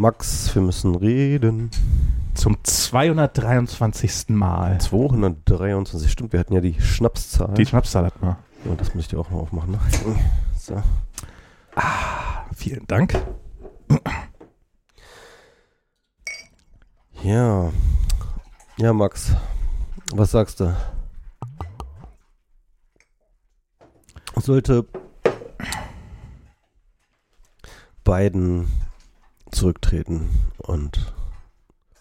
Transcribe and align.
Max, 0.00 0.54
wir 0.54 0.62
müssen 0.62 0.94
reden. 0.94 1.70
Zum 2.32 2.56
223. 2.64 4.30
Mal. 4.30 4.80
223, 4.80 6.10
stimmt, 6.10 6.32
wir 6.32 6.40
hatten 6.40 6.54
ja 6.54 6.62
die 6.62 6.80
Schnapszahl. 6.80 7.52
Die 7.52 7.66
Schnapszahl 7.66 8.06
hat 8.06 8.22
man. 8.22 8.36
Ja, 8.64 8.74
das 8.76 8.94
muss 8.94 9.04
ich 9.04 9.08
dir 9.08 9.18
auch 9.18 9.28
noch 9.28 9.40
aufmachen. 9.40 9.72
Ne? 9.72 9.78
So. 10.58 10.82
Vielen 12.54 12.86
Dank. 12.86 13.22
Ja. 17.22 17.70
Ja, 18.78 18.92
Max. 18.94 19.34
Was 20.14 20.30
sagst 20.30 20.60
du? 20.60 20.74
Sollte 24.36 24.86
Biden 28.02 28.66
zurücktreten 29.52 30.28
und 30.58 31.12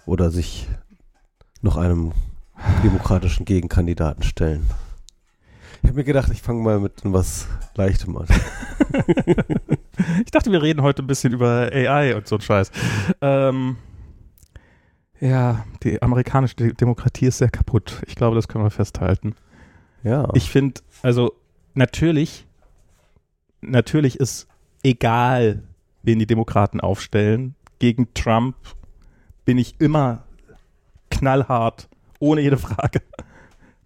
oder 0.05 0.31
sich 0.31 0.67
noch 1.61 1.77
einem 1.77 2.13
demokratischen 2.83 3.45
Gegenkandidaten 3.45 4.23
stellen? 4.23 4.69
Ich 5.81 5.87
habe 5.89 5.97
mir 5.99 6.03
gedacht, 6.03 6.29
ich 6.31 6.41
fange 6.41 6.61
mal 6.61 6.79
mit 6.79 6.93
was 7.03 7.47
Leichtem 7.75 8.17
an. 8.17 8.27
Ich 10.23 10.31
dachte, 10.31 10.51
wir 10.51 10.61
reden 10.61 10.81
heute 10.81 11.03
ein 11.03 11.07
bisschen 11.07 11.33
über 11.33 11.69
AI 11.73 12.15
und 12.15 12.25
so 12.27 12.35
ein 12.35 12.41
Scheiß. 12.41 12.71
Ähm, 13.21 13.75
ja, 15.19 15.65
die 15.83 16.01
amerikanische 16.01 16.55
De- 16.55 16.73
Demokratie 16.73 17.25
ist 17.25 17.39
sehr 17.39 17.49
kaputt. 17.49 18.01
Ich 18.07 18.15
glaube, 18.15 18.35
das 18.37 18.47
können 18.47 18.63
wir 18.63 18.71
festhalten. 18.71 19.35
Ja. 20.03 20.29
Ich 20.35 20.49
finde, 20.49 20.79
also 21.01 21.33
natürlich, 21.73 22.47
natürlich 23.61 24.19
ist 24.19 24.47
egal, 24.83 25.63
wen 26.09 26.17
die 26.19 26.25
Demokraten 26.25 26.81
aufstellen. 26.81 27.53
Gegen 27.77 28.11
Trump 28.15 28.55
bin 29.45 29.57
ich 29.59 29.75
immer 29.79 30.23
knallhart, 31.11 31.87
ohne 32.19 32.41
jede 32.41 32.57
Frage. 32.57 33.01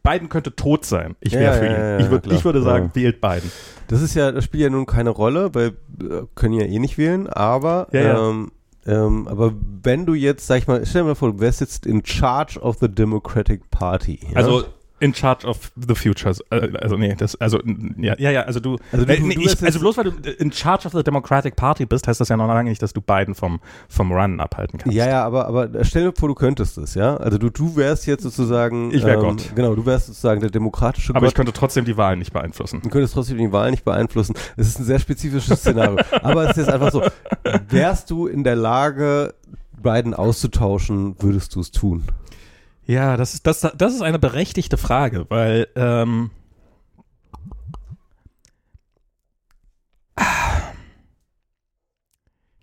Biden 0.03 0.29
könnte 0.29 0.55
tot 0.55 0.85
sein. 0.85 1.15
Ich 1.21 1.33
wäre 1.33 1.43
Ja, 1.43 1.53
für 1.53 1.65
ja, 1.65 1.71
ihn. 1.71 1.99
ja, 1.99 2.05
ich, 2.05 2.09
würd, 2.11 2.31
ich 2.31 2.43
würde 2.45 2.61
sagen, 2.61 2.91
Ja. 2.93 2.95
wählt 2.95 3.21
Biden. 3.21 3.51
Das 3.87 4.01
ist 4.01 4.15
ja, 4.15 4.31
das 4.31 4.43
spielt 4.45 4.63
ja 4.63 4.69
nun 4.69 4.85
keine 4.85 5.09
Rolle, 5.11 5.53
weil 5.53 5.67
äh, 6.01 6.23
können 6.35 6.53
ja 6.55 6.65
eh 6.65 6.79
nicht 6.79 6.97
wählen, 6.97 7.27
aber 7.27 7.87
Ja, 7.91 8.01
ja. 8.01 8.29
Ähm, 8.29 8.51
ähm, 8.85 9.27
aber 9.29 9.53
wenn 9.83 10.05
du 10.05 10.13
jetzt, 10.13 10.45
sag 10.47 10.57
ich 10.57 10.67
mal, 10.67 10.85
stell 10.85 11.03
dir 11.03 11.07
mal 11.09 11.15
vor, 11.15 11.31
du 11.33 11.39
wärst 11.39 11.61
jetzt 11.61 11.85
in 11.85 12.05
charge 12.05 12.59
of 12.59 12.77
the 12.81 12.89
Democratic 12.89 13.69
Party. 13.69 14.19
Ja? 14.29 14.35
Also 14.37 14.65
in 15.03 15.13
charge 15.13 15.45
of 15.45 15.71
the 15.75 15.95
futures. 15.95 16.41
Äh, 16.49 16.69
also 16.79 16.95
nee, 16.95 17.13
das, 17.15 17.35
also 17.35 17.59
ja, 17.97 18.15
ja, 18.17 18.31
ja 18.31 18.41
also 18.43 18.61
du, 18.61 18.77
Also 18.91 19.05
du- 19.05 19.13
äh, 19.13 19.19
nee, 19.19 19.35
du 19.35 19.41
ich, 19.41 19.61
also 19.61 19.79
bloß 19.79 19.97
weil 19.97 20.05
du 20.05 20.29
in 20.31 20.51
charge 20.51 20.87
of 20.87 20.93
the 20.93 21.03
Democratic 21.03 21.57
Party 21.57 21.85
bist, 21.85 22.07
heißt 22.07 22.21
das 22.21 22.29
ja 22.29 22.37
noch 22.37 22.47
lange 22.47 22.69
nicht, 22.69 22.81
dass 22.81 22.93
du 22.93 23.01
Biden 23.01 23.35
vom, 23.35 23.59
vom 23.89 24.13
Run 24.13 24.39
abhalten 24.39 24.79
kannst. 24.79 24.95
ja, 24.95 25.07
ja, 25.07 25.25
aber, 25.25 25.47
aber 25.47 25.83
stell 25.83 26.05
dir 26.05 26.13
vor, 26.17 26.29
du 26.29 26.35
könntest 26.35 26.77
es, 26.77 26.95
ja? 26.95 27.17
Also 27.17 27.37
du, 27.37 27.49
du 27.49 27.75
wärst 27.75 28.07
jetzt 28.07 28.23
sozusagen. 28.23 28.91
Ich 28.91 29.03
wär 29.03 29.15
ähm, 29.15 29.19
Gott. 29.21 29.51
Genau, 29.55 29.75
du 29.75 29.85
wärst 29.85 30.07
sozusagen 30.07 30.39
der 30.39 30.49
demokratische 30.49 31.13
Aber 31.13 31.25
ich 31.25 31.31
Gott. 31.33 31.35
könnte 31.35 31.53
trotzdem 31.53 31.83
die 31.83 31.97
Wahlen 31.97 32.19
nicht 32.19 32.31
beeinflussen. 32.31 32.79
Du 32.81 32.89
könntest 32.89 33.13
trotzdem 33.13 33.37
die 33.37 33.51
Wahl 33.51 33.71
nicht 33.71 33.83
beeinflussen. 33.83 34.35
Es 34.55 34.67
ist 34.67 34.79
ein 34.79 34.85
sehr 34.85 34.99
spezifisches 34.99 35.59
Szenario. 35.59 35.97
aber 36.21 36.43
es 36.45 36.51
ist 36.51 36.57
jetzt 36.57 36.69
einfach 36.69 36.91
so, 36.91 37.03
wärst 37.69 38.09
du 38.09 38.27
in 38.27 38.45
der 38.45 38.55
Lage, 38.55 39.33
Biden 39.81 40.13
auszutauschen, 40.13 41.15
würdest 41.19 41.55
du 41.55 41.59
es 41.59 41.71
tun? 41.71 42.03
Ja, 42.85 43.15
das 43.15 43.33
ist, 43.33 43.47
das, 43.47 43.61
das 43.61 43.93
ist 43.93 44.01
eine 44.01 44.19
berechtigte 44.19 44.77
Frage, 44.77 45.25
weil 45.29 45.67
ähm, 45.75 46.31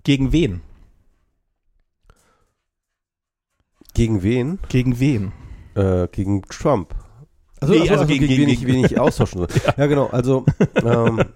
gegen 0.04 0.32
wen? 0.32 0.60
Gegen 3.94 4.22
wen? 4.22 4.58
Gegen 4.68 5.00
wen? 5.00 5.32
Äh, 5.74 6.08
gegen 6.08 6.42
Trump. 6.42 6.94
Also, 7.60 7.74
Nee, 7.74 7.80
also, 7.80 7.92
also 7.94 8.06
gegen- 8.06 8.26
gegen, 8.26 8.28
gegen- 8.28 8.42
wen 8.42 8.48
ich, 8.54 8.66
wen 8.66 8.84
ich 8.84 8.98
austauschen 8.98 9.38
soll. 9.38 9.48
ja. 9.76 9.86
genau. 9.86 10.06
Also, 10.06 10.44
ähm, 10.82 11.20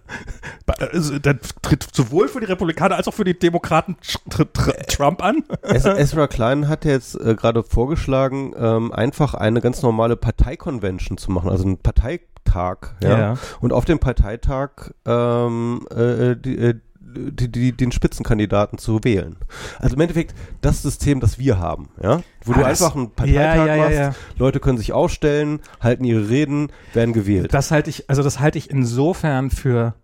Also, 0.93 1.19
das 1.19 1.37
tritt 1.63 1.87
sowohl 1.93 2.29
für 2.29 2.41
die 2.41 2.47
Republikaner 2.47 2.97
als 2.97 3.07
auch 3.07 3.13
für 3.15 3.25
die 3.25 3.39
Demokraten 3.39 3.97
tr 4.31 4.51
tr 4.53 4.73
Trump 4.89 5.23
an. 5.23 5.45
Ezra 5.63 6.27
Klein 6.27 6.69
hat 6.69 6.85
jetzt 6.87 7.15
äh, 7.21 7.35
gerade 7.35 7.63
vorgeschlagen, 7.63 8.55
ähm, 8.57 8.91
einfach 8.93 9.35
eine 9.35 9.61
ganz 9.61 9.83
normale 9.83 10.17
Parteikonvention 10.17 11.19
zu 11.19 11.31
machen, 11.31 11.51
also 11.51 11.65
einen 11.65 11.79
Parteitag. 11.79 12.95
Ja. 13.03 13.19
Ja. 13.19 13.35
Und 13.61 13.73
auf 13.73 13.85
dem 13.85 13.99
Parteitag 13.99 14.71
ähm, 15.07 15.87
äh, 15.95 16.35
die, 16.37 16.57
äh, 16.59 16.75
die, 17.17 17.51
die, 17.51 17.73
den 17.73 17.93
Spitzenkandidaten 17.93 18.79
zu 18.79 19.03
wählen. 19.05 19.37
Also 19.79 19.97
im 19.97 20.01
Endeffekt 20.01 20.35
das 20.61 20.83
System, 20.83 21.21
das 21.21 21.39
wir 21.39 21.59
haben, 21.59 21.89
ja, 22.03 22.23
wo 22.45 22.53
Ah, 22.53 22.59
du 22.59 22.65
einfach 22.65 22.95
einen 22.95 23.11
Parteitag 23.11 23.67
ja, 23.67 23.67
ja, 23.67 23.83
machst, 23.83 23.97
ja. 23.99 24.15
Leute 24.37 24.61
können 24.61 24.79
sich 24.79 24.93
ausstellen, 24.93 25.61
halten 25.81 26.05
ihre 26.05 26.29
Reden, 26.29 26.73
werden 26.93 27.13
gewählt. 27.13 27.53
Das 27.55 27.71
halte 27.71 27.91
ich, 27.91 28.09
also 28.11 28.23
das 28.23 28.41
halte 28.41 28.59
ich 28.59 28.71
insofern 28.71 29.51
für, 29.51 29.95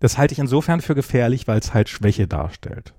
das 0.00 0.18
halte 0.18 0.32
ich 0.32 0.38
insofern 0.38 0.80
für 0.80 0.94
gefährlich, 0.94 1.46
weil 1.48 1.58
es 1.58 1.74
halt 1.74 1.88
Schwäche 1.88 2.26
darstellt. 2.26 2.94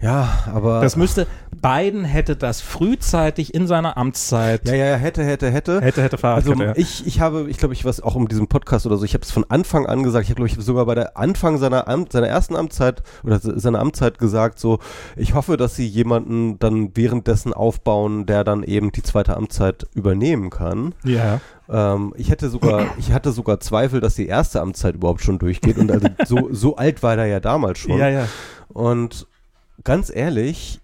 Ja, 0.00 0.28
aber 0.52 0.80
Das 0.82 0.96
müsste, 0.96 1.26
Biden 1.62 2.04
hätte 2.04 2.36
das 2.36 2.60
frühzeitig 2.60 3.54
in 3.54 3.66
seiner 3.66 3.96
Amtszeit, 3.96 4.68
ja, 4.68 4.74
ja, 4.74 4.86
ja, 4.86 4.96
hätte, 4.96 5.24
hätte, 5.24 5.50
hätte. 5.50 5.80
hätte, 5.80 6.02
hätte 6.02 6.22
Also 6.22 6.52
Fahrradkette. 6.52 6.80
ich, 6.80 7.06
ich 7.06 7.20
habe, 7.20 7.46
ich 7.48 7.56
glaube, 7.56 7.72
ich 7.72 7.84
was 7.86 8.00
auch 8.02 8.14
um 8.14 8.28
diesen 8.28 8.46
Podcast 8.48 8.84
oder 8.84 8.98
so, 8.98 9.04
ich 9.04 9.14
habe 9.14 9.24
es 9.24 9.30
von 9.30 9.44
Anfang 9.48 9.86
an 9.86 10.02
gesagt, 10.02 10.24
ich 10.24 10.30
habe, 10.30 10.36
glaube 10.44 10.48
ich, 10.48 10.62
sogar 10.64 10.84
bei 10.84 10.94
der 10.94 11.16
Anfang 11.16 11.56
seiner 11.58 11.88
Amt, 11.88 12.12
seiner 12.12 12.28
ersten 12.28 12.54
Amtszeit 12.54 13.02
oder 13.22 13.38
se- 13.38 13.58
seiner 13.58 13.80
Amtszeit 13.80 14.18
gesagt, 14.18 14.58
so, 14.58 14.78
ich 15.16 15.32
hoffe, 15.34 15.56
dass 15.56 15.74
sie 15.74 15.86
jemanden 15.86 16.58
dann 16.58 16.94
währenddessen 16.94 17.54
aufbauen, 17.54 18.26
der 18.26 18.44
dann 18.44 18.62
eben 18.62 18.92
die 18.92 19.02
zweite 19.02 19.36
Amtszeit 19.36 19.86
übernehmen 19.94 20.50
kann. 20.50 20.94
ja. 21.04 21.40
Ähm, 21.66 22.12
ich 22.18 22.28
hätte 22.28 22.50
sogar, 22.50 22.88
ich 22.98 23.12
hatte 23.12 23.32
sogar 23.32 23.58
Zweifel, 23.58 24.02
dass 24.02 24.16
die 24.16 24.26
erste 24.26 24.60
Amtszeit 24.60 24.96
überhaupt 24.96 25.22
schon 25.22 25.38
durchgeht 25.38 25.78
und 25.78 25.90
also 25.90 26.08
so, 26.26 26.48
so 26.52 26.76
alt 26.76 27.02
war 27.02 27.16
der 27.16 27.24
ja 27.24 27.40
damals 27.40 27.78
schon. 27.78 27.96
Ja, 27.96 28.10
ja. 28.10 28.28
Und 28.68 29.26
ganz 29.82 30.14
ehrlich, 30.14 30.80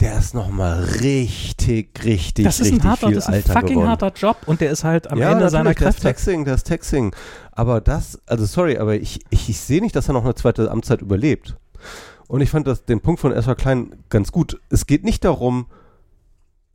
der 0.00 0.18
ist 0.18 0.32
nochmal 0.34 0.84
richtig, 1.00 2.04
richtig, 2.04 2.44
Das 2.44 2.60
ist 2.60 2.66
richtig 2.66 2.84
ein 2.84 2.88
harter, 2.90 3.06
viel 3.08 3.14
das 3.16 3.24
ist 3.24 3.28
ein 3.28 3.34
alter 3.34 3.52
fucking 3.52 3.68
geworden. 3.70 3.88
harter 3.88 4.12
Job 4.14 4.36
und 4.46 4.60
der 4.60 4.70
ist 4.70 4.84
halt 4.84 5.10
am 5.10 5.18
ja, 5.18 5.32
Ende 5.32 5.50
seiner 5.50 5.74
Kräfte. 5.74 6.02
Texting, 6.02 6.44
der 6.44 6.54
ist 6.54 6.64
Texting. 6.64 7.14
Aber 7.50 7.80
das, 7.80 8.20
also 8.26 8.46
sorry, 8.46 8.78
aber 8.78 8.94
ich, 8.94 9.20
ich, 9.30 9.48
ich 9.48 9.60
sehe 9.60 9.80
nicht, 9.80 9.96
dass 9.96 10.08
er 10.08 10.14
noch 10.14 10.24
eine 10.24 10.36
zweite 10.36 10.70
Amtszeit 10.70 11.02
überlebt. 11.02 11.56
Und 12.28 12.42
ich 12.42 12.50
fand 12.50 12.66
das, 12.66 12.84
den 12.84 13.00
Punkt 13.00 13.20
von 13.20 13.32
Ezra 13.32 13.54
Klein 13.56 14.04
ganz 14.08 14.30
gut. 14.30 14.60
Es 14.68 14.86
geht 14.86 15.02
nicht 15.02 15.24
darum, 15.24 15.66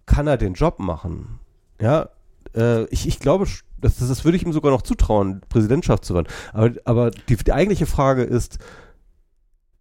kann 0.06 0.28
er 0.28 0.38
den 0.38 0.54
Job 0.56 0.80
machen? 0.80 1.40
Ja, 1.80 2.10
äh, 2.56 2.84
ich, 2.86 3.08
ich 3.08 3.20
glaube, 3.20 3.46
das, 3.80 3.98
das, 3.98 4.10
das 4.10 4.26
würde 4.26 4.36
ich 4.36 4.44
ihm 4.44 4.52
sogar 4.52 4.72
noch 4.72 4.82
zutrauen, 4.82 5.42
Präsidentschaft 5.48 6.04
zu 6.04 6.14
werden. 6.14 6.28
Aber, 6.52 6.72
aber 6.86 7.12
die, 7.12 7.38
die 7.38 7.54
eigentliche 7.54 7.86
Frage 7.86 8.24
ist, 8.24 8.58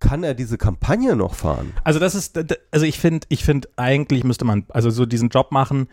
kann 0.02 0.24
er 0.24 0.34
diese 0.34 0.58
Kampagne 0.58 1.14
noch 1.14 1.34
fahren? 1.34 1.72
Also 1.84 2.00
das 2.00 2.14
ist, 2.16 2.38
also 2.72 2.84
ich 2.84 2.98
finde, 2.98 3.26
ich 3.30 3.44
finde, 3.44 3.68
eigentlich 3.76 4.24
müsste 4.24 4.44
man, 4.44 4.64
also 4.70 4.90
so 4.90 5.06
diesen 5.06 5.28
Job 5.28 5.52
machen. 5.52 5.88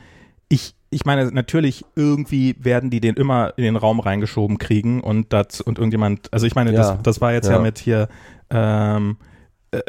Ich, 0.47 0.73
ich 0.89 1.05
meine, 1.05 1.31
natürlich 1.31 1.85
irgendwie 1.95 2.55
werden 2.59 2.89
die 2.89 2.99
den 2.99 3.15
immer 3.15 3.53
in 3.55 3.63
den 3.65 3.75
Raum 3.75 3.99
reingeschoben 3.99 4.57
kriegen 4.57 5.01
und 5.01 5.31
das 5.31 5.61
und 5.61 5.77
irgendjemand, 5.77 6.33
also 6.33 6.47
ich 6.47 6.55
meine, 6.55 6.73
Ja, 6.73 6.77
das, 6.77 7.03
das 7.03 7.21
war 7.21 7.33
jetzt 7.33 7.45
ja, 7.47 7.53
ja. 7.57 7.59
mit 7.59 7.77
hier, 7.77 8.09
ähm, 8.49 9.17
äh, 9.69 9.81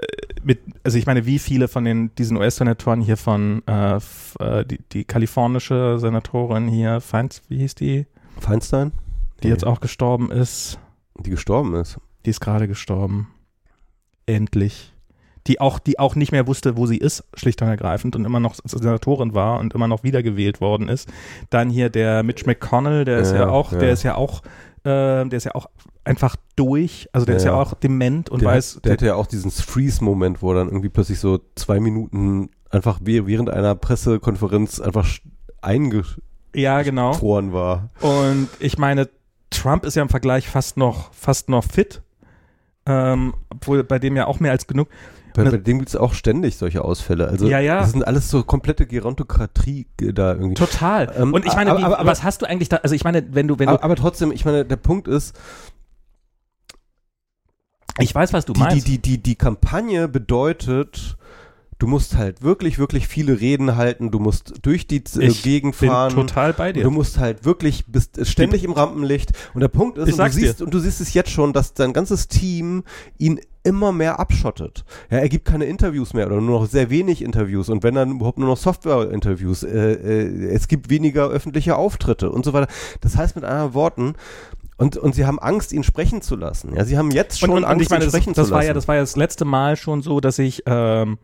mit, 0.42 0.60
also 0.84 0.98
ich 0.98 1.06
meine, 1.06 1.25
wie 1.25 1.38
viele 1.38 1.66
von 1.69 1.84
den 1.84 2.14
diesen 2.16 2.36
US-Senatoren 2.36 3.00
hier 3.00 3.16
von 3.16 3.62
äh, 3.66 3.94
f, 3.97 4.34
äh, 4.38 4.66
die, 4.66 4.78
die 4.92 5.04
kalifornische 5.04 5.98
Senatorin 5.98 6.69
hier, 6.69 7.00
Feinz, 7.00 7.41
wie 7.48 7.56
hieß 7.59 7.75
die, 7.76 8.06
Feinstein? 8.38 8.92
die 9.42 9.48
jetzt 9.48 9.64
auch 9.66 9.80
gestorben 9.80 10.30
ist, 10.30 10.78
Die 11.19 11.30
gestorben 11.30 11.75
ist. 11.75 11.97
die 12.26 12.30
ist 12.30 12.41
gerade 12.41 12.69
gestorben. 12.69 13.28
Endlich. 14.34 14.92
Die 15.47 15.60
auch, 15.60 15.78
die 15.78 15.98
auch 15.98 16.16
nicht 16.16 16.32
mehr 16.32 16.47
wusste, 16.47 16.77
wo 16.77 16.86
sie 16.86 16.98
ist, 16.98 17.24
schlicht 17.34 17.62
und 17.62 17.68
ergreifend, 17.68 18.15
und 18.15 18.24
immer 18.27 18.41
noch 18.41 18.54
Senatorin 18.62 19.34
war 19.34 19.59
und 19.59 19.74
immer 19.74 19.88
noch 19.88 20.03
wiedergewählt 20.04 20.60
worden 20.60 20.88
ist. 20.88 21.09
Dann 21.48 21.71
hier 21.71 21.88
der 21.88 22.22
Mitch 22.22 22.44
McConnell, 22.47 23.04
der 23.06 23.18
ist 23.21 23.32
ja, 23.32 23.41
Ja, 23.41 23.48
auch, 23.48 23.72
ja. 23.72 23.78
der 23.78 23.91
ist 23.92 24.03
ja 24.03 24.15
auch, 24.16 24.42
äh, 24.84 25.24
der 25.24 25.32
ist 25.32 25.44
ja 25.44 25.54
auch 25.54 25.66
einfach 26.04 26.36
durch, 26.56 27.09
also 27.12 27.24
der 27.24 27.34
Ja, 27.34 27.36
ist 27.38 27.44
ja 27.44 27.54
auch 27.54 27.72
dement 27.74 28.28
und 28.28 28.42
der, 28.42 28.50
weiß, 28.50 28.77
hat, 28.77 28.84
der 28.84 28.92
hatte 28.92 29.06
ja 29.06 29.15
auch 29.15 29.27
diesen 29.27 29.50
Freeze-Moment, 29.50 30.42
wo 30.42 30.53
er 30.53 30.56
dann 30.56 30.68
irgendwie 30.68 30.91
plötzlich 30.91 31.18
so 31.21 31.41
zwei 31.54 31.80
Minuten 31.80 32.50
einfach 32.68 33.00
wäh- 33.00 33.26
während 33.26 33.48
einer 33.50 33.74
Pressekonferenz 33.74 34.78
einfach 34.78 35.09
eingefroren 35.62 36.22
ja 36.54 36.83
genau. 36.83 37.12
war. 37.53 37.91
Und 38.00 38.48
ich 38.59 38.76
meine, 38.78 39.09
Trump 39.50 39.84
ist 39.84 39.97
ja 39.97 40.03
im 40.03 40.09
Vergleich 40.09 40.48
fast 40.48 40.76
noch, 40.76 41.12
fast 41.12 41.48
noch 41.48 41.65
fit, 41.65 42.03
ähm, 42.86 43.34
obwohl 43.50 43.84
bei 43.84 43.98
dem 43.98 44.16
ja 44.16 44.27
auch 44.27 44.41
mehr 44.41 44.53
als 44.53 44.66
genug. 44.66 44.88
Bei, 45.34 45.42
Und 45.44 45.50
bei 45.53 45.56
dem 45.59 45.78
gibt 45.78 45.91
es 45.91 45.94
auch 45.97 46.12
ständig 46.12 46.56
solche 46.56 46.82
Ausfälle. 46.84 47.28
Also 47.28 47.47
Ja, 47.47 47.60
ja. 47.60 47.78
das 47.80 47.92
sind 47.92 48.04
alles 48.04 48.28
so 48.30 48.42
komplette 48.42 48.86
Gerontokratie 48.86 49.86
da 49.98 50.32
irgendwie. 50.32 50.54
Total. 50.54 51.12
Ähm, 51.16 51.32
und 51.34 51.47
ich 51.47 51.54
meine, 51.54 51.71
aber- 51.71 51.78
wie, 51.80 51.84
aber- 51.84 52.04
was 52.06 52.24
hast 52.24 52.42
du 52.42 52.47
eigentlich 52.47 52.68
da, 52.68 52.78
also 52.78 52.94
ich 52.97 53.04
meine, 53.04 53.24
wenn 53.32 53.47
du, 53.47 53.59
wenn 53.60 53.66
du 53.68 53.74
aber, 53.74 53.84
aber 53.84 53.94
trotzdem, 53.97 54.32
ich 54.32 54.44
meine, 54.44 54.65
der 54.65 54.77
Punkt 54.77 55.06
ist, 55.06 55.36
Ich 57.98 58.15
weiß, 58.15 58.32
was 58.32 58.44
du 58.47 58.54
die, 58.54 58.60
meinst. 58.60 58.86
Die, 58.86 58.98
die, 58.98 58.98
die, 58.98 59.22
die 59.22 59.34
Kampagne 59.36 60.09
bedeutet, 60.09 61.16
du 61.80 61.86
musst 61.86 62.16
halt 62.16 62.42
wirklich, 62.42 62.78
wirklich 62.78 63.09
viele 63.09 63.41
Reden 63.41 63.74
halten, 63.77 64.10
du 64.10 64.21
musst 64.21 64.54
durch 64.62 64.86
die 64.86 65.03
äh, 65.18 65.24
Ich 65.27 65.42
Gegend 65.42 65.77
bin 65.78 65.88
fahren. 65.88 66.12
total 66.15 66.53
bei 66.53 66.72
dir. 66.72 66.84
Du 66.84 66.91
musst 66.91 67.18
halt 67.18 67.44
wirklich, 67.44 67.86
bist 67.86 68.24
ständig 68.27 68.62
im 68.62 68.72
Rampenlicht. 68.72 69.32
Und 69.54 69.60
der 69.62 69.68
Punkt 69.68 69.98
ist, 69.98 70.12
und 70.12 70.18
du, 70.18 70.24
dir. 70.24 70.30
siehst, 70.30 70.62
und 70.62 70.72
du 70.72 70.78
siehst 70.78 71.00
es 71.00 71.15
jetzt 71.15 71.30
schon, 71.30 71.53
dass 71.53 71.74
dein 71.74 71.92
ganzes 71.92 72.28
Team 72.28 72.84
ihn 73.18 73.41
immer 73.62 73.92
mehr 73.92 74.21
abschottet. 74.21 74.84
Ja, 75.10 75.18
er 75.18 75.28
gibt 75.28 75.47
keine 75.47 75.65
Interviews 75.65 76.12
mehr 76.12 76.27
oder 76.27 76.41
nur 76.41 76.60
noch 76.60 76.66
sehr 76.66 76.91
wenig 76.91 77.22
Interviews 77.22 77.68
und 77.68 77.83
wenn 77.83 77.94
dann 77.94 78.12
überhaupt 78.12 78.38
nur 78.38 78.48
noch 78.48 78.56
Software-Interviews. 78.56 79.62
Äh, 79.62 79.92
äh, 79.92 80.54
es 80.54 80.68
gibt 80.68 80.91
weniger 80.91 81.28
öffentliche 81.28 81.76
Auftritte 81.76 82.30
und 82.30 82.44
so 82.44 82.53
weiter. 82.53 82.68
Das 83.00 83.16
heißt 83.16 83.36
mit 83.36 83.44
anderen 83.44 83.74
Worten, 83.74 84.15
und, 84.76 84.97
und 84.97 85.15
sie 85.15 85.26
haben 85.26 85.38
Angst, 85.38 85.72
ihn 85.72 85.83
sprechen 85.83 86.22
zu 86.22 86.36
lassen. 86.36 86.74
Ja, 86.74 86.86
sie 86.86 86.97
haben 86.97 87.10
jetzt 87.10 87.38
schon 87.38 87.50
und, 87.50 87.59
und, 87.59 87.65
Angst, 87.65 87.86
und 87.86 87.91
meine, 87.91 88.04
ihn 88.04 88.06
das, 88.06 88.15
sprechen 88.15 88.33
das 88.33 88.47
zu 88.47 88.53
war 88.53 88.60
lassen. 88.60 88.68
ja, 88.68 88.74
das 88.74 88.88
war 88.88 88.94
ja 88.94 89.03
das 89.03 89.15
letzte 89.15 89.44
Mal 89.44 89.76
schon 89.76 90.00
so, 90.00 90.21
dass 90.21 90.38
ich, 90.38 90.62
ähm, 90.65 91.18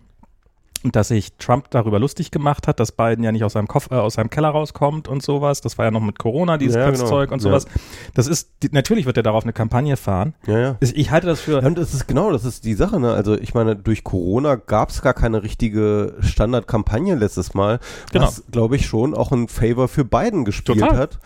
dass 0.84 1.08
sich 1.08 1.32
Trump 1.38 1.70
darüber 1.70 1.98
lustig 1.98 2.30
gemacht 2.30 2.68
hat, 2.68 2.78
dass 2.80 2.92
Biden 2.92 3.24
ja 3.24 3.32
nicht 3.32 3.42
aus 3.44 3.54
seinem, 3.54 3.66
Kopf, 3.66 3.90
äh, 3.90 3.94
aus 3.94 4.14
seinem 4.14 4.30
Keller 4.30 4.50
rauskommt 4.50 5.08
und 5.08 5.22
sowas. 5.22 5.60
Das 5.60 5.78
war 5.78 5.84
ja 5.86 5.90
noch 5.90 6.00
mit 6.00 6.18
Corona, 6.18 6.58
dieses 6.58 6.76
Ja, 6.76 6.86
genau. 6.90 6.98
Köpfzeug 6.98 7.32
und 7.32 7.42
Ja. 7.42 7.48
sowas. 7.50 7.66
Das 8.14 8.26
ist, 8.26 8.50
die, 8.62 8.68
natürlich 8.72 9.06
wird 9.06 9.16
er 9.16 9.22
darauf 9.22 9.42
eine 9.44 9.52
Kampagne 9.52 9.96
fahren. 9.96 10.34
ja, 10.46 10.58
ja. 10.58 10.76
Ich, 10.80 11.10
halte 11.10 11.26
das 11.26 11.40
für, 11.40 11.60
Ja, 11.60 11.66
und 11.66 11.76
das 11.78 11.92
ist 11.94 12.06
genau, 12.06 12.30
das 12.30 12.44
ist 12.44 12.64
die 12.64 12.74
Sache, 12.74 13.00
ne? 13.00 13.12
Also 13.12 13.34
ich 13.36 13.54
meine, 13.54 13.74
durch 13.76 14.04
Corona 14.04 14.54
gab 14.56 14.90
es 14.90 15.02
gar 15.02 15.14
keine 15.14 15.42
richtige 15.42 16.14
Standardkampagne 16.20 17.14
letztes 17.14 17.54
Mal, 17.54 17.80
Genau. 18.12 18.26
was, 18.26 18.44
glaube 18.50 18.76
ich, 18.76 18.86
schon 18.86 19.14
auch 19.14 19.32
ein 19.32 19.48
Favor 19.48 19.88
für 19.88 20.04
Biden 20.04 20.44
gespielt 20.44 20.80
Total. 20.80 20.96
hat. 20.96 21.18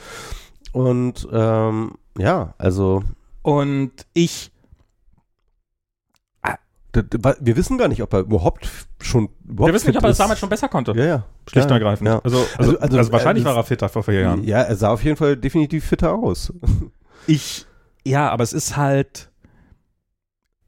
Und 0.72 1.28
ähm, 1.32 1.92
ja, 2.18 2.54
also 2.58 3.02
und 3.42 3.90
ich, 4.12 4.52
wir 6.92 7.56
wissen 7.56 7.78
gar 7.78 7.88
nicht, 7.88 8.02
ob 8.02 8.12
er 8.12 8.20
überhaupt 8.20 8.68
schon 9.00 9.28
überhaupt 9.48 9.68
wir 9.70 9.74
wissen 9.74 9.88
nicht, 9.88 9.96
ob 9.98 10.04
er 10.04 10.10
ist. 10.10 10.18
damals 10.20 10.38
schon 10.40 10.48
besser 10.48 10.68
konnte. 10.68 10.92
Ja, 10.96 11.04
ja. 11.04 11.24
Schlicht 11.48 11.66
und 11.66 11.72
ergreifend. 11.72 12.08
Ja. 12.08 12.18
Also, 12.20 12.38
also, 12.38 12.48
Also- 12.58 12.78
also, 12.80 12.98
also, 12.98 13.12
wahrscheinlich 13.12 13.44
äh, 13.44 13.48
war 13.48 13.56
er 13.56 13.64
fitter 13.64 13.88
vor 13.88 14.02
vier 14.02 14.20
Jahren. 14.20 14.44
ja, 14.44 14.60
er 14.62 14.76
sah 14.76 14.90
auf 14.92 15.02
jeden 15.04 15.16
Fall 15.16 15.36
definitiv 15.36 15.84
fitter 15.84 16.12
aus. 16.14 16.52
Ich, 17.26 17.66
ja, 18.02 18.30
aber 18.30 18.42
es 18.42 18.54
ist 18.54 18.76
halt, 18.78 19.30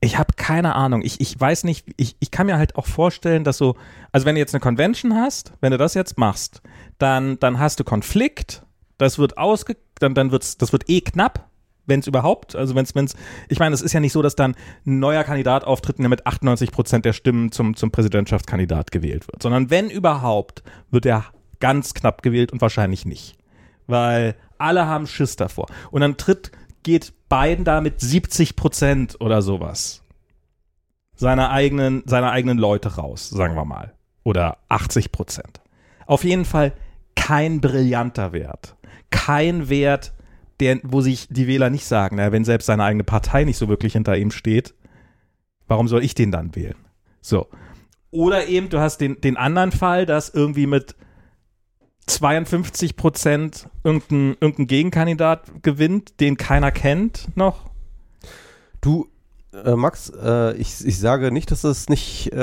ich 0.01 0.19
habe 0.19 0.35
keine 0.37 0.75
Ahnung. 0.77 1.01
Ich, 1.03 1.21
ich 1.21 1.41
weiß 1.41 1.65
nicht, 1.65 1.87
ich, 1.97 2.15
ich 2.21 2.31
kann 2.31 2.47
mir 2.47 2.59
halt 2.59 2.77
auch 2.77 2.87
vorstellen, 2.87 3.43
dass 3.43 3.57
so, 3.57 3.75
also 4.13 4.27
wenn 4.27 4.35
du 4.35 4.41
jetzt 4.41 4.55
eine 4.55 4.61
Convention 4.61 5.15
hast, 5.15 5.53
wenn 5.61 5.71
du 5.71 5.79
das 5.79 5.95
jetzt 5.95 6.19
machst, 6.19 6.61
dann, 6.99 7.39
dann 7.41 7.59
hast 7.59 7.81
du 7.81 7.85
Konflikt, 7.85 8.65
das 8.99 9.19
wird 9.19 9.39
ausge, 9.39 9.77
dann, 9.99 10.15
dann 10.15 10.31
wird's, 10.31 10.59
das 10.59 10.73
wird 10.73 10.89
eh 10.91 11.01
knapp, 11.01 11.49
wenn 11.87 12.00
es 12.00 12.06
überhaupt, 12.06 12.55
also 12.55 12.75
wenn 12.75 12.84
es, 12.84 13.17
ich 13.49 13.58
meine, 13.58 13.75
es 13.75 13.82
ist 13.82 13.93
ja 13.93 14.00
nicht 14.00 14.12
so, 14.12 14.23
dass 14.23 14.37
dann 14.37 14.55
ein 14.87 14.99
neuer 14.99 15.25
Kandidat 15.25 15.64
auftritt 15.64 15.99
und 15.99 16.02
der 16.02 16.11
mit 16.11 16.26
98 16.26 16.70
Prozent 16.70 17.05
der 17.05 17.12
Stimmen 17.12 17.52
zum, 17.52 17.76
zum 17.76 17.90
Präsidentschaftskandidat 17.90 18.90
gewählt 18.90 19.26
wird, 19.29 19.43
sondern 19.43 19.70
wenn 19.70 19.90
überhaupt, 19.90 20.62
wird 20.90 21.06
er 21.06 21.25
ganz 21.61 21.94
knapp 21.94 22.23
gewählt 22.23 22.52
und 22.52 22.61
wahrscheinlich 22.61 23.05
nicht. 23.05 23.37
Weil 23.87 24.37
alle 24.58 24.87
haben 24.87 25.06
Schiss 25.06 25.37
davor. 25.37 25.67
Und 25.90 26.02
dann 26.02 26.17
tritt, 26.17 26.52
geht 26.82 27.12
Biden 27.29 27.64
da 27.64 27.81
mit 27.81 28.00
70 28.00 28.56
Prozent 28.56 29.20
oder 29.20 29.43
sowas 29.43 30.02
seiner 31.14 31.50
eigenen, 31.50 32.02
seiner 32.06 32.31
eigenen 32.31 32.58
Leute 32.58 32.96
raus, 32.96 33.31
sagen 33.31 33.55
wir 33.55 33.64
mal. 33.64 33.93
Oder 34.25 34.58
80 34.69 35.12
Prozent. 35.12 35.61
Auf 36.06 36.25
jeden 36.25 36.44
Fall 36.44 36.73
kein 37.14 37.61
brillanter 37.61 38.32
Wert. 38.32 38.76
Kein 39.11 39.69
Wert, 39.69 40.12
der, 40.62 40.81
wo 40.82 41.00
sich 41.00 41.29
die 41.29 41.47
Wähler 41.47 41.70
nicht 41.70 41.85
sagen, 41.85 42.17
na, 42.17 42.32
wenn 42.32 42.44
selbst 42.44 42.67
seine 42.67 42.85
eigene 42.85 43.05
Partei 43.05 43.44
nicht 43.44 43.59
so 43.59 43.69
wirklich 43.69 43.93
hinter 43.94 44.17
ihm 44.17 44.31
steht, 44.31 44.75
warum 45.67 45.88
soll 45.88 46.03
ich 46.05 46.14
den 46.14 46.31
dann 46.31 46.55
wählen? 46.55 46.76
So. 47.20 47.49
Oder 48.11 48.47
eben, 48.47 48.69
du 48.69 48.79
hast 48.79 49.00
den, 49.00 49.20
den 49.20 49.37
anderen 49.37 49.73
Fall, 49.73 50.06
dass 50.06 50.29
irgendwie 50.29 50.67
mit 50.67 50.94
52 52.06 52.97
Prozent 52.97 53.69
irgendein, 53.85 54.37
irgendein 54.41 54.67
Gegenkandidat 54.67 55.62
gewinnt, 55.62 56.20
den 56.20 56.37
keiner 56.37 56.70
kennt 56.70 57.29
noch. 57.37 57.70
Du, 58.81 59.08
äh, 59.65 59.76
Max, 59.76 60.11
äh, 60.11 60.56
ich, 60.56 60.85
ich 60.85 60.99
sage 60.99 61.31
nicht, 61.31 61.50
dass 61.50 61.65
es 61.65 61.88
nicht. 61.88 62.32
Äh, 62.32 62.37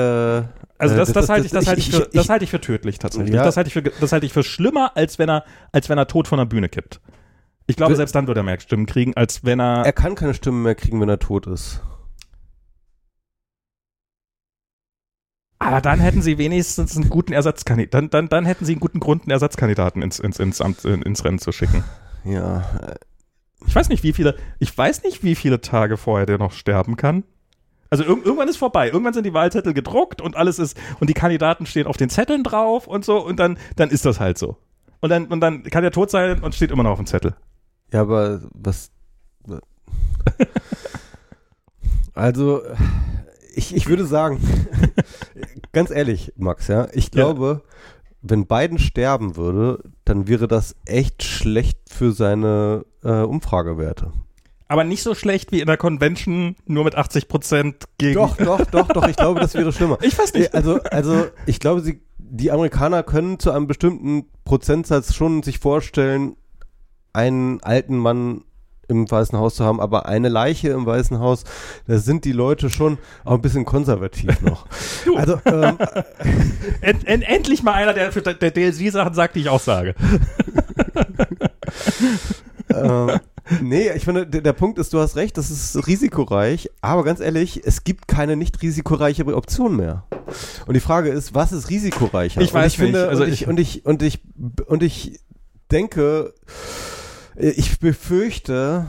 Also 0.78 0.94
äh, 0.94 0.98
das, 0.98 1.12
das, 1.12 1.28
halte 1.28 1.46
ich, 1.46 1.52
das, 1.52 1.66
halte 1.66 1.80
ich, 1.80 1.90
für, 1.90 2.08
das 2.12 2.28
halte 2.28 2.44
ich 2.44 2.50
für 2.50 2.60
tödlich 2.60 2.98
tatsächlich. 2.98 3.34
Ja. 3.34 3.44
Das, 3.44 3.56
halte 3.56 3.68
ich 3.68 3.74
für, 3.74 3.82
das 3.82 4.12
halte 4.12 4.26
ich 4.26 4.32
für 4.32 4.42
schlimmer, 4.42 4.96
als 4.96 5.18
wenn 5.18 5.28
er, 5.28 5.44
als 5.72 5.88
wenn 5.88 5.98
er 5.98 6.06
tot 6.06 6.26
von 6.26 6.38
der 6.38 6.46
Bühne 6.46 6.68
kippt. 6.68 7.00
Ich 7.70 7.76
glaube, 7.76 7.96
selbst 7.96 8.14
dann 8.14 8.26
würde 8.26 8.40
er 8.40 8.44
mehr 8.44 8.60
Stimmen 8.60 8.86
kriegen, 8.86 9.14
als 9.16 9.44
wenn 9.44 9.60
er. 9.60 9.84
Er 9.84 9.92
kann 9.92 10.14
keine 10.14 10.34
Stimmen 10.34 10.62
mehr 10.62 10.74
kriegen, 10.74 11.00
wenn 11.00 11.08
er 11.08 11.18
tot 11.18 11.46
ist. 11.46 11.82
aber 15.60 15.80
dann 15.80 16.00
hätten 16.00 16.22
sie 16.22 16.38
wenigstens 16.38 16.96
einen 16.96 17.10
guten 17.10 17.32
Ersatzkandidaten. 17.32 18.10
Dann, 18.10 18.10
dann, 18.10 18.28
dann 18.28 18.44
hätten 18.46 18.64
sie 18.64 18.72
einen 18.72 18.80
guten 18.80 18.98
Grund, 18.98 19.22
einen 19.22 19.30
Ersatzkandidaten 19.30 20.02
ins, 20.02 20.18
ins, 20.18 20.40
ins, 20.40 20.60
Amt, 20.60 20.84
ins 20.84 21.24
Rennen 21.24 21.38
zu 21.38 21.52
schicken. 21.52 21.84
Ja, 22.24 22.60
äh, 22.80 22.94
Ich 23.66 23.74
weiß 23.74 23.88
nicht, 23.90 24.02
wie 24.02 24.12
viele, 24.12 24.36
ich 24.58 24.76
weiß 24.76 25.04
nicht, 25.04 25.22
wie 25.22 25.34
viele 25.34 25.60
Tage 25.60 25.96
vorher 25.96 26.26
der 26.26 26.38
noch 26.38 26.52
sterben 26.52 26.96
kann. 26.96 27.24
Also 27.90 28.04
irg 28.04 28.24
irgendwann 28.24 28.48
ist 28.48 28.56
vorbei. 28.56 28.88
Irgendwann 28.88 29.14
sind 29.14 29.24
die 29.26 29.34
Wahlzettel 29.34 29.74
gedruckt 29.74 30.20
und 30.20 30.34
alles 30.34 30.58
ist, 30.58 30.78
und 30.98 31.10
die 31.10 31.14
Kandidaten 31.14 31.66
stehen 31.66 31.86
auf 31.86 31.96
den 31.96 32.08
Zetteln 32.08 32.42
drauf 32.42 32.86
und 32.86 33.04
so, 33.04 33.24
und 33.24 33.38
dann, 33.38 33.58
dann 33.76 33.90
ist 33.90 34.06
das 34.06 34.18
halt 34.18 34.38
so. 34.38 34.56
Und 35.00 35.10
dann, 35.10 35.26
und 35.26 35.40
dann 35.40 35.62
kann 35.64 35.84
er 35.84 35.90
tot 35.90 36.10
sein 36.10 36.40
und 36.40 36.54
steht 36.54 36.70
immer 36.70 36.82
noch 36.82 36.92
auf 36.92 36.98
dem 36.98 37.06
Zettel. 37.06 37.36
Ja, 37.92 38.00
aber 38.00 38.40
was. 38.52 38.90
Also, 42.12 42.60
ich, 43.54 43.74
ich 43.74 43.88
würde 43.88 44.04
sagen, 44.04 44.40
ganz 45.72 45.90
ehrlich, 45.90 46.32
Max, 46.36 46.68
ja, 46.68 46.88
ich 46.92 47.10
glaube, 47.10 47.62
wenn 48.20 48.46
Biden 48.46 48.78
sterben 48.78 49.36
würde, 49.36 49.82
dann 50.04 50.28
wäre 50.28 50.48
das 50.48 50.76
echt 50.84 51.22
schlecht 51.22 51.78
für 51.88 52.12
seine 52.12 52.84
äh, 53.02 53.22
Umfragewerte. 53.22 54.12
Aber 54.68 54.84
nicht 54.84 55.02
so 55.02 55.14
schlecht 55.14 55.50
wie 55.50 55.60
in 55.60 55.66
der 55.66 55.76
Convention, 55.76 56.54
nur 56.66 56.84
mit 56.84 56.94
80 56.94 57.26
Prozent 57.26 57.84
gegen. 57.98 58.14
Doch, 58.14 58.36
doch, 58.36 58.64
doch, 58.66 58.86
doch, 58.88 59.08
ich 59.08 59.16
glaube, 59.16 59.40
das 59.40 59.54
wäre 59.54 59.72
schlimmer. 59.72 59.98
Ich 60.02 60.16
weiß 60.16 60.32
nicht. 60.34 60.54
Also, 60.54 60.80
also 60.82 61.26
ich 61.46 61.58
glaube, 61.58 61.80
sie, 61.80 62.00
die 62.18 62.52
Amerikaner 62.52 63.02
können 63.02 63.40
zu 63.40 63.50
einem 63.50 63.66
bestimmten 63.66 64.26
Prozentsatz 64.44 65.14
schon 65.14 65.42
sich 65.42 65.58
vorstellen, 65.58 66.36
einen 67.12 67.62
alten 67.62 67.96
Mann 67.96 68.42
im 68.88 69.08
Weißen 69.08 69.38
Haus 69.38 69.54
zu 69.54 69.64
haben, 69.64 69.80
aber 69.80 70.06
eine 70.06 70.28
Leiche 70.28 70.70
im 70.70 70.84
Weißen 70.84 71.20
Haus, 71.20 71.44
da 71.86 71.98
sind 71.98 72.24
die 72.24 72.32
Leute 72.32 72.70
schon 72.70 72.98
auch 73.24 73.34
ein 73.34 73.40
bisschen 73.40 73.64
konservativ 73.64 74.40
noch. 74.42 74.66
Du. 75.04 75.16
Also, 75.16 75.40
ähm, 75.46 75.78
End, 76.82 77.06
end, 77.06 77.22
endlich 77.26 77.62
mal 77.62 77.72
einer, 77.74 77.94
der 77.94 78.10
für 78.12 78.20
der 78.20 78.34
DLC-Sachen 78.50 79.14
sagt, 79.14 79.36
die 79.36 79.40
ich 79.40 79.48
auch 79.48 79.60
sage. 79.60 79.94
äh, 82.68 83.18
nee, 83.60 83.90
ich 83.94 84.04
finde, 84.04 84.26
der, 84.26 84.40
der 84.42 84.52
Punkt 84.52 84.78
ist, 84.78 84.92
du 84.92 84.98
hast 85.00 85.16
recht, 85.16 85.38
das 85.38 85.50
ist 85.50 85.86
risikoreich, 85.86 86.70
aber 86.80 87.04
ganz 87.04 87.20
ehrlich, 87.20 87.62
es 87.64 87.84
gibt 87.84 88.08
keine 88.08 88.36
nicht 88.36 88.60
risikoreiche 88.62 89.24
Option 89.34 89.76
mehr. 89.76 90.04
Und 90.66 90.74
die 90.74 90.80
Frage 90.80 91.08
ist, 91.10 91.34
was 91.34 91.52
ist 91.52 91.70
risikoreicher? 91.70 92.40
Ich 92.40 92.48
und 92.48 92.54
weiß 92.54 92.72
ich 92.72 92.78
finde, 92.78 93.00
nicht. 93.00 93.08
Also 93.08 93.22
und, 93.24 93.28
ich, 93.30 93.42
ich- 93.42 93.48
und 93.48 93.60
ich 93.60 93.86
und 93.86 94.02
ich 94.02 94.20
und 94.66 94.82
ich 94.82 95.20
denke, 95.70 96.34
ich 97.40 97.78
befürchte, 97.78 98.86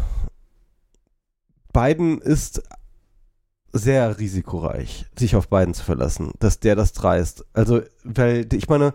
Biden 1.74 2.20
ist 2.20 2.62
sehr 3.74 4.20
risikoreich, 4.20 5.06
sich 5.18 5.36
auf 5.36 5.48
Biden 5.50 5.74
zu 5.74 5.84
verlassen, 5.84 6.32
dass 6.40 6.60
der 6.60 6.76
das 6.76 6.92
dreist. 6.94 7.46
Also, 7.54 7.82
weil 8.04 8.48
ich 8.54 8.68
meine, 8.68 8.94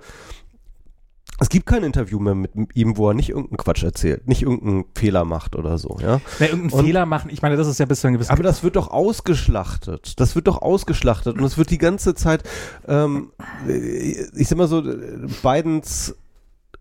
es 1.38 1.48
gibt 1.48 1.66
kein 1.66 1.82
Interview 1.84 2.18
mehr 2.18 2.34
mit 2.34 2.52
ihm, 2.75 2.96
wo 2.96 3.08
er 3.08 3.14
nicht 3.14 3.30
irgendeinen 3.30 3.56
Quatsch 3.58 3.82
erzählt, 3.82 4.26
nicht 4.26 4.42
irgendeinen 4.42 4.84
Fehler 4.94 5.25
macht 5.25 5.54
oder 5.56 5.76
so, 5.78 5.98
ja. 6.00 6.20
Na, 6.38 6.46
irgendeinen 6.46 6.70
Und- 6.78 6.84
Fehler 6.86 7.06
machen, 7.06 7.30
ich 7.30 7.42
meine, 7.42 7.56
das 7.56 7.66
ist 7.68 7.78
ja 7.78 7.86
bis 7.86 8.00
zu 8.00 8.06
einem 8.06 8.14
gewissen 8.16 8.32
Aber 8.32 8.42
das 8.42 8.62
wird 8.62 8.76
doch 8.76 8.88
ausgeschlachtet. 8.88 10.18
Das 10.20 10.34
wird 10.34 10.46
doch 10.46 10.60
ausgeschlachtet 10.62 11.36
und 11.38 11.44
es 11.44 11.56
wird 11.58 11.70
die 11.70 11.78
ganze 11.78 12.14
Zeit, 12.14 12.42
ähm, 12.86 13.32
ich 13.66 14.48
sag 14.48 14.58
mal 14.58 14.68
so, 14.68 14.82
Bidens 14.82 16.14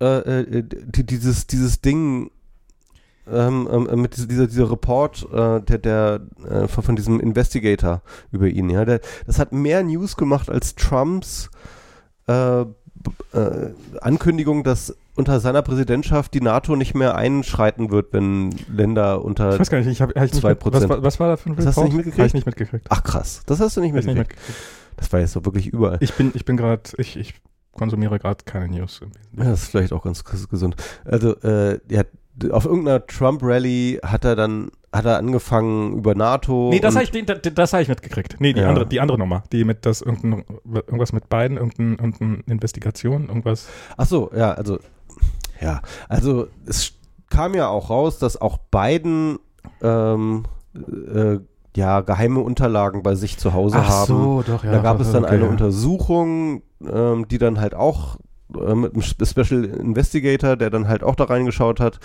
äh, 0.02 0.06
äh, 0.42 0.64
die, 0.64 1.06
dieses 1.06 1.48
dieses 1.48 1.80
Ding 1.80 2.30
ähm, 3.32 3.68
ähm, 3.72 4.02
mit 4.02 4.16
dieser, 4.16 4.28
dieser, 4.28 4.48
dieser 4.48 4.72
Report 4.72 5.28
äh, 5.34 5.62
der, 5.62 5.78
der 5.80 6.22
äh, 6.50 6.68
von, 6.68 6.96
diesem 6.96 7.20
Investigator 7.20 8.02
über 8.32 8.48
ihn, 8.48 8.70
ja, 8.70 8.86
der, 8.86 9.00
das 9.26 9.40
hat 9.40 9.52
mehr 9.52 9.84
News 9.84 10.16
gemacht 10.18 10.50
als 10.50 10.76
Trumps 10.76 11.50
äh, 12.28 12.62
äh, 12.62 12.66
Ankündigung, 14.02 14.64
dass 14.64 14.96
unter 15.16 15.40
seiner 15.40 15.62
Präsidentschaft 15.62 16.34
die 16.34 16.42
NATO 16.42 16.76
nicht 16.76 16.94
mehr 16.96 17.16
einschreiten 17.16 17.90
wird, 17.92 18.12
wenn 18.14 18.54
Länder 18.68 19.24
unter 19.24 19.54
Ich 19.54 19.60
weiß 19.60 19.70
gar 19.70 19.78
nicht, 19.78 19.88
ich 19.88 20.02
hab, 20.02 20.10
hab 20.10 20.24
ich 20.26 20.34
nicht 20.34 20.42
Zwei 20.42 20.50
mit, 20.50 20.60
was, 20.74 20.90
war- 20.90 21.04
was 21.04 21.20
war 21.20 21.30
da 21.30 21.38
für 21.38 21.50
ein 21.52 21.56
Das 21.56 21.68
hast 21.68 21.78
du 21.78 21.82
Report? 21.82 21.94
nicht 21.96 22.06
mitgekriegt? 22.06 22.20
Hab 22.20 22.28
ich 22.28 22.34
nicht 22.34 22.46
mitgekriegt. 22.46 22.88
Ach 22.90 23.04
krass, 23.04 23.42
das 23.46 23.60
hast 23.62 23.78
du 23.78 23.82
nicht 23.82 23.90
ich 23.90 23.96
nicht 23.96 24.08
mitgekriegt. 24.08 24.40
mitgekriegt. 24.40 24.98
Das 24.98 25.12
war 25.14 25.20
jetzt 25.20 25.32
so 25.34 25.46
wirklich 25.46 25.68
überall. 25.68 25.98
Ich 26.02 26.14
bin, 26.16 26.32
ich 26.36 26.46
bin 26.46 26.58
gerade, 26.58 26.82
ich, 26.98 27.16
ich 27.18 27.36
konsumiere 27.74 28.18
gerade 28.20 28.44
keine 28.46 28.68
News. 28.70 29.02
Ja, 29.38 29.44
das 29.46 29.64
ist 29.64 29.70
vielleicht 29.72 29.94
auch 29.94 30.04
ganz 30.04 30.22
ges- 30.22 30.50
gesund. 30.50 30.76
Also, 31.06 31.36
äh, 31.42 31.80
ja, 31.90 32.04
auf 32.52 32.66
irgendeiner 32.66 33.06
Trump-Rally 33.06 34.00
hat 34.04 34.26
er 34.26 34.36
dann, 34.36 34.70
hat 34.92 35.06
er 35.06 35.18
angefangen 35.18 35.94
über 35.98 36.16
NATO. 36.16 36.70
Nee, 36.72 36.80
das 36.80 36.96
habe 36.96 37.06
ich, 37.06 37.26
das, 37.26 37.40
das 37.54 37.74
hab 37.74 37.82
ich 37.82 37.88
mitgekriegt. 37.88 38.36
Nee, 38.40 38.54
die, 38.54 38.62
Ja. 38.62 38.70
andere, 38.70 38.86
die 38.86 39.00
andere 39.00 39.18
Nummer. 39.18 39.44
Die 39.52 39.64
mit 39.64 39.86
das 39.86 40.02
irgendein, 40.02 40.44
irgendwas 40.66 41.14
mit 41.14 41.30
beiden, 41.30 41.58
irgendeine 41.58 41.92
irgendein 41.92 42.44
Investigation, 42.48 43.28
irgendwas. 43.28 43.68
Ach 43.98 44.06
so, 44.06 44.32
ja, 44.36 44.52
also 44.54 44.80
ja, 45.62 45.82
also 46.10 46.48
es 46.66 46.94
kam 47.30 47.54
ja 47.54 47.68
auch 47.68 47.90
raus, 47.90 48.20
dass 48.20 48.40
auch 48.40 48.58
Biden 48.58 49.40
ähm, 49.82 50.44
äh, 50.76 51.40
ja 51.76 52.02
geheime 52.02 52.40
Unterlagen 52.42 53.04
bei 53.04 53.16
sich 53.16 53.38
zu 53.38 53.54
Hause 53.54 53.86
haben. 53.88 54.44
doch, 54.46 54.62
da 54.64 54.80
gab 54.80 55.00
es 55.00 55.12
dann 55.12 55.24
okay, 55.26 55.36
eine 55.36 55.46
ja. 55.46 55.50
Untersuchung, 55.50 56.64
ähm, 56.90 57.28
die 57.28 57.38
dann 57.38 57.60
halt 57.60 57.76
auch 57.76 58.18
äh, 58.54 58.76
mit 58.76 58.94
einem 58.94 59.02
Spe- 59.02 59.26
Special 59.26 59.64
Investigator, 59.66 60.56
der 60.56 60.70
dann 60.70 60.88
halt 60.88 61.04
auch 61.04 61.16
da 61.16 61.26
reingeschaut 61.26 61.80
hat, 61.80 62.00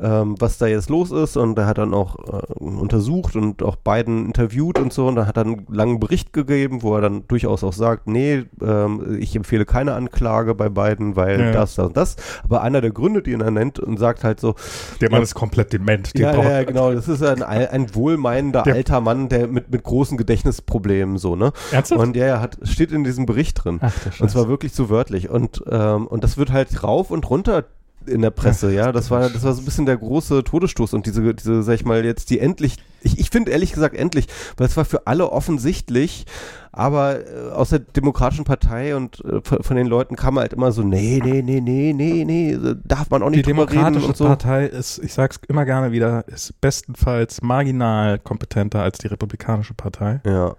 ähm, 0.00 0.36
was 0.38 0.58
da 0.58 0.66
jetzt 0.66 0.88
los 0.90 1.10
ist 1.10 1.36
und 1.36 1.56
der 1.56 1.66
hat 1.66 1.78
dann 1.78 1.92
auch 1.94 2.16
äh, 2.18 2.52
untersucht 2.62 3.36
und 3.36 3.62
auch 3.62 3.76
Biden 3.76 4.26
interviewt 4.26 4.78
und 4.78 4.92
so 4.92 5.06
und 5.08 5.16
da 5.16 5.26
hat 5.26 5.36
er 5.36 5.44
einen 5.44 5.66
langen 5.70 6.00
Bericht 6.00 6.32
gegeben, 6.32 6.82
wo 6.82 6.94
er 6.96 7.02
dann 7.02 7.24
durchaus 7.28 7.62
auch 7.64 7.72
sagt, 7.72 8.06
nee, 8.06 8.44
ähm, 8.62 9.18
ich 9.20 9.36
empfehle 9.36 9.64
keine 9.64 9.94
Anklage 9.94 10.54
bei 10.54 10.68
Biden, 10.68 11.16
weil 11.16 11.40
Ja. 11.40 11.52
das, 11.52 11.74
das 11.74 11.86
und 11.86 11.96
das. 11.96 12.16
Aber 12.44 12.62
einer 12.62 12.80
der 12.80 12.90
Gründe, 12.90 13.22
die 13.22 13.32
ihn 13.32 13.40
er 13.40 13.50
nennt 13.50 13.78
und 13.78 13.98
sagt 13.98 14.24
halt 14.24 14.40
so, 14.40 14.54
Der 15.00 15.10
Mann 15.10 15.20
Ja. 15.20 15.24
ist 15.24 15.34
komplett 15.34 15.72
dement. 15.72 16.14
Den 16.14 16.22
ja, 16.22 16.32
braucht- 16.32 16.44
ja, 16.48 16.64
genau, 16.64 16.92
das 16.92 17.08
ist 17.08 17.22
ein, 17.22 17.42
ein 17.42 17.94
wohlmeinender 17.94 18.62
Der- 18.62 18.74
alter 18.74 19.00
Mann, 19.00 19.28
der 19.28 19.46
mit, 19.48 19.70
mit 19.70 19.82
großen 19.82 20.16
Gedächtnisproblemen 20.16 21.18
so, 21.18 21.36
ne? 21.36 21.52
Ernsthaft? 21.70 22.00
Und 22.00 22.16
ja, 22.16 22.26
ja, 22.26 22.40
hat, 22.40 22.58
steht 22.64 22.92
in 22.92 23.04
diesem 23.04 23.26
Bericht 23.26 23.64
drin. 23.64 23.78
Ach, 23.82 23.92
Und 24.20 24.30
zwar 24.30 24.48
wirklich 24.48 24.72
so 24.72 24.88
wörtlich. 24.90 25.28
Und, 25.30 25.62
ähm, 25.82 26.06
und 26.06 26.24
das 26.24 26.36
wird 26.36 26.52
halt 26.52 26.82
rauf 26.82 27.10
und 27.10 27.28
runter 27.28 27.64
in 28.06 28.20
der 28.22 28.30
Presse, 28.30 28.72
ja. 28.72 28.92
Das 28.92 29.10
war, 29.10 29.28
das 29.28 29.44
war 29.44 29.52
so 29.52 29.62
ein 29.62 29.64
bisschen 29.64 29.86
der 29.86 29.96
große 29.96 30.42
Todesstoß 30.44 30.94
und 30.94 31.06
diese, 31.06 31.34
diese, 31.34 31.62
sag 31.62 31.74
ich 31.74 31.84
mal, 31.84 32.04
jetzt 32.04 32.30
die 32.30 32.40
endlich, 32.40 32.76
ich, 33.00 33.18
ich 33.18 33.30
finde 33.30 33.52
ehrlich 33.52 33.72
gesagt 33.72 33.94
endlich, 33.94 34.26
weil 34.56 34.66
es 34.66 34.76
war 34.76 34.84
für 34.84 35.06
alle 35.06 35.30
offensichtlich, 35.30 36.26
aber 36.72 37.20
äh, 37.20 37.50
aus 37.50 37.70
der 37.70 37.80
Demokratischen 37.80 38.44
Partei 38.44 38.96
und 38.96 39.24
äh, 39.24 39.40
von, 39.42 39.76
den 39.76 39.86
Leuten 39.86 40.16
kam 40.16 40.38
halt 40.38 40.52
immer 40.52 40.72
so, 40.72 40.82
nee, 40.82 41.20
nee, 41.22 41.42
nee, 41.42 41.60
nee, 41.60 41.92
nee, 41.92 42.24
nee, 42.24 42.58
darf 42.84 43.10
man 43.10 43.22
auch 43.22 43.30
Die 43.30 43.36
nicht 43.36 43.46
reden 43.46 43.56
Demokratische 43.58 44.06
und 44.06 44.16
so. 44.16 44.24
Partei 44.24 44.66
ist, 44.66 44.98
ich 44.98 45.12
sag's 45.14 45.38
immer 45.48 45.64
gerne 45.64 45.92
wieder, 45.92 46.26
ist 46.28 46.60
bestenfalls 46.60 47.42
marginal 47.42 48.18
kompetenter 48.18 48.82
als 48.82 48.98
die 48.98 49.08
Republikanische 49.08 49.74
Partei. 49.74 50.20
Ja, 50.26 50.56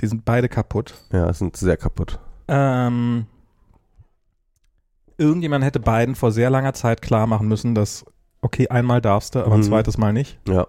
Die 0.00 0.06
sind 0.06 0.24
beide 0.24 0.48
kaputt. 0.48 0.94
ja, 1.12 1.30
sind 1.32 1.56
sehr 1.56 1.76
kaputt. 1.76 2.18
Ähm, 2.48 3.26
irgendjemand 5.18 5.64
hätte 5.64 5.80
beiden 5.80 6.14
vor 6.14 6.30
sehr 6.32 6.50
langer 6.50 6.72
Zeit 6.74 7.02
klar 7.02 7.26
machen 7.26 7.48
müssen, 7.48 7.74
dass, 7.74 8.04
okay, 8.42 8.68
einmal 8.68 9.00
darfst 9.00 9.34
du, 9.34 9.40
aber 9.40 9.54
ein 9.54 9.60
Mhm. 9.60 9.64
zweites 9.64 9.98
Mal 9.98 10.12
nicht. 10.12 10.38
Ja. 10.48 10.66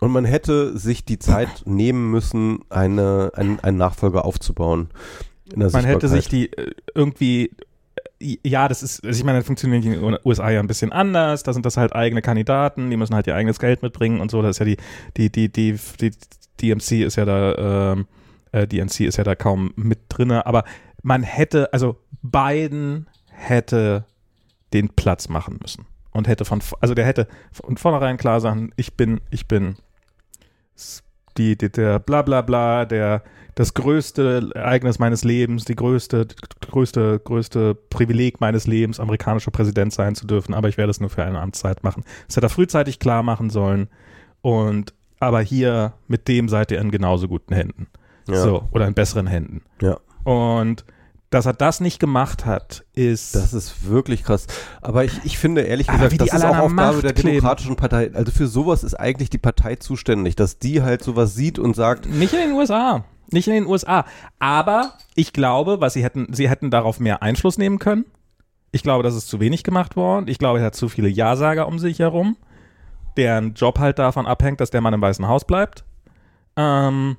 Und 0.00 0.12
man 0.12 0.24
hätte 0.24 0.78
sich 0.78 1.04
die 1.04 1.18
Zeit 1.18 1.48
nehmen 1.64 2.10
müssen, 2.10 2.60
eine, 2.70 3.32
einen, 3.34 3.58
einen 3.60 3.76
Nachfolger 3.78 4.24
aufzubauen. 4.24 4.90
Man 5.56 5.84
hätte 5.84 6.08
sich 6.08 6.28
die 6.28 6.52
äh, 6.52 6.70
irgendwie, 6.94 7.50
äh, 8.20 8.36
ja, 8.44 8.68
das 8.68 8.82
ist, 8.84 9.04
also 9.04 9.18
ich 9.18 9.24
meine, 9.24 9.38
das 9.38 9.46
funktioniert 9.46 9.84
in 9.84 9.92
den 9.92 10.18
USA 10.24 10.50
ja 10.50 10.60
ein 10.60 10.68
bisschen 10.68 10.92
anders. 10.92 11.42
Da 11.42 11.52
sind 11.52 11.66
das 11.66 11.76
halt 11.76 11.94
eigene 11.96 12.22
Kandidaten, 12.22 12.90
die 12.90 12.96
müssen 12.96 13.14
halt 13.14 13.26
ihr 13.26 13.34
eigenes 13.34 13.58
Geld 13.58 13.82
mitbringen 13.82 14.20
und 14.20 14.30
so. 14.30 14.40
Das 14.40 14.50
ist 14.50 14.58
ja 14.60 14.66
die, 14.66 14.76
die, 15.16 15.30
die, 15.32 15.48
die, 15.48 15.76
die 16.00 16.12
DMC 16.60 17.04
ist 17.04 17.16
ja 17.16 17.24
da, 17.24 17.92
ähm, 17.92 18.06
äh, 18.52 18.68
DNC 18.68 19.00
ist 19.00 19.16
ja 19.16 19.24
da 19.24 19.34
kaum 19.34 19.72
mit 19.74 19.98
drinne. 20.10 20.46
Aber 20.46 20.62
man 21.02 21.22
hätte, 21.24 21.72
also 21.72 21.96
Biden 22.22 23.08
hätte 23.38 24.04
den 24.72 24.88
Platz 24.90 25.28
machen 25.28 25.58
müssen 25.60 25.86
und 26.12 26.28
hätte 26.28 26.44
von, 26.44 26.60
also 26.80 26.94
der 26.94 27.06
hätte 27.06 27.28
von 27.52 27.76
vornherein 27.76 28.16
klar 28.16 28.40
sagen, 28.40 28.70
ich 28.76 28.94
bin, 28.94 29.20
ich 29.30 29.46
bin 29.46 29.76
die, 31.36 31.56
die, 31.56 31.70
der 31.70 31.98
bla 31.98 32.22
bla 32.22 32.42
bla, 32.42 32.84
der 32.84 33.22
das 33.54 33.74
größte 33.74 34.50
Ereignis 34.54 34.98
meines 34.98 35.24
Lebens, 35.24 35.64
die 35.64 35.74
größte, 35.74 36.28
größte, 36.60 37.20
größte 37.24 37.74
Privileg 37.74 38.40
meines 38.40 38.66
Lebens, 38.66 39.00
amerikanischer 39.00 39.50
Präsident 39.50 39.92
sein 39.92 40.14
zu 40.14 40.26
dürfen, 40.26 40.54
aber 40.54 40.68
ich 40.68 40.76
werde 40.76 40.90
es 40.90 41.00
nur 41.00 41.10
für 41.10 41.24
eine 41.24 41.40
Amtszeit 41.40 41.82
machen. 41.82 42.04
Das 42.26 42.36
hätte 42.36 42.46
er 42.46 42.50
frühzeitig 42.50 42.98
klar 42.98 43.22
machen 43.22 43.50
sollen. 43.50 43.88
Und 44.42 44.94
aber 45.18 45.40
hier 45.40 45.94
mit 46.06 46.28
dem 46.28 46.48
seid 46.48 46.70
ihr 46.70 46.80
in 46.80 46.92
genauso 46.92 47.26
guten 47.26 47.52
Händen. 47.52 47.88
Ja. 48.28 48.42
So, 48.42 48.68
oder 48.70 48.86
in 48.86 48.94
besseren 48.94 49.26
Händen. 49.26 49.62
Ja. 49.80 49.98
Und 50.22 50.84
dass 51.30 51.46
er 51.46 51.52
das 51.52 51.80
nicht 51.80 51.98
gemacht 51.98 52.46
hat, 52.46 52.84
ist. 52.94 53.34
Das 53.34 53.52
ist 53.52 53.88
wirklich 53.88 54.24
krass. 54.24 54.46
Aber 54.80 55.04
ich, 55.04 55.24
ich 55.24 55.38
finde 55.38 55.62
ehrlich 55.62 55.86
gesagt, 55.86 56.12
die 56.12 56.16
das 56.16 56.32
ist 56.32 56.44
auch 56.44 56.56
Aufgabe 56.56 56.72
Macht 56.72 57.02
der. 57.02 57.12
Demokratischen 57.12 57.76
Partei. 57.76 58.10
Also 58.14 58.32
für 58.32 58.46
sowas 58.46 58.82
ist 58.82 58.94
eigentlich 58.94 59.28
die 59.28 59.38
Partei 59.38 59.76
zuständig, 59.76 60.36
dass 60.36 60.58
die 60.58 60.82
halt 60.82 61.02
sowas 61.02 61.34
sieht 61.34 61.58
und 61.58 61.76
sagt, 61.76 62.06
Nicht 62.06 62.32
in 62.32 62.40
den 62.40 62.52
USA. 62.52 63.04
Nicht 63.30 63.46
in 63.48 63.54
den 63.54 63.66
USA. 63.66 64.06
Aber 64.38 64.94
ich 65.14 65.34
glaube, 65.34 65.80
was 65.80 65.92
sie 65.92 66.02
hätten, 66.02 66.32
sie 66.32 66.48
hätten 66.48 66.70
darauf 66.70 66.98
mehr 66.98 67.22
Einfluss 67.22 67.58
nehmen 67.58 67.78
können. 67.78 68.06
Ich 68.72 68.82
glaube, 68.82 69.02
das 69.02 69.14
ist 69.14 69.28
zu 69.28 69.40
wenig 69.40 69.64
gemacht 69.64 69.96
worden. 69.96 70.28
Ich 70.28 70.38
glaube, 70.38 70.60
er 70.60 70.66
hat 70.66 70.74
zu 70.74 70.88
viele 70.88 71.08
Ja-Sager 71.08 71.68
um 71.68 71.78
sich 71.78 71.98
herum, 71.98 72.36
deren 73.16 73.54
Job 73.54 73.78
halt 73.78 73.98
davon 73.98 74.26
abhängt, 74.26 74.60
dass 74.60 74.70
der 74.70 74.80
Mann 74.80 74.94
im 74.94 75.02
Weißen 75.02 75.26
Haus 75.28 75.44
bleibt. 75.46 75.84
Ähm, 76.56 77.16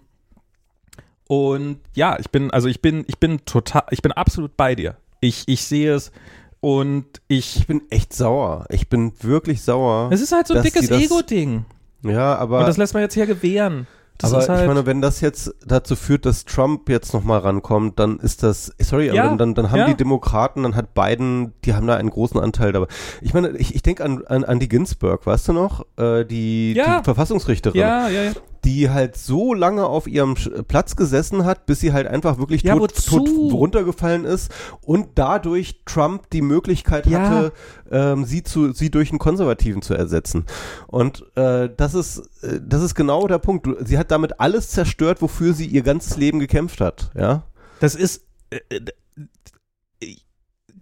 und 1.30 1.80
ja, 1.94 2.18
ich 2.20 2.32
bin, 2.32 2.50
also 2.50 2.68
ich 2.68 2.82
bin, 2.82 3.06
ich 3.08 3.20
bin 3.20 3.46
total, 3.46 3.84
ich 3.92 4.02
bin 4.02 4.12
absolut 4.12 4.58
bei 4.58 4.74
dir. 4.74 4.96
Ich, 5.22 5.44
ich 5.48 5.64
sehe 5.64 5.94
es 5.94 6.12
und 6.60 7.06
ich. 7.28 7.58
ich 7.58 7.68
bin 7.68 7.84
echt 7.92 8.14
sauer. 8.14 8.66
Ich 8.70 8.90
bin 8.90 9.14
wirklich 9.22 9.62
sauer. 9.62 10.10
Es 10.12 10.22
ist 10.22 10.32
halt 10.32 10.48
so 10.48 10.56
ein 10.56 10.64
dickes 10.64 10.90
Ego-Ding. 10.90 11.66
Ja, 12.02 12.36
aber 12.36 12.60
Und 12.62 12.66
das 12.68 12.78
lässt 12.78 12.96
man 12.96 13.04
jetzt 13.04 13.14
hier 13.14 13.28
gewähren. 13.28 13.86
Das 14.18 14.34
aber 14.34 14.48
halt, 14.48 14.62
ich 14.62 14.68
meine, 14.68 14.86
wenn 14.88 15.02
das 15.02 15.22
jetzt 15.22 15.54
dazu 15.66 15.96
führt, 15.96 16.26
dass 16.26 16.46
Trump 16.46 16.90
jetzt 16.90 17.14
nochmal 17.14 17.40
rankommt, 17.42 18.00
dann 18.00 18.18
ist 18.18 18.42
das, 18.42 18.74
sorry, 18.82 19.14
Ja, 19.14 19.26
aber 19.26 19.38
dann, 19.38 19.54
dann 19.54 19.70
haben 19.70 19.78
ja. 19.80 19.88
die 19.88 19.96
Demokraten, 19.96 20.64
dann 20.64 20.76
hat 20.76 20.96
Biden, 20.96 21.54
die 21.64 21.76
haben 21.76 21.86
da 21.86 21.96
einen 21.96 22.10
großen 22.10 22.40
Anteil 22.40 22.72
dabei. 22.72 22.88
Ich 23.22 23.36
meine, 23.36 23.50
ich, 23.52 23.76
ich 23.76 23.84
denke 23.84 24.04
an, 24.04 24.26
an, 24.26 24.44
an 24.44 24.60
die 24.60 24.68
Ginsburg, 24.68 25.28
weißt 25.28 25.50
du 25.50 25.54
noch? 25.54 25.86
Äh, 25.96 26.26
die, 26.26 26.74
Ja. 26.74 26.98
die 27.00 27.04
Verfassungsrichterin, 27.06 27.80
ja, 27.80 28.10
ja, 28.10 28.24
ja. 28.24 28.32
Die 28.66 28.90
halt 28.90 29.16
so 29.18 29.54
lange 29.54 29.86
auf 29.86 30.08
ihrem 30.08 30.34
Sch- 30.34 30.64
Platz 30.64 30.96
gesessen 30.96 31.46
hat, 31.46 31.66
bis 31.66 31.80
sie 31.80 31.94
halt 31.94 32.08
einfach 32.08 32.38
wirklich 32.38 32.64
Ja, 32.64 32.76
tot, 32.76 32.94
tot 33.06 33.28
runtergefallen 33.54 34.26
ist 34.26 34.52
und 34.82 35.10
dadurch 35.16 35.82
Trump 35.86 36.30
die 36.32 36.42
Möglichkeit 36.42 37.06
Ja. 37.08 37.20
hatte, 37.22 37.54
ähm, 37.92 38.26
sie 38.26 38.44
zu, 38.44 38.72
sie 38.74 38.90
durch 38.92 39.10
einen 39.12 39.20
Konservativen 39.20 39.82
zu 39.82 39.94
ersetzen. 39.94 40.46
Und 40.88 41.26
äh, 41.36 41.70
das 41.76 41.94
ist, 41.94 42.20
äh, 42.44 42.60
das 42.62 42.82
ist 42.84 42.96
genau 42.96 43.28
der 43.28 43.40
Punkt. 43.40 43.68
Sie 43.88 43.98
hat 43.98 44.12
damit 44.12 44.40
alles 44.40 44.70
zerstört, 44.70 45.22
wofür 45.22 45.54
sie 45.54 45.66
ihr 45.66 45.82
ganzes 45.82 46.18
Leben 46.18 46.40
gekämpft 46.40 46.82
hat. 46.82 47.12
Ja. 47.16 47.44
Das 47.80 47.96
ist 47.96 48.24
äh, 48.50 48.60
äh, 48.70 48.82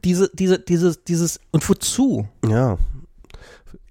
diese, 0.03 0.29
diese, 0.33 0.59
dieses, 0.59 1.03
dieses 1.03 1.39
und 1.51 1.67
wozu? 1.67 2.27
Ja. 2.47 2.77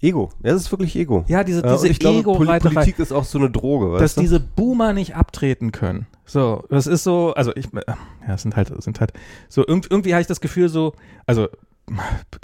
Ego. 0.01 0.29
Ja, 0.43 0.51
das 0.53 0.63
ist 0.63 0.71
wirklich 0.71 0.95
Ego. 0.95 1.25
Ja, 1.27 1.43
diese, 1.43 1.63
Äh, 1.63 1.71
diese 1.73 1.87
ich 1.87 1.99
glaube, 1.99 2.21
Poli- 2.21 2.59
Politik 2.59 2.99
ist 2.99 3.11
auch 3.11 3.23
so 3.23 3.39
eine 3.39 3.49
Droge, 3.49 3.91
weißt 3.93 4.03
dass 4.03 4.15
du? 4.15 4.21
diese 4.21 4.39
Boomer 4.39 4.93
nicht 4.93 5.15
abtreten 5.15 5.71
können. 5.71 6.05
So, 6.25 6.63
das 6.69 6.85
ist 6.87 7.03
so, 7.03 7.33
also 7.33 7.51
ich, 7.55 7.73
äh, 7.73 7.81
ja, 8.27 8.33
es 8.35 8.41
sind 8.43 8.55
halt, 8.55 8.69
es 8.69 8.85
sind 8.85 8.99
halt 8.99 9.13
so 9.49 9.63
irgendwie, 9.65 9.87
irgendwie 9.89 10.13
habe 10.13 10.21
ich 10.21 10.27
das 10.27 10.41
Gefühl 10.41 10.69
so, 10.69 10.93
also 11.25 11.47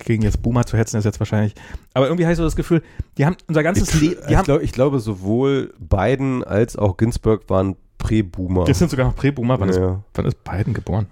gegen 0.06 0.24
jetzt 0.24 0.42
Boomer 0.42 0.66
zu 0.66 0.78
hetzen 0.78 0.96
ist 0.98 1.04
jetzt 1.04 1.20
wahrscheinlich, 1.20 1.54
aber 1.94 2.06
irgendwie 2.08 2.24
habe 2.24 2.32
ich 2.32 2.38
so 2.38 2.44
das 2.46 2.56
Gefühl, 2.56 2.82
die 3.18 3.26
haben 3.26 3.36
unser 3.48 3.62
ganzes 3.62 3.94
Leben, 4.00 4.22
ich, 4.30 4.42
glaub, 4.44 4.62
ich 4.62 4.72
glaube, 4.72 5.00
sowohl 5.02 5.74
Biden 5.80 6.44
als 6.46 6.78
auch 6.78 6.96
Ginsburg 6.96 7.50
waren 7.50 7.76
Prä-Boomer. 7.98 8.64
das 8.66 8.80
sind 8.80 8.90
sogar 8.90 9.06
noch 9.08 9.16
Prä-Boomer. 9.16 9.60
Wann, 9.60 9.70
ist, 9.70 9.78
ja. 9.78 10.02
wann 10.14 10.26
ist 10.26 10.44
Biden 10.46 10.74
geboren? 10.74 11.08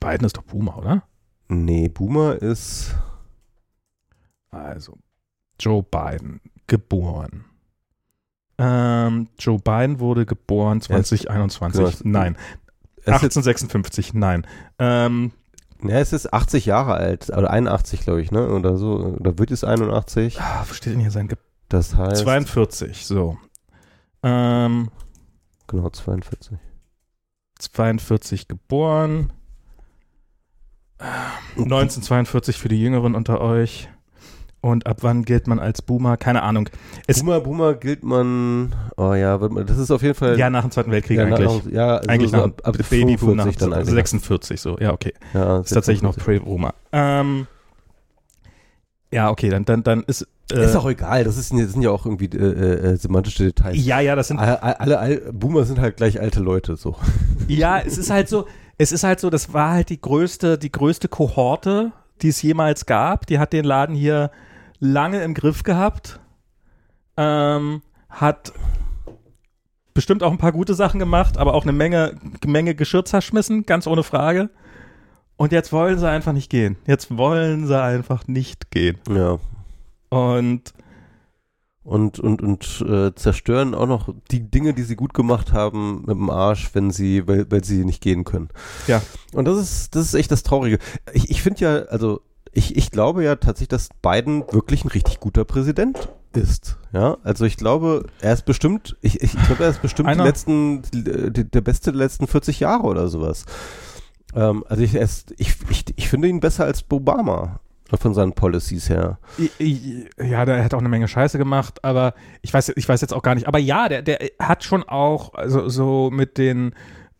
Biden 0.00 0.24
ist 0.24 0.36
doch 0.36 0.42
Boomer, 0.44 0.78
oder? 0.78 1.02
Nee, 1.48 1.88
Boomer 1.88 2.40
ist. 2.40 2.94
Also, 4.50 4.96
Joe 5.60 5.82
Biden, 5.82 6.40
geboren. 6.66 7.44
Ähm, 8.58 9.28
Joe 9.38 9.58
Biden 9.58 10.00
wurde 10.00 10.24
geboren 10.26 10.80
2021. 10.80 11.78
genau, 11.78 11.88
es- 11.90 12.04
nein. 12.04 12.36
Es 12.98 13.06
ist, 13.06 13.36
1856, 13.36 14.14
nein. 14.14 14.46
Ähm, 14.78 15.32
ja, 15.82 15.98
es 16.00 16.12
ist 16.12 16.32
80 16.32 16.66
Jahre 16.66 16.94
alt, 16.94 17.28
oder 17.30 17.50
81, 17.50 18.00
glaube 18.00 18.20
ich, 18.22 18.32
ne? 18.32 18.48
Oder 18.48 18.76
so. 18.78 18.96
Oder 19.20 19.38
wird 19.38 19.50
es 19.50 19.62
81? 19.62 20.40
ah, 20.40 20.64
wo 20.68 20.74
steht 20.74 20.94
denn 20.94 21.00
hier 21.00 21.10
sein 21.10 21.28
Ge 21.28 21.36
Das 21.68 21.94
heißt. 21.96 22.22
42, 22.22 23.06
so. 23.06 23.36
Ähm, 24.22 24.90
Genau, 25.68 25.90
42. 25.90 26.58
42 27.58 28.48
geboren. 28.48 29.32
1942 31.56 32.56
für 32.58 32.68
die 32.68 32.80
Jüngeren 32.80 33.14
unter 33.14 33.40
euch. 33.40 33.88
Und 34.66 34.84
ab 34.86 34.98
wann 35.02 35.24
gilt 35.24 35.46
man 35.46 35.60
als 35.60 35.80
Boomer? 35.80 36.16
Keine 36.16 36.42
Ahnung. 36.42 36.68
Es- 37.06 37.20
Boomer, 37.20 37.40
Boomer 37.40 37.74
gilt 37.74 38.02
man. 38.02 38.74
Oh 38.96 39.14
ja, 39.14 39.38
das 39.38 39.78
ist 39.78 39.92
auf 39.92 40.02
jeden 40.02 40.16
Fall. 40.16 40.36
Ja, 40.38 40.50
nach 40.50 40.62
dem 40.62 40.72
Zweiten 40.72 40.90
Weltkrieg 40.90 41.18
ja, 41.18 41.24
eigentlich. 41.24 41.64
nach- 41.64 41.72
ja, 41.72 41.96
also 41.98 42.08
eigentlich 42.08 42.30
so 42.32 42.36
nach 42.38 42.44
ab, 42.46 42.60
ab 42.64 42.76
Babyboom 42.90 43.36
nach 43.36 43.44
45 43.44 43.56
dann 43.58 43.72
eigentlich. 43.72 43.94
46 43.94 44.60
so. 44.60 44.76
Ja, 44.80 44.92
okay. 44.92 45.12
Ja, 45.34 45.58
Ist 45.60 45.72
tatsächlich 45.72 46.02
noch 46.02 46.14
46. 46.14 46.42
Pre-Boomer. 46.42 46.74
Ähm, 46.90 47.46
ja, 49.12 49.30
okay, 49.30 49.50
dann, 49.50 49.64
dann, 49.64 49.84
dann 49.84 50.02
ist 50.02 50.26
äh, 50.52 50.64
ist 50.64 50.74
auch 50.74 50.88
egal, 50.88 51.22
das, 51.24 51.36
ist, 51.36 51.52
das 51.52 51.72
sind 51.72 51.82
ja 51.82 51.90
auch 51.90 52.04
irgendwie 52.04 52.26
äh, 52.26 52.92
äh, 52.92 52.96
semantische 52.96 53.44
Details. 53.44 53.76
ja, 53.84 54.00
ja, 54.00 54.16
das 54.16 54.28
sind 54.28 54.38
Alle, 54.38 54.62
alle, 54.80 54.98
alle 54.98 55.32
Boomer 55.32 55.64
sind 55.64 55.78
halt 55.80 55.96
gleich 55.96 56.20
alte 56.20 56.40
Leute, 56.40 56.76
so. 56.76 56.96
Ja, 57.48 57.78
es 57.78 57.98
ist 57.98 58.10
halt 58.10 58.28
so, 58.28 58.46
es 58.78 58.90
ist 58.90 59.04
halt 59.04 59.20
so, 59.20 59.30
das 59.30 59.52
war 59.52 59.70
halt 59.70 59.90
die 59.90 60.00
größte, 60.00 60.58
die 60.58 60.72
größte 60.72 61.06
Kohorte, 61.08 61.92
die 62.22 62.28
es 62.28 62.42
jemals 62.42 62.86
gab. 62.86 63.26
Die 63.26 63.38
hat 63.38 63.52
den 63.52 63.64
Laden 63.64 63.94
hier 63.94 64.30
lange 64.80 65.22
im 65.22 65.34
Griff 65.34 65.62
gehabt. 65.62 66.20
Ähm, 67.16 67.82
hat 68.10 68.52
bestimmt 69.94 70.22
auch 70.22 70.30
ein 70.30 70.38
paar 70.38 70.52
gute 70.52 70.74
Sachen 70.74 70.98
gemacht, 71.00 71.38
aber 71.38 71.54
auch 71.54 71.62
eine 71.62 71.72
Menge, 71.72 72.16
Menge 72.44 72.74
Geschirr 72.74 73.04
zerschmissen, 73.04 73.64
ganz 73.64 73.86
ohne 73.86 74.02
Frage. 74.02 74.50
Und 75.36 75.52
jetzt 75.52 75.72
wollen 75.72 75.98
sie 75.98 76.08
einfach 76.08 76.32
nicht 76.32 76.50
gehen. 76.50 76.76
Jetzt 76.86 77.16
wollen 77.16 77.66
sie 77.66 77.80
einfach 77.80 78.26
nicht 78.26 78.70
gehen. 78.70 78.98
Ja. 79.10 79.38
Und 80.10 80.72
Und, 81.82 82.18
und, 82.18 82.42
und 82.42 82.84
äh, 82.88 83.14
zerstören 83.14 83.74
auch 83.74 83.86
noch 83.86 84.08
die 84.30 84.50
Dinge, 84.50 84.74
die 84.74 84.82
sie 84.82 84.96
gut 84.96 85.14
gemacht 85.14 85.52
haben, 85.52 86.00
mit 86.00 86.16
dem 86.16 86.30
Arsch, 86.30 86.70
wenn 86.74 86.90
sie, 86.90 87.26
weil, 87.28 87.50
weil 87.50 87.62
sie 87.64 87.84
nicht 87.84 88.02
gehen 88.02 88.24
können. 88.24 88.48
ja, 88.86 89.02
Und 89.32 89.46
das 89.46 89.58
ist, 89.58 89.94
das 89.94 90.06
ist 90.06 90.14
echt 90.14 90.30
das 90.32 90.42
Traurige. 90.42 90.78
Ich, 91.12 91.30
ich 91.30 91.42
finde 91.42 91.60
ja, 91.60 91.74
also 91.90 92.22
ich, 92.56 92.74
ich 92.74 92.90
glaube 92.90 93.22
ja 93.22 93.36
tatsächlich, 93.36 93.68
dass 93.68 93.90
Biden 94.00 94.42
wirklich 94.50 94.84
ein 94.84 94.88
richtig 94.88 95.20
guter 95.20 95.44
Präsident 95.44 96.08
ist. 96.32 96.78
Ja, 96.90 97.18
also 97.22 97.44
ich 97.44 97.58
glaube, 97.58 98.06
er 98.20 98.32
ist 98.32 98.46
bestimmt, 98.46 98.96
ich, 99.02 99.22
ich 99.22 99.32
glaube, 99.32 99.64
er 99.64 99.70
ist 99.70 99.82
bestimmt 99.82 100.08
die 100.08 100.22
letzten, 100.22 100.82
die, 100.90 101.44
der 101.44 101.60
beste 101.60 101.92
der 101.92 101.98
letzten 101.98 102.26
40 102.26 102.60
Jahre 102.60 102.84
oder 102.84 103.08
sowas. 103.08 103.44
Ähm, 104.34 104.64
also 104.68 104.82
ich, 104.82 104.94
ist, 104.94 105.34
ich, 105.36 105.56
ich, 105.68 105.84
ich 105.96 106.08
finde 106.08 106.28
ihn 106.28 106.40
besser 106.40 106.64
als 106.64 106.82
Obama 106.90 107.60
von 108.00 108.14
seinen 108.14 108.32
Policies 108.32 108.88
her. 108.88 109.18
Ja, 110.18 110.46
der 110.46 110.64
hat 110.64 110.72
auch 110.72 110.80
eine 110.80 110.88
Menge 110.88 111.08
Scheiße 111.08 111.36
gemacht, 111.36 111.84
aber 111.84 112.14
ich 112.40 112.54
weiß, 112.54 112.72
ich 112.74 112.88
weiß 112.88 113.02
jetzt 113.02 113.12
auch 113.12 113.22
gar 113.22 113.34
nicht. 113.34 113.46
Aber 113.46 113.58
ja, 113.58 113.88
der, 113.90 114.00
der 114.00 114.18
hat 114.40 114.64
schon 114.64 114.82
auch 114.82 115.34
also 115.34 115.68
so 115.68 116.10
mit 116.10 116.38
den, 116.38 116.74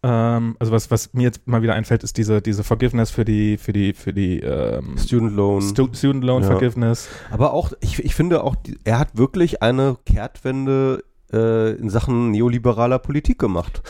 ähm, 0.06 0.56
also 0.60 0.72
was, 0.72 0.90
was 0.90 1.12
mir 1.14 1.24
jetzt 1.24 1.46
mal 1.46 1.62
wieder 1.62 1.74
einfällt, 1.74 2.04
ist 2.04 2.16
diese, 2.16 2.40
diese 2.40 2.62
Forgiveness 2.62 3.10
für 3.10 3.24
die, 3.24 3.58
für 3.58 3.72
die, 3.72 3.92
für 3.92 4.12
die 4.12 4.38
ähm, 4.40 4.96
Student 4.98 5.34
Loan. 5.34 5.62
Stu 5.62 5.88
Student 5.92 6.22
Loan 6.24 6.42
Ja. 6.42 6.50
Forgiveness. 6.50 7.08
Aber 7.30 7.52
auch, 7.52 7.72
ich, 7.80 7.98
ich 8.04 8.14
finde 8.14 8.44
auch, 8.44 8.54
er 8.84 8.98
hat 9.00 9.16
wirklich 9.18 9.62
eine 9.62 9.96
Kehrtwende 10.06 11.02
äh, 11.36 11.72
in 11.72 11.90
Sachen 11.90 12.30
neoliberaler 12.30 12.98
Politik 12.98 13.38
gemacht. 13.38 13.82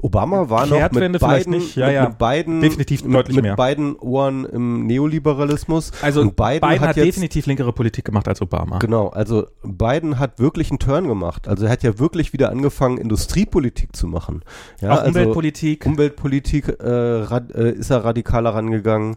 Obama 0.00 0.48
war 0.48 0.66
noch 0.66 0.90
mit 0.90 1.20
beiden, 1.20 1.52
nicht, 1.52 1.76
ja, 1.76 1.86
mit, 1.86 1.94
ja. 1.94 2.08
mit 2.08 2.18
beiden, 2.18 2.60
Definitiv 2.60 3.04
mit, 3.04 3.14
deutlich 3.14 3.36
mit 3.36 3.44
mehr. 3.44 3.56
beiden 3.56 3.96
Ohren 3.96 4.44
im 4.44 4.86
Neoliberalismus. 4.86 5.92
Also 6.02 6.20
Und 6.22 6.36
Biden 6.36 6.60
Biden, 6.60 6.80
hat 6.80 6.88
hat, 6.88 6.96
jetzt- 6.96 7.06
definitiv 7.06 7.46
linkere 7.46 7.72
Politik 7.72 8.04
gemacht 8.04 8.26
als 8.28 8.40
Obama. 8.42 8.78
Genau, 8.78 9.08
also 9.08 9.46
Biden 9.62 10.18
hat 10.18 10.38
wirklich 10.38 10.70
einen 10.70 10.78
Turn 10.78 11.06
gemacht. 11.08 11.46
Also 11.48 11.66
er 11.66 11.72
hat 11.72 11.82
ja 11.82 11.98
wirklich 11.98 12.32
wieder 12.32 12.50
angefangen, 12.50 12.98
Industriepolitik 12.98 13.94
zu 13.94 14.06
machen. 14.06 14.42
Ja, 14.80 14.92
auch 14.92 14.98
also 14.98 15.08
Umweltpolitik. 15.08 15.86
Umweltpolitik 15.86 16.68
äh, 16.80 16.88
rad, 16.88 17.54
äh, 17.54 17.70
ist 17.72 17.90
er 17.90 18.04
radikaler 18.04 18.50
rangegangen. 18.54 19.16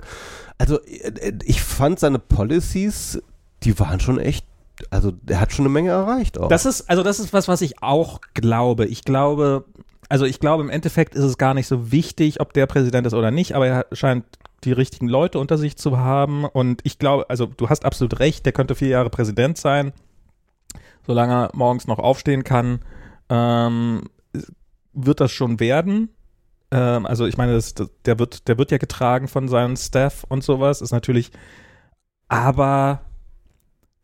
Also 0.58 0.80
äh, 0.82 1.34
ich 1.44 1.62
fand 1.62 2.00
seine 2.00 2.20
Policies, 2.20 3.22
die 3.63 3.80
waren 3.80 4.00
schon 4.00 4.20
echt, 4.20 4.46
also 4.89 5.13
er 5.27 5.39
hat 5.39 5.53
schon 5.53 5.65
eine 5.65 5.74
Menge 5.74 5.91
erreicht 5.91 6.38
auch. 6.38 6.50
Das 6.50 6.65
ist, 6.65 6.89
also 6.89 7.03
das 7.03 7.20
ist 7.20 7.34
was, 7.34 7.48
was 7.48 7.62
ich 7.62 7.82
auch 7.82 8.22
glaube. 8.34 8.86
Ich 8.86 9.03
glaube, 9.03 9.65
also 10.10 10.25
ich 10.25 10.39
glaube, 10.39 10.63
im 10.63 10.70
Endeffekt 10.70 11.15
ist 11.15 11.24
es 11.24 11.38
gar 11.38 11.53
nicht 11.53 11.67
so 11.67 11.91
wichtig, 11.91 12.39
ob 12.39 12.53
der 12.53 12.67
Präsident 12.67 13.08
ist 13.08 13.13
oder 13.13 13.32
nicht, 13.32 13.53
aber 13.53 13.67
er 13.67 13.86
scheint 13.91 14.25
die 14.63 14.72
richtigen 14.72 15.08
Leute 15.08 15.39
unter 15.39 15.58
sich 15.58 15.77
zu 15.77 15.98
haben. 15.98 16.46
Und 16.46 16.82
ich 16.84 17.00
glaube, 17.00 17.29
also 17.29 17.46
du 17.46 17.70
hast 17.70 17.86
absolut 17.86 18.20
recht, 18.20 18.46
der 18.46 18.53
könnte 18.53 18.75
vier 18.75 18.89
Jahre 18.89 19.10
Präsident 19.10 19.58
sein, 19.58 19.94
solange 21.05 21.34
er 21.34 21.50
morgens 21.53 21.88
noch 21.88 22.00
aufstehen 22.00 22.44
kann, 22.44 22.79
ähm, 23.29 24.03
wird 24.94 25.20
das 25.20 25.32
schon 25.32 25.60
werden. 25.60 26.10
Ähm, 26.72 27.05
also 27.05 27.25
ich 27.25 27.38
meine, 27.38 27.53
das, 27.53 27.75
der 28.05 28.20
wird, 28.20 28.48
der 28.48 28.58
wird 28.58 28.72
ja 28.72 28.77
getragen 28.77 29.27
von 29.27 29.47
seinem 29.47 29.76
Staff 29.76 30.26
und 30.28 30.43
sowas, 30.43 30.82
ist 30.82 30.91
natürlich, 30.91 31.32
aber 32.28 33.02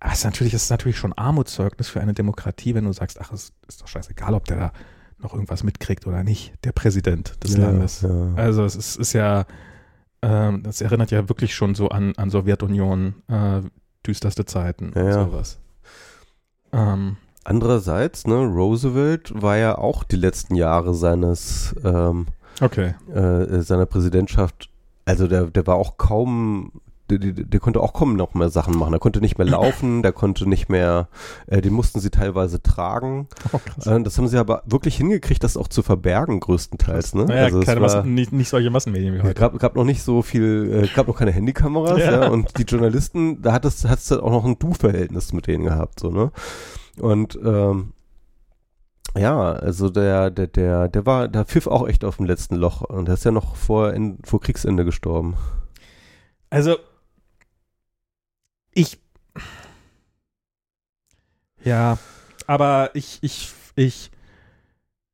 aber 0.02 0.12
es 0.12 0.20
ist 0.20 0.26
natürlich, 0.26 0.54
es 0.54 0.64
ist 0.64 0.70
natürlich 0.72 0.98
schon 0.98 1.14
Armutszeugnis 1.14 1.88
für 1.88 2.02
eine 2.02 2.14
Demokratie, 2.14 2.76
wenn 2.76 2.84
du 2.86 2.92
sagst, 2.92 3.22
ach, 3.22 3.32
es 3.32 3.54
ist 3.68 3.82
doch 3.82 3.88
scheißegal, 3.88 4.34
ob 4.34 4.46
der 4.46 4.58
da 4.58 4.72
noch 5.20 5.34
irgendwas 5.34 5.64
mitkriegt 5.64 6.08
oder 6.08 6.24
nicht, 6.24 6.54
der 6.64 6.72
Präsident 6.72 7.42
des 7.44 7.54
Ja, 7.54 7.68
Landes. 7.68 8.02
ja. 8.02 8.34
Also 8.36 8.66
es 8.66 8.76
ist, 8.76 8.98
ist 8.98 9.14
ja, 9.14 9.46
ähm, 10.24 10.64
das 10.64 10.82
erinnert 10.82 11.12
ja 11.12 11.30
wirklich 11.30 11.54
schon 11.54 11.76
so 11.76 11.90
an, 11.90 12.14
an 12.18 12.30
Sowjetunion, 12.32 13.22
äh, 13.28 13.62
düsterste 14.06 14.46
Zeiten 14.46 14.92
Ja, 14.96 15.22
und 15.22 15.32
sowas. 15.32 15.60
Ähm, 16.74 17.18
Andererseits, 17.44 18.28
ne, 18.28 18.36
Roosevelt 18.36 19.32
war 19.36 19.58
ja 19.58 19.78
auch 19.78 20.04
die 20.04 20.16
letzten 20.16 20.56
Jahre 20.56 20.94
seines 20.94 21.76
ähm, 21.84 22.28
okay. 22.60 22.94
äh, 23.14 23.62
seiner 23.62 23.86
Präsidentschaft, 23.88 24.70
also 25.06 25.28
der, 25.28 25.46
der 25.46 25.66
war 25.66 25.76
auch 25.76 25.98
kaum, 25.98 26.72
der, 27.20 27.34
der, 27.34 27.46
der 27.46 27.60
konnte 27.60 27.80
auch 27.82 27.94
kaum 27.94 28.16
noch 28.16 28.34
mehr 28.34 28.50
Sachen 28.50 28.78
machen. 28.78 28.94
Er 28.94 29.00
konnte 29.00 29.22
nicht 29.22 29.38
mehr 29.38 29.48
laufen, 29.48 30.02
der 30.04 30.12
konnte 30.12 30.48
nicht 30.48 30.70
mehr, 30.70 31.08
äh, 31.48 31.62
den 31.62 31.74
mussten 31.74 32.00
sie 32.00 32.10
teilweise 32.10 32.62
tragen. 32.62 33.28
Oh. 33.52 33.90
Äh, 33.90 34.02
das 34.04 34.18
haben 34.18 34.28
sie 34.28 34.38
aber 34.38 34.64
wirklich 34.66 34.98
hingekriegt, 34.98 35.44
das 35.44 35.58
auch 35.58 35.68
zu 35.68 35.84
verbergen, 35.84 36.40
größtenteils. 36.40 37.16
Ne? 37.16 37.26
naja, 37.26 37.46
also 37.46 37.60
es 37.60 37.66
keine 37.66 37.82
war, 37.82 37.88
Massen, 37.88 38.14
nicht, 38.14 38.32
nicht 38.32 38.50
solche 38.50 38.70
Massenmedien 38.70 39.14
wie 39.14 39.18
es 39.18 39.24
heute. 39.24 39.40
gab, 39.40 39.58
gab 39.60 39.76
noch 39.76 39.86
nicht 39.86 40.04
so 40.04 40.22
viel, 40.22 40.84
äh, 40.84 40.88
gab 40.96 41.08
noch 41.08 41.18
keine 41.18 41.32
Handykameras, 41.32 42.00
ja. 42.00 42.24
Ja. 42.24 42.28
und 42.30 42.58
die 42.58 42.64
Journalisten, 42.64 43.42
da 43.42 43.54
hat 43.54 43.66
es, 43.66 43.84
es 43.84 44.12
auch 44.12 44.32
noch 44.32 44.46
ein 44.46 44.58
Du-Verhältnis 44.60 45.34
mit 45.34 45.48
denen 45.48 45.66
gehabt, 45.66 46.00
so, 46.00 46.10
ne? 46.10 46.32
Und 47.00 47.40
ähm, 47.44 47.94
ja, 49.18 49.52
also 49.54 49.90
der, 49.90 50.30
der, 50.30 50.48
der, 50.48 50.88
der 50.88 51.06
war, 51.06 51.28
der 51.28 51.46
pfiff 51.46 51.68
auch 51.68 51.88
echt 51.88 52.06
auf 52.06 52.18
dem 52.18 52.26
letzten 52.26 52.56
Loch 52.56 52.82
und 52.82 53.08
der 53.08 53.16
ist 53.16 53.26
ja 53.26 53.32
noch 53.32 53.56
vor, 53.56 53.94
vor 54.24 54.40
Kriegsende 54.40 54.86
gestorben. 54.86 55.36
Also, 56.50 56.78
ich. 58.74 59.00
Ja, 61.64 61.98
aber 62.48 62.92
ich, 62.94 63.20
ich, 63.22 63.52
ich, 63.76 64.12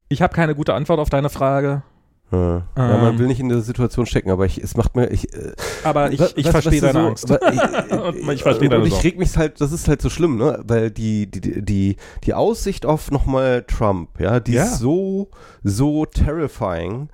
ich 0.10 0.22
habe 0.22 0.34
keine 0.34 0.56
gute 0.56 0.74
Antwort 0.74 1.00
auf 1.00 1.10
deine 1.10 1.30
Frage. 1.30 1.84
Ja, 2.29 2.63
ja 2.75 2.97
man 2.97 3.13
Ähm. 3.13 3.19
will 3.19 3.27
nicht 3.27 3.39
in 3.39 3.47
der 3.47 3.61
Situation 3.61 4.05
stecken, 4.05 4.31
aber 4.31 4.45
ich, 4.45 4.57
es 4.61 4.75
macht 4.75 4.97
mir, 4.97 5.07
ich, 5.11 5.33
äh, 5.33 5.53
Aber 5.85 6.11
ich, 6.11 6.19
Was- 6.19 6.33
ich 6.35 6.49
verstehe 6.49 6.81
deine 6.81 6.99
so- 7.01 7.07
Angst. 7.07 7.29
ich, 7.53 8.29
ich 8.33 8.43
verstehe 8.43 8.67
deine 8.67 8.81
Und 8.83 8.87
ich 8.89 9.01
reg 9.03 9.17
mich 9.17 9.37
halt, 9.37 9.61
das 9.61 9.71
ist 9.71 9.87
halt 9.87 10.01
so 10.01 10.09
schlimm, 10.09 10.35
ne? 10.37 10.61
Weil 10.67 10.91
die, 10.91 11.27
die, 11.31 11.61
die, 11.63 11.95
die 12.25 12.33
Aussicht 12.33 12.85
auf 12.85 13.11
nochmal 13.11 13.63
Trump, 13.63 14.19
ja, 14.19 14.41
die 14.41 14.53
Ja. 14.53 14.63
ist 14.63 14.79
so, 14.79 15.29
so 15.63 16.05
terrifying. 16.05 17.07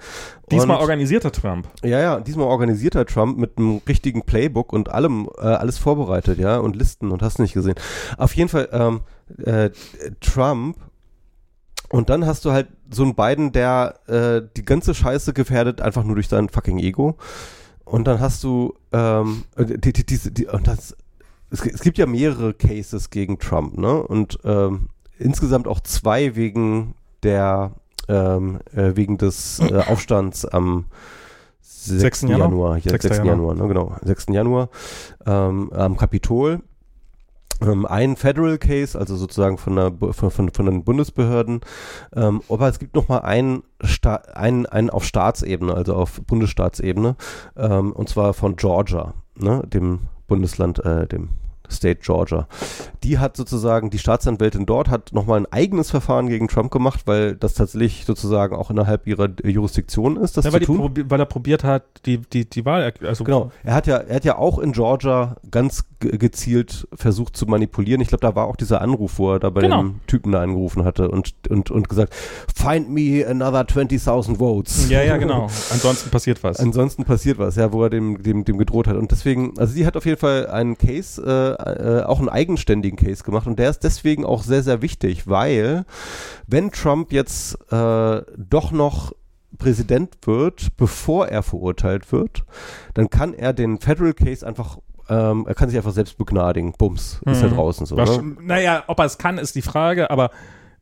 Diesmal 0.52 0.78
Und- 0.78 0.82
organisierter 0.82 1.32
Trump. 1.32 1.68
Ja, 1.84 2.00
ja, 2.00 2.20
diesmal 2.20 2.48
organisierter 2.48 3.06
Trump 3.06 3.38
mit 3.38 3.58
einem 3.60 3.82
richtigen 3.88 4.24
Playbook 4.24 4.74
und 4.74 4.90
allem, 4.90 5.30
äh, 5.38 5.42
alles 5.46 5.78
vorbereitet, 5.78 6.40
ja, 6.40 6.58
und 6.58 6.76
Listen 6.76 7.12
und 7.12 7.22
hast 7.22 7.38
nicht 7.40 7.54
gesehen. 7.54 7.76
Auf 8.18 8.36
jeden 8.36 8.50
Fall, 8.50 8.68
ähm, 8.72 9.02
äh, 9.46 9.70
Trump 10.22 10.76
und 11.94 12.10
dann 12.10 12.26
hast 12.26 12.44
du 12.44 12.52
halt 12.52 12.70
so 12.90 13.04
einen 13.04 13.14
Biden, 13.14 13.52
der 13.52 14.00
äh, 14.08 14.42
die 14.58 14.66
ganze 14.66 14.96
Scheiße 14.96 15.32
gefährdet, 15.32 15.80
einfach 15.80 16.04
nur 16.04 16.16
durch 16.16 16.28
sein 16.28 16.50
fucking 16.50 16.80
Ego. 16.80 17.18
Und 17.86 18.08
dann 18.08 18.20
hast 18.20 18.44
du, 18.44 18.74
ähm, 18.92 19.44
die, 19.60 19.94
die, 19.94 20.04
diese, 20.04 20.32
die, 20.32 20.48
und 20.48 20.68
das, 20.68 20.98
es, 21.52 21.64
es 21.64 21.82
gibt 21.82 22.00
ja 22.00 22.08
mehrere 22.08 22.56
Cases 22.56 23.12
gegen 23.12 23.38
Trump, 23.38 23.78
ne? 23.78 24.02
Und 24.02 24.40
ähm, 24.44 24.90
insgesamt 25.20 25.68
auch 25.68 25.82
zwei 25.82 26.36
wegen 26.36 26.96
der, 27.22 27.74
ähm, 28.08 28.58
äh, 28.74 28.96
wegen 28.96 29.20
des 29.20 29.60
äh, 29.60 29.78
Aufstands 29.78 30.46
am 30.46 30.86
6. 31.62 32.22
6. 32.22 32.22
Januar. 32.24 32.78
Ja, 32.78 32.90
6. 32.90 33.04
6. 33.04 33.18
Januar. 33.18 33.36
Januar, 33.36 33.56
ne, 33.56 33.68
genau. 33.68 33.96
6. 34.02 34.26
Januar 34.32 34.70
ähm, 35.28 35.72
am 35.72 35.96
Kapitol. 35.96 36.64
Ähm, 37.62 37.86
ein 37.86 38.16
Federal 38.16 38.58
Case, 38.58 38.98
also 38.98 39.16
sozusagen 39.16 39.58
von, 39.58 39.98
Bu- 39.98 40.12
von, 40.12 40.32
von, 40.32 40.50
von 40.52 40.66
den 40.66 40.84
Bundesbehörden. 40.84 41.62
Ähm, 42.16 42.42
aber 42.50 42.68
es 42.68 42.80
gibt 42.80 42.96
noch 42.96 43.08
mal 43.08 43.20
einen, 43.20 43.64
einen, 44.34 44.66
einen 44.66 44.90
auf 44.90 45.06
Staatsebene, 45.06 45.74
also 45.74 45.96
auf 45.96 46.22
Bundesstaatsebene, 46.22 47.16
ähm, 47.56 47.94
und 47.94 48.10
zwar 48.10 48.34
von 48.34 48.56
Georgia, 48.56 49.14
ne, 49.38 49.64
dem 49.68 50.08
Bundesland, 50.28 50.84
äh, 50.84 51.08
dem 51.08 51.30
State 51.74 52.00
Georgia. 52.04 52.48
Die 53.04 53.20
hat 53.20 53.36
sozusagen, 53.36 53.90
die 53.90 53.98
Staatsanwältin 54.00 54.66
dort 54.66 54.90
hat 54.90 55.12
nochmal 55.14 55.40
ein 55.40 55.52
eigenes 55.52 55.92
Verfahren 55.92 56.28
gegen 56.28 56.48
Trump 56.48 56.72
gemacht, 56.72 57.02
weil 57.06 57.36
das 57.36 57.54
tatsächlich 57.54 58.06
sozusagen 58.06 58.56
auch 58.56 58.70
innerhalb 58.72 59.08
ihrer 59.08 59.28
äh, 59.44 59.50
Jurisdiktion 59.50 60.18
ist, 60.18 60.38
das 60.38 60.46
Ja, 60.46 60.52
zu 60.52 60.54
weil, 60.54 60.60
die 60.62 60.66
tun. 60.68 60.80
probi- 60.80 61.06
weil 61.10 61.20
er 61.20 61.26
probiert 61.26 61.64
hat, 61.64 61.84
die, 62.06 62.18
die, 62.20 62.50
die 62.50 62.66
Wahl, 62.66 62.94
also 63.04 63.24
Genau. 63.24 63.52
Er 63.64 63.74
hat 63.74 63.88
ja, 63.88 63.98
er 63.98 64.16
hat 64.16 64.26
ja 64.26 64.38
auch 64.38 64.60
in 64.60 64.72
Georgia 64.72 65.36
ganz 65.52 65.84
ge- 66.00 66.18
gezielt 66.18 66.88
versucht 66.94 67.36
zu 67.36 67.46
manipulieren. 67.46 68.00
Ich 68.02 68.08
glaube, 68.08 68.22
da 68.22 68.36
war 68.36 68.48
auch 68.48 68.56
dieser 68.56 68.82
Anruf, 68.82 69.18
wo 69.18 69.34
er 69.34 69.40
da 69.40 69.50
bei 69.50 69.62
Genau. 69.62 69.82
dem 69.82 70.00
Typen 70.08 70.32
da 70.32 70.42
angerufen 70.42 70.84
hatte 70.86 71.10
und, 71.10 71.34
und, 71.50 71.72
und 71.72 71.90
gesagt, 71.90 72.14
find 72.56 72.90
me 72.90 73.26
another 73.28 73.62
20.000 73.64 74.38
votes. 74.38 74.90
Ja, 74.90 75.02
ja, 75.02 75.18
genau. 75.18 75.48
Ansonsten 75.72 76.10
passiert 76.10 76.44
was. 76.44 76.60
Ansonsten 76.60 77.04
passiert 77.06 77.38
was, 77.38 77.56
ja, 77.56 77.72
wo 77.74 77.84
er 77.84 77.90
dem, 77.90 78.22
dem, 78.24 78.46
dem 78.46 78.58
gedroht 78.58 78.88
hat. 78.88 78.96
Und 78.96 79.12
deswegen, 79.12 79.54
also 79.58 79.74
sie 79.74 79.86
hat 79.86 79.98
auf 79.98 80.06
jeden 80.06 80.18
Fall 80.20 80.48
einen 80.48 80.78
Case 80.78 81.22
äh, 81.22 81.62
äh, 81.66 82.04
auch 82.04 82.20
einen 82.20 82.30
eigenständigen 82.30 82.98
Case 82.98 83.24
gemacht 83.24 83.48
und 83.48 83.58
der 83.60 83.70
ist 83.70 83.84
deswegen 83.84 84.26
auch 84.26 84.44
sehr, 84.44 84.64
sehr 84.64 84.82
wichtig, 84.82 85.28
weil 85.28 85.86
wenn 86.48 86.72
Trump 86.72 87.12
jetzt 87.12 87.56
äh, 87.72 88.22
doch 88.38 88.72
noch 88.72 89.14
Präsident 89.58 90.18
wird, 90.26 90.76
bevor 90.78 91.28
er 91.28 91.44
verurteilt 91.44 92.12
wird, 92.12 92.44
dann 92.94 93.10
kann 93.10 93.34
er 93.34 93.54
den 93.54 93.80
Federal 93.80 94.14
Case 94.14 94.46
einfach 94.46 94.78
ähm, 95.10 95.46
er 95.48 95.54
kann 95.54 95.68
sich 95.68 95.78
einfach 95.78 95.92
selbst 95.92 96.18
begnadigen. 96.18 96.72
Bums, 96.78 97.20
ist 97.26 97.42
Mhm. 97.42 97.50
er 97.50 97.56
draußen 97.56 97.86
so. 97.86 97.96
Ne? 97.96 98.36
naja, 98.40 98.84
ob 98.88 99.00
er 99.00 99.06
es 99.06 99.18
kann, 99.18 99.38
ist 99.38 99.54
die 99.54 99.62
Frage, 99.62 100.10
aber 100.10 100.32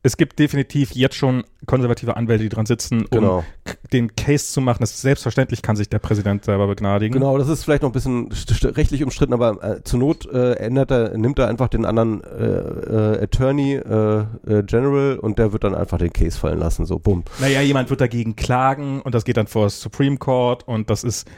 es 0.04 0.16
gibt 0.16 0.38
definitiv 0.40 0.90
jetzt 0.92 1.14
schon 1.14 1.44
konservative 1.66 2.16
Anwälte, 2.16 2.42
die 2.42 2.48
dran 2.48 2.66
sitzen, 2.66 3.02
um 3.02 3.08
Genau. 3.10 3.44
den 3.92 4.16
Case 4.16 4.46
zu 4.52 4.60
machen. 4.60 4.78
Das 4.80 5.00
selbstverständlich 5.00 5.62
kann 5.62 5.76
sich 5.76 5.88
der 5.88 6.00
Präsident 6.00 6.44
selber 6.44 6.66
begnadigen. 6.66 7.12
Genau, 7.12 7.38
das 7.38 7.48
ist 7.48 7.62
vielleicht 7.62 7.82
noch 7.82 7.90
ein 7.90 7.92
bisschen 7.92 8.28
rechtlich 8.64 9.04
umstritten, 9.04 9.32
aber 9.32 9.62
äh, 9.62 9.84
zur 9.84 10.00
Not 10.00 10.26
äh, 10.26 10.54
ändert 10.54 10.90
er, 10.90 11.16
nimmt 11.16 11.38
er 11.38 11.46
einfach 11.46 11.68
den 11.68 11.84
anderen 11.84 12.22
äh, 12.24 12.44
äh, 12.46 13.22
Attorney 13.22 13.74
äh, 13.74 14.20
äh, 14.46 14.62
General 14.64 15.18
und 15.20 15.38
der 15.38 15.52
wird 15.52 15.62
dann 15.62 15.74
einfach 15.76 15.98
den 15.98 16.12
Case 16.12 16.36
fallen 16.36 16.58
lassen, 16.58 16.84
so 16.84 16.98
bumm. 16.98 17.22
Naja, 17.38 17.60
jemand 17.60 17.88
wird 17.88 18.00
dagegen 18.00 18.34
klagen 18.34 19.02
und 19.02 19.14
das 19.14 19.24
geht 19.24 19.36
dann 19.36 19.46
vor 19.46 19.64
das 19.66 19.80
Supreme 19.80 20.16
Court 20.16 20.66
und 20.66 20.90
das 20.90 21.04
ist 21.04 21.28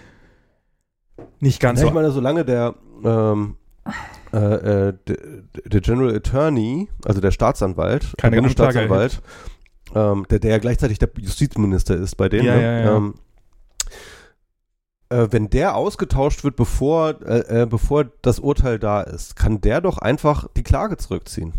nicht 1.40 1.60
ganz 1.60 1.80
Ja, 1.80 1.82
so. 1.84 1.88
ich 1.88 1.94
meine, 1.94 2.10
solange 2.12 2.44
der 2.46 2.74
ähm, 3.04 3.56
äh, 4.34 4.88
äh, 4.88 4.94
der 5.66 5.80
General 5.80 6.14
Attorney, 6.14 6.88
also 7.04 7.20
der 7.20 7.30
Staatsanwalt, 7.30 8.14
Keine 8.18 8.36
der 8.36 8.40
Bundesstaatsanwalt, 8.42 9.20
ähm, 9.94 10.26
der, 10.30 10.38
der 10.40 10.50
ja 10.52 10.58
gleichzeitig 10.58 10.98
der 10.98 11.10
Justizminister 11.18 11.94
ist 11.96 12.16
bei 12.16 12.28
denen, 12.28 12.46
Ja, 12.46 12.56
ne? 12.56 12.62
ja, 12.62 12.78
ja. 12.80 12.96
Ähm, 12.96 13.14
äh, 15.10 15.28
wenn 15.30 15.50
der 15.50 15.76
ausgetauscht 15.76 16.44
wird, 16.44 16.56
bevor, 16.56 17.20
äh, 17.22 17.62
äh, 17.62 17.66
bevor 17.66 18.06
das 18.22 18.40
Urteil 18.40 18.78
da 18.78 19.02
ist, 19.02 19.36
kann 19.36 19.60
der 19.60 19.80
doch 19.80 19.98
einfach 19.98 20.48
die 20.56 20.62
Klage 20.62 20.96
zurückziehen. 20.96 21.52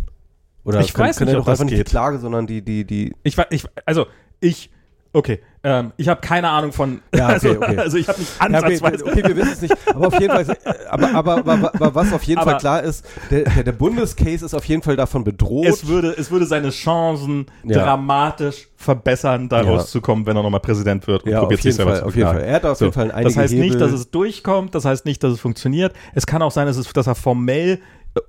Oder 0.64 0.80
Ich 0.82 0.94
kann, 0.94 1.08
weiß 1.08 1.18
kann 1.18 1.28
nicht, 1.28 1.36
ob 1.36 1.42
doch 1.42 1.46
das 1.46 1.60
einfach 1.62 1.66
nicht 1.70 1.78
geht. 1.78 1.88
die 1.88 1.92
Klage, 1.92 2.18
sondern 2.18 2.48
die, 2.48 2.64
die, 2.64 2.86
die. 2.86 3.14
Ich, 3.24 3.38
ich, 3.52 3.66
also 3.86 4.08
ich, 4.40 4.72
okay, 5.16 5.40
ähm, 5.64 5.92
ich 5.98 6.08
habe 6.08 6.22
keine 6.22 6.50
Ahnung 6.50 6.72
von, 6.72 7.02
Ja, 7.16 7.26
okay, 7.26 7.34
also, 7.34 7.50
okay. 7.52 7.78
also 7.78 7.98
ich 7.98 8.08
habe 8.08 8.20
nicht 8.20 8.32
Ja, 8.40 8.46
okay, 8.46 8.56
ansatzweise. 8.56 9.06
okay, 9.06 9.24
wir 9.26 9.36
wissen 9.36 9.52
es 9.54 9.62
nicht. 9.62 9.76
Aber 9.88 10.08
auf 10.08 10.20
jeden 10.20 10.32
Fall, 10.32 10.46
äh, 10.64 10.86
aber, 10.90 11.16
aber, 11.16 11.38
aber, 11.38 11.74
aber 11.76 11.96
was 11.96 12.14
auf 12.14 12.22
jeden 12.24 12.42
Fall 12.44 12.58
klar 12.58 12.84
ist, 12.84 13.04
der, 13.32 13.46
der, 13.46 13.64
der 13.64 13.72
Bundescase 13.72 14.46
ist 14.46 14.54
auf 14.54 14.66
jeden 14.66 14.84
Fall 14.84 14.96
davon 14.96 15.24
bedroht. 15.24 15.66
Es 15.66 15.88
würde, 15.88 16.10
es 16.18 16.30
würde 16.30 16.46
seine 16.46 16.70
Chancen 16.70 17.48
Ja. 17.64 17.84
dramatisch 17.84 18.68
verbessern, 18.78 19.50
da 19.50 19.62
rauszukommen, 19.62 20.26
wenn 20.28 20.38
er 20.38 20.44
nochmal 20.44 20.60
Präsident 20.60 21.08
wird 21.08 21.24
und 21.24 21.32
ja, 21.32 21.40
probiert 21.40 21.62
sich 21.64 21.74
selber 21.74 21.92
Fall, 21.94 22.00
zu 22.02 22.06
auf 22.08 22.16
jeden 22.16 22.28
Fall. 22.28 22.42
Er 22.42 22.54
hat 22.56 22.66
auf 22.66 22.78
So, 22.78 22.86
jeden 22.86 22.94
Fall 22.94 23.12
einige 23.12 23.24
Das 23.30 23.38
heißt 23.38 23.54
nicht, 23.56 23.74
Hebel. 23.74 23.80
dass 23.80 23.92
es 23.92 24.12
durchkommt, 24.12 24.76
das 24.76 24.86
heißt 24.86 25.06
nicht, 25.06 25.24
dass 25.24 25.34
es 25.34 25.40
funktioniert. 25.40 25.94
Es 26.14 26.28
kann 26.28 26.44
auch 26.44 26.52
sein, 26.52 26.68
dass, 26.68 26.78
es, 26.78 26.92
dass 26.94 27.08
er 27.08 27.16
formell 27.16 27.80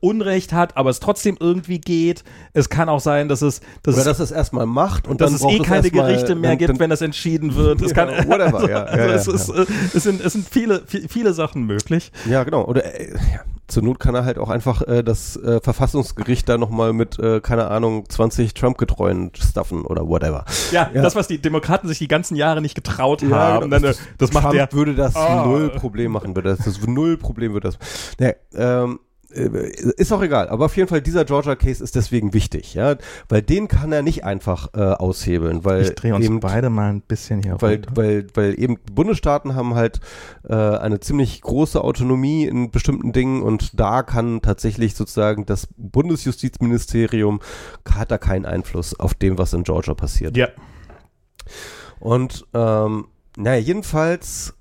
Unrecht 0.00 0.52
hat, 0.52 0.76
aber 0.76 0.90
es 0.90 1.00
trotzdem 1.00 1.36
irgendwie 1.38 1.78
geht. 1.80 2.24
Es 2.52 2.68
kann 2.68 2.88
auch 2.88 3.00
sein, 3.00 3.28
dass 3.28 3.42
es, 3.42 3.60
dass 3.82 3.94
oder 3.94 4.00
es, 4.00 4.04
dass 4.04 4.20
es 4.20 4.30
erstmal 4.30 4.66
macht 4.66 5.06
und 5.08 5.20
dass 5.20 5.32
es 5.32 5.42
eh 5.44 5.58
keine 5.60 5.90
Gerichte 5.90 6.34
mehr 6.34 6.50
dann, 6.50 6.58
gibt, 6.58 6.70
dann, 6.70 6.78
wenn 6.80 6.90
das 6.90 7.02
entschieden 7.02 7.54
wird. 7.54 7.80
Es 7.82 7.94
kann, 7.94 8.08
Ja, 8.10 8.18
whatever, 8.28 8.54
also, 8.58 8.68
ja, 8.68 8.96
ja, 8.96 9.12
also 9.12 9.32
es, 9.32 9.46
ja, 9.48 9.54
ist, 9.54 9.68
äh, 9.70 9.72
es, 9.94 10.02
sind, 10.02 10.20
es 10.24 10.32
sind 10.32 10.48
viele, 10.48 10.78
vi- 10.90 11.08
viele 11.08 11.32
Sachen 11.32 11.64
möglich. 11.66 12.12
Ja, 12.28 12.44
genau. 12.44 12.64
Oder 12.64 12.84
äh, 13.00 13.12
ja, 13.12 13.40
zur 13.68 13.82
Not 13.82 13.98
kann 13.98 14.14
er 14.14 14.24
halt 14.24 14.38
auch 14.38 14.48
einfach 14.48 14.82
äh, 14.82 15.02
das 15.02 15.36
äh, 15.36 15.60
Verfassungsgericht 15.60 16.48
da 16.48 16.56
nochmal 16.56 16.92
mit, 16.92 17.18
äh, 17.18 17.40
keine 17.40 17.68
Ahnung, 17.68 18.08
20 18.08 18.54
Trump-Getreuen 18.54 19.32
stuffen 19.34 19.84
oder 19.84 20.06
whatever. 20.08 20.44
Ja, 20.72 20.88
Ja. 20.94 21.02
das, 21.02 21.16
was 21.16 21.26
die 21.28 21.38
Demokraten 21.38 21.88
sich 21.88 21.98
die 21.98 22.06
ganzen 22.08 22.36
Jahre 22.36 22.60
nicht 22.60 22.74
getraut 22.74 23.22
Ja, 23.22 23.28
haben, 23.30 23.70
genau. 23.70 23.80
dann, 23.80 23.90
äh, 23.92 23.94
das 24.18 24.32
macht 24.32 24.42
Trump 24.44 24.54
der. 24.54 24.72
würde 24.72 24.94
das 24.94 25.16
Ah. 25.16 25.44
null 25.46 25.70
Problem 25.70 26.12
machen, 26.12 26.34
würde 26.36 26.50
das, 26.56 26.64
das 26.64 26.86
null 26.86 27.16
Problem 27.16 27.52
würde 27.54 27.68
das. 27.70 27.78
Nee, 28.18 28.34
ähm, 28.54 29.00
äh, 29.00 29.05
ist 29.36 30.12
auch 30.12 30.22
egal, 30.22 30.48
aber 30.48 30.66
auf 30.66 30.76
jeden 30.76 30.88
Fall 30.88 31.02
dieser 31.02 31.24
Georgia 31.24 31.54
Case 31.56 31.82
ist 31.82 31.94
deswegen 31.94 32.32
wichtig, 32.32 32.74
ja, 32.74 32.96
weil 33.28 33.42
den 33.42 33.68
kann 33.68 33.92
er 33.92 34.02
nicht 34.02 34.24
einfach 34.24 34.68
äh, 34.74 34.80
aushebeln, 34.80 35.64
weil 35.64 35.82
Ich 35.82 35.94
drehe 35.94 36.14
uns 36.14 36.24
eben, 36.24 36.40
beide 36.40 36.70
mal 36.70 36.90
ein 36.90 37.02
bisschen 37.02 37.42
hier 37.42 37.60
weil, 37.60 37.76
runter. 37.76 37.90
weil, 37.94 38.26
weil 38.34 38.60
eben 38.60 38.78
Bundesstaaten 38.92 39.54
haben 39.54 39.74
halt 39.74 40.00
äh, 40.48 40.54
eine 40.54 41.00
ziemlich 41.00 41.40
große 41.42 41.82
Autonomie 41.82 42.46
in 42.46 42.70
bestimmten 42.70 43.12
Dingen 43.12 43.42
und 43.42 43.78
da 43.78 44.02
kann 44.02 44.42
tatsächlich 44.42 44.94
sozusagen 44.94 45.46
das 45.46 45.68
Bundesjustizministerium 45.76 47.40
hat 47.88 48.10
da 48.10 48.18
keinen 48.18 48.46
Einfluss 48.46 48.98
auf 48.98 49.14
dem, 49.14 49.38
was 49.38 49.52
in 49.52 49.62
Georgia 49.62 49.94
passiert. 49.94 50.36
Ja. 50.36 50.48
Und 52.00 52.46
ähm, 52.54 53.06
naja, 53.36 53.60
jedenfalls 53.60 54.54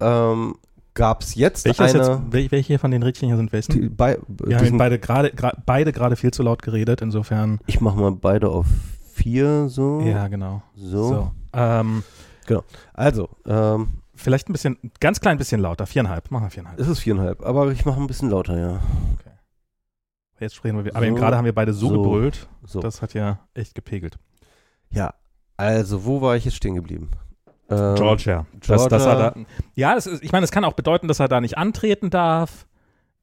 ähm, 0.00 0.56
gab 0.94 1.22
es 1.22 1.34
jetzt 1.34 1.64
Welcher 1.64 1.86
ist 1.86 1.94
eine. 1.96 2.04
jetzt, 2.08 2.32
wel- 2.32 2.50
welche 2.50 2.78
von 2.78 2.90
den 2.90 3.02
Rädchen 3.02 3.26
hier 3.28 3.36
sind 3.36 3.52
die, 3.72 3.88
bei, 3.88 4.18
Wir 4.28 4.58
haben 4.58 4.78
beide 4.78 4.98
gerade 4.98 5.32
beide 5.66 5.92
gerade 5.92 6.16
viel 6.16 6.30
zu 6.32 6.42
laut 6.42 6.62
geredet, 6.62 7.02
insofern. 7.02 7.58
ich 7.66 7.80
mache 7.80 7.98
mal 7.98 8.12
beide 8.12 8.48
auf 8.48 8.66
vier 9.12 9.68
so. 9.68 10.00
Ja, 10.00 10.28
genau. 10.28 10.62
So. 10.76 11.08
So. 11.08 11.32
Ähm, 11.52 12.02
Also, 12.92 13.28
ähm, 13.46 13.88
vielleicht 14.14 14.48
ein 14.48 14.52
bisschen, 14.52 14.78
ganz 15.00 15.20
klein 15.20 15.38
bisschen 15.38 15.60
lauter. 15.60 15.86
Viereinhalb. 15.86 16.30
Machen 16.30 16.44
wir 16.46 16.50
viereinhalb. 16.50 16.78
es 16.80 16.88
ist 16.88 17.00
viereinhalb, 17.00 17.44
aber 17.44 17.70
ich 17.72 17.84
mache 17.84 18.00
ein 18.00 18.06
bisschen 18.06 18.30
lauter, 18.30 18.58
ja. 18.58 18.80
Jetzt 20.40 20.56
sprechen 20.56 20.84
wir. 20.84 20.90
Aber 20.94 21.00
So. 21.00 21.06
eben 21.06 21.16
gerade 21.16 21.36
haben 21.36 21.44
wir 21.44 21.54
beide 21.54 21.72
so, 21.72 21.88
So. 21.88 22.02
gebrüllt. 22.02 22.48
So. 22.64 22.80
Das 22.80 23.02
hat 23.02 23.14
ja 23.14 23.38
echt 23.54 23.74
gepegelt. 23.74 24.18
ja. 24.90 25.14
Also, 25.56 26.04
wo 26.04 26.20
war 26.20 26.34
ich 26.34 26.44
jetzt 26.44 26.56
stehen 26.56 26.74
geblieben? 26.74 27.10
Ähm, 27.70 27.94
Georgia. 27.94 28.46
Dass, 28.60 28.66
Georgia. 28.66 28.88
dass 28.88 29.06
er 29.06 29.16
da, 29.16 29.34
ja, 29.74 29.94
das 29.94 30.06
ist, 30.06 30.22
ich 30.22 30.32
meine, 30.32 30.44
es 30.44 30.50
kann 30.50 30.64
auch 30.64 30.74
bedeuten, 30.74 31.08
dass 31.08 31.20
er 31.20 31.28
da 31.28 31.40
nicht 31.40 31.56
antreten 31.56 32.10
darf. 32.10 32.66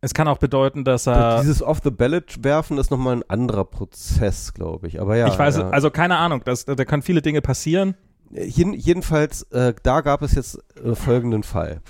Es 0.03 0.15
kann 0.15 0.27
auch 0.27 0.39
bedeuten, 0.39 0.83
dass 0.83 1.07
er. 1.07 1.41
Dieses 1.41 1.61
Off-the-Ballot 1.61 2.43
werfen 2.43 2.79
ist 2.79 2.89
nochmal 2.89 3.17
ein 3.17 3.29
anderer 3.29 3.65
Prozess, 3.65 4.53
glaube 4.53 4.87
ich. 4.87 4.99
Aber 4.99 5.15
ja. 5.15 5.27
ich 5.27 5.37
weiß, 5.37 5.57
ja. 5.57 5.69
also 5.69 5.91
keine 5.91 6.17
Ahnung, 6.17 6.41
das, 6.43 6.65
da 6.65 6.83
können 6.85 7.03
viele 7.03 7.21
Dinge 7.21 7.41
passieren. 7.41 7.95
Jeden, 8.31 8.73
jedenfalls, 8.73 9.43
äh, 9.51 9.73
da 9.83 10.01
gab 10.01 10.23
es 10.23 10.33
jetzt 10.33 10.57
äh, 10.83 10.95
folgenden 10.95 11.43
Fall. 11.43 11.81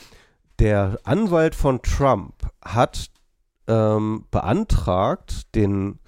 Der 0.59 0.99
Anwalt 1.03 1.55
von 1.55 1.81
Trump 1.81 2.33
hat 2.63 3.07
ähm, 3.67 4.25
beantragt, 4.29 5.55
den, 5.55 5.99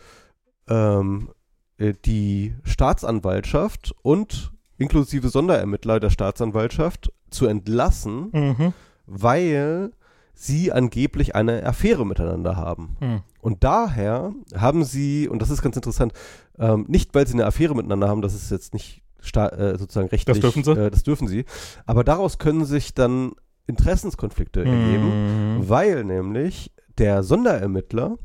ähm, 0.67 1.29
äh, 1.77 1.93
die 2.05 2.55
Staatsanwaltschaft 2.63 3.95
und 4.01 4.51
inklusive 4.77 5.29
Sonderermittler 5.29 5.99
der 5.99 6.09
Staatsanwaltschaft 6.09 7.11
zu 7.29 7.47
entlassen, 7.47 8.29
Mhm. 8.31 8.73
weil 9.05 9.91
sie 10.33 10.71
angeblich 10.71 11.35
eine 11.35 11.63
Affäre 11.63 12.05
miteinander 12.07 12.55
haben. 12.57 12.95
Hm. 12.99 13.21
Und 13.39 13.63
daher 13.63 14.33
haben 14.55 14.83
sie, 14.83 15.29
und 15.29 15.41
das 15.43 15.51
ist 15.51 15.61
ganz 15.61 15.75
interessant, 15.75 16.11
ähm, 16.57 16.85
nicht 16.87 17.13
weil 17.13 17.27
sie 17.27 17.33
eine 17.33 17.45
Affäre 17.45 17.75
miteinander 17.75 18.07
haben, 18.09 18.21
das 18.23 18.33
ist 18.33 18.49
jetzt 18.49 18.73
nicht 18.73 19.03
äh, 19.35 19.77
sozusagen 19.77 20.09
rechtlich. 20.09 20.39
dürfen 20.39 20.63
sie? 20.63 20.71
Äh, 20.71 20.89
das 20.91 21.03
dürfen 21.03 21.27
sie. 21.27 21.45
Aber 21.85 22.03
daraus 22.03 22.39
können 22.39 22.65
sich 22.65 22.93
dann 22.95 23.33
Interessenskonflikte 23.67 24.61
ergeben, 24.65 25.57
Mhm. 25.59 25.69
weil 25.69 26.03
nämlich 26.03 26.71
der 26.97 27.23
Sonderermittler 27.23 28.17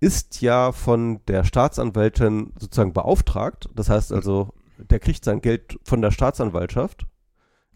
ist 0.00 0.40
ja 0.40 0.72
von 0.72 1.20
der 1.28 1.44
Staatsanwältin 1.44 2.52
sozusagen 2.58 2.92
beauftragt. 2.92 3.68
Das 3.74 3.88
heißt 3.90 4.12
also, 4.12 4.54
der 4.78 5.00
kriegt 5.00 5.24
sein 5.24 5.40
Geld 5.40 5.78
von 5.84 6.02
der 6.02 6.10
Staatsanwaltschaft. 6.10 7.06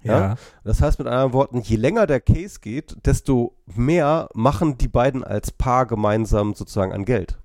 Ja? 0.02 0.20
Ja. 0.20 0.34
Das 0.64 0.80
heißt 0.80 0.98
mit 0.98 1.08
anderen 1.08 1.32
Worten, 1.32 1.60
je 1.60 1.76
länger 1.76 2.06
der 2.06 2.20
Case 2.20 2.60
geht, 2.60 2.96
desto 3.06 3.56
mehr 3.66 4.28
machen 4.34 4.78
die 4.78 4.88
beiden 4.88 5.24
als 5.24 5.50
Paar 5.50 5.86
gemeinsam 5.86 6.54
sozusagen 6.54 6.92
an 6.92 7.04
Geld. 7.04 7.38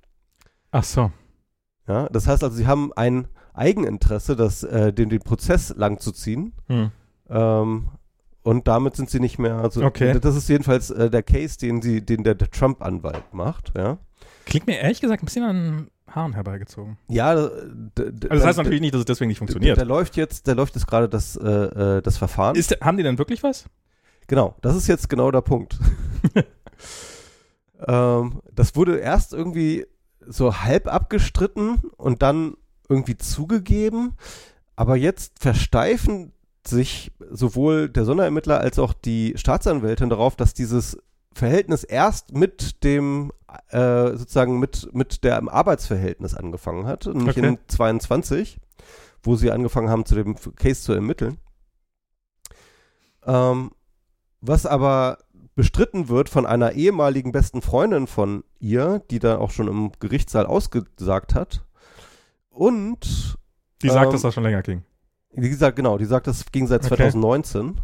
Ach 0.71 0.83
so. 0.83 1.11
Ja? 1.87 2.09
Das 2.09 2.27
heißt 2.27 2.43
also, 2.43 2.55
sie 2.55 2.67
haben 2.67 2.91
ein 2.95 3.27
Eigeninteresse, 3.53 4.35
das, 4.35 4.63
äh, 4.63 4.93
den, 4.93 5.09
den 5.09 5.21
Prozess 5.21 5.73
lang 5.75 5.99
zu 5.99 6.11
ziehen. 6.11 6.53
Hm. 6.67 6.91
Ähm, 7.29 7.89
und 8.43 8.67
damit 8.67 8.95
sind 8.95 9.09
sie 9.09 9.19
nicht 9.19 9.39
mehr. 9.39 9.55
Also, 9.55 9.83
Okay. 9.83 10.19
Das 10.19 10.35
ist 10.35 10.47
jedenfalls 10.47 10.89
äh, 10.89 11.09
der 11.09 11.23
Case, 11.23 11.57
den 11.57 11.81
sie, 11.81 12.05
den 12.05 12.23
der, 12.23 12.35
der 12.35 12.49
Trump-Anwalt 12.49 13.33
macht. 13.33 13.73
Ja. 13.75 13.97
Klingt 14.45 14.67
mir 14.67 14.79
ehrlich 14.79 15.01
gesagt 15.01 15.21
ein 15.21 15.25
bisschen 15.25 15.43
an 15.43 15.87
Haaren 16.17 16.33
herbeigezogen. 16.33 16.97
Ja. 17.07 17.27
Also 17.27 17.49
das 17.95 18.43
heißt 18.43 18.57
natürlich 18.57 18.81
nicht, 18.81 18.93
dass 18.93 18.99
es 18.99 19.05
deswegen 19.05 19.29
nicht 19.29 19.37
funktioniert. 19.37 19.77
der 19.77 19.85
läuft 19.85 20.17
jetzt, 20.17 20.47
der 20.47 20.55
läuft 20.55 20.75
jetzt 20.75 20.87
gerade 20.87 21.07
das, 21.07 21.35
äh, 21.35 21.47
äh, 21.47 22.01
das 22.01 22.17
Verfahren. 22.17 22.55
Ist, 22.55 22.77
haben 22.81 22.97
die 22.97 23.03
denn 23.03 23.17
wirklich 23.17 23.43
was? 23.43 23.65
Genau, 24.27 24.55
das 24.61 24.75
ist 24.75 24.87
jetzt 24.87 25.09
genau 25.09 25.31
der 25.31 25.41
Punkt. 25.41 25.77
ähm, 27.87 28.41
das 28.53 28.75
wurde 28.75 28.97
erst 28.97 29.33
irgendwie 29.33 29.85
so 30.25 30.57
halb 30.57 30.87
abgestritten 30.87 31.77
und 31.95 32.21
dann 32.21 32.55
irgendwie 32.89 33.17
zugegeben, 33.17 34.15
aber 34.75 34.95
jetzt 34.95 35.39
versteifen 35.39 36.33
sich 36.65 37.11
sowohl 37.31 37.89
der 37.89 38.05
Sonderermittler 38.05 38.59
als 38.59 38.79
auch 38.79 38.93
die 38.93 39.33
Staatsanwältin 39.37 40.09
darauf, 40.09 40.35
dass 40.35 40.53
dieses 40.53 40.97
Verhältnis 41.33 41.83
erst 41.83 42.33
mit 42.33 42.83
dem 42.83 43.31
äh, 43.69 44.17
sozusagen 44.17 44.59
mit 44.59 44.89
mit 44.93 45.23
dem 45.23 45.49
Arbeitsverhältnis 45.49 46.33
angefangen 46.35 46.85
hat, 46.87 47.05
nämlich 47.05 47.37
Okay. 47.37 47.47
in 47.47 47.57
22, 47.67 48.59
wo 49.23 49.35
sie 49.35 49.51
angefangen 49.51 49.89
haben, 49.89 50.05
zu 50.05 50.15
dem 50.15 50.35
Case 50.55 50.81
zu 50.83 50.93
ermitteln. 50.93 51.37
Ähm, 53.25 53.71
was 54.41 54.65
aber 54.65 55.17
bestritten 55.55 56.07
wird 56.07 56.29
von 56.29 56.45
einer 56.45 56.73
ehemaligen 56.73 57.31
besten 57.31 57.61
Freundin 57.61 58.05
von 58.07 58.43
ihr, 58.59 59.01
die 59.09 59.19
da 59.19 59.37
auch 59.39 59.49
schon 59.51 59.67
im 59.67 59.91
Gerichtssaal 59.99 60.45
ausgesagt 60.45 61.33
hat. 61.33 61.65
Und 62.49 63.37
Die 63.81 63.89
sagt, 63.89 64.05
Ähm, 64.07 64.11
dass 64.13 64.21
das 64.21 64.33
schon 64.35 64.43
länger 64.43 64.61
ging. 64.61 64.83
wie 65.31 65.49
gesagt, 65.49 65.75
genau, 65.75 65.97
die 65.97 66.05
sagt, 66.05 66.27
das 66.27 66.45
ging 66.51 66.67
seit 66.67 66.81
Okay. 66.85 66.95
2019. 66.95 67.81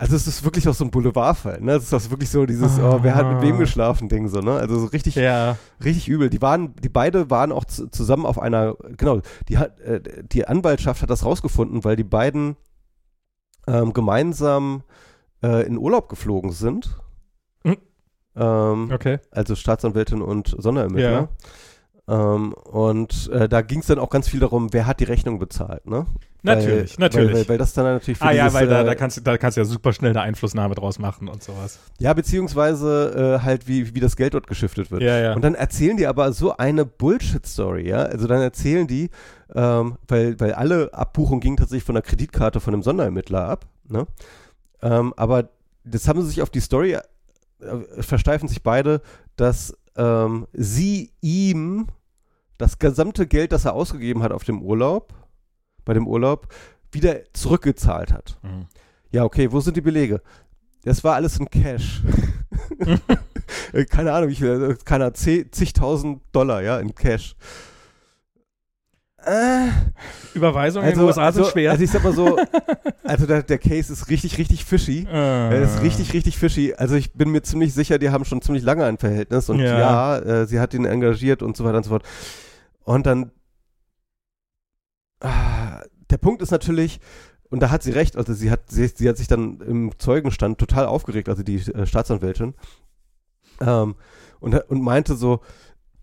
Also 0.00 0.14
es 0.14 0.28
ist 0.28 0.44
wirklich 0.44 0.68
auch 0.68 0.74
so 0.74 0.84
ein 0.84 0.92
Boulevardfall, 0.92 1.60
ne? 1.60 1.72
Es 1.72 1.82
ist 1.82 1.92
auch 1.92 2.10
wirklich 2.10 2.30
so 2.30 2.46
dieses, 2.46 2.78
oh, 2.78 3.00
wer 3.02 3.16
hat 3.16 3.26
mit 3.32 3.42
wem 3.42 3.56
Ah. 3.56 3.58
geschlafen 3.58 4.08
Ding 4.08 4.28
so, 4.28 4.38
ne? 4.40 4.52
Also 4.52 4.78
so 4.78 4.86
richtig, 4.86 5.16
Ja. 5.16 5.56
richtig 5.84 6.06
übel. 6.08 6.30
Die 6.30 6.40
waren, 6.40 6.76
die 6.76 6.88
beide 6.88 7.30
waren 7.30 7.50
auch 7.50 7.64
zu, 7.64 7.88
zusammen 7.90 8.24
auf 8.24 8.38
einer, 8.38 8.76
genau, 8.96 9.20
die 9.48 9.58
hat, 9.58 9.80
äh, 9.80 10.00
die 10.22 10.46
Anwaltschaft 10.46 11.02
hat 11.02 11.10
das 11.10 11.24
rausgefunden, 11.24 11.82
weil 11.82 11.96
die 11.96 12.04
beiden 12.04 12.56
ähm, 13.66 13.92
gemeinsam 13.92 14.84
äh, 15.42 15.66
in 15.66 15.76
Urlaub 15.76 16.08
geflogen 16.08 16.52
sind. 16.52 16.96
Mhm. 17.64 17.76
Ähm, 18.36 18.90
Okay. 18.92 19.18
also 19.32 19.56
Staatsanwältin 19.56 20.22
und 20.22 20.54
Sonderermittler. 20.58 21.28
Ähm, 22.08 22.54
und 22.54 23.28
äh, 23.32 23.48
da 23.48 23.60
ging 23.60 23.80
es 23.80 23.86
dann 23.86 23.98
auch 23.98 24.08
ganz 24.08 24.28
viel 24.28 24.40
darum, 24.40 24.72
wer 24.72 24.86
hat 24.86 25.00
die 25.00 25.04
Rechnung 25.04 25.38
bezahlt, 25.38 25.86
ne? 25.86 26.06
Natürlich, 26.42 26.98
weil, 26.98 27.04
natürlich. 27.04 27.28
Weil, 27.32 27.40
weil, 27.40 27.48
weil 27.50 27.58
das 27.58 27.74
dann 27.74 27.84
natürlich 27.84 28.16
für 28.18 28.24
ah 28.24 28.30
ja, 28.30 28.44
dieses, 28.44 28.58
weil 28.58 28.68
da, 28.68 28.80
äh, 28.80 28.84
da, 28.84 28.94
kannst, 28.94 29.16
du- 29.16 29.20
da 29.20 29.36
kannst 29.36 29.56
du 29.56 29.60
ja 29.60 29.64
super 29.66 29.92
schnell 29.92 30.12
eine 30.12 30.20
Einflussnahme 30.22 30.74
draus 30.74 30.98
machen 30.98 31.28
und 31.28 31.42
sowas. 31.42 31.80
Ja, 31.98 32.14
beziehungsweise 32.14 33.38
äh, 33.40 33.44
halt, 33.44 33.66
wie, 33.68 33.94
wie 33.94 34.00
das 34.00 34.16
Geld 34.16 34.34
dort 34.34 34.46
geschiftet 34.46 34.90
wird. 34.90 35.02
Ja, 35.02 35.18
ja. 35.18 35.34
Und 35.34 35.42
dann 35.42 35.54
erzählen 35.54 35.96
die 35.96 36.06
aber 36.06 36.32
so 36.32 36.56
eine 36.56 36.86
Bullshit-Story, 36.86 37.88
ja. 37.88 37.98
Also 37.98 38.26
dann 38.26 38.40
erzählen 38.40 38.86
die, 38.86 39.10
ähm, 39.54 39.96
weil, 40.06 40.38
weil 40.40 40.54
alle 40.54 40.94
Abbuchungen 40.94 41.40
gingen 41.40 41.56
tatsächlich 41.56 41.84
von 41.84 41.96
der 41.96 42.02
Kreditkarte 42.02 42.60
von 42.60 42.72
dem 42.72 42.82
Sonderermittler 42.82 43.46
ab, 43.48 43.66
ne? 43.88 44.06
Ähm, 44.80 45.12
aber 45.16 45.48
das 45.84 46.06
haben 46.08 46.22
sie 46.22 46.28
sich 46.28 46.40
auf 46.40 46.50
die 46.50 46.60
Story, 46.60 46.92
äh, 46.92 47.02
versteifen 48.00 48.48
sich 48.48 48.62
beide, 48.62 49.02
dass 49.36 49.76
ähm, 49.96 50.46
sie 50.52 51.10
ihm 51.20 51.88
das 52.58 52.78
gesamte 52.78 53.26
Geld, 53.26 53.52
das 53.52 53.64
er 53.64 53.72
ausgegeben 53.72 54.22
hat 54.22 54.32
auf 54.32 54.44
dem 54.44 54.60
Urlaub, 54.62 55.14
bei 55.84 55.94
dem 55.94 56.06
Urlaub, 56.06 56.48
wieder 56.92 57.20
zurückgezahlt 57.32 58.12
hat. 58.12 58.38
Mhm. 58.42 58.66
Ja, 59.10 59.24
okay, 59.24 59.50
wo 59.50 59.60
sind 59.60 59.76
die 59.76 59.80
Belege? 59.80 60.20
Das 60.84 61.02
war 61.04 61.14
alles 61.14 61.38
in 61.38 61.48
Cash. 61.48 62.02
Äh, 63.72 63.86
keine 63.86 64.12
Ahnung, 64.12 64.28
wie 64.28 64.34
viel, 64.34 64.48
äh, 64.72 64.76
keine 64.84 65.04
Ahnung, 65.04 65.14
zig- 65.14 65.50
zigtausend 65.54 66.20
Dollar, 66.32 66.60
ja, 66.62 66.78
in 66.80 66.94
Cash. 66.94 67.34
Äh, 69.24 69.68
Überweisungen 70.34 70.88
in 70.88 70.94
den 70.94 71.04
USA 71.04 71.32
sind 71.32 71.42
also, 71.42 71.50
schwer. 71.52 71.70
Also 71.72 71.82
ich 71.82 71.90
sag 71.90 72.04
mal 72.04 72.12
so, 72.12 72.38
also 73.04 73.26
der, 73.26 73.42
der 73.42 73.58
Case 73.58 73.92
ist 73.92 74.08
richtig, 74.10 74.38
richtig 74.38 74.64
fishy. 74.64 75.06
äh, 75.10 75.14
Er 75.56 75.62
ist 75.62 75.82
richtig, 75.82 76.12
richtig 76.12 76.38
fishy. 76.38 76.74
Also 76.76 76.94
ich 76.94 77.12
bin 77.14 77.30
mir 77.30 77.42
ziemlich 77.42 77.74
sicher, 77.74 77.98
die 77.98 78.10
haben 78.10 78.24
schon 78.24 78.40
ziemlich 78.42 78.62
lange 78.62 78.84
ein 78.84 78.96
Verhältnis 78.96 79.48
und 79.48 79.58
Ja. 79.60 79.78
ja, 79.78 80.18
äh, 80.18 80.46
sie 80.46 80.60
hat 80.60 80.72
ihn 80.72 80.84
engagiert 80.84 81.42
und 81.42 81.56
so 81.56 81.64
weiter 81.64 81.78
und 81.78 81.84
so 81.84 81.90
fort. 81.90 82.04
Und 82.88 83.04
dann, 83.04 83.32
ah, 85.20 85.82
der 86.08 86.16
Punkt 86.16 86.40
ist 86.40 86.52
natürlich, 86.52 87.00
und 87.50 87.60
da 87.60 87.68
hat 87.68 87.82
sie 87.82 87.90
recht, 87.90 88.16
also 88.16 88.32
sie 88.32 88.50
hat, 88.50 88.70
sie, 88.70 88.88
sie 88.88 89.06
hat 89.06 89.18
sich 89.18 89.28
dann 89.28 89.60
im 89.60 89.92
Zeugenstand 89.98 90.56
total 90.56 90.86
aufgeregt, 90.86 91.28
also 91.28 91.42
die 91.42 91.56
äh, 91.56 91.84
Staatsanwältin, 91.84 92.54
ähm, 93.60 93.96
und, 94.40 94.54
und 94.70 94.80
meinte 94.80 95.16
so, 95.16 95.42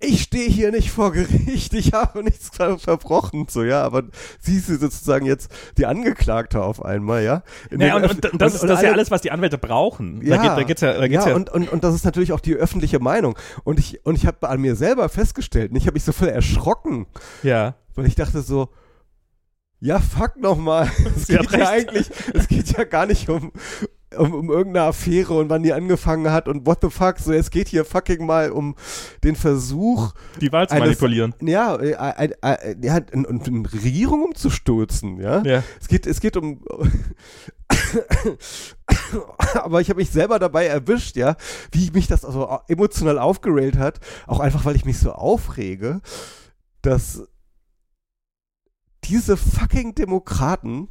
ich 0.06 0.24
stehe 0.24 0.50
hier 0.50 0.72
nicht 0.72 0.92
vor 0.92 1.12
Gericht, 1.12 1.74
ich 1.74 1.94
habe 1.94 2.24
nichts 2.24 2.50
ver 2.56 2.80
verbrochen, 2.80 3.48
so, 3.50 3.64
ja, 3.64 3.84
aber 3.84 4.04
sie 4.40 4.58
ist 4.58 4.68
sozusagen 4.68 5.26
jetzt 5.26 5.52
die 5.78 5.86
Angeklagte 5.86 6.62
auf 6.62 6.84
einmal, 6.84 7.24
ja. 7.24 7.44
Naja, 7.72 7.96
und, 7.96 8.06
Öff- 8.06 8.32
und 8.32 8.42
das, 8.42 8.56
ist, 8.56 8.64
das 8.64 8.72
ist 8.72 8.82
ja 8.82 8.90
alle- 8.90 8.94
alles, 8.94 9.12
was 9.12 9.22
die 9.22 9.32
Anwälte 9.32 9.58
brauchen. 9.58 10.22
Ja, 10.26 10.38
da, 10.38 10.42
geht, 10.42 10.52
da 10.52 10.64
geht's 10.64 10.82
ja, 10.82 10.94
da 10.94 11.08
geht's 11.08 11.26
ja, 11.26 11.36
und, 11.36 11.50
und, 11.50 11.70
und 11.70 11.84
das 11.84 11.94
ist 11.96 12.06
natürlich 12.06 12.32
auch 12.34 12.40
die 12.40 12.56
öffentliche 12.56 13.00
Meinung. 13.00 13.38
Und 13.64 13.80
ich, 13.80 14.06
und 14.06 14.16
ich 14.16 14.26
habe 14.26 14.48
an 14.48 14.62
mir 14.62 14.76
selber 14.76 15.10
festgestellt, 15.10 15.72
und 15.72 15.78
ich 15.78 15.88
habe 15.88 15.94
mich 15.96 16.04
so 16.04 16.12
voll 16.12 16.30
erschrocken, 16.30 17.08
ja. 17.44 17.76
weil 17.96 18.06
ich 18.06 18.16
dachte 18.16 18.42
so, 18.42 18.70
ja, 19.80 20.00
fuck 20.00 20.38
nochmal. 20.38 20.90
Es 21.16 21.28
geht 21.28 21.52
ja 21.52 21.70
eigentlich, 21.70 22.10
es 22.34 22.48
geht 22.48 22.78
ja 22.78 22.84
gar 22.86 23.06
nicht 23.06 23.30
um, 23.30 23.52
um, 24.18 24.34
um 24.34 24.50
irgendeine 24.50 24.88
Affäre 24.88 25.38
und 25.38 25.50
wann 25.50 25.64
die 25.64 25.74
angefangen 25.74 26.32
hat 26.32 26.48
und 26.48 26.66
what 26.66 26.80
the 26.82 26.90
fuck. 26.90 27.20
So, 27.20 27.32
es 27.34 27.52
geht 27.52 27.68
hier 27.68 27.86
fucking 27.86 28.26
mal 28.26 28.52
um 28.52 28.76
den 29.24 29.36
Versuch, 29.36 30.14
die 30.42 30.52
Wahl 30.52 30.68
zu 30.68 30.74
Eines- 30.76 30.86
manipulieren. 30.88 31.36
ja, 31.42 31.76
äh, 31.76 32.30
äh, 32.42 32.76
ja, 32.82 32.96
eine, 32.96 33.28
eine 33.28 33.74
Regierung 33.74 34.24
umzustürzen, 34.24 35.20
ja. 35.20 35.44
Ja. 35.44 35.64
Es 35.80 35.88
geht, 35.88 36.08
es 36.08 36.20
geht 36.20 36.38
um. 36.38 36.64
Aber 39.56 39.82
ich 39.82 39.90
habe 39.90 40.00
mich 40.00 40.10
selber 40.12 40.38
dabei 40.40 40.66
erwischt, 40.68 41.16
ja, 41.16 41.36
wie 41.72 41.90
mich 41.92 42.08
das 42.08 42.24
also 42.26 42.60
emotional 42.68 43.18
aufgerailt 43.20 43.78
hat. 43.78 44.00
Auch 44.28 44.40
einfach, 44.40 44.66
weil 44.66 44.76
ich 44.76 44.86
mich 44.86 45.00
so 45.00 45.12
aufrege, 45.12 46.02
dass 46.82 47.24
diese 49.06 49.38
fucking 49.38 49.96
Demokraten 49.96 50.90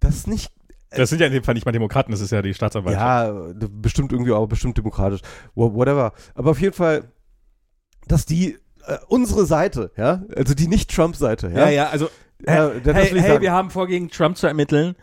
das 0.00 0.26
nicht. 0.26 0.52
Das 0.90 1.08
sind 1.10 1.20
ja 1.20 1.26
in 1.28 1.32
dem 1.32 1.44
Fall 1.44 1.54
nicht 1.54 1.66
mal 1.66 1.72
Demokraten, 1.72 2.10
das 2.10 2.20
ist 2.20 2.32
ja 2.32 2.42
die 2.42 2.52
Staatsanwaltschaft. 2.54 3.02
Ja, 3.60 3.66
bestimmt 3.70 4.12
irgendwie 4.12 4.32
auch 4.32 4.46
bestimmt 4.46 4.76
demokratisch. 4.76 5.20
Wha- 5.54 5.72
Whatever. 5.72 6.12
Aber 6.34 6.50
auf 6.50 6.60
jeden 6.60 6.74
Fall, 6.74 7.04
dass 8.08 8.26
die 8.26 8.58
äh, 8.86 8.96
unsere 9.08 9.46
Seite, 9.46 9.92
ja, 9.96 10.22
also 10.36 10.54
die 10.54 10.66
nicht 10.66 10.94
Trump-Seite, 10.94 11.48
ja. 11.50 11.60
ja, 11.66 11.68
ja, 11.70 11.88
also 11.90 12.08
Ja, 12.44 12.70
hey, 12.84 13.08
hey 13.10 13.20
sagen. 13.20 13.42
wir 13.42 13.52
haben 13.52 13.70
vor, 13.70 13.86
gegen 13.86 14.10
Trump 14.10 14.36
zu 14.36 14.46
ermitteln. 14.48 14.96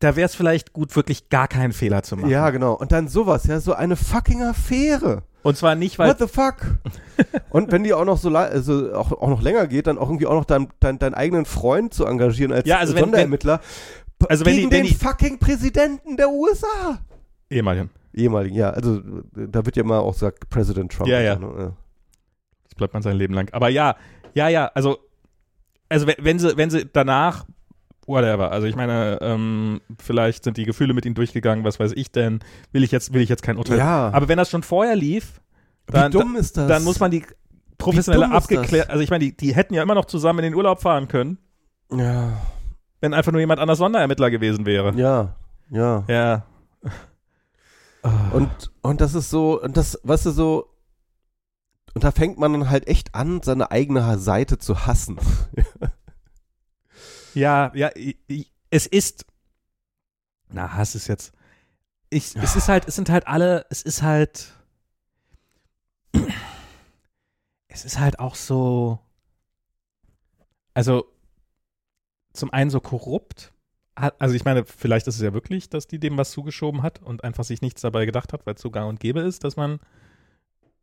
Da 0.00 0.16
wäre 0.16 0.26
es 0.26 0.34
vielleicht 0.34 0.72
gut, 0.72 0.94
wirklich 0.96 1.28
gar 1.28 1.46
keinen 1.48 1.72
Fehler 1.72 2.02
zu 2.02 2.16
machen. 2.16 2.30
Ja, 2.30 2.50
genau. 2.50 2.72
Und 2.74 2.92
dann 2.92 3.08
sowas, 3.08 3.44
ja, 3.46 3.60
so 3.60 3.74
eine 3.74 3.96
fucking 3.96 4.42
Affäre. 4.42 5.22
Und 5.42 5.58
zwar 5.58 5.74
nicht, 5.74 5.98
weil 5.98 6.08
What 6.08 6.18
the 6.18 6.26
fuck? 6.26 6.78
und 7.50 7.70
wenn 7.70 7.84
die 7.84 7.92
auch 7.92 8.06
noch 8.06 8.16
so 8.16 8.30
also 8.34 8.94
auch, 8.94 9.12
auch 9.12 9.28
noch 9.28 9.42
länger 9.42 9.66
geht, 9.66 9.86
dann 9.86 9.98
auch 9.98 10.08
irgendwie 10.08 10.26
auch 10.26 10.32
noch 10.34 10.46
dein, 10.46 10.68
dein, 10.80 10.98
deinen 10.98 11.14
eigenen 11.14 11.44
Freund 11.44 11.92
zu 11.92 12.06
engagieren 12.06 12.52
als 12.52 12.66
Ja, 12.66 12.78
also 12.78 12.94
wenn- 12.94 13.00
Sonderermittler. 13.02 13.60
Also 14.30 14.44
wenn 14.44 14.56
gegen 14.56 14.70
die- 14.70 14.76
wenn 14.76 14.84
den 14.84 14.92
die- 14.92 14.94
fucking 15.04 15.38
Präsidenten 15.38 16.16
der 16.16 16.28
USA. 16.30 16.98
ehemaligen. 17.50 17.90
Ehemaligen, 18.12 18.54
ja, 18.56 18.70
also 18.70 19.00
da 19.34 19.64
wird 19.66 19.76
ja 19.76 19.82
immer 19.82 20.00
auch 20.00 20.12
gesagt, 20.12 20.48
President 20.48 20.92
Trump. 20.92 21.08
Ja, 21.10 21.20
ja. 21.20 21.36
ne? 21.36 21.72
Das 22.64 22.74
bleibt 22.76 22.94
man 22.94 23.02
sein 23.02 23.16
Leben 23.16 23.34
lang. 23.34 23.48
Aber 23.52 23.68
ja, 23.68 23.96
ja, 24.34 24.48
ja, 24.48 24.66
also, 24.74 24.98
also 25.88 26.06
wenn, 26.18 26.38
sie, 26.38 26.56
wenn 26.56 26.70
sie 26.70 26.86
danach, 26.92 27.44
whatever, 28.06 28.52
also 28.52 28.66
ich 28.68 28.76
meine, 28.76 29.18
ähm, 29.20 29.80
vielleicht 29.98 30.44
sind 30.44 30.56
die 30.58 30.64
Gefühle 30.64 30.94
mit 30.94 31.04
ihnen 31.06 31.14
durchgegangen, 31.16 31.64
was 31.64 31.80
weiß 31.80 31.92
ich 31.96 32.12
denn, 32.12 32.38
will 32.72 32.84
ich 32.84 32.92
jetzt, 32.92 33.12
will 33.12 33.20
ich 33.22 33.28
jetzt 33.28 33.42
kein 33.42 33.56
Urteil. 33.56 33.78
Ja. 33.78 34.10
Aber 34.12 34.28
wenn 34.28 34.38
das 34.38 34.48
schon 34.50 34.62
vorher 34.62 34.94
lief, 34.94 35.40
dann, 35.86 36.12
Wie 36.12 36.18
dumm 36.18 36.36
ist 36.36 36.56
das? 36.56 36.68
dann 36.68 36.84
muss 36.84 37.00
man 37.00 37.10
die 37.10 37.24
professionelle 37.78 38.30
abgeklärt, 38.30 38.90
also 38.90 39.02
ich 39.02 39.10
meine, 39.10 39.24
die, 39.24 39.36
die 39.36 39.54
hätten 39.56 39.74
ja 39.74 39.82
immer 39.82 39.94
noch 39.94 40.04
zusammen 40.04 40.38
in 40.40 40.44
den 40.44 40.54
Urlaub 40.54 40.80
fahren 40.80 41.08
können, 41.08 41.38
Ja, 41.90 42.32
wenn 43.04 43.12
einfach 43.12 43.32
nur 43.32 43.40
jemand 43.40 43.60
anders 43.60 43.76
Sonderermittler 43.76 44.30
gewesen 44.30 44.64
wäre. 44.64 44.94
ja, 44.96 45.36
ja. 45.68 46.04
Ja. 46.08 46.46
Und, 48.32 48.72
und 48.80 49.00
das 49.02 49.14
ist 49.14 49.28
so, 49.28 49.60
und 49.60 49.76
das, 49.76 50.00
weißt 50.02 50.26
du, 50.26 50.30
so, 50.30 50.74
und 51.94 52.02
da 52.02 52.12
fängt 52.12 52.38
man 52.38 52.52
dann 52.54 52.70
halt 52.70 52.88
echt 52.88 53.14
an, 53.14 53.42
seine 53.42 53.70
eigene 53.70 54.18
Seite 54.18 54.58
zu 54.58 54.86
hassen. 54.86 55.18
Ja, 57.34 57.72
ja, 57.74 57.90
es 58.70 58.86
ist. 58.86 59.26
Na, 60.50 60.72
Hass 60.74 60.94
ist 60.94 61.08
jetzt. 61.08 61.32
Ich, 62.08 62.36
es 62.36 62.54
ist 62.54 62.68
halt, 62.68 62.86
es 62.86 62.94
sind 62.94 63.10
halt 63.10 63.26
alle, 63.26 63.66
es 63.70 63.82
ist 63.82 64.02
halt. 64.02 64.52
Es 67.66 67.84
ist 67.84 67.98
halt 67.98 68.20
auch 68.20 68.36
so. 68.36 69.00
Also, 70.74 71.12
zum 72.34 72.52
einen 72.52 72.68
so 72.70 72.80
korrupt. 72.80 73.52
Hat- 73.96 74.20
Also, 74.20 74.34
ich 74.34 74.44
meine, 74.44 74.64
vielleicht 74.64 75.06
ist 75.06 75.14
es 75.16 75.22
ja 75.22 75.32
wirklich, 75.32 75.68
dass 75.70 75.86
die 75.86 75.98
dem 75.98 76.18
was 76.18 76.30
zugeschoben 76.32 76.82
hat 76.82 77.00
und 77.02 77.24
einfach 77.24 77.44
sich 77.44 77.62
nichts 77.62 77.80
dabei 77.80 78.04
gedacht 78.04 78.32
hat, 78.32 78.44
weil 78.46 78.54
es 78.54 78.60
so 78.60 78.70
gang 78.70 78.88
und 78.88 79.00
gäbe 79.00 79.20
ist, 79.20 79.44
dass 79.44 79.56
man 79.56 79.78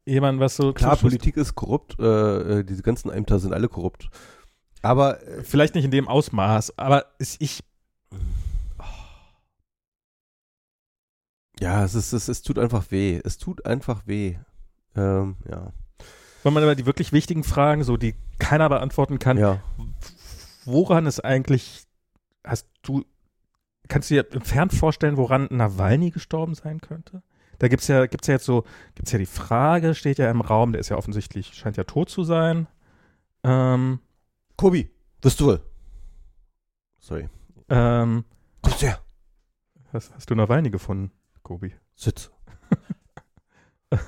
jemandem 0.05 0.39
was 0.39 0.55
so. 0.55 0.73
Klar, 0.73 0.91
zuschießt. 0.97 1.01
Politik 1.03 1.37
ist 1.37 1.53
korrupt, 1.55 1.99
äh, 1.99 2.59
äh, 2.59 2.63
diese 2.63 2.81
ganzen 2.81 3.11
Ämter 3.11 3.37
sind 3.39 3.53
alle 3.53 3.67
korrupt. 3.69 4.09
Aber 4.81 5.21
äh, 5.27 5.43
Vielleicht 5.43 5.75
nicht 5.75 5.85
in 5.85 5.91
dem 5.91 6.07
Ausmaß, 6.07 6.77
aber 6.79 7.05
ich. 7.37 7.63
ja, 11.59 11.83
es, 11.83 11.93
ist, 11.95 12.13
es, 12.13 12.27
es 12.27 12.41
tut 12.41 12.57
einfach 12.57 12.89
weh. 12.91 13.19
Es 13.23 13.37
tut 13.37 13.65
einfach 13.65 14.07
weh. 14.07 14.37
Ähm, 14.95 15.35
ja. 15.49 15.71
Wenn 16.43 16.53
man 16.53 16.63
aber 16.63 16.75
die 16.75 16.85
wirklich 16.87 17.11
wichtigen 17.13 17.43
Fragen, 17.43 17.83
so 17.83 17.97
die 17.97 18.15
keiner 18.39 18.67
beantworten 18.69 19.19
kann, 19.19 19.37
ja. 19.37 19.61
Woran 20.65 21.05
ist 21.05 21.19
eigentlich, 21.19 21.83
hast 22.43 22.67
du, 22.81 23.05
kannst 23.87 24.09
du 24.09 24.15
dir 24.15 24.31
entfernt 24.31 24.73
vorstellen, 24.73 25.17
woran 25.17 25.47
Nawalny 25.51 26.11
gestorben 26.11 26.55
sein 26.55 26.81
könnte? 26.81 27.23
Da 27.59 27.67
gibt's 27.67 27.87
ja, 27.87 28.07
gibt's 28.07 28.27
ja 28.27 28.33
jetzt 28.33 28.45
so, 28.45 28.63
gibt's 28.95 29.11
ja 29.11 29.19
die 29.19 29.25
Frage, 29.25 29.93
steht 29.93 30.17
ja 30.17 30.31
im 30.31 30.41
Raum, 30.41 30.71
der 30.71 30.81
ist 30.81 30.89
ja 30.89 30.97
offensichtlich, 30.97 31.53
scheint 31.53 31.77
ja 31.77 31.83
tot 31.83 32.09
zu 32.09 32.23
sein. 32.23 32.67
Ähm, 33.43 33.99
Kobi, 34.57 34.89
bist 35.21 35.39
du 35.39 35.45
wohl? 35.45 35.61
Sorry. 36.99 37.29
ähm, 37.69 38.25
du 38.63 38.85
ja. 38.85 38.99
hast, 39.93 40.13
hast 40.15 40.29
du 40.29 40.35
Nawalny 40.35 40.69
gefunden? 40.69 41.11
Gobi. 41.43 41.73
Sitz. 41.95 42.31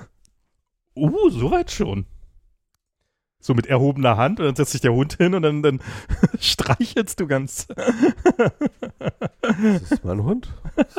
Uh, 0.96 1.28
soweit 1.28 1.72
schon. 1.72 2.06
So 3.44 3.52
mit 3.52 3.66
erhobener 3.66 4.16
Hand 4.16 4.40
und 4.40 4.46
dann 4.46 4.56
setzt 4.56 4.72
sich 4.72 4.80
der 4.80 4.94
Hund 4.94 5.18
hin 5.18 5.34
und 5.34 5.42
dann, 5.42 5.62
dann 5.62 5.80
streichelst 6.40 7.20
du 7.20 7.26
ganz. 7.26 7.66
Das 9.38 9.92
ist 9.92 10.02
mein 10.02 10.24
Hund. 10.24 10.48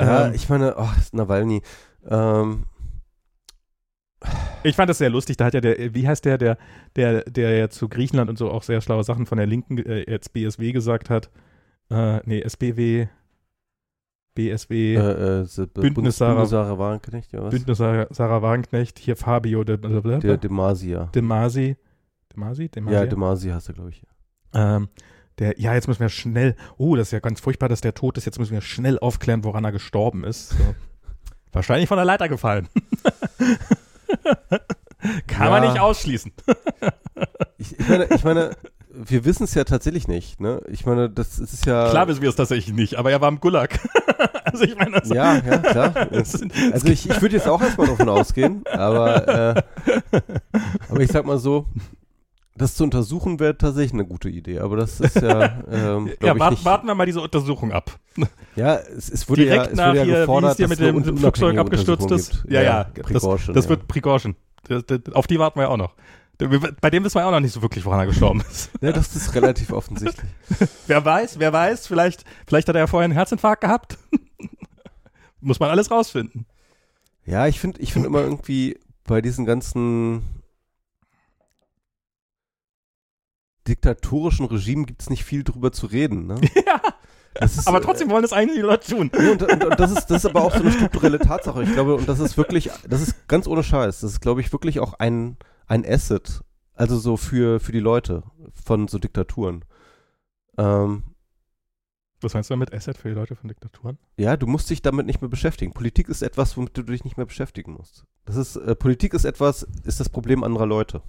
ja, 0.00 0.28
Ähm. 0.28 0.34
ich 0.34 0.48
meine, 0.48 0.74
ach, 0.78 0.96
Nawalny. 1.12 1.60
Ähm, 2.08 2.64
Ich 4.62 4.76
fand 4.76 4.88
das 4.88 4.96
sehr 4.96 5.10
lustig. 5.10 5.36
Da 5.36 5.44
hat 5.44 5.54
ja 5.54 5.60
der, 5.60 5.94
wie 5.94 6.08
heißt 6.08 6.24
der, 6.24 6.38
der, 6.38 6.56
der, 6.96 7.24
der 7.24 7.58
ja 7.58 7.68
zu 7.68 7.90
Griechenland 7.90 8.30
und 8.30 8.38
so 8.38 8.50
auch 8.50 8.62
sehr 8.62 8.80
schlaue 8.80 9.04
Sachen 9.04 9.26
von 9.26 9.36
der 9.36 9.46
Linken 9.46 9.76
äh, 9.76 10.10
jetzt 10.10 10.32
BSW 10.32 10.72
gesagt 10.72 11.10
hat. 11.10 11.28
Äh, 11.90 12.20
nee, 12.24 12.40
SBW, 12.40 13.08
BSW, 14.38 14.94
äh, 14.94 14.98
äh, 15.00 15.66
Bündnis 15.74 16.16
Sarah- 16.18 16.34
Bündnis 16.34 16.50
Sarah 16.50 16.78
Wagenknecht, 16.78 17.32
ja 17.32 17.42
was? 17.42 17.50
Bündnis 17.50 17.78
Sarah, 17.78 18.06
Sarah 18.10 18.40
Wagenknecht, 18.40 18.98
hier 19.00 19.16
Fabio 19.16 19.64
de, 19.64 19.76
de, 19.78 20.00
de, 20.00 20.18
Der 20.20 20.36
Demasia. 20.36 21.06
de 21.14 21.22
Masi. 21.22 21.76
De 22.32 22.38
Masi? 22.38 22.68
De 22.68 22.80
Masi? 22.82 22.94
Ja, 22.94 23.06
Demasia 23.06 23.54
hast 23.54 23.68
du, 23.68 23.72
glaube 23.72 23.90
ich. 23.90 24.02
Ähm, 24.54 24.88
der, 25.40 25.58
ja, 25.60 25.74
jetzt 25.74 25.88
müssen 25.88 26.00
wir 26.00 26.08
schnell, 26.08 26.54
oh, 26.76 26.94
das 26.96 27.08
ist 27.08 27.12
ja 27.12 27.18
ganz 27.20 27.40
furchtbar, 27.40 27.68
dass 27.68 27.80
der 27.80 27.94
tot 27.94 28.16
ist, 28.16 28.24
jetzt 28.26 28.38
müssen 28.38 28.52
wir 28.52 28.60
schnell 28.60 28.98
aufklären, 29.00 29.42
woran 29.44 29.64
er 29.64 29.72
gestorben 29.72 30.22
ist. 30.24 30.50
So. 30.50 30.56
Wahrscheinlich 31.52 31.88
von 31.88 31.96
der 31.96 32.04
Leiter 32.04 32.28
gefallen. 32.28 32.68
Kann 35.26 35.50
man 35.50 35.62
Ja. 35.62 35.70
nicht 35.72 35.80
ausschließen. 35.80 36.32
Ich, 37.58 37.78
ich 37.78 37.88
meine, 37.88 38.04
ich 38.14 38.24
meine, 38.24 38.50
wir 38.98 39.24
wissen 39.24 39.44
es 39.44 39.54
ja 39.54 39.64
tatsächlich 39.64 40.08
nicht, 40.08 40.40
ne? 40.40 40.60
Ich 40.68 40.84
meine, 40.84 41.08
das 41.08 41.38
ist 41.38 41.66
ja. 41.66 41.90
Klar 41.90 42.08
wissen 42.08 42.22
wir 42.22 42.28
es 42.28 42.36
tatsächlich 42.36 42.74
nicht, 42.74 42.96
aber 42.96 43.10
er 43.10 43.20
war 43.20 43.28
im 43.28 43.40
Gulag. 43.40 43.78
also 44.44 44.64
ich 44.64 44.76
meine, 44.76 45.00
das, 45.00 45.08
Ja, 45.08 45.36
ja, 45.36 45.58
klar. 45.58 45.94
es 46.12 46.34
Also 46.72 46.88
ich, 46.88 47.08
ich 47.08 47.22
würde 47.22 47.36
jetzt 47.36 47.48
auch 47.48 47.62
erstmal 47.62 47.86
davon 47.86 48.08
ausgehen, 48.08 48.64
aber, 48.66 49.56
äh, 49.56 49.62
aber 50.88 51.00
ich 51.00 51.10
sag 51.10 51.26
mal 51.26 51.38
so, 51.38 51.66
das 52.56 52.74
zu 52.74 52.84
untersuchen 52.84 53.38
wäre 53.38 53.56
tatsächlich 53.56 53.92
eine 53.92 54.04
gute 54.04 54.28
Idee, 54.28 54.58
aber 54.58 54.76
das 54.76 55.00
ist 55.00 55.16
ja, 55.16 55.62
ähm, 55.70 56.10
ja, 56.20 56.34
ich 56.34 56.64
warten, 56.64 56.88
wir 56.88 56.94
mal 56.94 57.06
diese 57.06 57.20
Untersuchung 57.20 57.72
ab. 57.72 57.98
Ja, 58.56 58.74
es, 58.74 59.08
es 59.08 59.28
wurde 59.28 59.42
Direkt 59.42 59.66
ja, 59.66 59.70
es 59.70 59.76
nach 59.76 59.88
wurde 59.88 59.98
ja 59.98 60.04
hier, 60.04 60.14
wie 60.14 60.20
gefordert, 60.20 60.56
hieß 60.56 60.56
der 60.56 60.68
dass 60.68 60.78
mit 60.78 60.98
es 60.98 61.04
dem, 61.04 61.16
Flugzeug 61.18 61.58
abgestürzt 61.58 62.10
ist? 62.10 62.42
gibt. 62.42 62.52
Ja, 62.52 62.62
ja, 62.62 62.84
das, 63.12 63.22
das 63.22 63.64
ja. 63.64 63.68
wird 63.68 63.86
Prigorschen. 63.86 64.34
Auf 65.14 65.28
die 65.28 65.38
warten 65.38 65.60
wir 65.60 65.64
ja 65.64 65.68
auch 65.68 65.76
noch. 65.76 65.94
Bei 66.38 66.90
dem 66.90 67.02
wissen 67.02 67.16
wir 67.16 67.26
auch 67.26 67.32
noch 67.32 67.40
nicht 67.40 67.52
so 67.52 67.62
wirklich, 67.62 67.84
woran 67.84 68.00
er 68.00 68.06
gestorben 68.06 68.42
ist. 68.48 68.70
Ja, 68.80 68.92
das 68.92 69.16
ist 69.16 69.34
relativ 69.34 69.72
offensichtlich. 69.72 70.30
Wer 70.86 71.04
weiß, 71.04 71.38
wer 71.38 71.52
weiß, 71.52 71.86
vielleicht, 71.86 72.24
vielleicht 72.46 72.68
hat 72.68 72.76
er 72.76 72.82
ja 72.82 72.86
vorher 72.86 73.04
einen 73.04 73.12
Herzinfarkt 73.12 73.62
gehabt. 73.62 73.98
Muss 75.40 75.58
man 75.58 75.70
alles 75.70 75.90
rausfinden. 75.90 76.46
Ja, 77.24 77.46
ich 77.46 77.60
finde 77.60 77.80
ich 77.80 77.92
finde 77.92 78.08
immer 78.08 78.20
irgendwie 78.20 78.78
bei 79.04 79.20
diesen 79.20 79.44
ganzen 79.44 80.22
diktatorischen 83.66 84.46
Regimen 84.46 84.86
gibt 84.86 85.02
es 85.02 85.10
nicht 85.10 85.24
viel 85.24 85.44
drüber 85.44 85.72
zu 85.72 85.86
reden. 85.86 86.26
Ne? 86.26 86.40
ja, 86.66 86.80
ist, 87.44 87.68
aber 87.68 87.80
trotzdem 87.80 88.10
wollen 88.10 88.22
das 88.22 88.32
eigentlich 88.32 88.56
die 88.56 88.62
Leute 88.62 88.90
tun. 88.90 89.10
Und, 89.16 89.42
und, 89.42 89.64
und 89.64 89.80
das, 89.80 89.90
ist, 89.90 90.06
das 90.06 90.24
ist 90.24 90.26
aber 90.26 90.42
auch 90.42 90.54
so 90.54 90.60
eine 90.60 90.72
strukturelle 90.72 91.18
Tatsache. 91.18 91.62
Ich 91.62 91.72
glaube, 91.72 91.96
und 91.96 92.08
das 92.08 92.18
ist 92.18 92.36
wirklich, 92.36 92.70
das 92.88 93.00
ist 93.00 93.28
ganz 93.28 93.46
ohne 93.46 93.62
Scheiß. 93.62 94.00
Das 94.00 94.12
ist, 94.12 94.20
glaube 94.20 94.40
ich, 94.40 94.52
wirklich 94.52 94.80
auch 94.80 94.94
ein, 94.94 95.36
ein 95.68 95.86
Asset. 95.86 96.42
Also 96.74 96.98
so 96.98 97.16
für, 97.16 97.60
für 97.60 97.72
die 97.72 97.80
Leute 97.80 98.22
von 98.54 98.88
so 98.88 98.98
Diktaturen. 98.98 99.64
Ähm, 100.56 101.02
Was 102.20 102.34
meinst 102.34 102.50
du 102.50 102.54
damit 102.54 102.72
Asset 102.72 102.96
für 102.96 103.08
die 103.08 103.14
Leute 103.14 103.34
von 103.36 103.48
Diktaturen? 103.48 103.98
ja, 104.16 104.36
du 104.36 104.46
musst 104.46 104.70
dich 104.70 104.82
damit 104.82 105.06
nicht 105.06 105.20
mehr 105.20 105.28
beschäftigen. 105.28 105.72
Politik 105.72 106.08
ist 106.08 106.22
etwas, 106.22 106.56
womit 106.56 106.76
du 106.76 106.82
dich 106.82 107.04
nicht 107.04 107.16
mehr 107.16 107.26
beschäftigen 107.26 107.72
musst. 107.72 108.04
Das 108.24 108.36
ist, 108.36 108.56
äh, 108.56 108.74
Politik 108.74 109.14
ist 109.14 109.24
etwas, 109.24 109.64
ist 109.84 110.00
das 110.00 110.08
Problem 110.08 110.42
anderer 110.44 110.66
Leute. 110.66 111.02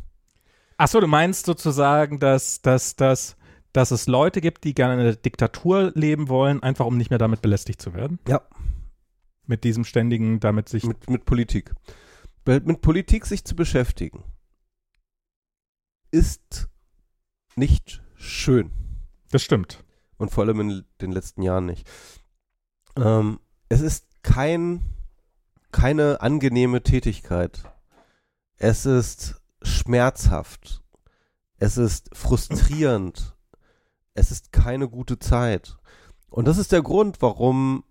Achso, 0.78 1.00
du 1.00 1.08
meinst 1.08 1.45
sozusagen, 1.45 2.19
dass, 2.19 2.62
dass, 2.62 2.95
dass, 2.95 3.36
dass 3.74 3.91
es 3.91 4.08
Leute 4.08 4.41
gibt, 4.41 4.63
die 4.63 4.74
gerne 4.74 4.93
in 4.95 5.00
einer 5.02 5.15
Diktatur 5.15 5.91
leben 5.93 6.30
wollen, 6.30 6.63
einfach 6.63 6.86
um 6.86 6.98
nicht 6.98 7.10
mehr 7.10 7.19
damit 7.19 7.41
belästigt 7.41 7.82
zu 7.82 7.93
werden? 7.93 8.19
Ja. 8.28 8.41
Mit 9.45 9.63
diesem 9.63 9.84
ständigen, 9.84 10.39
damit 10.39 10.69
sich. 10.69 10.84
Mit, 10.86 11.10
mit 11.10 11.26
Politik. 11.26 11.74
Mit 12.45 12.82
Politik 12.82 13.26
sich 13.26 13.43
zu 13.43 13.56
beschäftigen, 13.56 14.24
ist 16.12 16.69
nicht 17.56 18.02
schön. 18.15 18.72
Das 19.32 19.41
stimmt. 19.43 19.84
Und 20.17 20.32
vor 20.32 20.43
allem 20.43 20.60
in 20.60 20.86
den 21.02 21.12
letzten 21.12 21.41
Jahren 21.41 21.65
nicht. 21.65 21.88
Ähm, 22.98 23.39
es 23.69 23.82
ist 23.82 24.06
kein, 24.24 24.84
keine 25.72 26.22
angenehme 26.22 26.84
Tätigkeit. 26.84 27.63
Es 28.58 28.86
ist 28.86 29.41
schmerzhaft. 29.62 30.84
Es 31.58 31.78
ist 31.78 32.10
frustrierend. 32.15 33.36
Es 34.13 34.32
ist 34.32 34.52
keine 34.52 34.89
gute 34.89 35.19
Zeit. 35.19 35.78
Und 36.30 36.45
das 36.48 36.58
ist 36.58 36.72
der 36.72 36.82
Grund, 36.82 37.22
warum 37.22 37.84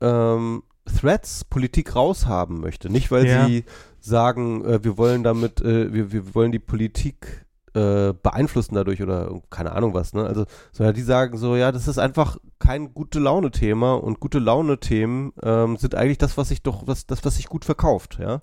ähm, 0.00 0.62
Threads 0.86 1.44
Politik 1.44 1.94
raushaben 1.96 2.60
möchte. 2.60 2.90
Nicht, 2.90 3.10
weil 3.10 3.26
Ja. 3.26 3.46
sie 3.46 3.64
sagen, 4.00 4.64
äh, 4.64 4.84
wir 4.84 4.98
wollen 4.98 5.22
damit, 5.22 5.60
äh, 5.60 5.92
wir, 5.92 6.12
wir 6.12 6.34
wollen 6.34 6.52
die 6.52 6.58
Politik 6.58 7.44
äh, 7.76 8.12
beeinflussen 8.22 8.76
dadurch 8.76 9.02
oder 9.02 9.40
keine 9.50 9.72
Ahnung 9.72 9.94
was, 9.94 10.12
ne? 10.12 10.24
Also, 10.24 10.44
sondern 10.70 10.94
die 10.94 11.02
sagen 11.02 11.36
so, 11.38 11.56
ja, 11.56 11.72
das 11.72 11.88
ist 11.88 11.98
einfach 11.98 12.36
kein 12.60 12.94
gute 12.94 13.18
Laune-Thema 13.18 13.94
und 13.94 14.20
gute 14.20 14.38
Laune-Themen 14.38 15.32
ähm, 15.42 15.76
sind 15.76 15.96
eigentlich 15.96 16.18
das, 16.18 16.36
was 16.38 16.50
sich 16.50 16.62
doch, 16.62 16.86
was, 16.86 17.06
das, 17.08 17.24
was 17.24 17.34
sich 17.34 17.48
gut 17.48 17.64
verkauft, 17.64 18.18
ja. 18.20 18.38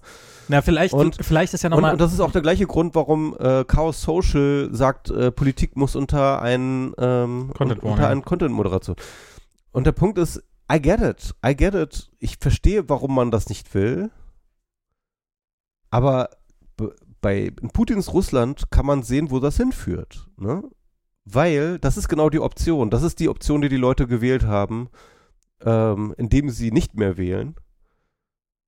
Na, 0.49 0.61
vielleicht, 0.61 0.93
Und- 0.93 1.15
vielleicht 1.21 1.53
ist 1.53 1.61
ja 1.63 1.69
Und, 1.69 1.75
nochmal. 1.75 1.93
und 1.93 2.01
das 2.01 2.11
ist 2.11 2.19
auch 2.19 2.33
der 2.33 2.41
gleiche 2.41 2.67
Grund, 2.67 2.93
warum 2.93 3.33
äh, 3.39 3.63
Chaos 3.63 4.01
Social 4.01 4.67
sagt, 4.73 5.09
äh, 5.11 5.31
Politik 5.31 5.77
muss 5.77 5.95
unter 5.95 6.41
ein 6.41 6.91
ähm, 6.97 7.51
Content 7.55 7.83
unter 7.83 8.09
einen 8.09 8.25
Content-Moderation. 8.25 8.97
Und 9.71 9.85
der 9.87 9.93
Punkt 9.93 10.17
ist, 10.17 10.43
I 10.71 10.81
get 10.81 11.01
it, 11.01 11.35
I 11.45 11.55
get 11.55 11.73
it. 11.73 12.09
Ich 12.19 12.37
verstehe, 12.37 12.87
warum 12.87 13.15
man 13.15 13.31
das 13.31 13.49
nicht 13.49 13.73
will. 13.73 14.09
Aber 15.89 16.29
bei 17.19 17.51
in 17.61 17.69
Putins 17.69 18.13
Russland 18.13 18.71
kann 18.71 18.85
man 18.85 19.03
sehen, 19.03 19.31
wo 19.31 19.39
das 19.39 19.57
hinführt. 19.57 20.27
Ne? 20.37 20.63
Weil 21.25 21.77
das 21.79 21.97
ist 21.97 22.07
genau 22.07 22.29
die 22.29 22.39
Option. 22.39 22.89
Das 22.89 23.03
ist 23.03 23.19
die 23.19 23.29
Option, 23.29 23.61
die 23.61 23.69
die 23.69 23.77
Leute 23.77 24.07
gewählt 24.07 24.45
haben, 24.45 24.89
ähm, 25.63 26.15
indem 26.17 26.49
sie 26.49 26.71
nicht 26.71 26.95
mehr 26.95 27.17
wählen. 27.17 27.55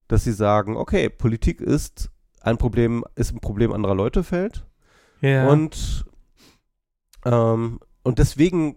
Dass 0.08 0.26
sie 0.26 0.34
sagen, 0.34 0.76
okay, 0.76 1.10
Politik 1.10 1.62
ist 1.62 2.12
ein 2.42 2.58
Problem, 2.58 3.06
ist 3.16 3.34
ein 3.34 3.40
Problem 3.40 3.72
anderer 3.72 3.96
Leute 3.96 4.24
fällt. 4.24 4.66
ja. 5.22 5.48
Und, 5.48 6.06
ähm, 7.26 7.80
und 8.04 8.20
deswegen, 8.20 8.76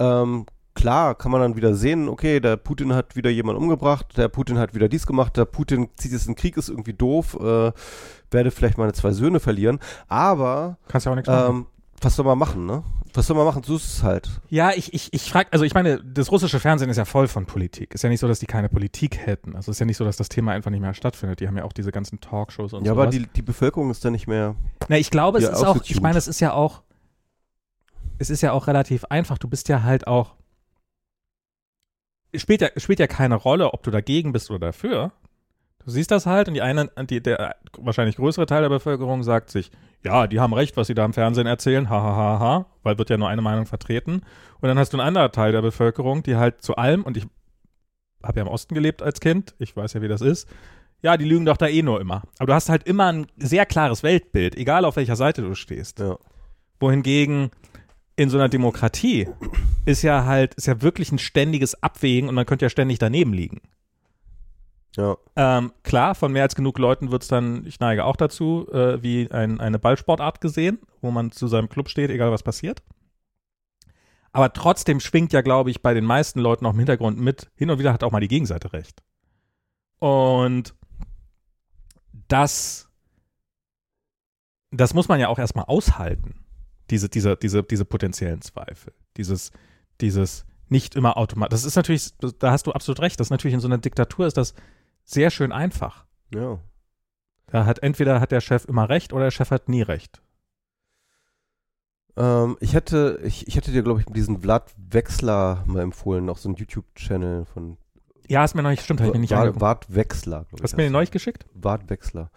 ähm, 0.00 0.46
klar, 0.84 1.14
kann 1.14 1.32
man 1.32 1.40
dann 1.40 1.56
wieder 1.56 1.74
sehen, 1.74 2.10
okay, 2.10 2.40
der 2.40 2.58
Putin 2.58 2.92
hat 2.92 3.16
wieder 3.16 3.30
jemanden 3.30 3.62
umgebracht, 3.62 4.18
der 4.18 4.28
Putin 4.28 4.58
hat 4.58 4.74
wieder 4.74 4.86
dies 4.86 5.06
gemacht, 5.06 5.34
der 5.34 5.46
Putin 5.46 5.88
zieht 5.96 6.12
jetzt 6.12 6.26
in 6.26 6.32
den 6.32 6.36
Krieg, 6.36 6.58
ist 6.58 6.68
irgendwie 6.68 6.92
doof, 6.92 7.38
äh, 7.40 7.72
werde 8.30 8.50
vielleicht 8.50 8.76
meine 8.76 8.92
zwei 8.92 9.12
Söhne 9.12 9.40
verlieren. 9.40 9.78
Aber, 10.08 10.76
Kannst 10.88 11.06
ja 11.06 11.12
auch 11.12 11.16
nichts 11.16 11.30
machen. 11.30 11.56
ähm, 11.56 11.66
was 12.02 12.16
soll 12.16 12.26
man 12.26 12.36
machen, 12.36 12.66
ne? 12.66 12.84
Was 13.14 13.28
soll 13.28 13.34
man 13.34 13.46
machen? 13.46 13.62
So 13.62 13.76
ist 13.76 13.86
es 13.86 14.02
halt. 14.02 14.28
Ja, 14.50 14.72
ich, 14.76 14.92
ich, 14.92 15.10
ich 15.14 15.22
frage, 15.30 15.48
also 15.52 15.64
ich 15.64 15.72
meine, 15.72 16.04
das 16.04 16.30
russische 16.30 16.60
Fernsehen 16.60 16.90
ist 16.90 16.98
ja 16.98 17.06
voll 17.06 17.28
von 17.28 17.46
Politik. 17.46 17.94
Ist 17.94 18.02
ja 18.02 18.10
nicht 18.10 18.20
so, 18.20 18.28
dass 18.28 18.40
die 18.40 18.46
keine 18.46 18.68
Politik 18.68 19.16
hätten. 19.16 19.56
Also 19.56 19.70
ist 19.70 19.78
ja 19.78 19.86
nicht 19.86 19.96
so, 19.96 20.04
dass 20.04 20.18
das 20.18 20.28
Thema 20.28 20.52
einfach 20.52 20.70
nicht 20.70 20.82
mehr 20.82 20.92
stattfindet. 20.92 21.40
Die 21.40 21.48
haben 21.48 21.56
ja 21.56 21.64
auch 21.64 21.72
diese 21.72 21.92
ganzen 21.92 22.20
Talkshows 22.20 22.74
und 22.74 22.84
ja, 22.84 22.92
so. 22.92 23.00
aber 23.00 23.10
die, 23.10 23.26
die 23.26 23.40
Bevölkerung 23.40 23.90
ist 23.90 24.04
da 24.04 24.10
nicht 24.10 24.26
mehr. 24.26 24.54
Na, 24.88 24.98
ich 24.98 25.10
glaube, 25.10 25.38
es 25.38 25.48
ist 25.48 25.64
auch, 25.64 25.78
ich 25.82 26.02
meine, 26.02 26.18
es 26.18 26.28
ist 26.28 26.40
ja 26.40 26.52
auch, 26.52 26.82
es 28.18 28.28
ist 28.28 28.42
ja 28.42 28.52
auch 28.52 28.66
relativ 28.66 29.06
einfach. 29.06 29.38
Du 29.38 29.48
bist 29.48 29.70
ja 29.70 29.82
halt 29.82 30.06
auch, 30.06 30.34
spielt 32.36 32.60
ja, 32.60 32.68
spielt 32.76 32.98
ja 32.98 33.06
keine 33.06 33.36
Rolle, 33.36 33.72
ob 33.72 33.82
du 33.82 33.90
dagegen 33.90 34.32
bist 34.32 34.50
oder 34.50 34.66
dafür. 34.66 35.12
Du 35.84 35.90
siehst 35.90 36.10
das 36.10 36.24
halt 36.24 36.48
und 36.48 36.54
die 36.54 36.62
eine, 36.62 36.90
die, 37.10 37.22
der 37.22 37.56
wahrscheinlich 37.78 38.16
größere 38.16 38.46
Teil 38.46 38.62
der 38.62 38.70
Bevölkerung 38.70 39.22
sagt 39.22 39.50
sich, 39.50 39.70
ja, 40.02 40.26
die 40.26 40.40
haben 40.40 40.54
recht, 40.54 40.76
was 40.76 40.86
sie 40.86 40.94
da 40.94 41.04
im 41.04 41.12
Fernsehen 41.12 41.46
erzählen, 41.46 41.90
ha, 41.90 42.02
ha, 42.02 42.16
ha, 42.16 42.38
ha, 42.38 42.66
weil 42.82 42.98
wird 42.98 43.10
ja 43.10 43.18
nur 43.18 43.28
eine 43.28 43.42
Meinung 43.42 43.66
vertreten. 43.66 44.22
Und 44.60 44.68
dann 44.68 44.78
hast 44.78 44.92
du 44.92 44.98
einen 44.98 45.06
anderen 45.06 45.32
Teil 45.32 45.52
der 45.52 45.62
Bevölkerung, 45.62 46.22
die 46.22 46.36
halt 46.36 46.62
zu 46.62 46.76
allem, 46.76 47.02
und 47.02 47.18
ich 47.18 47.26
habe 48.22 48.40
ja 48.40 48.46
im 48.46 48.50
Osten 48.50 48.74
gelebt 48.74 49.02
als 49.02 49.20
Kind, 49.20 49.54
ich 49.58 49.76
weiß 49.76 49.92
ja, 49.92 50.02
wie 50.02 50.08
das 50.08 50.22
ist, 50.22 50.48
ja, 51.02 51.18
die 51.18 51.26
lügen 51.26 51.44
doch 51.44 51.58
da 51.58 51.66
eh 51.66 51.82
nur 51.82 52.00
immer. 52.00 52.22
Aber 52.38 52.46
du 52.46 52.54
hast 52.54 52.70
halt 52.70 52.84
immer 52.84 53.12
ein 53.12 53.26
sehr 53.36 53.66
klares 53.66 54.02
Weltbild, 54.02 54.56
egal 54.56 54.86
auf 54.86 54.96
welcher 54.96 55.16
Seite 55.16 55.42
du 55.42 55.54
stehst. 55.54 55.98
Ja. 55.98 56.16
Wohingegen 56.80 57.50
in 58.16 58.30
so 58.30 58.38
einer 58.38 58.48
Demokratie 58.48 59.28
ist 59.84 60.02
ja 60.02 60.24
halt, 60.24 60.54
ist 60.54 60.66
ja 60.66 60.82
wirklich 60.82 61.12
ein 61.12 61.18
ständiges 61.18 61.82
Abwägen 61.82 62.28
und 62.28 62.34
man 62.34 62.46
könnte 62.46 62.64
ja 62.64 62.70
ständig 62.70 62.98
daneben 62.98 63.32
liegen. 63.32 63.60
Ja. 64.96 65.16
Ähm, 65.34 65.72
klar, 65.82 66.14
von 66.14 66.32
mehr 66.32 66.44
als 66.44 66.54
genug 66.54 66.78
Leuten 66.78 67.10
wird 67.10 67.22
es 67.22 67.28
dann, 67.28 67.66
ich 67.66 67.80
neige 67.80 68.04
auch 68.04 68.16
dazu, 68.16 68.68
äh, 68.70 69.02
wie 69.02 69.28
ein, 69.30 69.60
eine 69.60 69.78
Ballsportart 69.78 70.40
gesehen, 70.40 70.78
wo 71.00 71.10
man 71.10 71.32
zu 71.32 71.48
seinem 71.48 71.68
Club 71.68 71.88
steht, 71.88 72.10
egal 72.10 72.30
was 72.30 72.44
passiert. 72.44 72.82
Aber 74.32 74.52
trotzdem 74.52 75.00
schwingt 75.00 75.32
ja, 75.32 75.42
glaube 75.42 75.70
ich, 75.70 75.82
bei 75.82 75.94
den 75.94 76.04
meisten 76.04 76.40
Leuten 76.40 76.66
auch 76.66 76.72
im 76.72 76.78
Hintergrund 76.78 77.18
mit, 77.18 77.50
hin 77.56 77.70
und 77.70 77.78
wieder 77.78 77.92
hat 77.92 78.04
auch 78.04 78.12
mal 78.12 78.20
die 78.20 78.28
Gegenseite 78.28 78.72
recht. 78.72 79.02
Und 79.98 80.74
das, 82.28 82.88
das 84.70 84.94
muss 84.94 85.08
man 85.08 85.20
ja 85.20 85.28
auch 85.28 85.38
erstmal 85.38 85.66
aushalten, 85.66 86.43
diese, 86.90 87.08
diese, 87.08 87.36
diese, 87.36 87.62
diese 87.62 87.84
potenziellen 87.84 88.42
Zweifel. 88.42 88.92
Dieses, 89.16 89.52
dieses 90.00 90.44
nicht 90.68 90.94
immer 90.96 91.16
automatisch. 91.16 91.50
Das 91.50 91.64
ist 91.64 91.76
natürlich, 91.76 92.12
da 92.38 92.50
hast 92.50 92.66
du 92.66 92.72
absolut 92.72 93.00
recht, 93.00 93.20
das 93.20 93.28
ist 93.28 93.30
natürlich 93.30 93.54
in 93.54 93.60
so 93.60 93.68
einer 93.68 93.78
Diktatur 93.78 94.26
ist 94.26 94.36
das 94.36 94.54
sehr 95.04 95.30
schön 95.30 95.52
einfach. 95.52 96.04
Ja. 96.34 96.58
Da 97.46 97.66
hat 97.66 97.82
entweder 97.82 98.20
hat 98.20 98.32
der 98.32 98.40
Chef 98.40 98.64
immer 98.64 98.88
recht 98.88 99.12
oder 99.12 99.24
der 99.24 99.30
Chef 99.30 99.50
hat 99.50 99.68
nie 99.68 99.82
recht. 99.82 100.22
Ähm, 102.16 102.56
ich 102.60 102.74
hätte, 102.74 103.20
ich, 103.22 103.46
ich 103.46 103.56
hätte 103.56 103.72
dir, 103.72 103.82
glaube 103.82 104.00
ich, 104.00 104.06
diesen 104.06 104.40
Vlad 104.40 104.72
Wechsler 104.76 105.62
mal 105.66 105.82
empfohlen, 105.82 106.24
noch 106.24 106.38
so 106.38 106.48
einen 106.48 106.56
YouTube-Channel 106.56 107.44
von 107.44 107.76
Ja, 108.28 108.44
ist 108.44 108.54
mir 108.54 108.62
noch 108.62 108.70
nicht, 108.70 108.82
stimmt, 108.82 109.00
habe 109.00 109.08
ich 109.08 109.14
mir 109.14 109.20
nicht 109.20 109.32
Wart, 109.32 109.48
angeguckt. 109.48 109.94
Wechsler, 109.94 110.44
glaube 110.44 110.56
ich. 110.56 110.62
Hast 110.62 110.72
du 110.72 110.76
mir 110.76 110.84
den 110.84 110.92
neulich 110.92 111.10
geschickt? 111.10 111.46
Wart 111.54 111.90
Wechsler. 111.90 112.30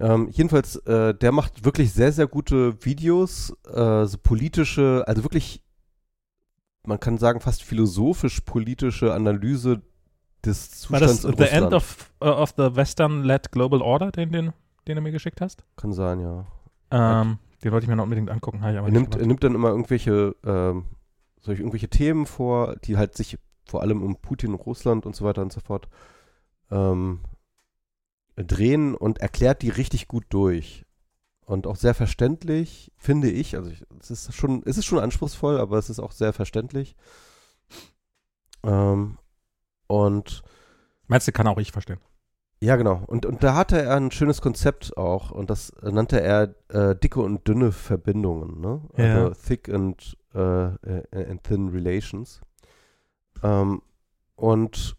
Ähm, 0.00 0.28
jedenfalls, 0.30 0.76
äh, 0.86 1.14
der 1.14 1.32
macht 1.32 1.64
wirklich 1.64 1.92
sehr, 1.92 2.12
sehr 2.12 2.26
gute 2.26 2.84
Videos, 2.84 3.52
äh, 3.66 4.04
so 4.04 4.18
politische, 4.18 5.04
also 5.06 5.24
wirklich, 5.24 5.62
man 6.84 7.00
kann 7.00 7.18
sagen, 7.18 7.40
fast 7.40 7.64
philosophisch-politische 7.64 9.12
Analyse 9.12 9.82
des 10.44 10.90
War 10.90 11.00
Zustands 11.00 11.22
das 11.22 11.24
in 11.24 11.36
The 11.36 11.42
Russland. 11.42 11.64
End 11.64 11.74
of, 11.74 12.12
uh, 12.22 12.26
of 12.26 12.54
the 12.56 12.76
Western-led 12.76 13.50
Global 13.50 13.82
Order, 13.82 14.12
den, 14.12 14.30
den, 14.30 14.52
den 14.86 14.96
du 14.96 15.02
mir 15.02 15.10
geschickt 15.10 15.40
hast? 15.40 15.64
Kann 15.76 15.92
sein, 15.92 16.20
ja. 16.20 16.46
Ähm, 16.90 17.38
den 17.64 17.72
wollte 17.72 17.84
ich 17.84 17.88
mir 17.88 17.96
noch 17.96 18.04
unbedingt 18.04 18.30
angucken, 18.30 18.62
Er 18.62 18.80
nimmt, 18.90 19.16
er 19.16 19.26
nimmt 19.26 19.42
dann 19.42 19.54
immer 19.54 19.70
irgendwelche, 19.70 20.36
ähm, 20.44 20.84
solche 21.40 21.62
irgendwelche 21.62 21.88
Themen 21.88 22.26
vor, 22.26 22.76
die 22.76 22.96
halt 22.96 23.16
sich 23.16 23.36
vor 23.66 23.82
allem 23.82 24.02
um 24.02 24.16
Putin, 24.16 24.54
Russland 24.54 25.06
und 25.06 25.16
so 25.16 25.24
weiter 25.24 25.42
und 25.42 25.52
so 25.52 25.60
fort 25.60 25.88
ähm, 26.70 27.20
drehen 28.44 28.94
und 28.94 29.18
erklärt 29.18 29.62
die 29.62 29.70
richtig 29.70 30.08
gut 30.08 30.24
durch. 30.30 30.84
Und 31.44 31.66
auch 31.66 31.76
sehr 31.76 31.94
verständlich, 31.94 32.92
finde 32.96 33.30
ich. 33.30 33.56
Also 33.56 33.70
ich, 33.70 33.82
es 34.00 34.10
ist 34.10 34.34
schon, 34.34 34.62
es 34.66 34.76
ist 34.76 34.84
schon 34.84 34.98
anspruchsvoll, 34.98 35.58
aber 35.58 35.78
es 35.78 35.88
ist 35.88 35.98
auch 35.98 36.12
sehr 36.12 36.32
verständlich. 36.32 36.94
Ähm, 38.62 39.18
und 39.86 40.42
Meinst 41.06 41.26
du, 41.26 41.32
kann 41.32 41.46
auch 41.46 41.58
ich 41.58 41.72
verstehen? 41.72 42.00
ja, 42.60 42.76
genau. 42.76 43.02
Und, 43.06 43.24
und 43.24 43.42
da 43.42 43.54
hatte 43.54 43.80
er 43.80 43.94
ein 43.96 44.10
schönes 44.10 44.42
Konzept 44.42 44.96
auch 44.96 45.30
und 45.30 45.48
das 45.48 45.72
nannte 45.80 46.20
er 46.20 46.54
äh, 46.68 46.96
dicke 46.96 47.20
und 47.20 47.46
dünne 47.46 47.72
Verbindungen, 47.72 48.60
ne? 48.60 48.82
Ja. 48.96 49.24
Also 49.24 49.40
thick 49.46 49.68
and, 49.68 50.18
äh, 50.34 50.38
and 50.38 51.42
thin 51.44 51.68
relations. 51.68 52.40
Ähm, 53.42 53.80
und 54.34 54.96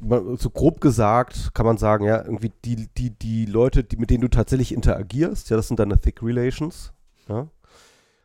so 0.00 0.50
grob 0.50 0.80
gesagt 0.80 1.54
kann 1.54 1.66
man 1.66 1.76
sagen, 1.76 2.04
ja, 2.04 2.22
irgendwie 2.24 2.52
die, 2.64 2.88
die, 2.96 3.10
die 3.10 3.44
Leute, 3.46 3.84
die, 3.84 3.96
mit 3.96 4.10
denen 4.10 4.22
du 4.22 4.28
tatsächlich 4.28 4.72
interagierst, 4.72 5.50
ja, 5.50 5.56
das 5.56 5.68
sind 5.68 5.78
deine 5.78 6.00
thick 6.00 6.22
relations, 6.22 6.92
ja. 7.28 7.48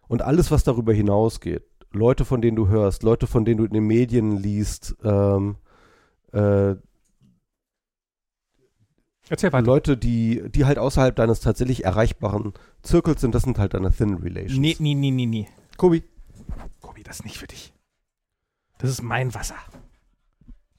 Und 0.07 0.21
alles, 0.21 0.51
was 0.51 0.63
darüber 0.63 0.93
hinausgeht, 0.93 1.63
Leute, 1.91 2.25
von 2.25 2.41
denen 2.41 2.55
du 2.55 2.67
hörst, 2.67 3.03
Leute, 3.03 3.27
von 3.27 3.45
denen 3.45 3.57
du 3.57 3.65
in 3.65 3.73
den 3.73 3.87
Medien 3.87 4.37
liest, 4.37 4.95
ähm, 5.03 5.57
äh, 6.31 6.75
Erzähl 9.27 9.51
weiter. 9.51 9.65
Leute, 9.65 9.97
die, 9.97 10.43
die 10.49 10.65
halt 10.65 10.77
außerhalb 10.77 11.15
deines 11.15 11.39
tatsächlich 11.39 11.83
erreichbaren 11.83 12.53
Zirkels 12.83 13.21
sind, 13.21 13.33
das 13.33 13.43
sind 13.43 13.57
halt 13.57 13.73
deine 13.73 13.91
Thin 13.91 14.15
Relations. 14.15 14.59
Nee, 14.59 14.75
nee, 14.79 14.93
nee, 14.93 15.09
nee, 15.09 15.25
nee. 15.25 15.47
Kobi. 15.77 16.03
Kobi, 16.79 17.01
das 17.01 17.17
ist 17.17 17.25
nicht 17.25 17.39
für 17.39 17.47
dich. 17.47 17.73
Das 18.77 18.91
ist 18.91 19.01
mein 19.01 19.33
Wasser. 19.33 19.55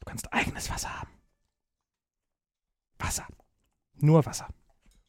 Du 0.07 0.11
kannst 0.11 0.33
eigenes 0.33 0.71
Wasser 0.71 1.01
haben. 1.01 1.11
Wasser. 2.99 3.27
Nur 3.99 4.25
Wasser. 4.25 4.47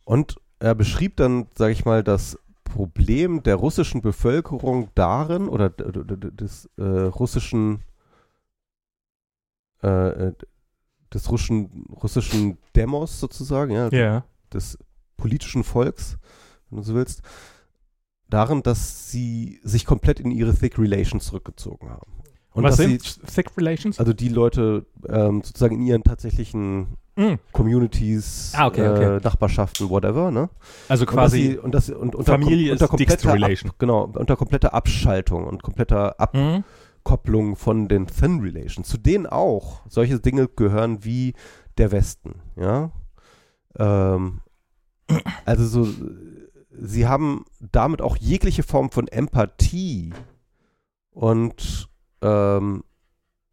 Und 0.05 0.37
er 0.59 0.73
beschrieb 0.73 1.17
dann, 1.17 1.45
sage 1.55 1.71
ich 1.73 1.85
mal, 1.85 2.03
das 2.03 2.39
Problem 2.63 3.43
der 3.43 3.55
russischen 3.57 4.01
Bevölkerung 4.01 4.89
darin, 4.95 5.49
oder 5.49 5.69
des 5.69 6.67
äh, 6.77 6.81
russischen, 6.83 7.83
äh, 9.83 9.87
äh, 10.29 10.33
des 11.13 11.29
russischen, 11.29 11.85
russischen 11.91 12.57
Demos 12.75 13.19
sozusagen, 13.19 13.71
ja, 13.71 13.89
Ja. 13.89 14.25
des 14.51 14.79
politischen 15.15 15.63
Volks, 15.63 16.17
wenn 16.69 16.77
du 16.77 16.83
so 16.83 16.95
willst, 16.95 17.21
darin, 18.29 18.63
dass 18.63 19.11
sie 19.11 19.59
sich 19.63 19.85
komplett 19.85 20.19
in 20.19 20.31
ihre 20.31 20.55
Thick 20.55 20.79
Relations 20.79 21.23
zurückgezogen 21.25 21.89
haben. 21.91 22.11
Und 22.57 22.63
was 22.63 22.77
dass 22.77 22.85
sind 22.85 23.01
sie, 23.01 23.19
Thick 23.21 23.55
Relations? 23.57 23.99
also 23.99 24.13
die 24.13 24.29
Leute 24.29 24.85
ähm, 25.07 25.41
sozusagen 25.43 25.75
in 25.75 25.85
ihren 25.85 26.03
tatsächlichen 26.03 26.97
Mm, 27.17 27.39
Communities, 27.51 28.53
Ah, 28.55 28.67
okay, 28.67 28.87
okay. 28.87 29.17
Äh, 29.17 29.19
Nachbarschaften, 29.23 29.89
whatever, 29.89 30.29
ne? 30.29 30.51
also 30.87 31.01
Und 31.03 31.07
dass 31.07 31.15
quasi 31.15 31.41
sie, 31.41 31.57
und 31.57 31.73
das, 31.73 31.89
und 31.89 32.13
unter, 32.13 32.33
Familie 32.33 32.73
unter 32.73 32.85
ist 32.85 32.99
Dickst 32.99 33.23
kompletter 33.23 33.33
Relation. 33.33 33.71
Ab, 33.71 33.79
genau, 33.79 34.03
unter 34.03 34.35
kompletter 34.35 34.73
Abschaltung 34.75 35.47
und 35.47 35.63
kompletter. 35.63 36.15
Abkopplung 36.19 37.55
von 37.55 37.87
den 37.87 38.05
Thin 38.05 38.39
Relations, 38.41 38.87
zu 38.87 38.99
denen 38.99 39.25
auch 39.25 39.81
solche 39.89 40.19
Dinge 40.19 40.47
gehören 40.47 41.03
wie 41.03 41.33
der 41.79 41.91
Westen, 41.91 42.35
ja. 42.55 42.91
Ähm, 43.79 44.41
also 45.45 45.65
so, 45.65 45.87
sie 46.69 47.07
haben 47.07 47.45
damit 47.59 48.03
auch 48.03 48.15
jegliche 48.17 48.61
Form 48.61 48.91
von 48.91 49.07
Empathie 49.07 50.13
und 51.09 51.89
ähm, 52.21 52.83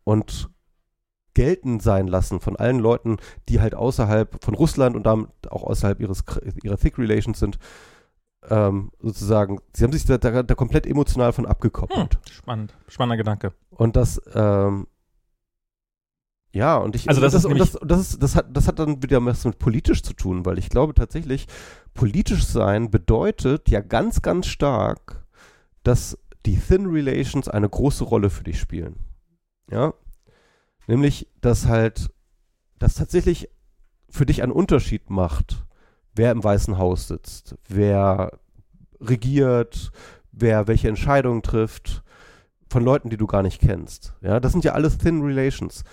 und 0.04 0.50
gelten 1.34 1.80
sein 1.80 2.06
lassen 2.06 2.40
von 2.40 2.56
allen 2.56 2.78
Leuten, 2.78 3.16
die 3.48 3.60
halt 3.60 3.74
außerhalb 3.74 4.42
von 4.42 4.54
Russland 4.54 4.94
und 4.96 5.04
damit 5.04 5.28
auch 5.50 5.64
außerhalb 5.64 6.00
ihres 6.00 6.24
ihrer 6.62 6.76
Thick 6.76 6.96
Relations 6.98 7.38
sind, 7.38 7.58
ähm, 8.48 8.92
sozusagen, 9.00 9.58
sie 9.74 9.84
haben 9.84 9.92
sich 9.92 10.04
da, 10.04 10.18
da, 10.18 10.42
da 10.42 10.54
komplett 10.54 10.86
emotional 10.86 11.32
von 11.32 11.44
Hm, 11.44 11.50
abgekoppelt. 11.50 12.18
spannend. 12.30 12.74
Spannender 12.88 13.16
Gedanke. 13.16 13.52
Und 13.70 13.96
das, 13.96 14.20
ähm, 14.34 14.86
ja, 16.52 16.76
und 16.76 16.94
ich, 16.94 17.08
Also 17.08 17.20
und 17.20 17.24
das 17.24 17.34
ist 17.34 17.44
das, 17.74 17.78
das, 17.82 18.00
ist, 18.00 18.22
das, 18.22 18.36
hat, 18.36 18.46
das 18.56 18.68
hat 18.68 18.78
dann 18.78 19.02
wieder 19.02 19.24
was 19.24 19.44
mit 19.44 19.58
politisch 19.58 20.02
zu 20.02 20.12
tun, 20.12 20.46
weil 20.46 20.58
ich 20.58 20.68
glaube 20.68 20.94
tatsächlich, 20.94 21.46
politisch 21.94 22.44
sein 22.46 22.90
bedeutet 22.90 23.68
ja 23.70 23.80
ganz, 23.80 24.22
ganz 24.22 24.46
stark, 24.46 25.24
dass 25.82 26.16
die 26.47 26.59
Thin 26.59 26.86
Relations 26.86 27.49
eine 27.49 27.68
große 27.68 28.05
Rolle 28.05 28.30
für 28.30 28.45
dich 28.45 28.59
spielen. 28.59 28.97
Ja. 29.70 29.95
Nämlich, 30.86 31.28
dass 31.40 31.66
halt, 31.66 32.11
das 32.78 32.95
tatsächlich 32.95 33.49
für 34.11 34.26
dich 34.26 34.42
einen 34.42 34.53
Unterschied 34.53 35.11
macht, 35.11 35.64
wer 36.14 36.30
im 36.30 36.45
Weißen 36.45 36.78
Haus 36.78 37.09
sitzt, 37.09 37.57
wer 37.68 38.38
regiert, 39.01 39.90
wer 40.32 40.66
welche 40.66 40.88
Entscheidungen 40.88 41.42
trifft, 41.42 42.03
von 42.68 42.84
Leuten, 42.84 43.11
die 43.11 43.16
du 43.16 43.26
gar 43.26 43.42
nicht 43.42 43.61
kennst. 43.61 44.14
Ja, 44.20 44.40
das 44.40 44.53
sind 44.53 44.64
ja 44.64 44.72
alles 44.72 44.99
Thin 44.99 45.22
Relations. 45.22 45.84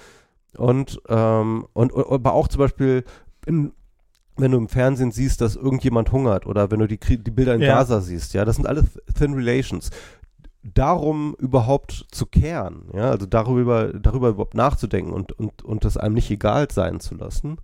Und, 0.58 1.02
ähm, 1.08 1.68
und, 1.74 1.96
aber 1.96 2.34
auch 2.34 2.48
zum 2.48 2.60
Beispiel, 2.60 3.04
in, 3.46 3.72
wenn 4.38 4.52
du 4.52 4.58
im 4.58 4.68
Fernsehen 4.68 5.12
siehst, 5.12 5.42
dass 5.42 5.56
irgendjemand 5.56 6.12
hungert 6.12 6.46
oder 6.46 6.72
wenn 6.72 6.80
du 6.80 6.88
die, 6.88 6.98
die 6.98 7.32
Bilder 7.32 7.56
in 7.56 7.62
Ja. 7.62 7.76
Gaza 7.76 8.02
siehst, 8.02 8.34
ja, 8.34 8.46
das 8.46 8.56
sind 8.56 8.66
alles 8.66 8.86
Thin 9.18 9.34
Relations. 9.34 9.92
Darum 10.64 11.36
überhaupt 11.40 12.06
zu 12.12 12.26
kehren, 12.26 12.90
ja, 12.94 13.10
also 13.10 13.26
darüber, 13.26 13.94
darüber 13.94 14.30
überhaupt 14.30 14.54
nachzudenken 14.54 15.12
und, 15.12 15.32
und, 15.32 15.64
und 15.64 15.86
das 15.86 15.98
einem 15.98 16.14
nicht 16.14 16.30
egal 16.30 16.70
sein 16.72 17.00
zu 17.00 17.16
lassen, 17.16 17.58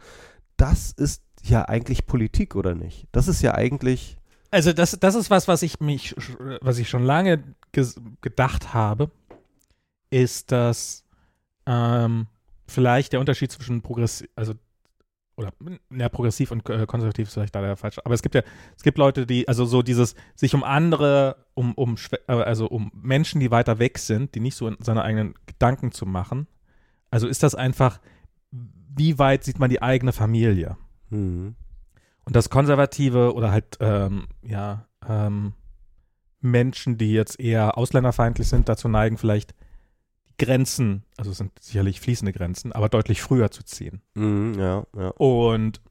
das 0.57 0.93
ist 0.93 1.21
ja 1.43 1.65
eigentlich 1.65 2.07
Politik, 2.07 2.55
oder 2.55 2.73
nicht? 2.73 3.07
Das 3.11 3.27
ist 3.27 3.41
ja 3.43 3.53
eigentlich, 3.53 4.17
Also 4.49 4.73
das, 4.73 4.97
das 4.99 5.13
ist 5.15 5.29
was, 5.29 5.47
was 5.47 5.61
ich 5.61 5.79
mich, 5.79 6.15
was 6.61 6.79
ich 6.79 6.89
schon 6.89 7.03
lange 7.03 7.43
gedacht 8.21 8.73
habe, 8.73 9.11
ist, 10.09 10.51
dass 10.51 11.03
ähm, 11.67 12.27
vielleicht 12.65 13.13
der 13.13 13.19
Unterschied 13.19 13.51
zwischen 13.51 13.81
progressiv, 13.81 14.27
also 14.35 14.53
oder 15.37 15.53
ja, 15.95 16.09
progressiv 16.09 16.51
und 16.51 16.67
äh, 16.69 16.85
konservativ 16.87 17.27
ist 17.27 17.35
vielleicht 17.35 17.55
da 17.55 17.61
der 17.61 17.77
falsche. 17.77 18.03
Aber 18.05 18.15
es 18.15 18.23
gibt 18.23 18.33
ja, 18.35 18.41
es 18.75 18.83
gibt 18.83 18.97
Leute, 18.97 19.27
die, 19.27 19.47
also 19.47 19.65
so 19.65 19.83
dieses, 19.83 20.15
sich 20.35 20.53
um 20.55 20.63
andere, 20.63 21.45
um, 21.53 21.73
um, 21.75 21.95
äh, 22.27 22.33
also 22.33 22.67
um 22.67 22.91
Menschen, 22.93 23.39
die 23.39 23.51
weiter 23.51 23.77
weg 23.77 23.99
sind, 23.99 24.33
die 24.33 24.39
nicht 24.39 24.55
so 24.55 24.67
in 24.67 24.77
seine 24.79 25.03
eigenen 25.03 25.35
Gedanken 25.45 25.91
zu 25.91 26.05
machen. 26.07 26.47
Also 27.11 27.27
ist 27.27 27.43
das 27.43 27.53
einfach, 27.53 28.01
wie 28.51 29.19
weit 29.19 29.43
sieht 29.43 29.59
man 29.59 29.69
die 29.69 29.81
eigene 29.81 30.11
Familie? 30.11 30.75
hm, 31.09 31.55
Und 32.25 32.35
das 32.35 32.49
Konservative 32.49 33.33
oder 33.33 33.51
halt, 33.51 33.77
ähm, 33.79 34.27
ja, 34.41 34.87
ähm, 35.07 35.53
Menschen, 36.41 36.97
die 36.97 37.13
jetzt 37.13 37.39
eher 37.39 37.77
ausländerfeindlich 37.77 38.47
sind, 38.47 38.69
dazu 38.69 38.89
neigen, 38.89 39.17
vielleicht 39.17 39.53
Grenzen, 40.39 41.03
also 41.17 41.31
es 41.31 41.37
sind 41.37 41.51
sicherlich 41.59 41.99
fließende 41.99 42.31
Grenzen, 42.31 42.71
aber 42.71 42.89
deutlich 42.89 43.21
früher 43.21 43.49
zu 43.51 43.63
ziehen. 43.63 44.01
hm, 44.15 44.53
ja, 44.59 44.85
ja. 44.95 45.09
Und 45.17 45.81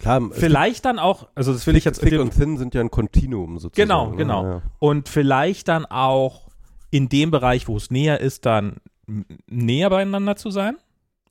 Klar, 0.00 0.30
vielleicht 0.32 0.84
dann 0.84 0.98
auch, 0.98 1.28
also 1.34 1.52
das 1.52 1.66
will 1.66 1.76
ich 1.76 1.84
jetzt 1.84 2.00
Thick 2.02 2.18
und 2.18 2.32
Thin 2.34 2.56
sind 2.58 2.74
ja 2.74 2.80
ein 2.80 2.90
Kontinuum 2.90 3.58
sozusagen. 3.58 3.88
Genau, 3.88 4.10
ne? 4.10 4.16
genau. 4.16 4.44
Ja. 4.44 4.62
und 4.80 5.08
vielleicht 5.08 5.68
dann 5.68 5.86
auch 5.86 6.48
in 6.90 7.08
dem 7.08 7.30
Bereich, 7.30 7.68
wo 7.68 7.76
es 7.76 7.90
näher 7.90 8.20
ist, 8.20 8.44
dann 8.44 8.76
näher 9.48 9.88
beieinander 9.90 10.36
zu 10.36 10.50
sein. 10.50 10.76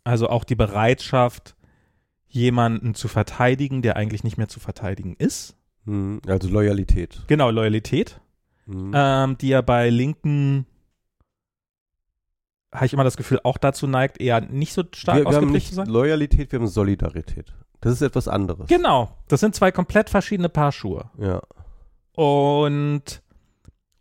Also 0.03 0.29
auch 0.29 0.43
die 0.43 0.55
Bereitschaft, 0.55 1.55
jemanden 2.27 2.93
zu 2.95 3.07
verteidigen, 3.09 3.81
der 3.81 3.97
eigentlich 3.97 4.23
nicht 4.23 4.37
mehr 4.37 4.47
zu 4.47 4.59
verteidigen 4.61 5.15
ist. 5.19 5.55
Hm, 5.85 6.21
Also 6.27 6.47
Loyalität. 6.49 7.21
Genau, 7.27 7.51
Loyalität, 7.51 8.21
Hm. 8.65 8.91
ähm, 8.95 9.37
die 9.39 9.49
ja 9.49 9.61
bei 9.61 9.89
Linken, 9.89 10.65
habe 12.73 12.85
ich 12.85 12.93
immer 12.93 13.03
das 13.03 13.17
Gefühl, 13.17 13.39
auch 13.43 13.57
dazu 13.57 13.87
neigt, 13.87 14.19
eher 14.21 14.41
nicht 14.41 14.73
so 14.73 14.83
stark 14.93 15.17
wir, 15.17 15.23
wir 15.23 15.27
haben 15.27 15.35
ausgeprägt 15.35 15.53
nicht 15.53 15.67
zu 15.69 15.75
sein. 15.75 15.87
Loyalität, 15.87 16.51
wir 16.51 16.59
haben 16.59 16.67
Solidarität. 16.67 17.53
Das 17.81 17.93
ist 17.93 18.01
etwas 18.01 18.27
anderes. 18.27 18.67
Genau, 18.67 19.17
das 19.27 19.39
sind 19.39 19.55
zwei 19.55 19.71
komplett 19.71 20.09
verschiedene 20.09 20.49
Paar 20.49 20.71
Schuhe. 20.71 21.09
Ja. 21.17 21.41
Und, 22.15 23.21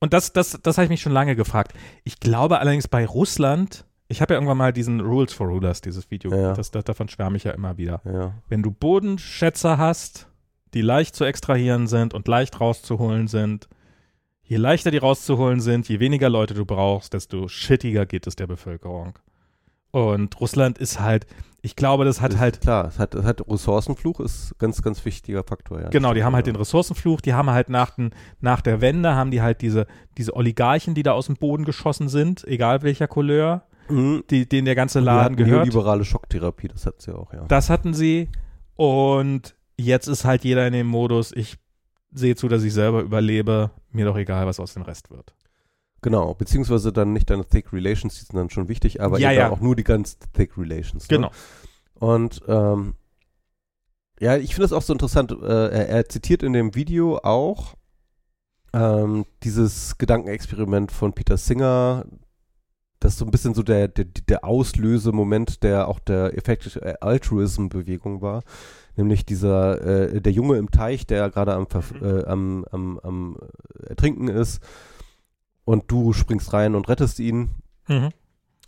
und 0.00 0.12
das, 0.12 0.32
das, 0.32 0.58
das 0.62 0.76
habe 0.76 0.84
ich 0.84 0.90
mich 0.90 1.00
schon 1.00 1.12
lange 1.12 1.36
gefragt. 1.36 1.72
Ich 2.04 2.20
glaube 2.20 2.58
allerdings 2.58 2.88
bei 2.88 3.06
Russland, 3.06 3.84
ich 4.08 4.20
habe 4.20 4.34
ja 4.34 4.38
irgendwann 4.38 4.58
mal 4.58 4.72
diesen 4.72 5.00
Rules 5.00 5.32
for 5.32 5.46
Rulers, 5.48 5.80
dieses 5.80 6.10
Video, 6.10 6.32
Ja. 6.34 6.52
das, 6.52 6.70
das, 6.70 6.84
davon 6.84 7.08
schwärme 7.08 7.36
ich 7.36 7.44
ja 7.44 7.52
immer 7.52 7.78
wieder. 7.78 8.00
Ja. 8.04 8.34
Wenn 8.48 8.62
du 8.62 8.70
Bodenschätzer 8.70 9.78
hast, 9.78 10.28
die 10.74 10.82
leicht 10.82 11.16
zu 11.16 11.24
extrahieren 11.24 11.86
sind 11.86 12.14
und 12.14 12.28
leicht 12.28 12.60
rauszuholen 12.60 13.28
sind, 13.28 13.68
je 14.50 14.56
leichter 14.56 14.90
die 14.90 14.98
rauszuholen 14.98 15.60
sind, 15.60 15.88
je 15.88 16.00
weniger 16.00 16.28
Leute 16.28 16.54
du 16.54 16.64
brauchst, 16.64 17.14
desto 17.14 17.46
shittiger 17.46 18.04
geht 18.04 18.26
es 18.26 18.34
der 18.34 18.48
Bevölkerung. 18.48 19.16
Und 19.92 20.40
Russland 20.40 20.76
ist 20.78 20.98
halt, 21.00 21.26
ich 21.62 21.76
glaube, 21.76 22.04
das 22.04 22.20
hat 22.20 22.32
ist 22.32 22.38
halt 22.40 22.60
Klar, 22.60 22.86
es 22.88 22.98
hat, 22.98 23.14
hat 23.14 23.42
Ressourcenfluch, 23.48 24.18
ist 24.18 24.56
ganz, 24.58 24.82
ganz 24.82 25.04
wichtiger 25.04 25.44
Faktor, 25.44 25.80
ja. 25.80 25.88
Genau, 25.90 26.14
die 26.14 26.24
haben 26.24 26.34
halt 26.34 26.46
den 26.48 26.56
Ressourcenfluch, 26.56 27.20
die 27.20 27.32
haben 27.34 27.48
halt 27.50 27.68
nach, 27.68 27.90
den, 27.90 28.10
nach 28.40 28.60
der 28.60 28.80
Wende, 28.80 29.14
haben 29.14 29.30
die 29.30 29.40
halt 29.40 29.60
diese, 29.62 29.86
diese 30.18 30.34
Oligarchen, 30.34 30.94
die 30.94 31.04
da 31.04 31.12
aus 31.12 31.26
dem 31.26 31.36
Boden 31.36 31.64
geschossen 31.64 32.08
sind, 32.08 32.44
egal 32.46 32.82
welcher 32.82 33.06
Couleur, 33.08 33.62
Mhm. 33.88 34.22
die, 34.30 34.48
denen 34.48 34.66
der 34.66 34.76
ganze 34.76 35.00
Die 35.00 35.04
Laden 35.04 35.24
hatten 35.24 35.36
gehört. 35.36 35.66
neoliberale 35.66 36.04
Schocktherapie, 36.04 36.68
das 36.68 36.86
hat 36.86 37.00
sie 37.02 37.12
auch, 37.12 37.32
ja. 37.32 37.44
Das 37.48 37.70
hatten 37.70 37.92
sie 37.94 38.28
und 38.76 39.56
jetzt 39.76 40.06
ist 40.08 40.24
halt 40.24 40.44
jeder 40.44 40.66
in 40.66 40.72
dem 40.72 40.86
Modus, 40.86 41.32
ich 41.34 41.56
sehe 42.12 42.36
zu, 42.36 42.48
dass 42.48 42.62
ich 42.62 42.72
selber 42.72 43.02
überlebe, 43.02 43.70
mir 43.92 44.04
doch 44.04 44.16
egal, 44.16 44.46
was 44.46 44.60
aus 44.60 44.74
dem 44.74 44.82
Rest 44.82 45.10
wird. 45.10 45.34
Genau, 46.02 46.34
beziehungsweise 46.34 46.92
dann 46.92 47.12
nicht 47.12 47.28
deine 47.28 47.44
Thick 47.44 47.72
Relations, 47.72 48.14
die 48.18 48.24
sind 48.24 48.36
dann 48.36 48.50
schon 48.50 48.68
wichtig, 48.68 49.02
aber 49.02 49.18
Ja, 49.18 49.30
eben 49.30 49.40
ja. 49.40 49.50
auch 49.50 49.60
nur 49.60 49.76
die 49.76 49.84
ganz 49.84 50.18
Thick 50.32 50.56
Relations. 50.56 51.08
Ne? 51.08 51.16
Genau. 51.16 51.30
Und 51.94 52.40
ähm, 52.48 52.94
ja, 54.18 54.36
ich 54.36 54.54
finde 54.54 54.66
es 54.66 54.72
auch 54.72 54.82
so 54.82 54.92
interessant, 54.92 55.32
äh, 55.32 55.68
er, 55.68 55.88
er 55.88 56.08
zitiert 56.08 56.42
in 56.42 56.52
dem 56.52 56.74
Video 56.74 57.18
auch 57.18 57.74
ähm, 58.72 59.26
dieses 59.42 59.98
Gedankenexperiment 59.98 60.92
von 60.92 61.12
Peter 61.12 61.36
Singer, 61.36 62.06
das 63.00 63.12
ist 63.14 63.18
so 63.18 63.24
ein 63.24 63.30
bisschen 63.30 63.54
so 63.54 63.62
der, 63.62 63.88
der, 63.88 64.04
der 64.04 64.44
Auslösemoment, 64.44 65.62
der 65.62 65.88
auch 65.88 65.98
der 65.98 66.36
Effective 66.36 67.02
Altruism-Bewegung 67.02 68.20
war. 68.22 68.42
Nämlich 68.96 69.24
dieser, 69.24 70.12
äh, 70.12 70.20
der 70.20 70.32
Junge 70.32 70.56
im 70.58 70.70
Teich, 70.70 71.06
der 71.06 71.30
gerade 71.30 71.54
am, 71.54 71.66
Mhm. 72.00 72.06
äh, 72.06 72.24
am, 72.24 72.64
am, 72.70 72.98
am 73.02 73.36
Ertrinken 73.88 74.28
ist 74.28 74.60
und 75.64 75.84
du 75.90 76.12
springst 76.12 76.52
rein 76.52 76.74
und 76.74 76.88
rettest 76.88 77.18
ihn 77.20 77.50
Mhm. 77.88 78.10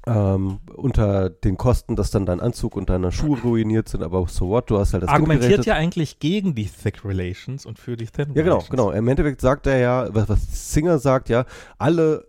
ähm, 0.07 0.59
unter 0.75 1.29
den 1.31 1.57
Kosten, 1.57 1.95
dass 1.97 2.11
dann 2.11 2.25
dein 2.27 2.41
Anzug 2.41 2.75
und 2.77 2.89
deine 2.91 3.13
Schuhe 3.13 3.39
ruiniert 3.43 3.89
sind, 3.89 4.03
aber 4.03 4.27
so 4.29 4.49
what, 4.49 4.71
du 4.71 4.79
hast 4.79 4.95
halt 4.95 5.03
das 5.05 5.11
Argumentiert 5.11 5.65
ja 5.67 5.75
eigentlich 5.75 6.19
gegen 6.19 6.55
die 6.55 6.67
Thick 6.67 7.05
Relations 7.05 7.67
und 7.67 7.79
für 7.79 7.97
die 7.97 8.07
Thin 8.07 8.29
Ja, 8.29 8.43
genau, 8.43 8.55
Relations. 8.57 8.71
genau. 8.71 8.91
Im 8.91 9.07
Endeffekt 9.09 9.41
sagt 9.41 9.67
er 9.67 9.79
ja, 9.79 10.09
was, 10.15 10.29
was 10.29 10.73
Singer 10.73 10.99
sagt, 10.99 11.29
ja, 11.29 11.45
alle, 11.79 12.27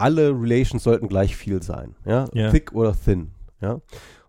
alle 0.00 0.30
Relations 0.30 0.82
sollten 0.82 1.08
gleich 1.08 1.36
viel 1.36 1.62
sein, 1.62 1.94
ja, 2.04 2.26
Ja. 2.32 2.50
thick 2.50 2.72
oder 2.72 2.94
thin, 2.94 3.30
ja. 3.60 3.80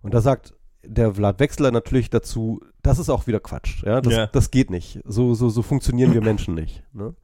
Und 0.02 0.14
da 0.14 0.22
sagt 0.22 0.54
der 0.84 1.14
Vlad 1.16 1.40
Wechsler 1.40 1.72
natürlich 1.72 2.10
dazu, 2.10 2.60
das 2.82 2.98
ist 3.00 3.10
auch 3.10 3.28
wieder 3.28 3.40
Quatsch, 3.40 3.84
ja, 3.84 4.02
das, 4.02 4.14
Ja. 4.14 4.28
das 4.28 4.50
geht 4.52 4.70
nicht. 4.72 5.00
So, 5.06 5.34
so, 5.36 5.50
so 5.50 5.62
funktionieren 5.62 6.14
wir 6.14 6.22
Menschen 6.22 6.54
nicht, 6.56 6.84
ne? 6.94 7.16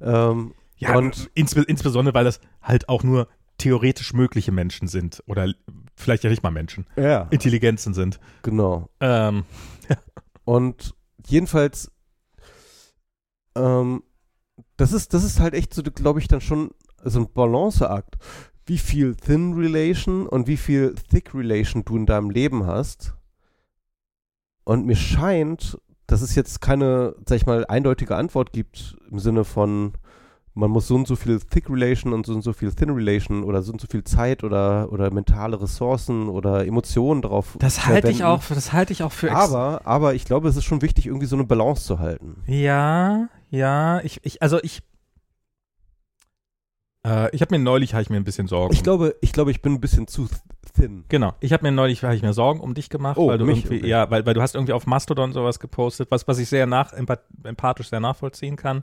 Ähm, 0.00 0.54
Ja, 0.76 0.96
Und- 0.98 1.30
insbe 1.34 1.62
insbesondere, 1.62 2.14
weil 2.14 2.24
das 2.24 2.40
halt 2.60 2.88
auch 2.88 3.04
nur 3.04 3.28
theoretisch 3.58 4.12
mögliche 4.12 4.50
Menschen 4.50 4.88
sind 4.88 5.22
oder 5.26 5.52
vielleicht 5.94 6.24
ja 6.24 6.30
nicht 6.30 6.42
mal 6.42 6.50
Menschen, 6.50 6.86
ja, 6.96 7.28
Intelligenzen 7.30 7.94
sind. 7.94 8.18
genau. 8.42 8.88
Ähm, 9.00 9.44
Und 10.44 10.94
jedenfalls, 11.26 11.90
ähm, 13.54 14.02
das 14.76 14.92
ist, 14.92 15.14
das 15.14 15.24
ist 15.24 15.40
halt 15.40 15.54
echt 15.54 15.72
so, 15.74 15.82
glaube 15.82 16.18
ich, 16.20 16.28
dann 16.28 16.40
schon 16.40 16.70
so 17.04 17.20
ein 17.20 17.32
Balanceakt. 17.32 18.16
Wie 18.66 18.78
viel 18.78 19.14
Thin 19.14 19.54
Relation 19.54 20.26
und 20.26 20.46
wie 20.46 20.56
viel 20.56 20.94
Thick 21.10 21.34
Relation 21.34 21.84
du 21.84 21.96
in 21.96 22.06
deinem 22.06 22.30
Leben 22.30 22.66
hast. 22.66 23.14
Und 24.64 24.86
mir 24.86 24.96
scheint, 24.96 25.78
dass 26.06 26.22
es 26.22 26.34
jetzt 26.34 26.60
keine, 26.60 27.14
sag 27.26 27.36
ich 27.36 27.46
mal, 27.46 27.66
eindeutige 27.66 28.16
Antwort 28.16 28.52
gibt 28.52 28.96
im 29.10 29.18
Sinne 29.18 29.44
von, 29.44 29.92
man 30.54 30.70
muss 30.70 30.86
so 30.86 30.94
und 30.94 31.06
so 31.06 31.16
viel 31.16 31.40
Thick 31.40 31.68
Relation 31.68 32.12
und 32.12 32.26
so 32.26 32.32
und 32.32 32.42
so 32.42 32.52
viel 32.52 32.72
Thin 32.72 32.90
Relation 32.90 33.42
oder 33.42 33.62
so 33.62 33.72
und 33.72 33.80
so 33.80 33.86
viel 33.86 34.04
Zeit 34.04 34.44
oder, 34.44 34.92
oder 34.92 35.10
mentale 35.10 35.60
Ressourcen 35.60 36.28
oder 36.28 36.66
Emotionen 36.66 37.22
drauf 37.22 37.56
das 37.58 37.86
halte 37.86 38.10
ich 38.10 38.24
auch, 38.24 38.42
das 38.48 38.72
halte 38.72 38.92
ich 38.92 39.02
auch 39.02 39.12
für 39.12 39.32
Aber, 39.32 39.82
aber 39.84 40.14
ich 40.14 40.24
glaube, 40.24 40.48
es 40.48 40.56
ist 40.56 40.64
schon 40.64 40.82
wichtig, 40.82 41.06
irgendwie 41.06 41.26
so 41.26 41.36
eine 41.36 41.44
Balance 41.44 41.84
zu 41.84 41.98
halten. 41.98 42.36
Ja, 42.46 43.28
ja, 43.50 44.00
ich, 44.00 44.20
ich 44.22 44.42
also 44.42 44.58
ich 44.62 44.82
äh, 47.06 47.34
ich 47.34 47.40
habe 47.40 47.56
mir 47.56 47.62
neulich 47.62 47.94
habe 47.94 48.02
ich 48.02 48.10
mir 48.10 48.16
ein 48.16 48.24
bisschen 48.24 48.46
Sorgen. 48.48 48.74
Ich 48.74 48.82
glaube, 48.82 49.14
ich 49.20 49.32
glaube, 49.32 49.50
ich 49.50 49.62
bin 49.62 49.74
ein 49.74 49.80
bisschen 49.80 50.06
zu 50.06 50.28
thin. 50.74 51.04
Genau. 51.08 51.34
Ich 51.40 51.52
habe 51.52 51.62
mir 51.64 51.72
neulich 51.72 52.02
habe 52.02 52.14
ich 52.14 52.22
mir 52.22 52.32
Sorgen 52.32 52.60
um 52.60 52.74
dich 52.74 52.88
gemacht, 52.88 53.18
Oh, 53.18 53.28
weil 53.28 53.38
du 53.38 53.44
mich, 53.46 53.64
irgendwie, 53.64 53.78
okay. 53.78 53.88
ja, 53.88 54.10
weil, 54.10 54.26
weil 54.26 54.34
du 54.34 54.42
hast 54.42 54.54
irgendwie 54.54 54.72
auf 54.72 54.86
Mastodon 54.86 55.32
sowas 55.32 55.60
gepostet, 55.60 56.10
was, 56.10 56.26
was 56.26 56.38
ich 56.38 56.48
sehr 56.48 56.66
nach, 56.66 56.92
empath, 56.92 57.22
empathisch 57.44 57.88
sehr 57.90 58.00
nachvollziehen 58.00 58.56
kann. 58.56 58.80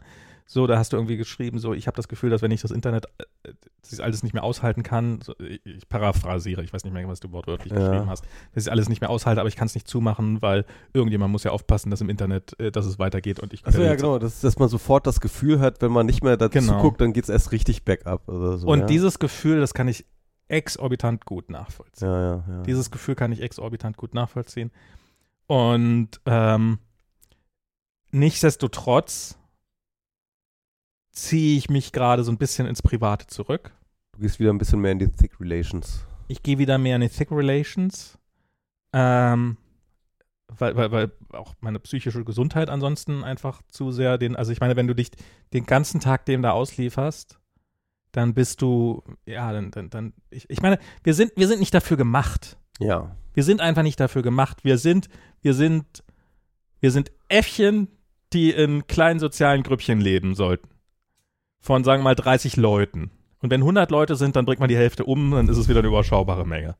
So, 0.53 0.67
da 0.67 0.77
hast 0.77 0.91
du 0.91 0.97
irgendwie 0.97 1.15
geschrieben, 1.15 1.59
so, 1.59 1.73
ich 1.73 1.87
habe 1.87 1.95
das 1.95 2.09
Gefühl, 2.09 2.29
dass 2.29 2.41
wenn 2.41 2.51
ich 2.51 2.61
das 2.61 2.71
Internet 2.71 3.05
äh, 3.43 3.53
das 3.89 4.01
alles 4.01 4.21
nicht 4.21 4.33
mehr 4.33 4.43
aushalten 4.43 4.83
kann, 4.83 5.21
so, 5.21 5.33
ich, 5.39 5.87
paraphrasiere, 5.87 6.61
ich 6.61 6.73
weiß 6.73 6.83
nicht 6.83 6.91
mehr, 6.91 7.07
was 7.07 7.21
du 7.21 7.31
wortwörtlich 7.31 7.71
Ja. 7.71 7.79
geschrieben 7.79 8.09
hast, 8.09 8.25
dass 8.53 8.65
ich 8.65 8.71
alles 8.71 8.89
nicht 8.89 8.99
mehr 8.99 9.09
aushalte, 9.09 9.39
aber 9.39 9.47
ich 9.47 9.55
kann 9.55 9.67
es 9.67 9.75
nicht 9.75 9.87
zumachen, 9.87 10.41
weil 10.41 10.65
irgendjemand 10.91 11.31
muss 11.31 11.45
ja 11.45 11.51
aufpassen, 11.51 11.89
dass 11.89 12.01
im 12.01 12.09
Internet, 12.09 12.59
äh, 12.59 12.69
dass 12.69 12.85
es 12.85 12.99
weitergeht 12.99 13.39
und 13.39 13.53
ich 13.53 13.65
Achso, 13.65 13.81
ja, 13.81 13.95
genau, 13.95 14.19
dass, 14.19 14.41
dass 14.41 14.59
man 14.59 14.67
sofort 14.67 15.07
das 15.07 15.21
Gefühl 15.21 15.61
hat, 15.61 15.81
wenn 15.81 15.93
man 15.93 16.05
nicht 16.05 16.21
mehr 16.21 16.35
dazu 16.35 16.59
Genau. 16.59 16.81
guckt, 16.81 16.99
dann 16.99 17.13
geht 17.13 17.23
es 17.23 17.29
erst 17.29 17.53
richtig 17.53 17.85
bergab 17.85 18.27
oder 18.27 18.57
so. 18.57 18.67
Und 18.67 18.79
ja? 18.81 18.85
dieses 18.87 19.19
Gefühl, 19.19 19.61
das 19.61 19.73
kann 19.73 19.87
ich 19.87 20.05
exorbitant 20.49 21.23
gut 21.25 21.49
nachvollziehen. 21.49 22.09
Ja, 22.09 22.21
ja, 22.21 22.43
ja. 22.45 22.61
Dieses 22.63 22.91
Gefühl 22.91 23.15
kann 23.15 23.31
ich 23.31 23.41
exorbitant 23.41 23.95
gut 23.95 24.13
nachvollziehen. 24.13 24.69
Und 25.47 26.09
ähm, 26.25 26.79
nichtsdestotrotz 28.11 29.37
ziehe 31.11 31.57
ich 31.57 31.69
mich 31.69 31.91
gerade 31.91 32.23
so 32.23 32.31
ein 32.31 32.37
bisschen 32.37 32.67
ins 32.67 32.81
Private 32.81 33.27
zurück. 33.27 33.71
du 34.13 34.21
gehst 34.21 34.39
wieder 34.39 34.51
ein 34.51 34.57
bisschen 34.57 34.81
mehr 34.81 34.91
in 34.91 34.99
die 34.99 35.07
Thick 35.07 35.39
Relations. 35.39 36.05
Ich 36.27 36.43
gehe 36.43 36.57
wieder 36.57 36.77
mehr 36.77 36.95
in 36.95 37.01
die 37.01 37.09
Thick 37.09 37.31
Relations, 37.31 38.17
ähm, 38.93 39.57
weil, 40.47 40.75
weil, 40.75 40.91
weil 40.91 41.11
auch 41.33 41.53
meine 41.59 41.79
psychische 41.79 42.23
Gesundheit 42.23 42.69
ansonsten 42.69 43.23
einfach 43.23 43.61
zu 43.67 43.91
sehr 43.91 44.17
den, 44.17 44.35
also 44.35 44.51
ich 44.51 44.59
meine, 44.59 44.75
wenn 44.75 44.87
du 44.87 44.95
dich 44.95 45.11
den 45.53 45.65
ganzen 45.65 45.99
Tag 45.99 46.25
dem 46.25 46.41
da 46.41 46.51
auslieferst, 46.51 47.39
dann 48.11 48.33
bist 48.33 48.61
du, 48.61 49.03
ja, 49.25 49.51
dann, 49.53 49.71
dann, 49.71 49.89
dann 49.89 50.13
ich, 50.29 50.49
ich 50.49 50.61
meine, 50.61 50.79
wir 51.03 51.13
sind, 51.13 51.31
wir 51.35 51.47
sind 51.47 51.59
nicht 51.59 51.73
dafür 51.73 51.97
gemacht. 51.97 52.57
Ja. 52.79 53.15
Wir 53.33 53.43
sind 53.43 53.61
einfach 53.61 53.83
nicht 53.83 53.99
dafür 53.99 54.21
gemacht. 54.21 54.63
Wir 54.63 54.77
sind, 54.77 55.07
wir 55.41 55.53
sind, 55.53 56.03
wir 56.81 56.91
sind 56.91 57.11
Äffchen, 57.29 57.87
die 58.33 58.51
in 58.51 58.87
kleinen 58.87 59.19
sozialen 59.19 59.63
Grüppchen 59.63 60.01
leben 60.01 60.35
sollten. 60.35 60.67
Von, 61.61 61.83
sagen 61.83 62.01
wir 62.01 62.05
mal, 62.05 62.15
30 62.15 62.57
Leuten. 62.57 63.11
Und 63.39 63.49
wenn 63.51 63.61
100 63.61 63.89
Leute 63.91 64.15
sind, 64.15 64.35
dann 64.35 64.45
bringt 64.45 64.59
man 64.59 64.69
die 64.69 64.75
Hälfte 64.77 65.05
um, 65.05 65.31
dann 65.31 65.47
ist 65.47 65.57
es 65.57 65.67
wieder 65.67 65.79
eine 65.79 65.87
überschaubare 65.87 66.45
Menge. 66.45 66.75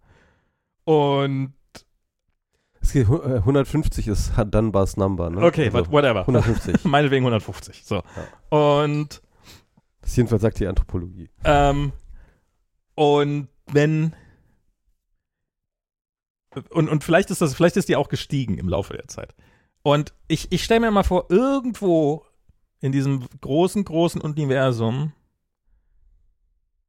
Und, 0.84 1.53
Es 2.82 2.91
geht, 2.93 3.07
hu- 3.07 3.21
äh, 3.21 3.38
150 3.38 4.07
ist 4.07 4.34
Dunbar's 4.45 4.97
Number, 4.97 5.29
ne? 5.29 5.41
okay, 5.45 5.65
Also 5.65 5.77
but 5.84 5.91
whatever. 5.91 6.21
150. 6.21 6.84
Meinetwegen 6.86 7.23
150. 7.25 7.84
So. 7.86 8.01
Und, 8.49 9.21
Das 10.01 10.15
jedenfalls 10.15 10.41
sagt 10.41 10.59
die 10.59 10.67
Anthropologie. 10.67 11.29
Ähm, 11.43 11.93
und 12.95 13.47
wenn 13.71 14.13
und, 16.71 16.89
und 16.89 17.03
vielleicht 17.03 17.29
ist 17.32 17.41
das, 17.41 17.53
vielleicht 17.55 17.77
ist 17.77 17.88
die 17.88 17.95
auch 17.95 18.09
gestiegen 18.09 18.57
im 18.57 18.67
Laufe 18.67 18.93
der 18.93 19.07
Zeit. 19.07 19.34
Und 19.84 20.13
ich, 20.27 20.51
ich 20.51 20.63
stelle 20.63 20.82
mir 20.82 20.91
mal 20.91 21.03
vor, 21.03 21.25
irgendwo 21.29 22.25
in 22.82 22.91
diesem 22.91 23.27
großen, 23.41 23.86
großen 23.86 24.19
Universum 24.21 25.13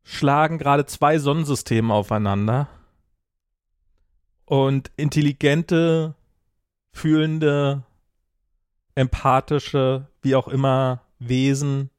schlagen 0.02 0.58
gerade 0.58 0.86
zwei 0.86 1.18
Sonnensysteme 1.18 1.94
aufeinander 1.94 2.68
und 4.44 4.90
intelligente, 4.96 6.14
fühlende, 6.92 7.84
empathische, 8.94 10.08
wie 10.22 10.34
auch 10.34 10.48
immer, 10.48 11.02
Wesen 11.18 11.90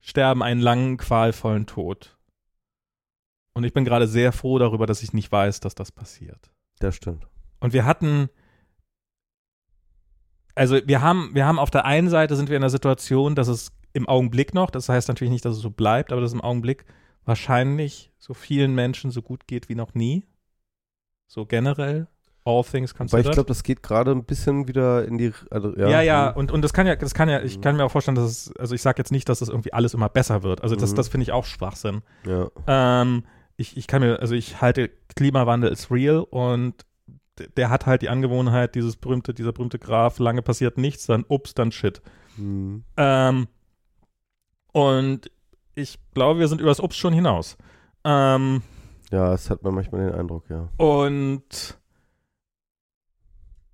sterben 0.00 0.42
einen 0.42 0.60
langen, 0.60 0.96
qualvollen 0.96 1.66
Tod. 1.66 2.16
Und 3.54 3.64
ich 3.64 3.72
bin 3.72 3.84
gerade 3.84 4.06
sehr 4.06 4.32
froh 4.32 4.58
darüber, 4.58 4.86
dass 4.86 5.02
ich 5.02 5.12
nicht 5.12 5.30
weiß, 5.30 5.60
dass 5.60 5.74
das 5.74 5.92
passiert. 5.92 6.50
Das 6.78 6.96
stimmt. 6.96 7.28
Und 7.60 7.72
wir 7.72 7.84
hatten, 7.84 8.30
also 10.54 10.78
wir 10.84 11.00
haben, 11.00 11.30
wir 11.34 11.46
haben 11.46 11.58
auf 11.58 11.70
der 11.70 11.84
einen 11.84 12.08
Seite 12.08 12.36
sind 12.36 12.48
wir 12.48 12.56
in 12.56 12.62
der 12.62 12.70
Situation, 12.70 13.34
dass 13.34 13.48
es 13.48 13.72
im 13.92 14.08
Augenblick 14.08 14.54
noch, 14.54 14.70
das 14.70 14.88
heißt 14.88 15.08
natürlich 15.08 15.30
nicht, 15.32 15.44
dass 15.44 15.56
es 15.56 15.62
so 15.62 15.70
bleibt, 15.70 16.12
aber 16.12 16.20
dass 16.20 16.30
es 16.30 16.34
im 16.34 16.40
Augenblick 16.40 16.84
wahrscheinlich 17.24 18.10
so 18.18 18.34
vielen 18.34 18.74
Menschen 18.74 19.10
so 19.10 19.22
gut 19.22 19.46
geht 19.46 19.68
wie 19.68 19.74
noch 19.74 19.94
nie. 19.94 20.24
So 21.26 21.46
generell. 21.46 22.08
All 22.44 22.64
things 22.64 22.92
Weil 22.92 22.98
considered. 22.98 23.26
ich 23.26 23.32
glaube, 23.32 23.46
das 23.48 23.62
geht 23.62 23.82
gerade 23.84 24.10
ein 24.10 24.24
bisschen 24.24 24.66
wieder 24.66 25.04
in 25.06 25.16
die. 25.16 25.32
Also, 25.50 25.76
ja, 25.76 25.88
ja, 25.88 26.00
ja, 26.02 26.28
hm. 26.30 26.36
und, 26.36 26.50
und 26.50 26.62
das 26.62 26.72
kann 26.72 26.88
ja, 26.88 26.96
das 26.96 27.14
kann 27.14 27.28
ja, 27.28 27.40
ich 27.40 27.58
Mhm. 27.58 27.60
kann 27.60 27.76
mir 27.76 27.84
auch 27.84 27.90
vorstellen, 27.92 28.16
dass 28.16 28.24
es, 28.24 28.56
also 28.56 28.74
ich 28.74 28.82
sage 28.82 28.98
jetzt 28.98 29.12
nicht, 29.12 29.28
dass 29.28 29.38
das 29.38 29.48
irgendwie 29.48 29.72
alles 29.72 29.94
immer 29.94 30.08
besser 30.08 30.42
wird. 30.42 30.60
Also 30.62 30.74
das, 30.74 30.90
Mhm. 30.90 30.96
das 30.96 31.08
finde 31.08 31.22
ich 31.22 31.32
auch 31.32 31.44
Schwachsinn. 31.44 32.02
ja. 32.26 32.48
Ähm, 32.66 33.24
ich, 33.56 33.76
ich 33.76 33.86
kann 33.86 34.02
mir, 34.02 34.18
also 34.18 34.34
ich 34.34 34.60
halte 34.60 34.90
Klimawandel 35.14 35.70
ist 35.70 35.90
real 35.90 36.20
und 36.30 36.74
der 37.56 37.70
hat 37.70 37.86
halt 37.86 38.02
die 38.02 38.08
Angewohnheit, 38.08 38.74
dieses 38.74 38.96
berühmte, 38.96 39.34
dieser 39.34 39.52
berühmte 39.52 39.78
Graph, 39.78 40.18
lange 40.18 40.42
passiert 40.42 40.78
nichts, 40.78 41.06
dann 41.06 41.24
ups, 41.28 41.54
dann 41.54 41.72
shit. 41.72 42.02
Hm. 42.36 42.84
Ähm, 42.96 43.48
und 44.72 45.30
ich 45.74 45.98
glaube, 46.14 46.40
wir 46.40 46.48
sind 46.48 46.60
über 46.60 46.70
das 46.70 46.80
Ups 46.80 46.96
schon 46.96 47.12
hinaus. 47.12 47.56
Ähm, 48.04 48.62
Ja, 49.10 49.30
das 49.30 49.50
hat 49.50 49.62
man 49.62 49.74
manchmal 49.74 50.06
den 50.06 50.14
Eindruck, 50.14 50.44
ja. 50.48 50.68
und 50.76 51.78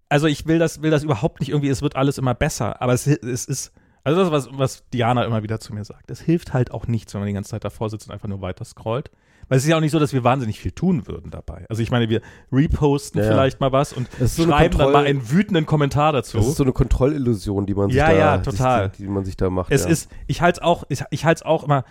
also 0.09 0.27
ich 0.27 0.47
will 0.47 0.59
das, 0.59 0.83
will 0.83 0.91
das 0.91 1.05
überhaupt 1.05 1.41
nicht 1.41 1.51
irgendwie, 1.51 1.69
es 1.69 1.83
wird 1.83 1.97
alles 1.97 2.19
immer 2.19 2.35
besser, 2.35 2.81
aber 2.81 2.95
es, 2.95 3.07
es 3.07 3.45
ist, 3.45 3.73
also 4.05 4.21
das, 4.21 4.31
was, 4.31 4.49
was 4.59 4.89
Diana 4.89 5.25
immer 5.25 5.43
wieder 5.43 5.61
zu 5.61 5.75
mir 5.75 5.85
sagt, 5.85 6.11
es 6.11 6.21
hilft 6.21 6.55
halt 6.55 6.71
auch 6.71 6.87
nichts, 6.87 7.12
wenn 7.12 7.21
man 7.21 7.29
die 7.29 7.35
ganze 7.35 7.51
Zeit 7.51 7.64
davor 7.64 7.91
sitzt 7.91 8.09
und 8.09 8.14
einfach 8.14 8.29
nur 8.29 8.41
weiter 8.41 8.64
scrollt. 8.64 9.11
Weil 9.49 9.59
es 9.59 9.64
ist 9.64 9.70
ja 9.70 9.76
auch 9.76 9.80
nicht 9.80 9.92
so, 9.92 9.99
dass 9.99 10.12
wir 10.12 10.24
wahnsinnig 10.24 10.61
viel 10.61 10.72
tun 10.72 11.07
würden 11.07 11.30
dabei. 11.30 11.64
Also 11.68 11.82
ich 11.82 11.90
meine, 11.90 12.09
wir 12.09 12.20
reposten 12.53 13.20
Ja, 13.20 13.28
vielleicht 13.28 13.61
mal 13.61 13.72
was 13.72 13.92
und 13.92 14.09
so 14.20 14.44
schreiben 14.44 14.78
dann 14.78 14.92
mal 14.92 15.07
einen 15.07 15.30
wütenden 15.30 15.66
Kommentar 15.66 16.12
dazu. 16.12 16.38
Das 16.38 16.46
ist 16.46 16.57
so 16.57 16.64
eine 16.64 16.72
Kontrollillusion, 16.72 17.66
die 17.66 17.74
man 17.74 17.88
sich 17.88 17.96
Ja, 17.96 18.09
da, 18.09 18.16
ja, 18.16 18.38
total. 18.38 18.90
Die, 18.90 19.05
die 19.05 19.09
man 19.09 19.24
sich 19.24 19.36
da 19.36 19.51
macht. 19.51 19.72
Es 19.72 19.84
ja. 19.84 19.90
ist, 19.90 20.11
ich 20.26 20.40
halte 20.40 20.61
es 20.61 20.62
auch, 20.62 20.84
ich, 20.88 21.03
ich 21.11 21.24
halte 21.24 21.40
es 21.40 21.46
auch 21.46 21.64
immer, 21.64 21.84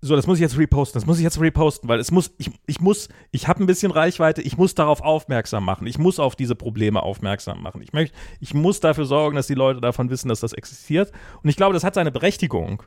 so, 0.00 0.16
das 0.16 0.26
muss 0.26 0.38
ich 0.38 0.42
jetzt 0.42 0.58
reposten, 0.58 1.00
das 1.00 1.06
muss 1.06 1.18
ich 1.18 1.24
jetzt 1.24 1.40
reposten, 1.40 1.88
weil 1.88 1.98
es 1.98 2.10
muss, 2.10 2.32
ich, 2.38 2.50
ich 2.66 2.80
muss, 2.80 3.08
ich 3.30 3.48
habe 3.48 3.62
ein 3.62 3.66
bisschen 3.66 3.92
Reichweite, 3.92 4.40
ich 4.42 4.56
muss 4.56 4.74
darauf 4.74 5.00
aufmerksam 5.00 5.64
machen, 5.64 5.86
ich 5.86 5.98
muss 5.98 6.18
auf 6.18 6.36
diese 6.36 6.54
Probleme 6.54 7.02
aufmerksam 7.02 7.62
machen. 7.62 7.82
Ich 7.82 7.92
möchte, 7.92 8.16
ich 8.40 8.54
muss 8.54 8.80
dafür 8.80 9.04
sorgen, 9.04 9.36
dass 9.36 9.46
die 9.46 9.54
Leute 9.54 9.80
davon 9.80 10.10
wissen, 10.10 10.28
dass 10.28 10.40
das 10.40 10.52
existiert. 10.52 11.12
Und 11.42 11.50
ich 11.50 11.56
glaube, 11.56 11.74
das 11.74 11.84
hat 11.84 11.94
seine 11.94 12.10
Berechtigung. 12.10 12.82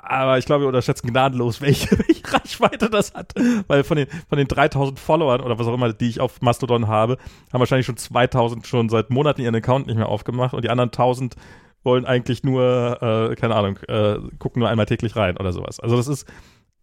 Aber 0.00 0.38
ich 0.38 0.46
glaube, 0.46 0.62
wir 0.62 0.68
unterschätzen 0.68 1.08
gnadenlos, 1.08 1.60
welche, 1.60 1.98
welche 2.08 2.32
Reichweite 2.32 2.88
das 2.88 3.12
hat. 3.14 3.34
Weil 3.66 3.84
von 3.84 3.96
den, 3.96 4.06
von 4.28 4.38
den 4.38 4.48
3000 4.48 4.98
Followern 4.98 5.40
oder 5.40 5.58
was 5.58 5.66
auch 5.66 5.74
immer, 5.74 5.92
die 5.92 6.08
ich 6.08 6.20
auf 6.20 6.40
Mastodon 6.40 6.88
habe, 6.88 7.18
haben 7.52 7.60
wahrscheinlich 7.60 7.86
schon 7.86 7.96
2000 7.96 8.66
schon 8.66 8.88
seit 8.88 9.10
Monaten 9.10 9.42
ihren 9.42 9.54
Account 9.54 9.86
nicht 9.86 9.96
mehr 9.96 10.08
aufgemacht 10.08 10.54
und 10.54 10.64
die 10.64 10.70
anderen 10.70 10.90
1000 10.90 11.36
wollen 11.84 12.06
eigentlich 12.06 12.44
nur, 12.44 12.98
äh, 13.02 13.34
keine 13.34 13.56
Ahnung, 13.56 13.76
äh, 13.88 14.18
gucken 14.38 14.60
nur 14.60 14.68
einmal 14.68 14.86
täglich 14.86 15.16
rein 15.16 15.36
oder 15.36 15.52
sowas. 15.52 15.80
Also 15.80 15.96
das 15.96 16.06
ist, 16.06 16.26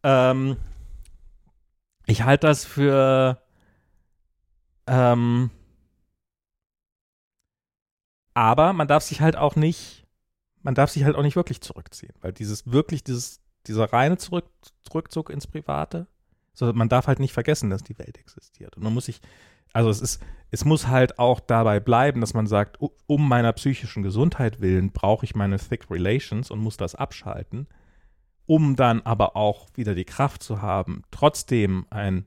ähm, 0.04 0.58
ich 2.06 2.24
halte 2.24 2.48
das 2.48 2.66
für, 2.66 3.42
ähm, 4.88 5.52
aber 8.34 8.74
man 8.74 8.88
darf 8.88 9.04
sich 9.04 9.22
halt 9.22 9.38
auch 9.38 9.56
nicht, 9.56 9.99
man 10.62 10.76
darf 10.76 10.92
sich 10.92 11.04
halt 11.04 11.16
auch 11.16 11.24
nicht 11.24 11.36
wirklich 11.36 11.62
zurückziehen, 11.62 12.14
weil 12.22 12.34
dieses 12.34 12.72
wirklich, 12.72 13.04
dieses, 13.04 13.42
dieser 13.68 13.92
reine 13.92 14.18
Zurück, 14.18 14.46
Rückzug 14.94 15.30
ins 15.30 15.48
Private, 15.48 16.08
so, 16.54 16.74
man 16.74 16.90
darf 16.90 17.08
halt 17.08 17.20
nicht 17.20 17.34
vergessen, 17.34 17.70
dass 17.70 17.84
die 17.84 17.98
Welt 17.98 18.18
existiert. 18.18 18.76
Und 18.76 18.84
man 18.84 18.94
muss 18.94 19.06
sich, 19.06 19.22
also 19.72 19.90
es 19.90 20.02
ist, 20.02 20.22
es 20.52 20.66
muss 20.66 20.88
halt 20.88 21.20
auch 21.20 21.40
dabei 21.40 21.80
bleiben, 21.80 22.22
dass 22.22 22.34
man 22.34 22.48
sagt, 22.48 22.80
um 22.80 23.30
meiner 23.30 23.54
psychischen 23.54 24.04
Gesundheit 24.04 24.60
willen 24.60 24.92
brauche 24.92 25.26
ich 25.26 25.36
meine 25.36 25.58
Thick 25.58 25.90
Relations 25.90 26.52
und 26.52 26.60
muss 26.60 26.76
das 26.76 26.96
abschalten, 26.96 27.68
um 28.46 28.76
dann 28.76 29.02
aber 29.02 29.36
auch 29.36 29.68
wieder 29.76 29.96
die 29.96 30.06
Kraft 30.06 30.44
zu 30.44 30.62
haben, 30.62 31.04
trotzdem 31.12 31.86
ein, 31.92 32.26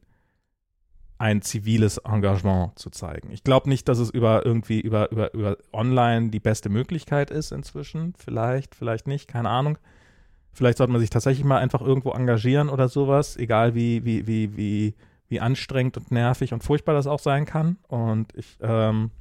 ein 1.23 1.41
ziviles 1.41 1.99
Engagement 1.99 2.77
zu 2.77 2.91
zeigen. 2.91 3.31
Ich 3.31 3.45
glaube 3.45 3.69
nicht, 3.69 3.89
dass 3.89 4.01
es 4.01 4.11
über 4.11 4.45
irgendwie 4.45 4.81
über, 4.81 5.13
über, 5.13 5.33
über 5.33 5.57
online 5.73 6.31
die 6.31 6.41
beste 6.41 6.69
Möglichkeit 6.69 7.31
ist 7.31 7.53
inzwischen. 7.53 8.15
Vielleicht, 8.19 8.75
vielleicht 8.75 9.07
nicht, 9.07 9.29
keine 9.29 9.49
Ahnung. 9.49 9.79
Vielleicht 10.53 10.79
sollte 10.79 10.91
man 10.93 11.01
sich 11.01 11.11
tatsächlich 11.11 11.45
mal 11.45 11.59
einfach 11.59 11.81
irgendwo 11.81 12.11
engagieren 12.11 12.69
oder 12.69 12.89
sowas, 12.89 13.37
egal 13.37 13.77
wie, 13.77 14.05
wie, 14.05 14.27
wie, 14.27 14.57
wie, 14.57 14.95
wie 15.29 15.39
anstrengend 15.39 15.97
und 15.97 16.11
nervig 16.11 16.53
und 16.53 16.65
furchtbar 16.65 16.95
das 16.95 17.07
auch 17.07 17.21
sein 17.21 17.45
kann. 17.45 17.77
Und 17.87 18.35
ich, 18.35 18.59
ähm, 18.61 19.13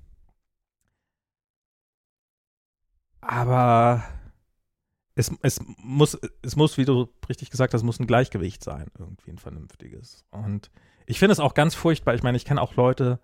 aber 3.22 4.04
es, 5.14 5.32
es 5.44 5.60
muss, 5.78 6.18
es 6.42 6.56
muss, 6.56 6.80
wie 6.80 6.86
du 6.86 7.10
richtig 7.30 7.52
gesagt 7.52 7.76
hast, 7.76 7.84
muss 7.84 8.00
ein 8.00 8.08
Gleichgewicht 8.08 8.64
sein, 8.64 8.88
irgendwie 8.98 9.30
ein 9.30 9.38
vernünftiges. 9.38 10.26
Und 10.32 10.72
ich 11.06 11.20
finde 11.20 11.34
es 11.34 11.40
auch 11.40 11.54
ganz 11.54 11.76
furchtbar. 11.76 12.16
Ich 12.16 12.24
meine, 12.24 12.38
ich 12.38 12.46
kenne 12.46 12.62
auch 12.62 12.76
Leute, 12.76 13.20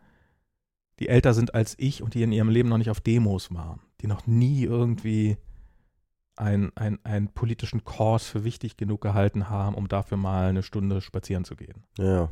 die 1.00 1.10
älter 1.10 1.34
sind 1.34 1.54
als 1.54 1.76
ich 1.78 2.02
und 2.02 2.14
die 2.14 2.24
in 2.24 2.32
ihrem 2.32 2.50
Leben 2.50 2.70
noch 2.70 2.78
nicht 2.78 2.90
auf 2.90 3.02
Demos 3.02 3.54
waren, 3.54 3.82
die 4.02 4.08
noch 4.08 4.26
nie 4.26 4.64
irgendwie 4.64 5.38
ein, 6.36 6.72
ein, 6.76 7.00
einen 7.04 7.30
politischen 7.30 7.84
Kurs 7.84 8.28
für 8.28 8.44
wichtig 8.44 8.78
genug 8.78 9.02
gehalten 9.02 9.50
haben, 9.50 9.76
um 9.76 9.88
dafür 9.88 10.18
mal 10.18 10.50
eine 10.50 10.64
Stunde 10.64 11.02
spazieren 11.02 11.46
zu 11.46 11.56
gehen. 11.56 11.84
Ja. 11.98 12.30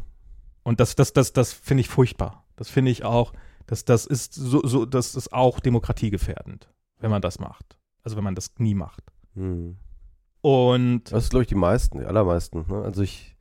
Und 0.64 0.80
das, 0.80 0.96
das, 0.96 1.14
das, 1.14 1.34
das 1.34 1.54
finde 1.54 1.82
ich 1.82 1.90
furchtbar. 1.90 2.44
Das 2.56 2.70
finde 2.70 2.92
ich 2.92 3.04
auch, 3.04 3.34
das, 3.68 3.86
das 3.86 4.06
ist 4.06 4.34
so, 4.34 4.62
so, 4.66 4.86
das 4.86 5.16
ist 5.16 5.34
auch 5.34 5.60
demokratiegefährdend, 5.60 6.70
wenn 7.00 7.12
man 7.12 7.22
das 7.22 7.40
macht. 7.40 7.78
Also 8.04 8.18
wenn 8.18 8.24
man 8.24 8.36
das 8.36 8.52
nie 8.58 8.76
macht. 8.76 9.04
Hm. 9.34 9.78
Und 10.42 11.12
Das 11.12 11.24
ist, 11.24 11.30
glaube 11.32 11.42
ich, 11.42 11.48
die 11.48 11.56
meisten, 11.56 12.00
die 12.00 12.06
allermeisten. 12.06 12.66
Ne? 12.68 12.84
Also 12.84 13.02
ich 13.02 13.35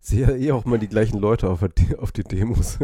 sehe 0.00 0.22
ja 0.26 0.34
eh 0.34 0.52
auch 0.52 0.64
mal 0.64 0.78
die 0.78 0.88
gleichen 0.88 1.18
Leute 1.20 1.48
auf, 1.48 1.60
der- 1.60 2.02
auf 2.02 2.10
die 2.12 2.22
Demos. 2.24 2.78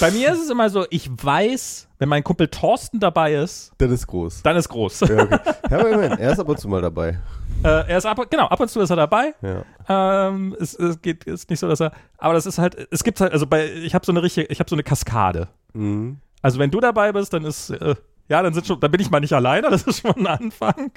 bei 0.00 0.10
mir 0.10 0.32
ist 0.32 0.42
es 0.44 0.50
immer 0.50 0.68
so, 0.70 0.84
ich 0.90 1.10
weiß, 1.10 1.88
wenn 1.98 2.08
mein 2.08 2.24
Kumpel 2.24 2.48
Thorsten 2.48 3.00
dabei 3.00 3.34
ist, 3.34 3.72
das 3.78 3.90
ist 3.90 4.06
groß. 4.06 4.42
dann 4.42 4.56
ist 4.56 4.68
groß. 4.68 5.00
Ja, 5.00 5.22
okay. 5.22 5.38
ja, 5.70 5.78
aber 5.78 5.90
immerhin, 5.90 6.18
er 6.18 6.32
ist 6.32 6.38
ab 6.40 6.48
und 6.48 6.58
zu 6.58 6.68
mal 6.68 6.82
dabei. 6.82 7.18
Äh, 7.62 7.90
er 7.90 7.98
ist 7.98 8.06
ab, 8.06 8.18
genau, 8.30 8.46
ab 8.46 8.58
und 8.58 8.68
zu 8.70 8.80
ist 8.80 8.88
er 8.88 8.96
dabei. 8.96 9.34
Ja. 9.42 10.28
Ähm, 10.28 10.56
es, 10.58 10.72
es 10.72 11.02
geht 11.02 11.24
ist 11.24 11.50
nicht 11.50 11.58
so, 11.58 11.68
dass 11.68 11.80
er, 11.80 11.92
aber 12.16 12.32
das 12.32 12.46
ist 12.46 12.56
halt, 12.56 12.88
es 12.90 13.04
gibt 13.04 13.20
halt, 13.20 13.34
also 13.34 13.46
bei, 13.46 13.70
ich 13.70 13.94
habe 13.94 14.06
so 14.06 14.12
eine 14.12 14.22
richtige, 14.22 14.46
ich 14.46 14.60
habe 14.60 14.70
so 14.70 14.76
eine 14.76 14.82
Kaskade. 14.82 15.46
Mhm. 15.74 16.20
Also 16.40 16.58
wenn 16.58 16.70
du 16.70 16.80
dabei 16.80 17.12
bist, 17.12 17.34
dann 17.34 17.44
ist, 17.44 17.68
äh, 17.68 17.96
ja, 18.30 18.42
dann 18.42 18.54
sind 18.54 18.66
schon, 18.66 18.80
dann 18.80 18.90
bin 18.90 19.00
ich 19.00 19.10
mal 19.10 19.20
nicht 19.20 19.32
alleine, 19.34 19.68
das 19.70 19.82
ist 19.82 20.00
schon 20.00 20.14
ein 20.16 20.26
Anfang. 20.26 20.92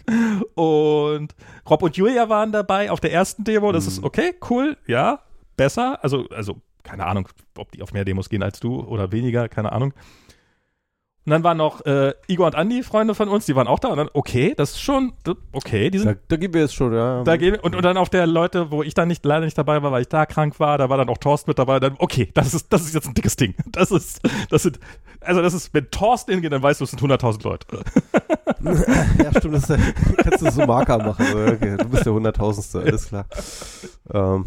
Und 0.55 1.36
Rob 1.69 1.81
und 1.81 1.97
Julia 1.97 2.29
waren 2.29 2.51
dabei 2.51 2.91
auf 2.91 2.99
der 2.99 3.11
ersten 3.11 3.43
Demo, 3.43 3.71
das 3.71 3.86
Mhm. 3.86 3.89
ist 3.89 4.03
okay, 4.03 4.36
cool, 4.49 4.77
ja, 4.88 5.19
besser. 5.57 5.99
Also, 6.03 6.27
also, 6.29 6.61
keine 6.84 7.05
Ahnung, 7.05 7.27
ob 7.57 7.71
die 7.71 7.81
auf 7.81 7.91
mehr 7.93 8.05
Demos 8.05 8.29
gehen 8.29 8.43
als 8.43 8.59
du 8.59 8.81
oder 8.81 9.11
weniger, 9.11 9.49
keine 9.49 9.71
Ahnung. 9.71 9.93
Und 11.26 11.32
dann 11.32 11.43
waren 11.43 11.57
noch 11.57 11.86
äh, 11.86 12.13
Igor 12.28 12.47
und 12.47 12.55
Andi, 12.55 12.84
Freunde 12.84 13.15
von 13.15 13.30
uns, 13.30 13.45
die 13.45 13.55
waren 13.55 13.67
auch 13.67 13.80
da. 13.80 13.88
Und 13.88 13.97
dann, 13.97 14.09
okay, 14.11 14.53
das 14.57 14.71
ist 14.71 14.82
schon, 14.82 15.13
okay, 15.53 15.89
die 15.89 15.99
sind 15.99 16.09
Da, 16.09 16.19
da 16.28 16.36
geben 16.36 16.53
wir 16.53 16.61
jetzt 16.61 16.76
schon, 16.76 16.93
ja. 16.93 17.24
da 17.24 17.38
gehen, 17.38 17.55
und, 17.55 17.76
und 17.78 17.86
dann 17.86 17.95
auf 17.95 18.09
der 18.09 18.28
Leute, 18.28 18.71
wo 18.71 18.84
ich 18.84 18.93
dann 18.93 19.07
nicht, 19.07 19.24
leider 19.24 19.45
nicht 19.45 19.57
dabei 19.57 19.82
war, 19.82 19.93
weil 19.93 20.01
ich 20.01 20.09
da 20.09 20.26
krank 20.26 20.59
war, 20.59 20.78
da 20.78 20.89
war 20.89 20.97
dann 20.97 21.07
auch 21.07 21.17
Thorsten 21.17 21.49
mit 21.49 21.59
dabei. 21.59 21.80
Dann, 21.80 21.95
okay, 21.97 22.30
das 22.34 22.53
ist, 22.53 22.74
das 22.74 22.82
ist 22.82 22.93
jetzt 22.93 23.07
ein 23.07 23.13
dickes 23.13 23.38
Ding. 23.38 23.55
Das 23.71 23.89
ist, 23.91 24.19
das 24.49 24.63
sind, 24.63 24.80
also 25.21 25.41
das 25.41 25.53
ist, 25.53 25.74
wenn 25.74 25.89
Thorsten 25.91 26.32
hingeht, 26.34 26.51
dann 26.51 26.61
weißt 26.61 26.82
du, 26.82 26.84
es 26.84 26.91
sind 26.91 27.01
100.000 27.01 27.43
Leute. 27.45 27.67
ja, 29.24 29.32
stimmt, 29.39 29.55
das 29.55 29.69
ist, 29.69 29.80
kannst 30.17 30.41
du 30.41 30.51
so 30.51 30.65
Marker 30.65 30.97
machen. 30.97 31.26
Okay, 31.26 31.78
du 31.78 31.88
bist 31.88 32.05
der 32.05 32.13
Hunderttausendste, 32.13 32.80
alles 32.82 33.07
klar. 33.07 33.26
Ähm, 34.13 34.45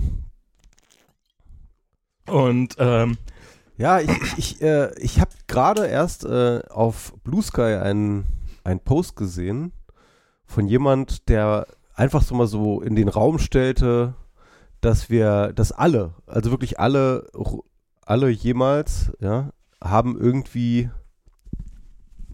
Und, 2.29 2.77
ähm, 2.79 3.17
ja, 3.77 4.01
ich, 4.01 4.11
ich, 4.37 4.63
äh, 4.63 4.95
ich 4.99 5.21
habe 5.21 5.31
gerade 5.47 5.87
erst 5.87 6.25
äh, 6.25 6.61
auf 6.71 7.15
Blue 7.25 7.43
Sky 7.43 7.77
einen, 7.83 8.27
einen 8.65 8.81
Post 8.81 9.17
gesehen 9.17 9.73
von 10.47 10.67
jemand, 10.67 11.29
der 11.29 11.67
einfach 11.95 12.23
so 12.23 12.35
mal 12.35 12.47
so 12.47 12.81
in 12.81 12.95
den 12.95 13.09
Raum 13.09 13.39
stellte, 13.39 14.15
dass 14.81 15.11
wir, 15.11 15.53
dass 15.53 15.73
alle, 15.73 16.15
also 16.27 16.51
wirklich 16.51 16.79
alle, 16.79 17.27
alle 18.05 18.29
jemals, 18.29 19.13
ja, 19.21 19.51
haben 19.83 20.19
irgendwie 20.19 20.91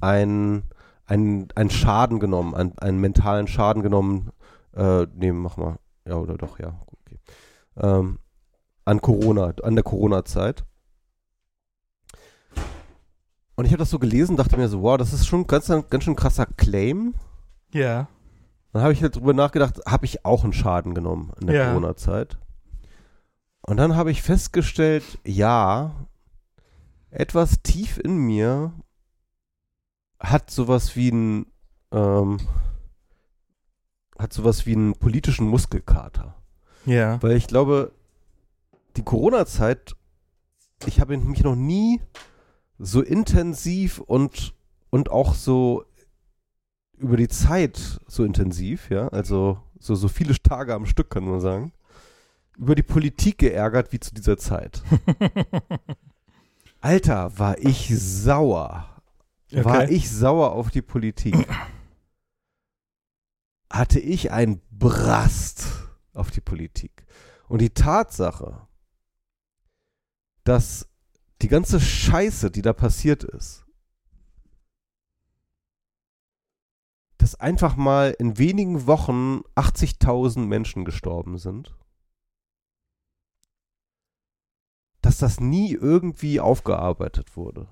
einen, 0.01 0.64
einen, 1.07 1.49
einen 1.55 1.70
Schaden 1.70 2.20
genommen, 2.20 2.55
einen, 2.55 2.78
einen 2.78 3.01
mentalen 3.01 3.47
Schaden 3.47 3.82
genommen. 3.82 4.30
Äh, 4.74 5.07
nee, 5.14 5.32
mach 5.32 5.57
mal. 5.57 5.78
Ja, 6.07 6.16
oder 6.16 6.36
doch, 6.36 6.59
ja. 6.59 6.80
Okay. 6.86 7.18
Ähm, 7.76 8.18
an 8.84 9.01
Corona, 9.01 9.55
an 9.62 9.74
der 9.74 9.84
Corona-Zeit. 9.84 10.64
Und 13.62 13.66
ich 13.66 13.72
habe 13.74 13.78
das 13.78 13.90
so 13.90 14.00
gelesen, 14.00 14.36
dachte 14.36 14.56
mir 14.56 14.66
so, 14.68 14.82
wow, 14.82 14.96
das 14.98 15.12
ist 15.12 15.24
schon 15.24 15.46
ganz, 15.46 15.68
ganz 15.68 16.02
schön 16.02 16.16
krasser 16.16 16.46
Claim. 16.46 17.14
ja. 17.72 18.08
Dann 18.72 18.82
habe 18.82 18.92
ich 18.92 19.00
halt 19.04 19.14
drüber 19.14 19.34
nachgedacht, 19.34 19.78
habe 19.86 20.04
ich 20.04 20.24
auch 20.24 20.42
einen 20.42 20.52
Schaden 20.52 20.96
genommen 20.96 21.30
in 21.40 21.46
der 21.46 21.54
Ja. 21.56 21.68
Corona-Zeit. 21.68 22.38
Und 23.60 23.76
dann 23.76 23.94
habe 23.94 24.10
ich 24.10 24.20
festgestellt, 24.20 25.04
ja, 25.24 25.94
etwas 27.10 27.62
tief 27.62 27.98
in 27.98 28.16
mir 28.16 28.72
hat 30.18 30.50
sowas 30.50 30.96
wie 30.96 31.12
ein, 31.12 31.46
ähm, 31.92 32.40
hat 34.18 34.32
sowas 34.32 34.66
wie 34.66 34.74
einen 34.74 34.94
politischen 34.94 35.46
Muskelkater. 35.46 36.34
Ja. 36.84 37.22
Weil 37.22 37.36
ich 37.36 37.46
glaube, 37.46 37.92
die 38.96 39.04
Corona-Zeit, 39.04 39.94
ich 40.86 40.98
habe 41.00 41.16
mich 41.16 41.44
noch 41.44 41.54
nie 41.54 42.00
so 42.85 43.01
intensiv 43.01 43.99
und, 43.99 44.55
und 44.91 45.11
auch 45.11 45.35
so 45.35 45.85
über 46.99 47.16
die 47.16 47.28
Zeit 47.28 48.01
so 48.07 48.24
intensiv, 48.24 48.91
ja, 48.91 49.09
also 49.09 49.61
so, 49.78 49.95
so 49.95 50.09
viele 50.09 50.35
Tage 50.41 50.74
am 50.74 50.87
Stück, 50.87 51.11
kann 51.11 51.24
man 51.24 51.41
sagen, 51.41 51.72
über 52.57 52.74
die 52.74 52.83
Politik 52.83 53.39
geärgert 53.39 53.93
wie 53.93 54.01
zu 54.01 54.12
dieser 54.14 54.37
Zeit. 54.37 54.83
Alter, 56.80 57.39
war 57.39 57.59
ich 57.59 57.89
sauer. 57.99 58.89
War 59.53 59.83
Okay. 59.83 59.95
ich 59.95 60.11
sauer 60.11 60.53
auf 60.53 60.70
die 60.70 60.83
Politik. 60.83 61.35
Hatte 63.70 64.01
ich 64.01 64.33
ein 64.33 64.61
Brast 64.70 65.66
auf 66.14 66.30
die 66.30 66.41
Politik. 66.41 67.05
Und 67.49 67.61
die 67.61 67.70
Tatsache, 67.70 68.66
dass 70.45 70.89
die 71.43 71.49
ganze 71.49 71.80
Scheiße, 71.80 72.51
die 72.51 72.62
da 72.62 72.72
passiert 72.72 73.24
ist, 73.24 73.64
dass 77.18 77.34
einfach 77.34 77.76
mal 77.76 78.14
in 78.18 78.38
wenigen 78.38 78.86
Wochen 78.86 79.43
80.000 79.57 80.40
Menschen 80.40 80.84
gestorben 80.84 81.38
sind, 81.38 81.76
dass 85.01 85.18
das 85.18 85.40
nie 85.40 85.72
irgendwie 85.72 86.40
aufgearbeitet 86.40 87.36
wurde. 87.36 87.68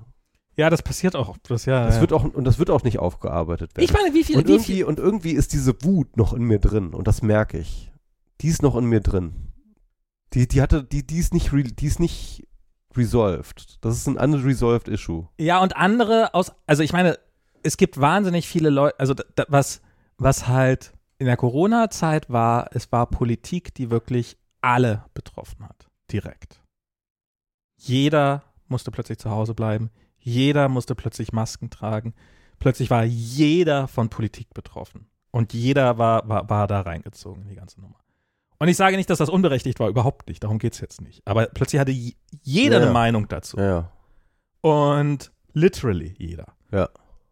Ja, 0.57 0.69
das 0.69 0.83
passiert 0.83 1.15
auch. 1.15 1.37
Das, 1.45 1.65
ja, 1.65 1.87
Das 1.87 1.97
ja. 1.97 2.01
wird 2.01 2.13
auch, 2.13 2.25
und 2.25 2.45
das 2.45 2.59
wird 2.59 2.71
auch 2.71 2.83
nicht 2.83 2.99
aufgearbeitet 2.99 3.77
werden. 3.77 3.85
Ich 3.85 3.93
meine, 3.93 4.13
wie 4.15 4.25
viel, 4.25 4.37
und, 4.37 4.49
wie 4.49 4.53
irgendwie, 4.53 4.73
viel, 4.75 4.85
und 4.85 4.99
irgendwie 4.99 5.33
ist 5.33 5.53
diese 5.53 5.83
Wut 5.85 6.17
noch 6.17 6.33
in 6.33 6.43
mir 6.43 6.59
drin 6.59 6.93
und 6.93 7.07
das 7.07 7.23
merke 7.23 7.59
ich. 7.59 7.93
Die 8.41 8.49
ist 8.49 8.63
noch 8.63 8.77
in 8.77 8.85
mir 8.85 9.01
drin. 9.01 9.53
Die, 10.35 10.47
die 10.49 10.61
hatte, 10.61 10.85
die, 10.85 11.07
die 11.07 11.19
ist 11.19 11.35
nicht, 11.35 11.51
die 11.53 11.87
ist 11.87 12.01
nicht 12.01 12.47
resolved. 12.97 13.79
Das 13.81 13.97
ist 13.97 14.07
ein 14.07 14.17
unresolved 14.17 14.89
issue. 14.89 15.29
Ja, 15.39 15.61
und 15.61 15.77
andere 15.77 16.35
aus, 16.35 16.53
also 16.67 16.83
ich 16.83 16.93
meine, 16.93 17.19
es 17.63 17.77
gibt 17.77 18.01
wahnsinnig 18.01 18.49
viele 18.49 18.71
Leute, 18.71 18.99
also 18.99 19.15
da, 19.15 19.25
da, 19.35 19.45
was, 19.49 19.81
was 20.19 20.49
halt 20.49 20.93
in 21.19 21.27
der 21.27 21.37
Corona-Zeit 21.37 22.31
war, 22.31 22.71
es 22.73 22.91
war 22.93 23.07
Politik, 23.07 23.75
die 23.75 23.91
wirklich 23.91 24.39
alle 24.63 25.05
betroffen 25.15 25.69
hat. 25.69 25.89
Direkt. 26.11 26.61
Jeder 27.79 28.43
musste 28.69 28.91
plötzlich 28.91 29.19
zu 29.19 29.31
Hause 29.31 29.55
bleiben. 29.55 29.91
Jeder 30.19 30.69
musste 30.69 30.95
plötzlich 30.95 31.33
Masken 31.33 31.71
tragen. 31.71 32.15
Plötzlich 32.59 32.91
war 32.91 33.05
jeder 33.05 33.89
von 33.89 34.09
Politik 34.11 34.53
betroffen. 34.53 35.09
Und 35.31 35.55
jeder 35.55 35.99
war, 35.99 36.29
war, 36.29 36.49
war 36.51 36.67
da 36.67 36.81
reingezogen 36.81 37.43
in 37.43 37.49
die 37.49 37.55
ganze 37.55 37.81
Nummer. 37.81 37.97
Und 38.61 38.69
ich 38.69 38.77
sage 38.77 38.97
nicht, 38.97 39.11
dass 39.11 39.19
das 39.19 39.29
unberechtigt 39.31 39.81
war, 39.81 39.89
überhaupt 39.89 40.29
nicht. 40.29 40.45
Darum 40.45 40.59
geht 40.59 40.75
es 40.75 40.81
jetzt 40.81 41.01
nicht. 41.01 41.23
Aber 41.27 41.47
plötzlich 41.47 41.81
hatte 41.81 41.93
jeder 41.93 42.77
Ja, 42.79 42.83
eine. 42.83 42.93
Meinung 42.93 43.27
dazu. 43.27 43.57
Ja. 43.59 43.91
Und 44.61 45.33
literally 45.55 46.15
jeder. 46.19 46.47
Ja. 46.71 46.89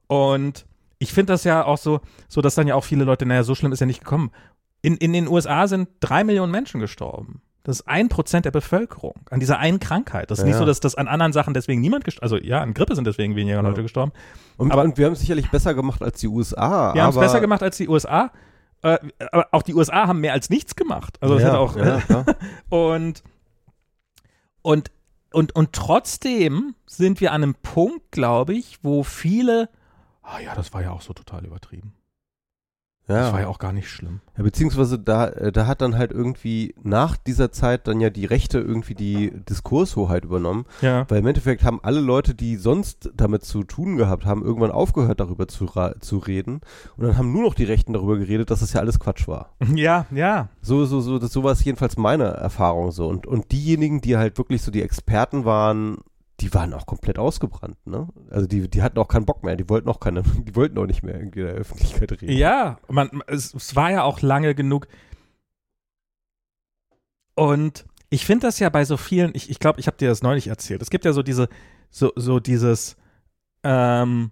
Und 0.06 0.66
ich 0.98 1.12
finde 1.12 1.32
das 1.34 1.44
ja 1.44 1.64
auch 1.64 1.78
so, 1.78 2.00
so 2.28 2.40
dass 2.40 2.54
dann 2.54 2.66
ja 2.66 2.74
auch 2.74 2.84
viele 2.84 3.04
Leute, 3.04 3.26
naja, 3.26 3.42
so 3.44 3.54
schlimm 3.54 3.72
ist 3.72 3.80
ja 3.80 3.86
nicht 3.86 4.00
gekommen. 4.00 4.30
In, 4.82 4.96
in 4.96 5.12
den 5.12 5.28
USA 5.28 5.66
sind 5.68 5.88
drei 6.00 6.24
Millionen 6.24 6.50
Menschen 6.50 6.80
gestorben. 6.80 7.42
Das 7.62 7.80
ist 7.80 7.86
ein 7.88 8.08
Prozent 8.08 8.46
der 8.46 8.50
Bevölkerung 8.50 9.14
an 9.30 9.40
dieser 9.40 9.58
einen 9.58 9.80
Krankheit. 9.80 10.30
Das 10.30 10.38
ist 10.38 10.44
Ja, 10.44 10.48
nicht 10.48 10.56
so, 10.56 10.64
dass 10.64 10.80
das 10.80 10.94
an 10.94 11.06
anderen 11.08 11.34
Sachen 11.34 11.52
deswegen 11.52 11.82
niemand 11.82 12.04
gestorben 12.04 12.24
Also 12.32 12.36
ja, 12.38 12.62
an 12.62 12.72
Grippe 12.72 12.94
sind 12.94 13.06
deswegen 13.06 13.36
weniger. 13.36 13.60
Leute 13.60 13.82
gestorben. 13.82 14.12
Und, 14.56 14.72
Aber- 14.72 14.82
und 14.84 14.96
wir 14.96 15.04
haben 15.04 15.12
es 15.12 15.20
sicherlich 15.20 15.50
besser 15.50 15.74
gemacht 15.74 16.02
als 16.02 16.20
die 16.20 16.28
USA. 16.28 16.94
Wir 16.94 17.02
haben 17.02 17.10
es 17.10 17.18
besser 17.18 17.40
gemacht 17.40 17.62
als 17.62 17.76
die 17.76 17.88
USA. 17.88 18.32
Äh, 18.82 18.98
aber 19.32 19.48
auch 19.52 19.62
die 19.62 19.74
USA 19.74 20.06
haben 20.06 20.20
mehr 20.20 20.32
als 20.32 20.50
nichts 20.50 20.76
gemacht. 20.76 21.18
Also 21.20 21.34
das 21.34 21.42
ja, 21.42 21.48
hat 21.50 21.56
auch. 21.56 21.76
ja, 21.76 22.00
klar. 22.06 22.24
Und, 22.68 23.22
und, 24.62 24.90
und, 25.32 25.54
und 25.54 25.72
trotzdem 25.72 26.74
sind 26.86 27.20
wir 27.20 27.32
an 27.32 27.42
einem 27.42 27.54
Punkt, 27.54 28.12
glaube 28.12 28.54
ich, 28.54 28.78
wo 28.82 29.02
viele, 29.02 29.68
ah 30.22 30.38
ja, 30.38 30.54
das 30.54 30.72
war 30.72 30.82
ja 30.82 30.92
auch 30.92 31.02
so 31.02 31.12
total 31.12 31.44
übertrieben. 31.44 31.94
Das 33.16 33.32
war 33.32 33.40
ja 33.40 33.46
ja. 33.46 33.48
auch 33.48 33.58
gar 33.58 33.72
nicht 33.72 33.88
schlimm. 33.88 34.20
ja, 34.36 34.44
beziehungsweise 34.44 34.98
da, 34.98 35.28
äh, 35.28 35.50
da 35.50 35.66
hat 35.66 35.80
dann 35.80 35.96
halt 35.96 36.12
irgendwie 36.12 36.74
nach 36.82 37.16
dieser 37.16 37.50
Zeit 37.52 37.88
dann 37.88 38.00
ja 38.00 38.10
die 38.10 38.26
Rechte 38.26 38.58
irgendwie 38.58 38.94
die 38.94 39.32
Diskurshoheit 39.48 40.24
übernommen. 40.24 40.66
Ja. 40.82 41.06
Weil 41.08 41.20
im 41.20 41.26
Endeffekt 41.26 41.64
haben 41.64 41.80
alle 41.82 42.00
Leute, 42.00 42.34
die 42.34 42.56
sonst 42.56 43.10
damit 43.14 43.44
zu 43.44 43.64
tun 43.64 43.96
gehabt 43.96 44.26
haben, 44.26 44.44
irgendwann 44.44 44.70
aufgehört, 44.70 45.20
darüber 45.20 45.48
zu, 45.48 45.66
zu 46.00 46.18
reden. 46.18 46.60
Und 46.96 47.06
dann 47.06 47.16
haben 47.16 47.32
nur 47.32 47.42
noch 47.42 47.54
die 47.54 47.64
Rechten 47.64 47.94
darüber 47.94 48.18
geredet, 48.18 48.50
dass 48.50 48.60
das 48.60 48.74
ja 48.74 48.80
alles 48.80 49.00
Quatsch 49.00 49.26
war. 49.26 49.50
Ja, 49.78 50.06
ja. 50.10 50.48
So, 50.60 50.86
so, 50.86 51.00
so, 51.00 51.18
das, 51.18 51.32
so 51.32 51.44
war 51.44 51.52
es 51.52 51.62
jedenfalls 51.62 51.96
meine 51.96 52.24
Erfahrung 52.24 52.90
so. 52.90 53.06
Und, 53.06 53.26
und 53.26 53.52
diejenigen, 53.52 54.00
die 54.00 54.16
halt 54.16 54.36
wirklich 54.38 54.60
so 54.62 54.72
die 54.72 54.82
Experten 54.82 55.44
waren, 55.44 55.98
die 56.40 56.54
waren 56.54 56.72
auch 56.72 56.86
komplett 56.86 57.18
ausgebrannt, 57.18 57.84
ne? 57.86 58.08
Also 58.30 58.46
die, 58.46 58.68
die 58.68 58.82
hatten 58.82 58.98
auch 58.98 59.08
keinen 59.08 59.26
Bock 59.26 59.42
mehr, 59.42 59.56
die 59.56 59.68
wollten 59.68 59.88
auch 59.88 60.00
keine, 60.00 60.22
die 60.46 60.54
wollten 60.54 60.78
auch 60.78 60.86
nicht 60.86 61.02
mehr 61.02 61.16
irgendwie 61.16 61.40
in 61.40 61.46
der 61.46 61.54
Öffentlichkeit 61.54 62.12
reden. 62.12 62.32
Ja, 62.32 62.78
man, 62.88 63.22
es, 63.26 63.54
es 63.54 63.74
war 63.74 63.90
ja 63.90 64.02
auch 64.04 64.20
lange 64.20 64.54
genug. 64.54 64.86
Und 67.34 67.84
ich 68.10 68.24
finde 68.24 68.46
das 68.46 68.58
ja 68.58 68.68
bei 68.68 68.84
so 68.84 68.96
vielen, 68.96 69.32
ich 69.34 69.44
glaube, 69.44 69.50
ich, 69.50 69.58
glaub, 69.60 69.78
ich 69.78 69.86
habe 69.86 69.96
dir 69.96 70.08
das 70.08 70.22
neulich 70.22 70.48
erzählt. 70.48 70.82
Es 70.82 70.90
gibt 70.90 71.04
ja 71.04 71.12
so 71.12 71.22
diese, 71.22 71.48
so, 71.90 72.12
so 72.16 72.40
dieses, 72.40 72.96
ähm, 73.62 74.30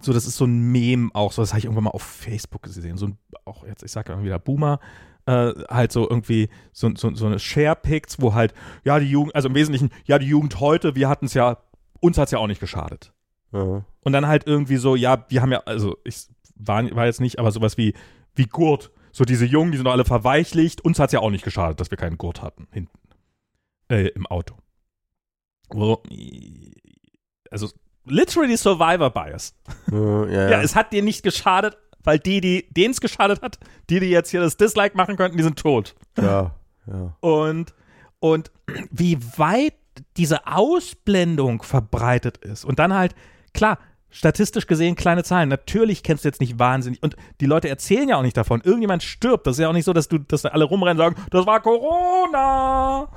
so, 0.00 0.12
das 0.12 0.26
ist 0.26 0.36
so 0.36 0.44
ein 0.44 0.72
Mem 0.72 1.12
auch, 1.14 1.32
so, 1.32 1.42
das 1.42 1.50
habe 1.50 1.58
ich 1.58 1.64
irgendwann 1.64 1.84
mal 1.84 1.90
auf 1.90 2.02
Facebook 2.02 2.62
gesehen. 2.62 2.96
So 2.96 3.06
ein, 3.06 3.18
auch 3.44 3.66
jetzt, 3.66 3.82
ich 3.82 3.92
sage 3.92 4.12
immer 4.12 4.24
wieder 4.24 4.38
Boomer, 4.38 4.80
äh, 5.26 5.52
halt 5.68 5.92
so 5.92 6.08
irgendwie 6.08 6.48
so, 6.72 6.90
so, 6.94 7.14
so 7.14 7.26
eine 7.26 7.38
Share-Pics, 7.38 8.20
wo 8.20 8.34
halt, 8.34 8.54
ja, 8.84 8.98
die 8.98 9.10
Jugend, 9.10 9.34
also 9.34 9.48
im 9.48 9.54
Wesentlichen, 9.54 9.90
ja, 10.04 10.18
die 10.18 10.26
Jugend 10.26 10.60
heute, 10.60 10.94
wir 10.94 11.08
hatten 11.08 11.26
es 11.26 11.34
ja, 11.34 11.58
uns 12.00 12.18
hat 12.18 12.26
es 12.26 12.32
ja 12.32 12.38
auch 12.38 12.46
nicht 12.46 12.60
geschadet. 12.60 13.12
Ja. 13.52 13.84
Und 14.00 14.12
dann 14.12 14.26
halt 14.26 14.46
irgendwie 14.46 14.76
so, 14.76 14.96
ja, 14.96 15.24
wir 15.28 15.42
haben 15.42 15.52
ja, 15.52 15.60
also 15.64 15.96
ich 16.04 16.26
war, 16.56 16.84
war 16.94 17.06
jetzt 17.06 17.20
nicht, 17.20 17.38
aber 17.38 17.52
sowas 17.52 17.76
wie, 17.76 17.94
wie 18.34 18.46
Gurt. 18.46 18.90
So 19.12 19.24
diese 19.24 19.44
Jungen, 19.44 19.72
die 19.72 19.76
sind 19.76 19.84
doch 19.84 19.92
alle 19.92 20.06
verweichlicht. 20.06 20.80
Uns 20.80 20.98
hat 20.98 21.10
es 21.10 21.12
ja 21.12 21.20
auch 21.20 21.30
nicht 21.30 21.44
geschadet, 21.44 21.78
dass 21.78 21.90
wir 21.90 21.98
keinen 21.98 22.16
Gurt 22.16 22.42
hatten 22.42 22.66
hinten. 22.72 22.98
Äh, 23.88 24.08
im 24.08 24.26
Auto. 24.26 24.56
Wo, 25.68 26.02
also 27.50 27.68
literally 28.06 28.56
Survivor 28.56 29.10
Bias. 29.10 29.54
Ja, 29.90 30.26
ja, 30.26 30.50
Ja, 30.50 30.62
es 30.62 30.74
hat 30.74 30.92
dir 30.92 31.02
nicht 31.02 31.22
geschadet, 31.22 31.76
weil 32.04 32.18
die, 32.18 32.40
die 32.40 32.66
denen 32.70 32.92
es 32.92 33.00
geschadet 33.00 33.42
hat, 33.42 33.58
die, 33.90 34.00
die 34.00 34.10
jetzt 34.10 34.30
hier 34.30 34.40
das 34.40 34.56
Dislike 34.56 34.96
machen 34.96 35.16
könnten, 35.16 35.36
die 35.36 35.42
sind 35.42 35.58
tot. 35.58 35.94
ja, 36.16 36.54
ja. 36.86 37.16
Und, 37.20 37.74
und 38.20 38.50
wie 38.90 39.18
weit 39.36 39.74
diese 40.16 40.46
Ausblendung 40.46 41.62
verbreitet 41.62 42.38
ist. 42.38 42.64
Und 42.64 42.78
dann 42.78 42.94
halt, 42.94 43.14
klar, 43.52 43.78
statistisch 44.10 44.66
gesehen 44.66 44.94
kleine 44.94 45.24
Zahlen. 45.24 45.48
Natürlich 45.48 46.02
kennst 46.02 46.24
du 46.24 46.28
jetzt 46.28 46.40
nicht 46.40 46.58
wahnsinnig. 46.58 47.02
Und 47.02 47.16
die 47.40 47.46
Leute 47.46 47.68
erzählen 47.68 48.08
ja 48.08 48.16
auch 48.16 48.22
nicht 48.22 48.36
davon. 48.36 48.60
Irgendjemand 48.62 49.02
stirbt. 49.02 49.46
Das 49.46 49.56
ist 49.56 49.62
ja 49.62 49.68
auch 49.68 49.72
nicht 49.72 49.84
so, 49.84 49.92
dass 49.92 50.08
du, 50.08 50.18
dass 50.18 50.42
da 50.42 50.50
alle 50.50 50.64
rumrennen 50.64 51.00
und 51.00 51.14
sagen, 51.14 51.28
das 51.30 51.46
war 51.46 51.60
Corona. 51.60 53.08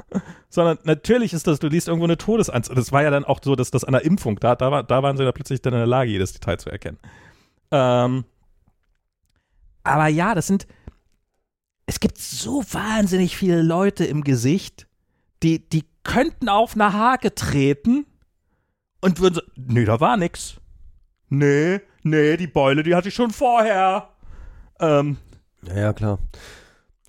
Sondern 0.48 0.78
natürlich 0.84 1.32
ist 1.34 1.46
das, 1.46 1.58
du 1.58 1.68
liest 1.68 1.88
irgendwo 1.88 2.06
eine 2.06 2.16
Todesanzahl. 2.16 2.76
Das 2.76 2.92
war 2.92 3.02
ja 3.02 3.10
dann 3.10 3.24
auch 3.24 3.40
so, 3.42 3.56
dass 3.56 3.70
das 3.70 3.84
an 3.84 3.92
der 3.92 4.04
Impfung, 4.04 4.38
da, 4.40 4.54
da, 4.54 4.70
war, 4.70 4.82
da 4.82 5.02
waren 5.02 5.16
sie 5.16 5.24
dann 5.24 5.34
plötzlich 5.34 5.60
dann 5.60 5.74
in 5.74 5.80
der 5.80 5.86
Lage, 5.86 6.10
jedes 6.10 6.32
Detail 6.32 6.58
zu 6.58 6.70
erkennen. 6.70 6.98
Ähm, 7.70 8.24
aber 9.82 10.08
ja, 10.08 10.34
das 10.34 10.46
sind, 10.46 10.66
es 11.86 12.00
gibt 12.00 12.18
so 12.18 12.64
wahnsinnig 12.72 13.36
viele 13.36 13.62
Leute 13.62 14.04
im 14.04 14.24
Gesicht, 14.24 14.88
die, 15.42 15.68
die 15.68 15.84
könnten 16.02 16.48
auf 16.48 16.74
eine 16.74 16.92
Hake 16.92 17.34
treten 17.34 18.06
und 19.00 19.20
würden 19.20 19.34
so, 19.34 19.42
nee, 19.56 19.84
da 19.84 20.00
war 20.00 20.16
nix. 20.16 20.60
Nee, 21.28 21.80
nee, 22.02 22.36
die 22.36 22.46
Beule, 22.46 22.82
die 22.82 22.94
hatte 22.94 23.08
ich 23.08 23.14
schon 23.14 23.30
vorher. 23.30 24.08
Ähm, 24.80 25.18
Ja, 25.62 25.78
ja, 25.78 25.92
klar. 25.92 26.18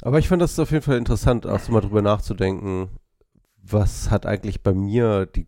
Aber 0.01 0.20
ich 0.20 0.28
fand 0.28 0.41
das 0.41 0.60
auf 0.60 0.72
jeden 0.72 0.84
Fall 0.84 0.97
interessant, 0.97 1.45
auch 1.47 1.60
so 1.60 1.72
mal 1.72 1.82
drüber 1.82 2.01
nachzudenken, 2.01 2.89
was 3.64 4.12
hat 4.12 4.26
eigentlich 4.26 4.62
bei 4.62 4.74
mir 4.74 5.26
die 5.26 5.47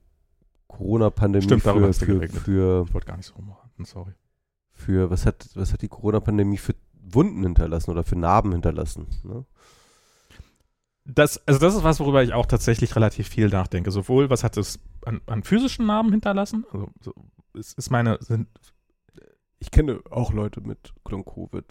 Corona-Pandemie 0.67 1.59
für, 1.59 1.93
für, 1.93 2.27
für, 2.27 2.85
ich 2.87 2.93
wollte 2.93 3.07
gar 3.07 3.17
nicht 3.17 3.27
so 3.27 3.35
rummachen, 3.35 3.69
sorry. 3.85 4.13
Für, 4.79 5.09
was 5.09 5.25
hat, 5.25 5.49
was 5.55 5.73
hat 5.73 5.81
die 5.81 5.87
Corona-Pandemie 5.87 6.57
für 6.57 6.75
Wunden 7.01 7.43
hinterlassen 7.43 7.91
oder 7.91 8.03
für 8.03 8.17
Narben 8.17 8.51
hinterlassen? 8.51 9.07
Ne? 9.23 9.45
Das, 11.05 11.45
also 11.47 11.59
das 11.59 11.75
ist 11.75 11.83
was, 11.83 11.99
worüber 11.99 12.23
ich 12.23 12.33
auch 12.33 12.45
tatsächlich 12.45 12.95
relativ 12.95 13.27
viel 13.27 13.49
nachdenke. 13.49 13.91
Sowohl, 13.91 14.29
was 14.29 14.43
hat 14.43 14.57
es 14.57 14.79
an, 15.05 15.21
an 15.25 15.43
physischen 15.43 15.87
Narben 15.87 16.11
hinterlassen? 16.11 16.65
Also, 16.71 16.89
so, 17.01 17.13
ist, 17.53 17.77
ist 17.77 17.89
meine, 17.89 18.17
sind, 18.21 18.47
Ich 19.59 19.71
kenne 19.71 20.01
auch 20.11 20.31
Leute 20.33 20.61
mit 20.61 20.93
Long-Covid. 21.09 21.65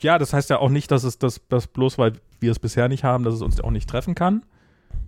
ja, 0.00 0.18
das 0.18 0.32
heißt 0.32 0.50
ja 0.50 0.58
auch 0.58 0.68
nicht, 0.68 0.90
dass 0.90 1.04
es 1.04 1.18
das, 1.18 1.40
das 1.48 1.66
bloß, 1.68 1.96
weil 1.96 2.12
wir 2.40 2.50
es 2.50 2.58
bisher 2.58 2.88
nicht 2.88 3.02
haben, 3.04 3.24
dass 3.24 3.34
es 3.34 3.42
uns 3.42 3.60
auch 3.60 3.70
nicht 3.70 3.88
treffen 3.88 4.14
kann. 4.14 4.44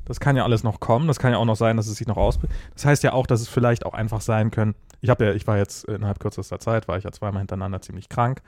Das 0.07 0.19
kann 0.21 0.37
ja 0.37 0.45
alles 0.45 0.63
noch 0.63 0.81
kommen. 0.81 1.07
Das 1.07 1.19
kann 1.19 1.33
ja 1.33 1.39
auch 1.39 1.45
noch 1.45 1.57
sein, 1.57 1.77
dass 1.77 1.87
es 1.87 1.97
sich 1.97 2.07
noch 2.07 2.17
ausbildet. 2.17 2.57
Das 2.75 2.85
heißt 2.87 3.03
ja 3.03 3.13
auch, 3.13 3.27
dass 3.27 3.41
es 3.41 3.49
vielleicht 3.49 3.85
auch 3.85 3.95
einfach 3.95 4.21
sein 4.21 4.51
können. 4.51 4.75
Ich 5.05 5.11
habe 5.11 5.27
ja, 5.27 5.35
ich 5.35 5.47
war 5.47 5.59
jetzt 5.59 5.85
innerhalb 5.85 6.19
kürzester 6.19 6.59
Zeit, 6.59 6.89
war 6.89 6.97
ich 6.97 7.05
ja 7.05 7.13
zweimal 7.13 7.41
hintereinander 7.41 7.83
ziemlich 7.83 8.09
krank. 8.09 8.41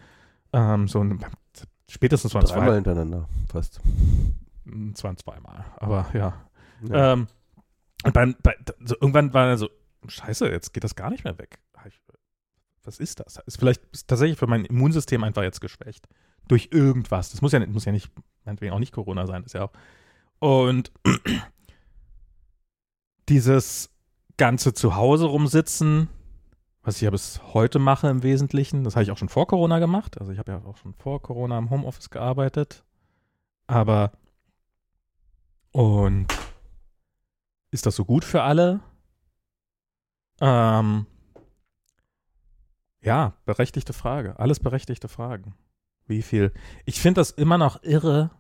Ähm, 0.55 0.89
so 0.89 1.05
ein, 1.05 1.23
spätestens 1.87 2.33
waren 2.33 2.47
Dreimal 2.47 2.69
zwei. 2.69 2.75
hintereinander, 2.77 3.29
fast. 3.53 3.79
Es 4.95 5.05
waren 5.05 5.19
zweimal, 5.19 5.67
aber 5.77 6.07
ja. 6.15 6.33
Ja. 6.89 7.13
Ähm, 7.13 7.27
und 8.05 8.15
beim, 8.15 8.37
bei, 8.43 8.57
so 8.83 8.95
irgendwann 8.99 9.35
war 9.35 9.49
er 9.49 9.59
so, 9.59 9.69
scheiße, 10.09 10.49
jetzt 10.49 10.73
geht 10.73 10.83
das 10.83 10.95
gar 10.95 11.11
nicht 11.11 11.25
mehr 11.25 11.37
weg. 11.39 11.59
Was 12.85 13.01
ist 13.01 13.21
das? 13.21 13.37
Ist 13.45 13.59
vielleicht 13.59 13.85
ist 13.93 14.09
tatsächlich 14.09 14.39
für 14.39 14.47
mein 14.47 14.65
Immunsystem 14.65 15.25
einfach 15.25 15.43
jetzt 15.43 15.61
geschwächt. 15.61 16.09
Durch 16.49 16.69
irgendwas. 16.71 17.33
Das 17.33 17.43
muss 17.43 17.53
ja, 17.53 17.59
nicht- 17.59 17.71
muss 17.73 17.85
ja 17.85 17.93
nicht, 17.93 18.11
meinetwegen 18.47 18.73
auch 18.73 18.79
nicht 18.79 18.95
Corona 18.95 19.27
sein, 19.27 19.43
ist 19.45 19.53
ja 19.55 19.65
auch. 19.65 19.73
Und 20.39 20.91
dieses 23.29 23.91
ganze 24.37 24.73
Zuhause 24.73 25.27
rumsitzen, 25.27 26.09
was 26.87 26.97
ich 26.97 27.03
ja 27.03 27.11
bis 27.11 27.41
heute 27.53 27.81
mache 27.81 28.07
im 28.09 28.23
Wesentlichen, 28.23 28.85
das 28.85 28.95
habe 28.95 29.03
ich 29.03 29.11
auch 29.11 29.19
schon 29.19 29.29
vor 29.29 29.49
Corona 29.49 29.81
gemacht. 29.81 30.21
Also 30.21 30.31
ich 30.31 30.39
habe 30.39 30.53
ja 30.53 30.65
auch 30.65 30.77
schon 30.77 30.95
vor 30.95 31.21
Corona 31.21 31.59
im 31.59 31.69
Homeoffice 31.69 32.11
gearbeitet. 32.11 32.85
Aber 33.67 34.13
und 35.73 36.29
ist 37.73 37.87
das 37.87 37.97
so 37.97 38.05
gut 38.05 38.25
für 38.25 38.43
alle? 38.43 38.79
Ähm, 40.41 41.07
ja, 43.01 43.35
berechtigte 43.47 43.93
Frage. 43.93 44.39
Alles 44.39 44.61
berechtigte 44.61 45.09
Fragen. 45.09 45.57
Wie 46.07 46.23
viel? 46.23 46.53
Ich 46.85 47.01
finde 47.01 47.21
das 47.21 47.33
immer 47.33 47.59
noch 47.59 47.83
irre. 47.83 48.31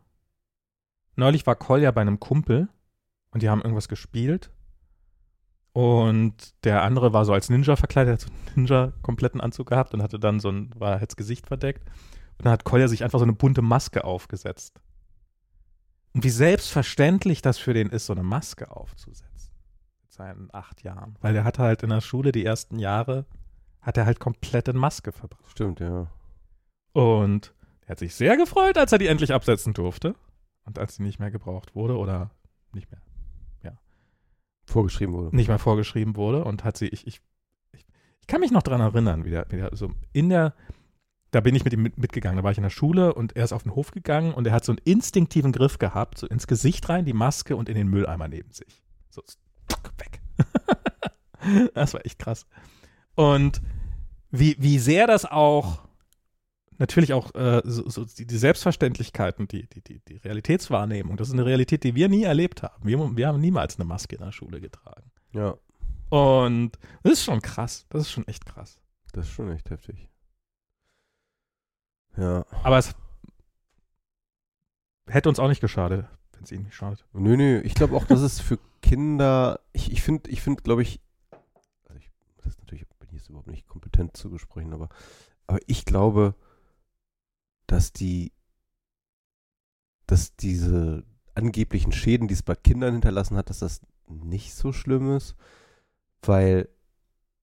Neulich 1.16 1.48
war 1.48 1.56
Kolja 1.56 1.90
bei 1.90 2.02
einem 2.02 2.20
Kumpel 2.20 2.68
und 3.32 3.42
die 3.42 3.48
haben 3.48 3.62
irgendwas 3.62 3.88
gespielt. 3.88 4.52
Und 5.76 6.54
der 6.64 6.84
andere 6.84 7.12
war 7.12 7.26
so 7.26 7.34
als 7.34 7.50
Ninja 7.50 7.76
verkleidet, 7.76 8.14
hat 8.14 8.20
so 8.22 8.28
einen 8.28 8.54
Ninja-kompletten 8.54 9.42
Anzug 9.42 9.68
gehabt 9.68 9.92
und 9.92 10.02
hatte 10.02 10.18
dann 10.18 10.40
so 10.40 10.48
ein, 10.48 10.70
war 10.74 10.98
halt 10.98 11.10
das 11.10 11.16
Gesicht 11.16 11.46
verdeckt. 11.46 11.86
Und 12.38 12.46
dann 12.46 12.52
hat 12.54 12.64
Kolja 12.64 12.88
sich 12.88 13.04
einfach 13.04 13.18
so 13.18 13.26
eine 13.26 13.34
bunte 13.34 13.60
Maske 13.60 14.02
aufgesetzt. 14.02 14.80
Und 16.14 16.24
wie 16.24 16.30
selbstverständlich 16.30 17.42
das 17.42 17.58
für 17.58 17.74
den 17.74 17.90
ist, 17.90 18.06
so 18.06 18.14
eine 18.14 18.22
Maske 18.22 18.74
aufzusetzen. 18.74 19.52
Mit 20.00 20.12
seinen 20.14 20.48
acht 20.50 20.82
Jahren. 20.82 21.18
Weil 21.20 21.34
der 21.34 21.44
hat 21.44 21.58
halt 21.58 21.82
in 21.82 21.90
der 21.90 22.00
Schule 22.00 22.32
die 22.32 22.46
ersten 22.46 22.78
Jahre, 22.78 23.26
hat 23.82 23.98
er 23.98 24.06
halt 24.06 24.18
komplett 24.18 24.68
in 24.68 24.78
Maske 24.78 25.12
verbracht. 25.12 25.50
Stimmt, 25.50 25.80
ja. 25.80 26.06
Und 26.94 27.52
er 27.82 27.90
hat 27.90 27.98
sich 27.98 28.14
sehr 28.14 28.38
gefreut, 28.38 28.78
als 28.78 28.92
er 28.92 28.98
die 28.98 29.08
endlich 29.08 29.34
absetzen 29.34 29.74
durfte. 29.74 30.14
Und 30.64 30.78
als 30.78 30.96
sie 30.96 31.02
nicht 31.02 31.18
mehr 31.18 31.30
gebraucht 31.30 31.74
wurde 31.74 31.98
oder 31.98 32.30
nicht 32.72 32.90
mehr, 32.90 33.02
Vorgeschrieben 34.66 35.14
wurde. 35.14 35.34
nicht 35.34 35.48
mehr 35.48 35.58
vorgeschrieben 35.58 36.16
wurde. 36.16 36.44
Und 36.44 36.64
hat 36.64 36.76
sie, 36.76 36.88
ich, 36.88 37.06
ich, 37.06 37.20
ich, 37.72 37.86
ich 38.20 38.26
kann 38.26 38.40
mich 38.40 38.50
noch 38.50 38.62
dran 38.62 38.80
erinnern, 38.80 39.24
wie 39.24 39.30
der, 39.30 39.46
wie 39.50 39.56
der 39.56 39.74
so 39.76 39.90
in 40.12 40.28
der, 40.28 40.54
da 41.30 41.40
bin 41.40 41.54
ich 41.54 41.64
mit 41.64 41.72
ihm 41.72 41.82
mit, 41.82 41.98
mitgegangen. 41.98 42.36
Da 42.36 42.42
war 42.42 42.50
ich 42.50 42.58
in 42.58 42.64
der 42.64 42.70
Schule 42.70 43.14
und 43.14 43.36
er 43.36 43.44
ist 43.44 43.52
auf 43.52 43.62
den 43.62 43.74
Hof 43.74 43.90
gegangen 43.90 44.34
und 44.34 44.46
er 44.46 44.52
hat 44.52 44.64
so 44.64 44.72
einen 44.72 44.80
instinktiven 44.84 45.52
Griff 45.52 45.78
gehabt, 45.78 46.18
so 46.18 46.26
ins 46.26 46.46
Gesicht 46.46 46.88
rein, 46.88 47.04
die 47.04 47.12
Maske 47.12 47.56
und 47.56 47.68
in 47.68 47.74
den 47.76 47.88
Mülleimer 47.88 48.28
neben 48.28 48.52
sich. 48.52 48.82
So, 49.10 49.22
weg. 49.98 50.20
das 51.74 51.94
war 51.94 52.04
echt 52.04 52.18
krass. 52.18 52.46
Und 53.14 53.62
wie, 54.30 54.56
wie 54.58 54.78
sehr 54.78 55.06
das 55.06 55.24
auch 55.24 55.85
natürlich 56.78 57.12
auch 57.12 57.34
äh, 57.34 57.62
so, 57.64 57.88
so 57.88 58.04
die, 58.04 58.26
die 58.26 58.38
Selbstverständlichkeiten, 58.38 59.48
die, 59.48 59.66
die, 59.68 59.80
die, 59.80 60.00
die 60.00 60.16
Realitätswahrnehmung, 60.16 61.16
das 61.16 61.28
ist 61.28 61.34
eine 61.34 61.46
Realität, 61.46 61.84
die 61.84 61.94
wir 61.94 62.08
nie 62.08 62.24
erlebt 62.24 62.62
haben. 62.62 62.86
Wir, 62.86 62.98
wir 63.16 63.28
haben 63.28 63.40
niemals 63.40 63.76
eine 63.78 63.84
Maske 63.84 64.16
in 64.16 64.22
der 64.22 64.32
Schule 64.32 64.60
getragen. 64.60 65.10
Ja, 65.32 65.56
Und 66.10 66.72
das 67.02 67.14
ist 67.14 67.24
schon 67.24 67.42
krass. 67.42 67.86
Das 67.90 68.02
ist 68.02 68.10
schon 68.10 68.26
echt 68.28 68.46
krass. 68.46 68.78
das 69.12 69.26
ist 69.26 69.32
schon 69.32 69.50
echt 69.50 69.70
heftig. 69.70 70.08
Ja. 72.16 72.44
Aber 72.62 72.78
es 72.78 72.94
hätte 75.08 75.28
uns 75.28 75.38
auch 75.38 75.48
nicht 75.48 75.60
geschadet, 75.60 76.06
wenn 76.32 76.44
es 76.44 76.52
ihnen 76.52 76.64
nicht 76.64 76.74
schadet. 76.74 77.04
Nö, 77.12 77.36
nö, 77.36 77.60
ich 77.60 77.74
glaube 77.74 77.94
auch, 77.96 78.04
dass 78.04 78.20
es 78.20 78.40
für 78.40 78.58
Kinder, 78.82 79.60
ich, 79.72 80.02
finde, 80.02 80.30
ich 80.30 80.42
finde, 80.42 80.62
glaube 80.62 80.82
ich, 80.82 81.00
also 81.84 81.98
ich, 81.98 82.10
das 82.36 82.46
ist 82.46 82.58
natürlich, 82.58 82.86
bin 82.88 83.08
ich 83.10 83.16
jetzt 83.16 83.28
überhaupt 83.28 83.48
nicht 83.48 83.66
kompetent 83.66 84.16
zu 84.16 84.30
besprechen, 84.30 84.72
aber, 84.72 84.88
aber 85.46 85.58
ich 85.66 85.84
glaube, 85.84 86.34
dass 87.66 87.92
die, 87.92 88.32
dass 90.06 90.36
diese 90.36 91.04
angeblichen 91.34 91.92
Schäden, 91.92 92.28
die 92.28 92.34
es 92.34 92.42
bei 92.42 92.54
Kindern 92.54 92.94
hinterlassen 92.94 93.36
hat, 93.36 93.50
dass 93.50 93.60
das 93.60 93.80
nicht 94.06 94.54
so 94.54 94.72
schlimm 94.72 95.16
ist, 95.16 95.36
weil 96.22 96.68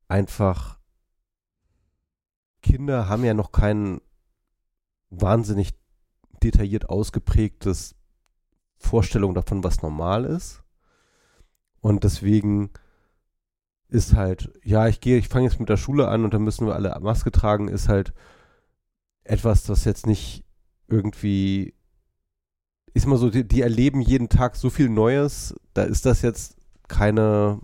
einfach 0.07 0.79
Kinder 2.61 3.09
haben 3.09 3.25
ja 3.25 3.33
noch 3.33 3.51
kein 3.51 3.99
wahnsinnig 5.09 5.73
detailliert 6.41 6.89
ausgeprägtes 6.89 7.95
Vorstellung 8.77 9.33
davon, 9.33 9.63
was 9.63 9.81
normal 9.81 10.25
ist. 10.25 10.63
Und 11.81 12.03
deswegen 12.03 12.71
ist 13.89 14.15
halt, 14.15 14.51
ja, 14.63 14.87
ich 14.87 15.01
gehe, 15.01 15.17
ich 15.17 15.27
fange 15.27 15.45
jetzt 15.45 15.59
mit 15.59 15.69
der 15.69 15.77
Schule 15.77 16.07
an 16.07 16.23
und 16.23 16.33
dann 16.33 16.43
müssen 16.43 16.65
wir 16.65 16.73
alle 16.73 16.97
Maske 16.99 17.31
tragen, 17.31 17.67
ist 17.67 17.89
halt 17.89 18.13
etwas, 19.23 19.63
das 19.63 19.85
jetzt 19.85 20.05
nicht 20.05 20.43
irgendwie, 20.87 21.73
ist 22.93 23.07
mal 23.07 23.17
so, 23.17 23.29
die, 23.29 23.47
die 23.47 23.61
erleben 23.61 24.01
jeden 24.01 24.29
Tag 24.29 24.55
so 24.55 24.69
viel 24.69 24.89
Neues, 24.89 25.55
da 25.73 25.83
ist 25.83 26.05
das 26.05 26.21
jetzt 26.21 26.57
keine, 26.87 27.59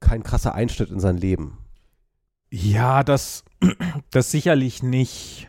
kein 0.00 0.22
krasser 0.22 0.54
Einschnitt 0.54 0.90
in 0.90 1.00
sein 1.00 1.16
Leben. 1.16 1.58
Ja, 2.50 3.02
das, 3.02 3.44
das 4.10 4.30
sicherlich 4.30 4.82
nicht. 4.82 5.48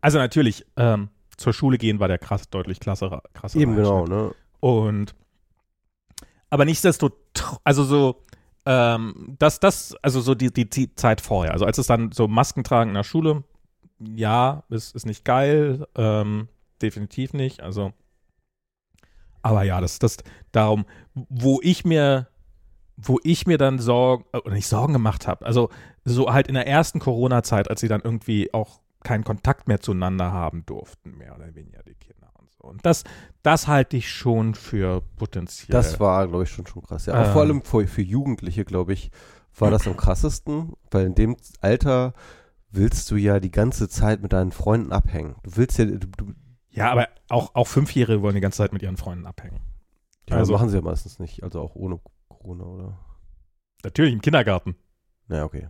Also 0.00 0.18
natürlich, 0.18 0.66
ähm, 0.76 1.08
zur 1.36 1.52
Schule 1.52 1.78
gehen 1.78 2.00
war 2.00 2.08
der 2.08 2.18
krass, 2.18 2.48
deutlich 2.48 2.80
krasser. 2.80 3.22
krasser 3.34 3.58
Eben 3.58 3.76
genau, 3.76 4.02
Einschnitt. 4.02 4.18
ne? 4.18 4.34
Und 4.60 5.14
aber 6.50 6.64
nichtsdestotrotz, 6.64 7.60
also 7.64 7.84
so, 7.84 8.24
ähm, 8.66 9.36
das, 9.38 9.60
das, 9.60 9.94
also 10.02 10.20
so 10.20 10.34
die, 10.34 10.52
die, 10.52 10.68
die 10.68 10.94
Zeit 10.94 11.20
vorher, 11.20 11.52
also 11.52 11.64
als 11.64 11.78
es 11.78 11.86
dann 11.86 12.12
so 12.12 12.28
Masken 12.28 12.64
tragen 12.64 12.90
in 12.90 12.94
der 12.94 13.04
Schule, 13.04 13.44
ja, 13.98 14.64
ist, 14.68 14.94
ist 14.94 15.06
nicht 15.06 15.24
geil, 15.24 15.86
ähm, 15.96 16.48
definitiv 16.80 17.32
nicht, 17.32 17.62
also 17.62 17.92
aber 19.46 19.62
ja, 19.62 19.80
das, 19.80 20.00
das, 20.00 20.16
darum, 20.50 20.86
wo 21.14 21.60
ich 21.62 21.84
mir, 21.84 22.26
wo 22.96 23.20
ich 23.22 23.46
mir 23.46 23.58
dann 23.58 23.78
Sorgen, 23.78 24.24
äh, 24.32 24.38
oder 24.38 24.54
nicht 24.54 24.66
Sorgen 24.66 24.92
gemacht 24.92 25.28
habe, 25.28 25.46
also 25.46 25.70
so 26.04 26.32
halt 26.32 26.48
in 26.48 26.54
der 26.54 26.66
ersten 26.66 26.98
Corona-Zeit, 26.98 27.70
als 27.70 27.80
sie 27.80 27.86
dann 27.86 28.00
irgendwie 28.00 28.52
auch 28.52 28.80
keinen 29.04 29.22
Kontakt 29.22 29.68
mehr 29.68 29.80
zueinander 29.80 30.32
haben 30.32 30.66
durften, 30.66 31.16
mehr 31.16 31.36
oder 31.36 31.54
weniger 31.54 31.80
die 31.84 31.94
Kinder 31.94 32.28
und 32.40 32.50
so. 32.50 32.64
Und 32.64 32.84
das, 32.84 33.04
das 33.44 33.68
halte 33.68 33.96
ich 33.96 34.10
schon 34.10 34.56
für 34.56 35.02
potenziell. 35.16 35.72
Das 35.72 36.00
war, 36.00 36.26
glaube 36.26 36.42
ich, 36.42 36.50
schon 36.50 36.66
schon 36.66 36.82
krass. 36.82 37.06
Ja, 37.06 37.26
Ähm. 37.26 37.32
vor 37.32 37.42
allem 37.42 37.62
für, 37.62 37.86
für 37.86 38.02
Jugendliche, 38.02 38.64
glaube 38.64 38.94
ich, 38.94 39.12
war 39.56 39.70
das 39.70 39.86
am 39.86 39.96
krassesten, 39.96 40.72
weil 40.90 41.06
in 41.06 41.14
dem 41.14 41.36
Alter 41.60 42.14
willst 42.76 43.10
du 43.10 43.16
ja 43.16 43.40
die 43.40 43.50
ganze 43.50 43.88
Zeit 43.88 44.22
mit 44.22 44.32
deinen 44.32 44.52
Freunden 44.52 44.92
abhängen. 44.92 45.36
Du 45.42 45.56
willst 45.56 45.78
ja, 45.78 45.84
du, 45.86 45.98
du, 45.98 46.32
ja, 46.70 46.90
aber 46.92 47.08
auch, 47.28 47.54
auch 47.54 47.66
Fünfjährige 47.66 48.22
wollen 48.22 48.34
die 48.34 48.40
ganze 48.40 48.58
Zeit 48.58 48.72
mit 48.72 48.82
ihren 48.82 48.96
Freunden 48.96 49.26
abhängen. 49.26 49.60
ja, 50.28 50.36
Also- 50.36 50.52
das 50.52 50.60
machen 50.60 50.70
sie 50.70 50.76
ja 50.76 50.82
meistens 50.82 51.18
nicht, 51.18 51.42
also 51.42 51.60
auch 51.60 51.74
ohne 51.74 52.00
Corona, 52.28 52.64
oder? 52.64 52.98
Natürlich 53.82 54.12
im 54.12 54.20
Kindergarten. 54.20 54.76
Ja, 55.28 55.44
okay. 55.44 55.68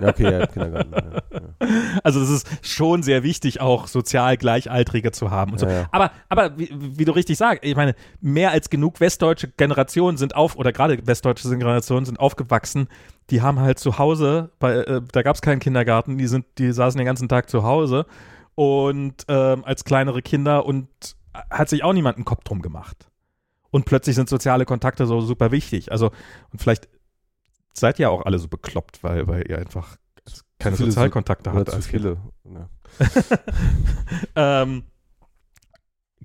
Ja, 0.00 0.08
okay, 0.08 0.30
ja, 0.30 0.46
Kindergarten. 0.46 0.92
Ja, 0.92 1.22
ja. 1.32 2.00
Also 2.04 2.20
es 2.20 2.28
ist 2.28 2.46
schon 2.60 3.02
sehr 3.02 3.22
wichtig, 3.22 3.60
auch 3.60 3.86
sozial 3.86 4.36
Gleichaltrige 4.36 5.12
zu 5.12 5.30
haben 5.30 5.52
und 5.52 5.60
so. 5.60 5.66
Ja. 5.66 5.88
Aber, 5.92 6.10
aber 6.28 6.58
wie, 6.58 6.68
wie 6.70 7.04
du 7.06 7.12
richtig 7.12 7.38
sagst, 7.38 7.64
ich 7.64 7.74
meine, 7.74 7.94
mehr 8.20 8.50
als 8.50 8.68
genug 8.68 9.00
westdeutsche 9.00 9.48
Generationen 9.48 10.18
sind 10.18 10.36
auf, 10.36 10.56
oder 10.56 10.72
gerade 10.72 11.06
westdeutsche 11.06 11.48
Generationen 11.48 12.04
sind 12.04 12.20
aufgewachsen, 12.20 12.88
die 13.30 13.40
haben 13.40 13.60
halt 13.60 13.78
zu 13.78 13.98
Hause, 13.98 14.50
bei, 14.58 14.74
äh, 14.74 15.00
da 15.10 15.22
gab 15.22 15.36
es 15.36 15.42
keinen 15.42 15.60
Kindergarten, 15.60 16.18
die 16.18 16.26
sind, 16.26 16.44
die 16.58 16.72
saßen 16.72 16.98
den 16.98 17.06
ganzen 17.06 17.28
Tag 17.30 17.48
zu 17.48 17.62
Hause 17.62 18.04
und 18.54 19.24
ähm, 19.28 19.64
als 19.64 19.84
kleinere 19.84 20.20
Kinder 20.20 20.66
und 20.66 20.88
hat 21.50 21.70
sich 21.70 21.82
auch 21.82 21.94
niemand 21.94 22.16
einen 22.16 22.24
Kopf 22.26 22.44
drum 22.44 22.60
gemacht. 22.60 23.08
Und 23.70 23.84
plötzlich 23.84 24.16
sind 24.16 24.28
soziale 24.28 24.64
Kontakte 24.64 25.06
so 25.06 25.20
super 25.20 25.50
wichtig. 25.50 25.92
Also, 25.92 26.10
und 26.52 26.60
vielleicht 26.60 26.88
seid 27.72 27.98
ihr 27.98 28.10
auch 28.10 28.24
alle 28.24 28.38
so 28.38 28.48
bekloppt, 28.48 29.02
weil, 29.02 29.26
weil 29.26 29.48
ihr 29.48 29.58
einfach 29.58 29.96
keine 30.58 30.76
so- 30.76 30.84
Sozialkontakte 30.86 31.52
habt 31.52 31.70
zu 31.70 31.76
als 31.76 31.86
viele. 31.86 32.18
Ja. 32.44 32.68
ähm, 34.62 34.84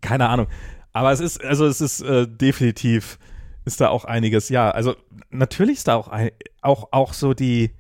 keine 0.02 0.30
Ahnung. 0.30 0.48
Aber 0.91 1.12
es 1.12 1.20
ist, 1.20 1.44
also 1.44 1.66
es 1.66 1.82
ist 1.82 2.02
äh, 2.02 2.28
definitiv, 2.28 3.18
ist 3.66 3.82
da 3.82 3.89
auch 3.89 4.06
einiges, 4.06 4.50
ja. 4.50 4.72
Also 4.72 4.96
natürlich 5.30 5.78
ist 5.78 5.88
da 5.88 5.96
auch, 5.96 6.08
ein, 6.08 6.32
auch, 6.62 6.89
auch 6.91 7.14
so 7.14 7.34
die, 7.34 7.72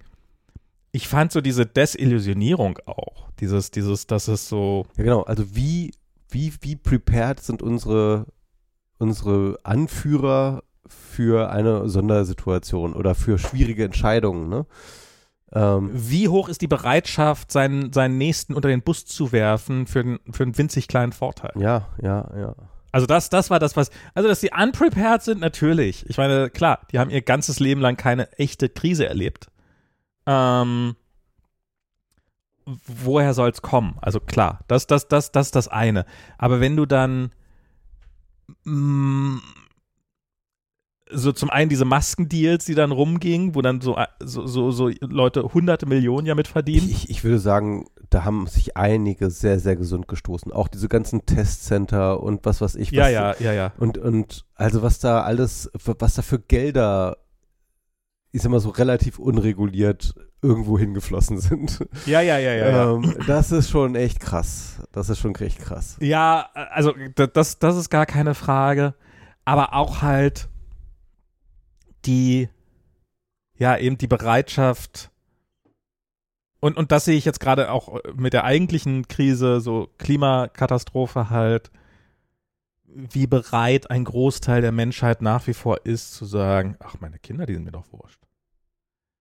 ich 0.91 1.07
fand 1.07 1.31
so 1.31 1.41
diese 1.41 1.65
Desillusionierung 1.65 2.79
auch. 2.85 3.29
Dieses, 3.39 3.71
dieses, 3.71 4.07
dass 4.07 4.27
es 4.27 4.47
so, 4.47 4.85
ja, 4.97 5.03
genau. 5.03 5.23
Also 5.23 5.55
wie, 5.55 5.91
wie, 6.29 6.53
wie 6.61 6.75
prepared 6.75 7.39
sind 7.39 7.61
unsere, 7.61 8.27
unsere 8.99 9.57
Anführer 9.63 10.63
für 10.93 11.49
eine 11.51 11.89
Sondersituation 11.89 12.93
oder 12.93 13.15
für 13.15 13.37
schwierige 13.37 13.85
Entscheidungen. 13.85 14.49
Ne? 14.49 14.65
Ähm, 15.53 15.91
Wie 15.93 16.27
hoch 16.29 16.49
ist 16.49 16.61
die 16.61 16.67
Bereitschaft, 16.67 17.51
seinen, 17.51 17.93
seinen 17.93 18.17
Nächsten 18.17 18.53
unter 18.53 18.69
den 18.69 18.81
Bus 18.81 19.05
zu 19.05 19.31
werfen 19.31 19.85
für, 19.87 19.99
einen- 19.99 20.19
für 20.31 20.43
einen 20.43 20.57
winzig 20.57 20.87
kleinen 20.87 21.11
Vorteil? 21.11 21.51
ja, 21.55 21.87
ja, 22.01 22.29
ja. 22.37 22.55
Also 22.91 23.07
das, 23.07 23.31
das 23.31 23.49
war 23.49 23.57
das, 23.57 23.75
was, 23.75 23.89
also 24.13 24.29
dass 24.29 24.39
sie 24.39 24.51
unprepared 24.55 25.23
sind, 25.23 25.41
natürlich. 25.41 26.07
Ich 26.11 26.17
meine, 26.19 26.51
klar, 26.51 26.81
die 26.91 26.99
haben 26.99 27.09
ihr 27.09 27.23
ganzes 27.23 27.59
Leben 27.59 27.81
lang 27.81 27.97
keine 27.97 28.31
echte 28.37 28.69
Krise 28.69 29.07
erlebt. 29.07 29.49
Ähm, 30.27 30.95
woher 32.65 33.33
soll's 33.33 33.63
kommen? 33.63 33.97
Also 33.99 34.19
klar, 34.19 34.59
das, 34.67 34.85
das, 34.85 35.07
das, 35.07 35.31
das 35.31 35.47
ist 35.47 35.55
das 35.55 35.67
eine. 35.69 36.05
Aber 36.37 36.59
wenn 36.59 36.75
du 36.77 36.85
dann 36.85 37.31
mm, 38.63 39.37
so 41.13 41.31
zum 41.31 41.49
einen 41.49 41.69
diese 41.69 41.85
Maskendeals, 41.85 42.65
die 42.65 42.75
dann 42.75 42.91
rumgingen, 42.91 43.55
wo 43.55 43.61
dann 43.61 43.81
so, 43.81 43.97
so, 44.19 44.45
so, 44.47 44.71
so 44.71 44.89
Leute 45.01 45.43
hunderte 45.53 45.85
Millionen 45.85 46.25
ja 46.27 46.35
mit 46.35 46.47
verdienen. 46.47 46.89
Ich, 46.89 47.09
ich 47.09 47.23
würde 47.23 47.39
sagen, 47.39 47.85
da 48.09 48.23
haben 48.23 48.47
sich 48.47 48.75
einige 48.77 49.29
sehr, 49.29 49.59
sehr 49.59 49.75
gesund 49.75 50.07
gestoßen. 50.07 50.51
Auch 50.51 50.67
diese 50.67 50.89
ganzen 50.89 51.25
Testcenter 51.25 52.21
und 52.21 52.45
was 52.45 52.61
weiß 52.61 52.75
ich. 52.75 52.91
ja, 52.91 53.03
was, 53.03 53.11
ja, 53.11 53.35
ja, 53.39 53.53
ja. 53.53 53.73
Und, 53.77 53.97
und 53.97 54.45
also 54.55 54.81
was 54.81 54.99
da 54.99 55.21
alles, 55.21 55.71
was 55.83 56.15
da 56.15 56.21
für 56.21 56.39
Gelder, 56.39 57.17
ich 58.31 58.41
sag 58.41 58.51
mal 58.51 58.59
so 58.59 58.69
relativ 58.69 59.19
unreguliert 59.19 60.15
irgendwo 60.41 60.77
hingeflossen 60.77 61.39
sind. 61.39 61.85
Ja, 62.05 62.19
ja, 62.21 62.37
ja, 62.37 62.53
ja. 62.53 62.69
ja. 62.69 62.91
Ähm, 62.93 63.15
das 63.27 63.51
ist 63.51 63.69
schon 63.69 63.95
echt 63.95 64.19
krass. 64.19 64.81
Das 64.91 65.09
ist 65.09 65.19
schon 65.19 65.33
echt 65.35 65.59
krass. 65.59 65.95
Ja, 66.01 66.49
also 66.53 66.91
d- 66.91 67.27
das, 67.31 67.59
das 67.59 67.77
ist 67.77 67.89
gar 67.89 68.05
keine 68.05 68.33
Frage. 68.35 68.93
Aber 69.45 69.73
auch 69.73 70.01
halt 70.01 70.49
die, 72.05 72.49
ja, 73.57 73.77
eben 73.77 73.97
die 73.97 74.07
Bereitschaft. 74.07 75.09
Und, 76.59 76.77
und 76.77 76.91
das 76.91 77.05
sehe 77.05 77.17
ich 77.17 77.25
jetzt 77.25 77.39
gerade 77.39 77.71
auch 77.71 77.99
mit 78.15 78.33
der 78.33 78.45
eigentlichen 78.45 79.07
Krise, 79.07 79.59
so 79.59 79.89
Klimakatastrophe 79.97 81.29
halt, 81.29 81.71
wie 82.85 83.27
bereit 83.27 83.89
ein 83.89 84.03
Großteil 84.05 84.61
der 84.61 84.71
Menschheit 84.71 85.21
nach 85.21 85.47
wie 85.47 85.53
vor 85.53 85.85
ist, 85.85 86.13
zu 86.13 86.25
sagen, 86.25 86.77
ach, 86.79 86.95
meine 86.99 87.19
Kinder, 87.19 87.45
die 87.45 87.53
sind 87.53 87.63
mir 87.65 87.71
doch 87.71 87.91
wurscht. 87.91 88.19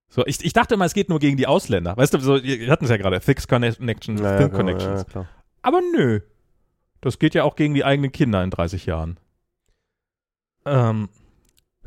So, 0.08 0.26
ich, 0.26 0.44
ich 0.44 0.52
dachte 0.52 0.74
immer, 0.74 0.84
es 0.84 0.92
geht 0.92 1.08
nur 1.08 1.18
gegen 1.18 1.38
die 1.38 1.46
Ausländer. 1.46 1.96
Weißt 1.96 2.12
du, 2.12 2.18
so, 2.20 2.42
wir 2.42 2.70
hatten 2.70 2.84
es 2.84 2.90
ja 2.90 2.98
gerade, 2.98 3.20
Fix 3.20 3.48
Connections, 3.48 4.20
Ja, 4.20 4.36
Thin 4.36 4.46
genau, 4.48 4.56
Connections. 4.58 5.06
ja. 5.14 5.26
Aber 5.62 5.80
nö. 5.80 6.20
Das 7.00 7.18
geht 7.18 7.34
ja 7.34 7.44
auch 7.44 7.56
gegen 7.56 7.72
die 7.74 7.84
eigenen 7.84 8.12
Kinder 8.12 8.44
in 8.44 8.50
30 8.50 8.84
Jahren. 8.86 9.18
Ähm, 10.66 11.08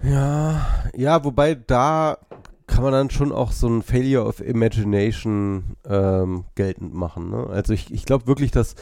Ja, 0.06 0.66
ja, 0.95 1.24
wobei 1.24 1.56
da 1.56 2.18
kann 2.68 2.84
man 2.84 2.93
dann 2.93 3.10
schon 3.10 3.32
auch 3.32 3.51
so 3.51 3.68
ein 3.68 3.82
Failure 3.82 4.26
of 4.26 4.39
Imagination 4.39 5.78
ähm, 5.86 6.45
geltend 6.56 6.93
machen. 6.93 7.30
Ne? 7.30 7.47
Also 7.47 7.74
ich, 7.74 7.91
ich 7.91 8.06
glaube 8.06 8.28
wirklich, 8.28 8.51
dass 8.51 8.76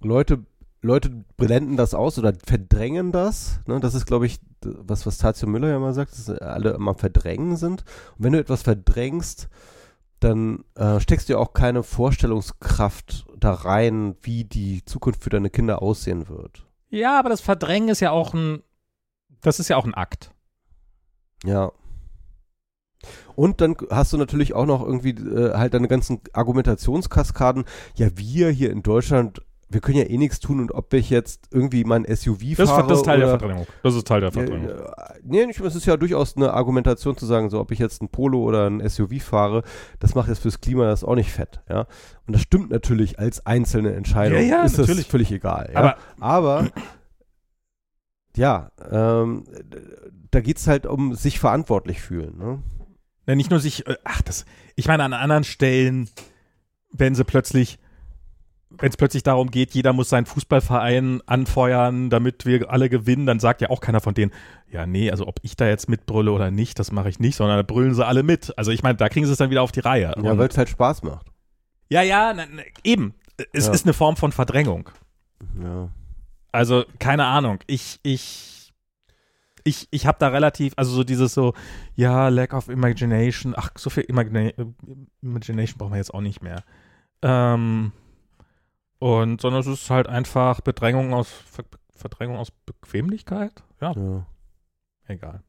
Leute, 0.00 0.44
Leute 0.82 1.10
blenden 1.36 1.76
das 1.76 1.94
aus 1.94 2.18
oder 2.18 2.32
verdrängen 2.44 3.12
das. 3.12 3.60
Ne? 3.66 3.80
Das 3.80 3.94
ist, 3.94 4.06
glaube 4.06 4.26
ich, 4.26 4.40
was, 4.62 5.06
was 5.06 5.18
Tazio 5.18 5.48
Müller 5.48 5.68
ja 5.68 5.78
mal 5.78 5.94
sagt, 5.94 6.12
dass 6.12 6.28
alle 6.28 6.70
immer 6.70 6.94
verdrängen 6.94 7.56
sind. 7.56 7.84
Und 8.18 8.24
wenn 8.24 8.32
du 8.32 8.40
etwas 8.40 8.62
verdrängst, 8.62 9.48
dann 10.18 10.64
äh, 10.74 11.00
steckst 11.00 11.28
du 11.28 11.34
ja 11.34 11.38
auch 11.38 11.54
keine 11.54 11.82
Vorstellungskraft 11.82 13.26
da 13.38 13.52
rein, 13.54 14.16
wie 14.22 14.44
die 14.44 14.84
Zukunft 14.84 15.24
für 15.24 15.30
deine 15.30 15.50
Kinder 15.50 15.82
aussehen 15.82 16.28
wird. 16.28 16.66
ja, 16.90 17.18
aber 17.18 17.30
das 17.30 17.40
Verdrängen 17.40 17.88
ist 17.88 18.00
ja 18.00 18.10
auch 18.10 18.34
ein, 18.34 18.62
das 19.40 19.60
ist 19.60 19.68
ja 19.68 19.76
auch 19.76 19.86
ein 19.86 19.94
Akt. 19.94 20.32
Ja. 21.44 21.72
Und 23.34 23.60
dann 23.62 23.76
hast 23.90 24.12
du 24.12 24.18
natürlich 24.18 24.52
auch 24.54 24.66
noch 24.66 24.84
irgendwie 24.84 25.10
äh, 25.10 25.54
halt 25.54 25.72
deine 25.72 25.88
ganzen 25.88 26.20
Argumentationskaskaden. 26.34 27.64
Ja, 27.96 28.08
wir 28.16 28.50
hier 28.50 28.70
in 28.70 28.82
Deutschland, 28.82 29.40
wir 29.70 29.80
können 29.80 29.96
ja 29.96 30.04
eh 30.04 30.18
nichts 30.18 30.40
tun 30.40 30.60
und 30.60 30.72
ob 30.72 30.92
ich 30.92 31.08
jetzt 31.08 31.44
irgendwie 31.50 31.84
mein 31.84 32.04
SUV 32.04 32.56
Das, 32.58 32.68
fahre 32.68 32.82
ist- 32.82 32.90
das 32.90 32.98
ist 32.98 33.04
Teil 33.06 33.18
oder, 33.20 33.26
der 33.28 33.38
Verdrängung. 33.38 33.66
Das 33.82 33.94
ist 33.94 34.06
Teil 34.06 34.20
der 34.20 34.32
Verdrängung. 34.32 34.68
ja, 34.68 34.94
nee, 35.22 35.46
nicht, 35.46 35.60
es 35.60 35.74
ist 35.76 35.86
ja 35.86 35.96
durchaus 35.96 36.36
eine 36.36 36.52
Argumentation 36.52 37.16
zu 37.16 37.24
sagen, 37.24 37.48
so 37.48 37.58
ob 37.60 37.70
ich 37.70 37.78
jetzt 37.78 38.02
ein 38.02 38.10
Polo 38.10 38.42
oder 38.42 38.68
ein 38.68 38.86
SUV 38.86 39.22
fahre, 39.22 39.62
das 40.00 40.14
macht 40.14 40.28
jetzt 40.28 40.40
fürs 40.42 40.60
Klima 40.60 40.84
das 40.84 41.02
auch 41.04 41.14
nicht 41.14 41.30
fett, 41.32 41.60
ja. 41.70 41.86
Und 42.26 42.34
das 42.34 42.42
stimmt 42.42 42.70
natürlich 42.70 43.18
als 43.18 43.46
einzelne 43.46 43.94
Entscheidung. 43.94 44.38
Ja, 44.38 44.44
ja, 44.44 44.62
ist 44.64 44.76
natürlich. 44.76 45.04
das 45.04 45.10
völlig 45.10 45.32
egal. 45.32 45.70
Ja? 45.72 45.80
Aber 45.80 45.96
Aber 46.20 46.68
ja, 48.36 48.70
ähm, 48.90 49.44
da 50.30 50.40
geht 50.40 50.58
es 50.58 50.66
halt 50.66 50.86
um 50.86 51.14
sich 51.14 51.38
verantwortlich 51.40 52.00
fühlen. 52.00 52.38
Ne? 52.38 52.62
Ja, 53.26 53.34
nicht 53.34 53.50
nur 53.50 53.60
sich, 53.60 53.86
äh, 53.86 53.96
ach, 54.04 54.22
das, 54.22 54.44
ich 54.76 54.86
meine, 54.88 55.04
an 55.04 55.12
anderen 55.12 55.44
Stellen, 55.44 56.08
wenn 56.92 57.14
sie 57.14 57.24
plötzlich, 57.24 57.78
wenn 58.70 58.88
es 58.90 58.96
plötzlich 58.96 59.22
darum 59.24 59.50
geht, 59.50 59.72
jeder 59.74 59.92
muss 59.92 60.08
seinen 60.08 60.26
Fußballverein 60.26 61.22
anfeuern, 61.26 62.08
damit 62.10 62.46
wir 62.46 62.70
alle 62.70 62.88
gewinnen, 62.88 63.26
dann 63.26 63.40
sagt 63.40 63.60
ja 63.60 63.70
auch 63.70 63.80
keiner 63.80 64.00
von 64.00 64.14
denen, 64.14 64.32
ja, 64.70 64.86
nee, 64.86 65.10
also 65.10 65.26
ob 65.26 65.40
ich 65.42 65.56
da 65.56 65.66
jetzt 65.68 65.88
mitbrülle 65.88 66.30
oder 66.32 66.50
nicht, 66.52 66.78
das 66.78 66.92
mache 66.92 67.08
ich 67.08 67.18
nicht, 67.18 67.34
sondern 67.36 67.56
da 67.56 67.62
brüllen 67.62 67.94
sie 67.94 68.06
alle 68.06 68.22
mit. 68.22 68.56
Also 68.56 68.70
ich 68.70 68.82
meine, 68.84 68.96
da 68.96 69.08
kriegen 69.08 69.26
sie 69.26 69.32
es 69.32 69.38
dann 69.38 69.50
wieder 69.50 69.62
auf 69.62 69.72
die 69.72 69.80
Reihe. 69.80 70.14
Ja, 70.22 70.38
weil 70.38 70.48
es 70.48 70.56
halt 70.58 70.68
Spaß 70.68 71.02
macht. 71.02 71.26
ja, 71.88 72.02
ja, 72.02 72.32
na, 72.34 72.44
na, 72.50 72.62
eben. 72.84 73.14
Es 73.52 73.66
Ja. 73.66 73.72
ist 73.72 73.84
eine 73.86 73.92
Form 73.94 74.16
von 74.16 74.32
Verdrängung. 74.32 74.90
Ja. 75.62 75.88
Also, 76.52 76.84
keine 76.98 77.24
Ahnung. 77.24 77.58
Ich, 77.66 77.98
ich, 78.02 78.59
ich, 79.64 79.88
ich 79.90 80.06
habe 80.06 80.18
da 80.18 80.28
relativ, 80.28 80.72
also 80.76 80.92
so 80.92 81.04
dieses 81.04 81.34
so, 81.34 81.54
ja, 81.94 82.28
Lack 82.28 82.54
of 82.54 82.68
Imagination, 82.68 83.54
ach, 83.56 83.70
so 83.76 83.90
viel 83.90 84.04
Imagina 84.04 84.50
Imagination 85.22 85.78
brauchen 85.78 85.92
wir 85.92 85.98
jetzt 85.98 86.14
auch 86.14 86.20
nicht 86.20 86.42
mehr. 86.42 86.62
Ähm, 87.22 87.92
und, 88.98 89.40
sondern 89.40 89.60
es 89.60 89.66
ist 89.66 89.90
halt 89.90 90.06
einfach 90.08 90.60
Bedrängung 90.60 91.14
aus, 91.14 91.30
Ver 91.30 91.64
Verdrängung 91.94 92.38
aus 92.38 92.50
Bequemlichkeit. 92.50 93.62
Ja, 93.80 93.92
ja. 93.92 94.26
egal. 95.06 95.42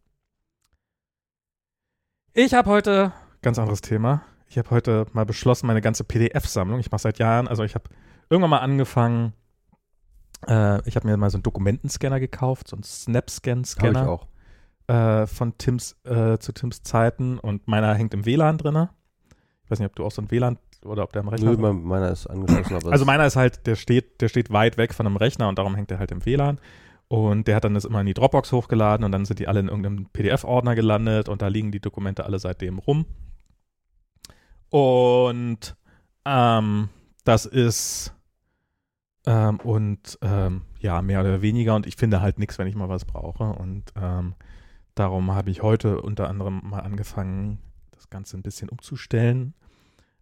Ich 2.34 2.54
habe 2.54 2.70
heute, 2.70 3.14
ganz 3.42 3.58
anderes 3.58 3.82
Thema, 3.82 4.24
ich 4.48 4.58
habe 4.58 4.70
heute 4.70 5.06
mal 5.14 5.26
beschlossen, 5.26 5.68
meine 5.68 5.82
ganze 5.82 6.04
PDF-Sammlung, 6.04 6.80
ich 6.80 6.92
mache 6.92 7.02
seit 7.02 7.20
Jahren, 7.20 7.48
also 7.48 7.64
ich 7.64 7.76
habe 7.76 7.90
irgendwann 8.30 8.50
mal 8.50 8.60
angefangen, 8.60 9.34
äh, 10.48 10.88
ich 10.88 10.96
habe 10.96 11.08
mir 11.08 11.18
mal 11.18 11.30
so 11.30 11.38
einen 11.38 11.44
Dokumentenscanner 11.44 12.20
gekauft, 12.20 12.68
so 12.68 12.76
einen 12.76 12.84
Habe 12.84 12.88
ich 12.88 13.02
Snapscan-Scanner 13.02 14.10
auch. 14.10 14.28
äh, 14.88 15.28
von 15.28 15.58
Tims, 15.58 15.96
äh, 16.04 16.38
zu 16.40 16.52
Tims 16.54 16.84
Zeiten 16.84 17.40
und 17.40 17.68
meiner 17.68 17.94
hängt 17.94 18.14
im 18.14 18.26
WLAN 18.26 18.58
drinne. 18.58 18.90
Ich 19.64 19.72
weiß 19.72 19.80
nicht, 19.80 19.90
ob 19.90 19.96
du 19.96 20.06
auch 20.06 20.12
so 20.12 20.22
ein 20.22 20.32
WLAN 20.32 20.58
oder 20.84 21.04
ob 21.04 21.14
der 21.14 21.22
am 21.22 21.28
Rechner 21.30 21.52
Nö, 21.52 21.58
mein, 21.58 21.84
meiner 21.84 22.10
ist 22.10 22.28
angeschlossen, 22.28 22.92
also 22.92 23.06
meiner 23.06 23.26
ist 23.26 23.36
halt, 23.36 23.68
der 23.68 23.76
steht, 23.76 24.20
der 24.22 24.30
steht 24.30 24.52
weit 24.52 24.78
weg 24.78 24.94
von 24.94 25.06
einem 25.06 25.16
Rechner 25.16 25.48
und 25.48 25.58
darum 25.60 25.76
hängt 25.76 25.92
er 25.92 26.00
halt 26.00 26.12
im 26.12 26.26
WLAN. 26.26 26.60
Und 27.08 27.48
der 27.48 27.58
hat 27.58 27.66
dann 27.66 27.74
das 27.74 27.84
immer 27.84 28.00
in 28.00 28.06
die 28.06 28.14
Dropbox 28.14 28.54
hochgeladen 28.54 29.04
und 29.04 29.12
dann 29.12 29.26
sind 29.26 29.40
die 29.40 29.48
alle 29.50 29.60
in 29.60 29.68
irgendeinem 29.68 30.06
PDF-Ordner 30.14 30.76
gelandet 30.76 31.28
und 31.28 31.42
da 31.42 31.50
liegen 31.50 31.72
die 31.72 31.82
Dokumente 31.82 32.24
alle 32.26 32.40
seitdem 32.40 32.80
rum. 32.80 33.06
Und 34.70 35.76
ähm, 36.26 36.90
das 37.26 37.46
ist 37.46 38.14
ähm, 39.26 39.60
und 39.60 40.18
ähm, 40.22 40.64
ja, 40.80 41.02
mehr 41.02 41.22
oder 41.22 41.42
weniger 41.42 41.76
und 41.76 41.86
ich 41.86 41.96
finde 41.96 42.22
halt 42.22 42.40
nichts, 42.40 42.58
wenn 42.58 42.68
ich 42.68 42.76
mal 42.76 42.90
was 42.90 43.06
brauche. 43.06 43.44
Und 43.44 43.86
ähm, 43.96 44.34
darum 44.96 45.32
habe 45.34 45.50
ich 45.52 45.62
heute 45.62 46.02
unter 46.02 46.30
anderem 46.30 46.62
mal 46.64 46.80
angefangen, 46.80 47.60
das 47.92 48.10
Ganze 48.10 48.38
ein 48.38 48.42
bisschen 48.42 48.70
umzustellen. 48.70 49.54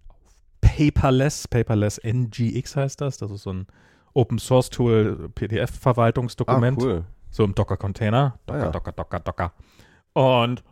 Auf 0.10 0.18
Paperless, 0.62 1.47
Paperless 1.47 1.97
NGX 2.04 2.76
heißt 2.76 3.02
das. 3.02 3.18
Das 3.18 3.32
ist 3.32 3.43
so 3.43 3.54
ein 3.54 3.68
Open 4.14 4.39
Source 4.39 4.70
Tool, 4.70 5.18
ah, 5.26 5.28
PDF-Verwaltungsdokument. 5.34 6.82
cool. 6.82 7.06
So 7.32 7.43
im 7.43 7.54
Docker-Container. 7.56 8.39
Docker, 8.47 8.60
Ah, 8.60 8.66
ja. 8.66 8.72
Docker, 8.72 8.91
Docker, 8.91 9.20
Docker. 9.20 9.54
Und 10.14 10.64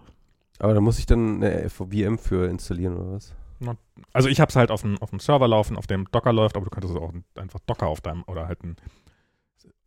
Aber 0.59 0.73
da 0.73 0.81
muss 0.81 0.97
ich 0.99 1.05
dann 1.05 1.43
eine 1.43 1.69
VM 1.69 2.17
für 2.17 2.47
installieren 2.49 2.97
oder 2.97 3.11
was? 3.13 3.33
Also 4.13 4.29
ich 4.29 4.39
habe 4.39 4.49
es 4.49 4.55
halt 4.55 4.71
auf 4.71 4.81
dem, 4.81 4.97
auf 4.99 5.09
dem 5.09 5.19
Server 5.19 5.47
laufen, 5.47 5.77
auf 5.77 5.87
dem 5.87 6.09
Docker 6.11 6.33
läuft, 6.33 6.55
aber 6.55 6.65
du 6.65 6.71
könntest 6.71 6.95
auch 6.95 7.13
einfach 7.35 7.59
Docker 7.61 7.87
auf 7.87 8.01
deinem 8.01 8.23
oder 8.27 8.47
halt 8.47 8.63
ein 8.63 8.75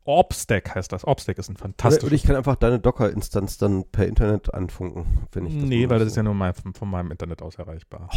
Orbstack 0.03 0.73
heißt 0.73 0.91
das. 0.91 1.05
Orbstack 1.05 1.37
ist 1.37 1.49
ein 1.49 1.57
fantastisches. 1.57 2.05
oder 2.05 2.15
ich 2.15 2.23
kann 2.23 2.35
einfach 2.35 2.55
deine 2.55 2.79
Docker-Instanz 2.79 3.57
dann 3.57 3.85
per 3.91 4.07
Internet 4.07 4.53
anfunken, 4.53 5.27
wenn 5.31 5.45
ich 5.45 5.53
das 5.53 5.63
nee, 5.63 5.89
weil 5.89 5.99
das 5.99 6.09
ist 6.09 6.17
ja 6.17 6.23
nur 6.23 6.33
mein, 6.33 6.53
von, 6.53 6.73
von 6.73 6.89
meinem 6.89 7.11
Internet 7.11 7.41
aus 7.41 7.55
erreichbar. 7.55 8.09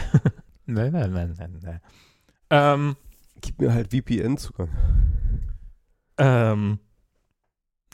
nein, 0.66 0.92
nein, 0.92 1.12
nein, 1.12 1.34
nein, 1.38 1.60
nein. 1.62 1.80
Ähm, 2.50 2.96
Gib 3.40 3.58
mir 3.58 3.72
halt 3.72 3.90
VPN-Zugang. 3.90 4.68
ähm, 6.18 6.78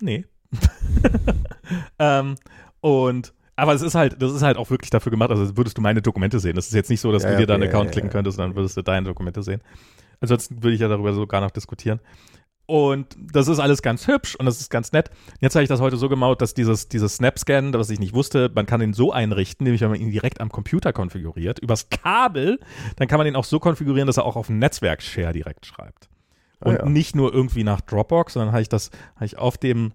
nee. 0.01 0.25
ähm, 2.01 2.35
und 2.81 3.33
aber 3.61 3.75
es 3.75 3.83
ist 3.83 3.95
halt, 3.95 4.21
das 4.21 4.33
ist 4.33 4.43
halt 4.43 4.57
auch 4.57 4.71
wirklich 4.71 4.91
dafür 4.91 5.11
gemacht, 5.11 5.31
also 5.31 5.57
würdest 5.57 5.77
du 5.79 5.83
meine 5.83 6.03
Dokumente 6.03 6.41
sehen. 6.41 6.57
Das 6.57 6.67
ist 6.67 6.75
jetzt 6.75 6.91
nicht 6.91 7.01
so, 7.01 7.13
dass 7.13 7.23
Ja, 7.23 7.31
du 7.33 7.37
dir 7.37 7.47
da 7.47 7.55
einen 7.55 7.63
okay, 7.65 7.71
Account 7.71 7.87
ja, 7.87 7.93
klicken 7.93 8.11
könntest 8.11 8.39
und 8.39 8.45
dann 8.45 8.57
würdest 8.57 8.77
du 8.77 8.83
deine 8.83 9.07
Dokumente 9.07 9.43
sehen. 9.43 9.61
Ansonsten 10.21 10.63
würde 10.63 10.75
ich 10.75 10.81
ja 10.81 10.89
darüber 10.89 11.13
sogar 11.13 11.41
noch 11.41 11.51
diskutieren. 11.51 12.01
Und 12.67 13.17
das 13.19 13.49
ist 13.49 13.59
alles 13.59 13.83
ganz 13.83 14.07
hübsch 14.07 14.37
und 14.37 14.47
das 14.47 14.61
ist 14.61 14.71
ganz 14.71 14.93
nett. 14.93 15.11
Jetzt 15.41 15.57
habe 15.57 15.65
ich 15.65 15.69
das 15.69 15.81
heute 15.81 15.97
so 15.97 16.09
gemaut, 16.09 16.41
dass 16.41 16.55
dieses, 16.55 16.89
dieses 16.89 17.17
Snap-Scan, 17.17 17.73
was 17.73 17.91
ich 17.91 17.99
nicht 17.99 18.15
wusste, 18.15 18.49
man 18.55 18.65
kann 18.67 18.79
den 18.79 18.93
so 18.93 19.13
einrichten, 19.13 19.65
nämlich 19.65 19.81
wenn 19.81 19.91
man 19.91 19.99
ihn 20.01 20.13
direkt 20.13 20.41
am 20.41 20.51
Computer 20.51 20.93
konfiguriert, 20.93 21.59
übers 21.59 21.89
Kabel, 21.89 22.61
dann 22.95 23.09
kann 23.09 23.19
man 23.19 23.27
ihn 23.27 23.35
auch 23.35 23.45
so 23.45 23.59
konfigurieren, 23.59 24.07
dass 24.07 24.19
er 24.19 24.25
auch 24.25 24.37
auf 24.37 24.47
dem 24.47 24.59
Netzwerk-Share 24.61 25.33
direkt 25.33 25.67
schreibt. 25.67 26.09
Und 26.61 26.77
Ah, 26.77 26.85
ja. 26.85 26.89
nicht 26.89 27.17
nur 27.17 27.35
irgendwie 27.35 27.65
nach 27.65 27.81
Dropbox, 27.81 28.35
sondern 28.35 28.53
habe 28.53 28.63
ich 28.63 28.69
das, 28.69 28.91
habe 29.17 29.25
ich 29.25 29.37
auf 29.37 29.59
dem 29.59 29.93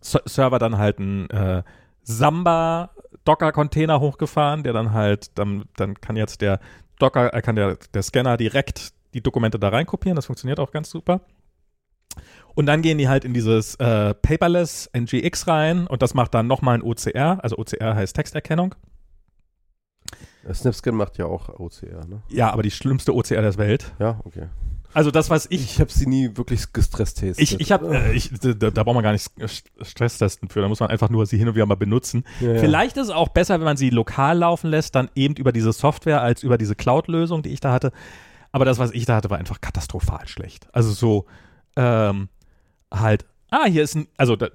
Server 0.00 0.58
dann 0.60 0.78
halt 0.78 0.98
einen 0.98 1.30
äh, 1.30 1.62
Samba 2.02 2.90
Docker-Container 3.24 4.00
hochgefahren, 4.00 4.62
der 4.62 4.72
dann 4.72 4.92
halt, 4.92 5.38
dann, 5.38 5.64
dann 5.76 6.00
kann 6.00 6.16
jetzt 6.16 6.40
der 6.40 6.60
Docker, 6.98 7.32
äh, 7.34 7.42
kann 7.42 7.56
der, 7.56 7.76
der 7.94 8.02
Scanner 8.02 8.36
direkt 8.36 8.92
die 9.14 9.22
Dokumente 9.22 9.58
da 9.58 9.68
reinkopieren. 9.68 10.16
Das 10.16 10.26
funktioniert 10.26 10.58
auch 10.58 10.72
ganz 10.72 10.90
super. 10.90 11.20
Und 12.54 12.66
dann 12.66 12.82
gehen 12.82 12.98
die 12.98 13.08
halt 13.08 13.24
in 13.24 13.32
dieses 13.32 13.76
äh, 13.76 14.14
Paperless 14.14 14.90
NGX 14.94 15.46
rein 15.46 15.86
und 15.86 16.02
das 16.02 16.14
macht 16.14 16.34
dann 16.34 16.46
nochmal 16.46 16.74
ein 16.74 16.82
OCR, 16.82 17.42
also 17.42 17.56
OCR 17.56 17.94
heißt 17.94 18.14
Texterkennung. 18.14 18.74
Äh, 20.46 20.52
Snapscan 20.52 20.94
macht 20.94 21.18
ja 21.18 21.26
auch 21.26 21.48
OCR, 21.48 22.06
ne? 22.06 22.22
Ja, 22.28 22.50
aber 22.50 22.62
die 22.62 22.70
schlimmste 22.70 23.14
OCR 23.14 23.40
der 23.40 23.56
Welt. 23.56 23.94
Ja, 23.98 24.20
okay. 24.24 24.48
Also 24.94 25.10
das, 25.10 25.30
was 25.30 25.46
ich 25.50 25.62
Ich 25.64 25.80
habe 25.80 25.90
sie 25.90 26.06
nie 26.06 26.36
wirklich 26.36 26.72
gestresst 26.72 27.18
testet. 27.18 27.42
Ich, 27.42 27.60
ich 27.60 27.72
habe, 27.72 27.96
äh, 27.96 28.12
ich, 28.12 28.30
da, 28.38 28.52
da 28.70 28.82
braucht 28.82 28.94
man 28.94 29.02
gar 29.02 29.12
nicht 29.12 29.26
St- 29.38 29.64
Stresstesten 29.80 30.48
für, 30.48 30.60
da 30.60 30.68
muss 30.68 30.80
man 30.80 30.90
einfach 30.90 31.08
nur 31.10 31.24
sie 31.26 31.38
hin 31.38 31.48
und 31.48 31.54
wieder 31.54 31.66
mal 31.66 31.76
benutzen. 31.76 32.24
ja, 32.40 32.52
ja. 32.52 32.60
Vielleicht 32.60 32.96
ist 32.96 33.04
es 33.04 33.10
auch 33.10 33.28
besser, 33.28 33.54
wenn 33.58 33.64
man 33.64 33.76
sie 33.76 33.90
lokal 33.90 34.38
laufen 34.38 34.68
lässt, 34.70 34.94
dann 34.94 35.08
eben 35.14 35.34
über 35.36 35.52
diese 35.52 35.72
Software 35.72 36.20
als 36.20 36.42
über 36.42 36.58
diese 36.58 36.74
Cloud-Lösung, 36.74 37.42
die 37.42 37.50
ich 37.50 37.60
da 37.60 37.72
hatte. 37.72 37.92
Aber 38.52 38.64
das, 38.66 38.78
was 38.78 38.90
ich 38.90 39.06
da 39.06 39.16
hatte, 39.16 39.30
war 39.30 39.38
einfach 39.38 39.60
katastrophal 39.62 40.28
schlecht. 40.28 40.68
Also 40.74 40.90
so, 40.92 41.24
ähm, 41.76 42.28
halt, 42.92 43.24
ah, 43.50 43.64
hier 43.66 43.82
ist 43.82 43.94
ein, 43.94 44.08
also 44.18 44.36
da, 44.36 44.48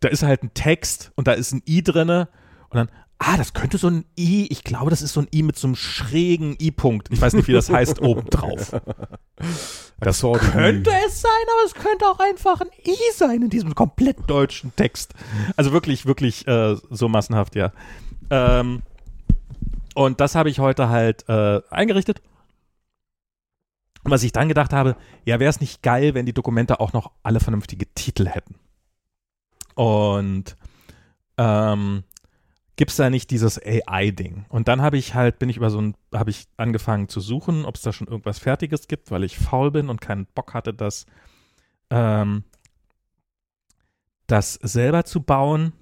da 0.00 0.08
ist 0.08 0.22
halt 0.22 0.42
ein 0.42 0.52
Text 0.52 1.12
und 1.16 1.26
da 1.28 1.32
ist 1.32 1.52
ein 1.52 1.62
i 1.66 1.82
drinne 1.82 2.28
und 2.68 2.76
dann, 2.76 2.90
ah, 3.18 3.36
das 3.36 3.52
könnte 3.52 3.78
so 3.78 3.88
ein 3.88 4.04
i, 4.18 4.46
ich 4.50 4.64
glaube, 4.64 4.90
das 4.90 5.02
ist 5.02 5.12
so 5.12 5.20
ein 5.20 5.28
i 5.34 5.42
mit 5.42 5.56
so 5.56 5.66
einem 5.66 5.76
schrägen 5.76 6.56
i-Punkt. 6.60 7.08
Ich 7.12 7.20
weiß 7.20 7.34
nicht, 7.34 7.48
wie 7.48 7.52
das 7.52 7.70
heißt, 7.70 8.00
oben 8.00 8.28
drauf. 8.30 8.72
Das 10.00 10.20
könnte 10.20 10.90
es 11.06 11.22
sein, 11.22 11.30
aber 11.52 11.66
es 11.66 11.74
könnte 11.74 12.06
auch 12.06 12.20
einfach 12.20 12.60
ein 12.60 12.68
I 12.86 12.96
sein 13.14 13.42
in 13.42 13.50
diesem 13.50 13.74
komplett 13.74 14.30
deutschen 14.30 14.74
Text. 14.76 15.12
Also 15.56 15.72
wirklich, 15.72 16.06
wirklich 16.06 16.46
äh, 16.46 16.76
so 16.88 17.08
massenhaft, 17.08 17.56
ja. 17.56 17.72
Ähm, 18.30 18.82
und 19.96 20.20
das 20.20 20.36
habe 20.36 20.50
ich 20.50 20.60
heute 20.60 20.88
halt 20.88 21.28
äh, 21.28 21.60
eingerichtet. 21.70 22.22
Und 24.04 24.12
was 24.12 24.22
ich 24.22 24.30
dann 24.30 24.48
gedacht 24.48 24.72
habe, 24.72 24.94
ja, 25.24 25.40
wäre 25.40 25.50
es 25.50 25.60
nicht 25.60 25.82
geil, 25.82 26.14
wenn 26.14 26.26
die 26.26 26.32
Dokumente 26.32 26.78
auch 26.78 26.92
noch 26.92 27.10
alle 27.24 27.40
vernünftige 27.40 27.92
Titel 27.94 28.28
hätten. 28.28 28.54
Und 29.74 30.56
ähm, 31.38 32.04
gibt 32.78 32.92
es 32.92 32.96
da 32.96 33.10
nicht 33.10 33.30
dieses 33.32 33.60
AI-Ding? 33.60 34.46
Und 34.48 34.68
dann 34.68 34.80
habe 34.80 34.96
ich 34.96 35.14
halt, 35.14 35.40
bin 35.40 35.50
ich 35.50 35.56
über 35.56 35.68
so 35.68 35.80
ein, 35.80 35.96
habe 36.14 36.30
ich 36.30 36.46
angefangen 36.56 37.08
zu 37.08 37.18
suchen, 37.18 37.64
ob 37.64 37.74
es 37.74 37.82
da 37.82 37.92
schon 37.92 38.06
irgendwas 38.06 38.38
Fertiges 38.38 38.86
gibt, 38.86 39.10
weil 39.10 39.24
ich 39.24 39.36
faul 39.36 39.72
bin 39.72 39.88
und 39.88 40.00
keinen 40.00 40.26
Bock 40.26 40.54
hatte, 40.54 40.72
das, 40.72 41.04
ähm, 41.90 42.44
das 44.28 44.54
selber 44.54 45.04
zu 45.04 45.22
bauen. 45.22 45.72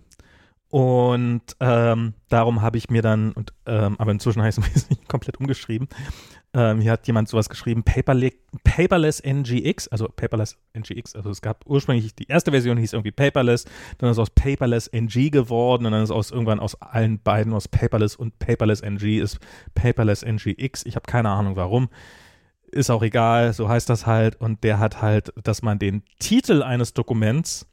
Und 0.70 1.42
ähm, 1.60 2.14
darum 2.30 2.62
habe 2.62 2.78
ich 2.78 2.88
mir 2.88 3.02
dann, 3.02 3.32
und, 3.32 3.52
ähm, 3.66 3.96
aber 4.00 4.12
inzwischen 4.12 4.40
habe 4.40 4.48
ich 4.48 4.56
es 4.74 4.88
komplett 5.08 5.38
umgeschrieben. 5.38 5.88
Ähm, 6.56 6.80
hier 6.80 6.92
hat 6.92 7.06
jemand 7.06 7.28
sowas 7.28 7.50
geschrieben, 7.50 7.82
Paperle 7.82 8.32
Paperless 8.64 9.20
NGX, 9.22 9.88
also 9.88 10.08
Paperless 10.08 10.56
NGX, 10.72 11.14
also 11.14 11.28
es 11.28 11.42
gab 11.42 11.66
ursprünglich, 11.66 12.14
die 12.14 12.28
erste 12.28 12.50
Version 12.50 12.78
hieß 12.78 12.94
irgendwie 12.94 13.12
Paperless, 13.12 13.66
dann 13.98 14.08
ist 14.08 14.16
es 14.16 14.18
aus 14.20 14.30
Paperless 14.30 14.86
NG 14.86 15.28
geworden 15.28 15.84
und 15.84 15.92
dann 15.92 16.02
ist 16.02 16.10
aus 16.10 16.30
irgendwann 16.30 16.58
aus 16.58 16.80
allen 16.80 17.18
beiden, 17.18 17.52
aus 17.52 17.68
Paperless 17.68 18.16
und 18.16 18.38
Paperless 18.38 18.80
NG 18.80 19.18
ist 19.18 19.38
Paperless 19.74 20.22
NGX. 20.22 20.86
Ich 20.86 20.96
habe 20.96 21.04
keine 21.06 21.28
Ahnung 21.28 21.56
warum. 21.56 21.90
Ist 22.72 22.88
auch 22.88 23.02
egal, 23.02 23.52
so 23.52 23.68
heißt 23.68 23.90
das 23.90 24.06
halt. 24.06 24.40
Und 24.40 24.64
der 24.64 24.78
hat 24.78 25.02
halt, 25.02 25.34
dass 25.44 25.60
man 25.60 25.78
den 25.78 26.04
Titel 26.18 26.62
eines 26.62 26.94
Dokuments 26.94 27.66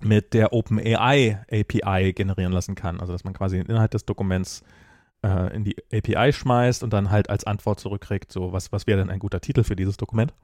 mit 0.00 0.32
der 0.32 0.54
OpenAI 0.54 1.44
API 1.50 2.14
generieren 2.14 2.52
lassen 2.52 2.74
kann. 2.74 3.00
Also 3.00 3.12
dass 3.12 3.24
man 3.24 3.34
quasi 3.34 3.58
den 3.58 3.66
Inhalt 3.66 3.92
des 3.92 4.06
Dokuments 4.06 4.62
äh, 4.62 4.85
in 5.26 5.64
die 5.64 5.76
API 5.92 6.32
schmeißt 6.32 6.82
und 6.82 6.92
dann 6.92 7.10
halt 7.10 7.30
als 7.30 7.44
Antwort 7.44 7.80
zurückkriegt, 7.80 8.32
so 8.32 8.52
was, 8.52 8.72
was 8.72 8.86
wäre 8.86 8.98
denn 8.98 9.10
ein 9.10 9.18
guter 9.18 9.40
Titel 9.40 9.64
für 9.64 9.76
dieses 9.76 9.96
Dokument. 9.96 10.34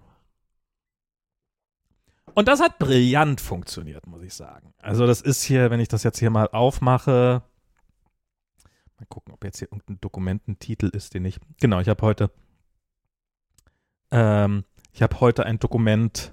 Und 2.34 2.48
das 2.48 2.60
hat 2.60 2.78
brillant 2.78 3.40
funktioniert, 3.40 4.06
muss 4.06 4.22
ich 4.22 4.34
sagen. 4.34 4.72
Also 4.78 5.06
das 5.06 5.20
ist 5.20 5.42
hier, 5.42 5.70
wenn 5.70 5.80
ich 5.80 5.88
das 5.88 6.02
jetzt 6.02 6.18
hier 6.18 6.30
mal 6.30 6.48
aufmache, 6.48 7.42
mal 8.98 9.06
gucken, 9.08 9.34
ob 9.34 9.44
jetzt 9.44 9.58
hier 9.58 9.68
irgendein 9.68 10.00
Dokumententitel 10.00 10.86
ist, 10.86 11.14
den 11.14 11.24
ich, 11.24 11.38
genau, 11.60 11.80
ich 11.80 11.88
habe 11.88 12.02
heute, 12.02 12.30
ähm, 14.10 14.64
ich 14.92 15.02
habe 15.02 15.20
heute 15.20 15.44
ein 15.44 15.58
Dokument, 15.58 16.32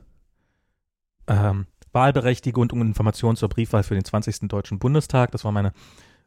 ähm, 1.28 1.68
Wahlberechtigung 1.92 2.70
und 2.72 2.82
Informationen 2.82 3.36
zur 3.36 3.50
Briefwahl 3.50 3.84
für 3.84 3.96
den 3.96 4.06
20. 4.06 4.48
Deutschen 4.48 4.80
Bundestag. 4.80 5.32
Das 5.32 5.44
war 5.44 5.52
meine, 5.52 5.74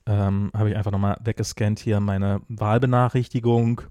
ähm, 0.06 0.50
habe 0.54 0.70
ich 0.70 0.76
einfach 0.76 0.90
nochmal 0.90 1.16
weggescannt 1.22 1.78
hier, 1.78 2.00
meine 2.00 2.40
Wahlbenachrichtigung, 2.48 3.82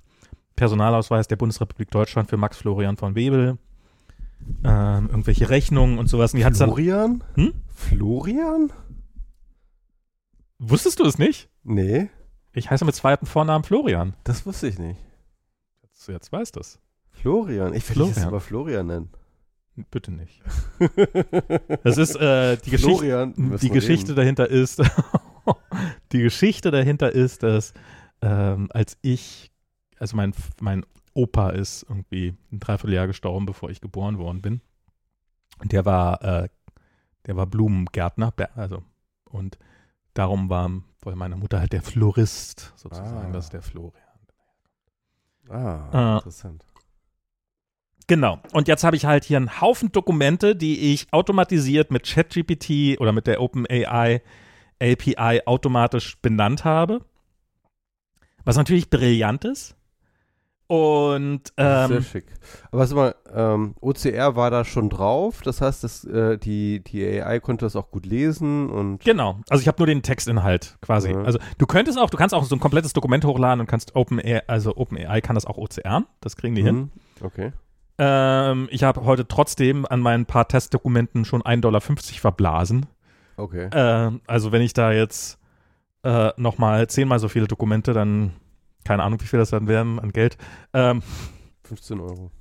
Personalausweis 0.55 1.27
der 1.27 1.37
Bundesrepublik 1.37 1.89
Deutschland 1.91 2.29
für 2.29 2.37
Max 2.37 2.57
Florian 2.57 2.97
von 2.97 3.15
Webel, 3.15 3.57
ähm, 4.63 5.07
irgendwelche 5.09 5.49
Rechnungen 5.49 5.97
und 5.99 6.07
sowas. 6.07 6.33
Und 6.33 6.43
hat's 6.43 6.59
dann, 6.59 6.69
Florian? 6.69 7.23
Hm? 7.35 7.53
Florian? 7.73 8.71
wusstest 10.59 10.99
du 10.99 11.05
es 11.05 11.17
nicht? 11.17 11.49
Nee, 11.63 12.09
Ich 12.53 12.69
heiße 12.69 12.85
mit 12.85 12.93
zweiten 12.95 13.25
Vornamen 13.25 13.63
Florian. 13.63 14.13
das 14.23 14.45
wusste 14.45 14.67
ich 14.67 14.77
nicht. 14.77 14.99
Jetzt, 15.83 16.07
jetzt 16.07 16.31
weißt 16.31 16.55
du 16.55 16.59
es. 16.59 16.79
Florian. 17.11 17.73
Ich 17.73 17.87
will 17.89 17.95
dich 17.95 18.05
jetzt 18.07 18.13
Florian. 18.13 18.27
aber 18.27 18.39
Florian 18.41 18.87
nennen. 18.87 19.09
Bitte 19.89 20.11
nicht. 20.11 20.41
Das 21.83 21.97
ist 21.97 22.15
äh, 22.15 22.57
die 22.57 22.71
Geschichte. 22.71 22.93
Florian. 22.97 23.33
müssen 23.37 23.65
Die 23.65 23.71
Geschichte 23.71 24.09
reden. 24.09 24.15
dahinter 24.17 24.49
ist, 24.49 24.79
die 26.11 26.19
Geschichte 26.21 26.71
dahinter 26.71 27.11
ist, 27.11 27.43
dass 27.43 27.73
ähm, 28.21 28.69
als 28.73 28.97
ich, 29.01 29.51
also 29.99 30.15
mein, 30.15 30.33
mein 30.59 30.85
Opa 31.13 31.49
ist 31.49 31.83
irgendwie 31.89 32.35
ein 32.51 32.59
Dreivierteljahr 32.59 33.07
gestorben, 33.07 33.45
bevor 33.45 33.69
ich 33.69 33.81
geboren 33.81 34.17
worden 34.17 34.41
bin. 34.41 34.61
Und 35.59 35.71
der 35.71 35.85
war, 35.85 36.21
äh, 36.23 36.49
der 37.25 37.35
war 37.35 37.45
Blumengärtner, 37.47 38.33
also 38.55 38.83
und 39.25 39.57
darum 40.13 40.49
war 40.49 40.69
weil 41.03 41.15
meine 41.15 41.35
Mutter 41.35 41.59
halt 41.59 41.73
der 41.73 41.81
Florist 41.81 42.73
sozusagen, 42.75 43.29
Ah. 43.29 43.31
das 43.33 43.45
ist 43.45 43.53
der 43.53 43.63
Florian. 43.63 44.03
Ah, 45.49 45.89
Ah. 45.91 46.15
interessant. 46.17 46.63
Genau. 48.07 48.39
Und 48.53 48.67
jetzt 48.67 48.83
habe 48.83 48.95
ich 48.95 49.05
halt 49.05 49.23
hier 49.23 49.37
einen 49.37 49.61
Haufen 49.61 49.91
Dokumente, 49.91 50.55
die 50.55 50.93
ich 50.93 51.07
automatisiert 51.11 51.91
mit 51.91 52.05
ChatGPT 52.05 52.99
oder 52.99 53.13
mit 53.13 53.25
der 53.25 53.41
OpenAI 53.41 54.21
API 54.81 55.41
automatisch 55.45 56.17
benannt 56.21 56.65
habe. 56.65 57.01
Was 58.43 58.57
natürlich 58.57 58.89
brillant 58.89 59.45
ist. 59.45 59.75
Und 60.71 61.51
Sehr 61.57 61.89
ähm, 61.91 62.01
schick. 62.01 62.27
Aber 62.71 62.87
sag 62.87 62.95
mal, 62.95 63.15
ähm, 63.33 63.75
OCR 63.81 64.37
war 64.37 64.49
da 64.49 64.63
schon 64.63 64.89
drauf, 64.89 65.41
das 65.41 65.59
heißt, 65.59 65.83
dass, 65.83 66.05
äh, 66.05 66.37
die, 66.37 66.81
die 66.81 67.03
AI 67.03 67.41
konnte 67.41 67.65
das 67.65 67.75
auch 67.75 67.91
gut 67.91 68.05
lesen 68.05 68.69
und 68.69 69.03
genau. 69.03 69.41
Also 69.49 69.61
ich 69.61 69.67
habe 69.67 69.79
nur 69.79 69.87
den 69.87 70.01
Textinhalt 70.01 70.77
quasi. 70.79 71.11
Ja. 71.11 71.23
Also 71.23 71.39
du 71.57 71.65
könntest 71.65 71.99
auch, 71.99 72.09
du 72.09 72.15
kannst 72.15 72.33
auch 72.33 72.45
so 72.45 72.55
ein 72.55 72.61
komplettes 72.61 72.93
Dokument 72.93 73.25
hochladen 73.25 73.59
und 73.59 73.67
kannst 73.67 73.97
OpenAI, 73.97 74.43
also 74.47 74.77
OpenAI 74.77 75.19
kann 75.19 75.35
das 75.35 75.45
auch 75.45 75.57
OCR. 75.57 76.05
Das 76.21 76.37
kriegen 76.37 76.55
die 76.55 76.63
hin. 76.63 76.75
Mhm. 76.75 76.91
Okay. 77.21 77.51
Ähm, 77.97 78.69
ich 78.71 78.83
habe 78.83 79.03
heute 79.03 79.27
trotzdem 79.27 79.85
an 79.85 79.99
meinen 79.99 80.25
paar 80.25 80.47
Testdokumenten 80.47 81.25
schon 81.25 81.41
1,50 81.41 81.59
Dollar 81.59 81.81
verblasen. 81.81 82.85
Okay. 83.41 83.69
Äh, 83.71 84.19
also 84.27 84.51
wenn 84.51 84.61
ich 84.61 84.73
da 84.73 84.91
jetzt 84.91 85.39
äh, 86.03 86.29
nochmal 86.37 86.87
zehnmal 86.87 87.19
so 87.19 87.27
viele 87.27 87.47
Dokumente, 87.47 87.93
dann 87.93 88.33
keine 88.83 89.03
Ahnung, 89.03 89.19
wie 89.21 89.25
viel 89.25 89.39
das 89.39 89.49
dann 89.49 89.67
wären 89.67 89.99
an 89.99 90.11
Geld. 90.11 90.37
Ähm, 90.73 91.01
15 91.63 91.99
Euro. 91.99 92.31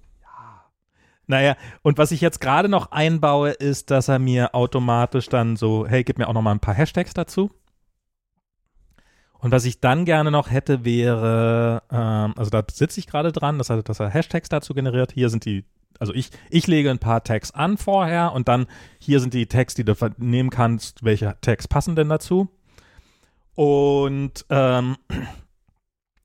naja, 1.27 1.57
und 1.83 1.99
was 1.99 2.13
ich 2.13 2.21
jetzt 2.21 2.41
gerade 2.41 2.69
noch 2.69 2.93
einbaue, 2.93 3.51
ist, 3.51 3.91
dass 3.91 4.09
er 4.09 4.19
mir 4.19 4.55
automatisch 4.55 5.29
dann 5.29 5.57
so, 5.57 5.87
hey, 5.87 6.05
gib 6.05 6.19
mir 6.19 6.29
auch 6.29 6.35
nochmal 6.35 6.55
ein 6.55 6.61
paar 6.61 6.75
Hashtags 6.75 7.15
dazu. 7.15 7.51
Und 9.39 9.53
was 9.53 9.65
ich 9.65 9.81
dann 9.81 10.05
gerne 10.05 10.31
noch 10.31 10.51
hätte, 10.51 10.85
wäre, 10.85 11.83
ähm, 11.91 12.35
also 12.37 12.51
da 12.51 12.63
sitze 12.71 13.01
ich 13.01 13.07
gerade 13.07 13.33
dran, 13.33 13.57
dass 13.57 13.71
er, 13.71 13.83
dass 13.83 14.01
er 14.01 14.11
Hashtags 14.11 14.51
dazu 14.51 14.75
generiert. 14.75 15.13
Hier 15.13 15.31
sind 15.31 15.47
die, 15.47 15.65
also 16.01 16.15
ich, 16.15 16.31
ich 16.49 16.67
lege 16.67 16.91
ein 16.91 16.99
paar 16.99 17.23
Tags 17.23 17.53
an 17.53 17.77
vorher 17.77 18.33
und 18.33 18.49
dann 18.49 18.67
hier 18.99 19.21
sind 19.21 19.35
die 19.35 19.47
Tags, 19.47 19.75
die 19.75 19.85
du 19.85 19.95
nehmen 20.17 20.51
kannst, 20.51 21.05
welche 21.05 21.37
Tags 21.43 21.69
passen 21.69 21.95
denn 21.95 22.09
dazu. 22.09 22.49
Und 23.55 24.47
ähm, 24.49 24.97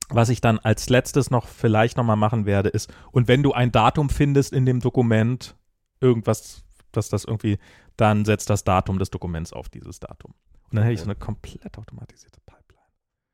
was 0.08 0.30
ich 0.30 0.40
dann 0.40 0.58
als 0.58 0.88
letztes 0.88 1.30
noch 1.30 1.46
vielleicht 1.46 1.98
nochmal 1.98 2.16
machen 2.16 2.46
werde, 2.46 2.70
ist, 2.70 2.92
und 3.12 3.28
wenn 3.28 3.42
du 3.42 3.52
ein 3.52 3.70
Datum 3.70 4.08
findest 4.08 4.54
in 4.54 4.64
dem 4.64 4.80
Dokument, 4.80 5.54
irgendwas, 6.00 6.64
dass 6.92 7.10
das 7.10 7.24
irgendwie, 7.24 7.58
dann 7.98 8.24
setzt 8.24 8.48
das 8.48 8.64
Datum 8.64 8.98
des 8.98 9.10
Dokuments 9.10 9.52
auf 9.52 9.68
dieses 9.68 10.00
Datum. 10.00 10.34
Und 10.70 10.76
dann 10.76 10.84
hätte 10.84 10.94
ich 10.94 11.00
so 11.00 11.06
eine 11.06 11.16
komplett 11.16 11.76
automatisierte 11.76 12.40
Pipeline. 12.46 12.86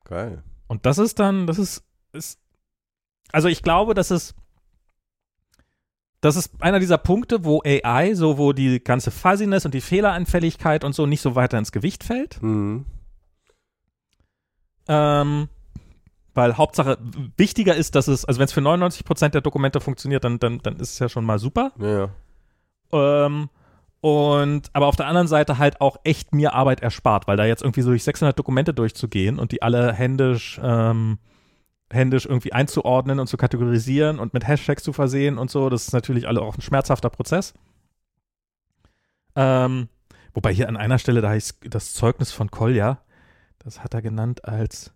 Geil. 0.05 0.43
Und 0.67 0.87
das 0.87 0.99
ist 0.99 1.21
dann, 1.21 1.47
das 1.47 1.59
ist, 1.59 1.85
ist 2.13 2.41
also 3.31 3.47
ich 3.49 3.63
glaube, 3.63 3.95
das 3.95 4.11
ist, 4.11 4.35
das 6.23 6.37
ist 6.37 6.53
einer 6.61 6.79
dieser 6.79 6.99
Punkte, 6.99 7.45
wo 7.45 7.63
AI, 7.65 8.15
so 8.15 8.39
wo 8.39 8.53
die 8.53 8.83
ganze 8.83 9.11
Fuzziness 9.11 9.67
und 9.67 9.75
die 9.75 9.81
Fehleranfälligkeit 9.81 10.85
und 10.85 10.95
so 10.95 11.05
nicht 11.05 11.21
so 11.21 11.35
weiter 11.35 11.59
ins 11.59 11.73
Gewicht 11.73 12.05
fällt. 12.05 12.41
Mhm. 12.41 12.87
Ähm, 14.87 15.49
weil 16.33 16.57
Hauptsache, 16.57 16.97
wichtiger 17.37 17.75
ist, 17.75 17.97
dass 17.97 18.07
es, 18.07 18.25
also 18.25 18.39
wenn 18.39 18.45
es 18.45 18.53
für 18.53 18.61
99% 18.61 19.31
der 19.31 19.41
Dokumente 19.41 19.81
funktioniert, 19.81 20.23
dann, 20.23 20.39
dann, 20.39 20.61
dann 20.61 20.77
ist 20.77 20.93
es 20.93 20.99
ja 21.01 21.09
schon 21.09 21.25
mal 21.25 21.41
super. 21.41 21.73
Ja. 21.81 22.09
Ähm, 22.93 23.49
und 24.01 24.71
aber 24.73 24.87
auf 24.87 24.97
der 24.97 25.09
anderen 25.09 25.29
Seite 25.29 25.59
halt 25.59 25.81
auch 25.81 25.97
echt 26.05 26.33
mir 26.33 26.55
Arbeit 26.55 26.83
erspart, 26.83 27.27
weil 27.27 27.37
da 27.37 27.47
jetzt 27.47 27.63
irgendwie 27.63 27.83
so 27.83 27.91
durch 27.91 28.05
600 28.05 28.39
Dokumente 28.39 28.73
durchzugehen 28.73 29.41
und 29.41 29.51
die 29.51 29.63
alle 29.63 29.93
händisch 29.93 30.61
ähm, 30.63 31.19
händisch 31.93 32.27
irgendwie 32.27 32.53
einzuordnen 32.53 33.21
und 33.21 33.27
zu 33.27 33.37
kategorisieren 33.37 34.19
und 34.19 34.35
mit 34.35 34.47
Hashtags 34.47 34.83
zu 34.83 34.93
versehen 34.93 35.39
und 35.39 35.51
so, 35.51 35.69
das 35.69 35.89
ist 35.89 35.93
natürlich 35.93 36.27
alle 36.27 36.43
auch 36.43 36.57
ein 36.57 36.63
schmerzhafter 36.63 37.11
Prozess. 37.11 37.55
Ähm, 39.37 39.89
wobei 40.35 40.53
hier 40.53 40.69
an 40.69 40.77
einer 40.77 40.99
Stelle, 40.99 41.21
da 41.21 41.31
heißt 41.31 41.59
das 41.71 41.95
Zeugnis 41.95 42.33
von 42.33 42.51
Kolja, 42.51 43.01
das 43.59 43.83
hat 43.83 43.95
er 43.95 44.03
genannt 44.03 44.45
als 44.45 44.93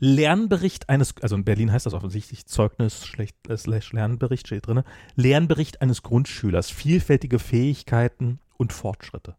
Lernbericht 0.00 0.88
eines, 0.88 1.14
also 1.22 1.34
in 1.34 1.44
Berlin 1.44 1.72
heißt 1.72 1.86
das 1.86 1.94
offensichtlich 1.94 2.46
Zeugnis 2.46 3.04
schlecht, 3.04 3.36
äh, 3.48 3.56
slash 3.56 3.92
Lernbericht 3.92 4.46
steht 4.46 4.66
drin, 4.66 4.82
Lernbericht 5.16 5.82
eines 5.82 6.02
Grundschülers, 6.02 6.70
vielfältige 6.70 7.38
Fähigkeiten 7.38 8.38
und 8.56 8.72
Fortschritte. 8.72 9.36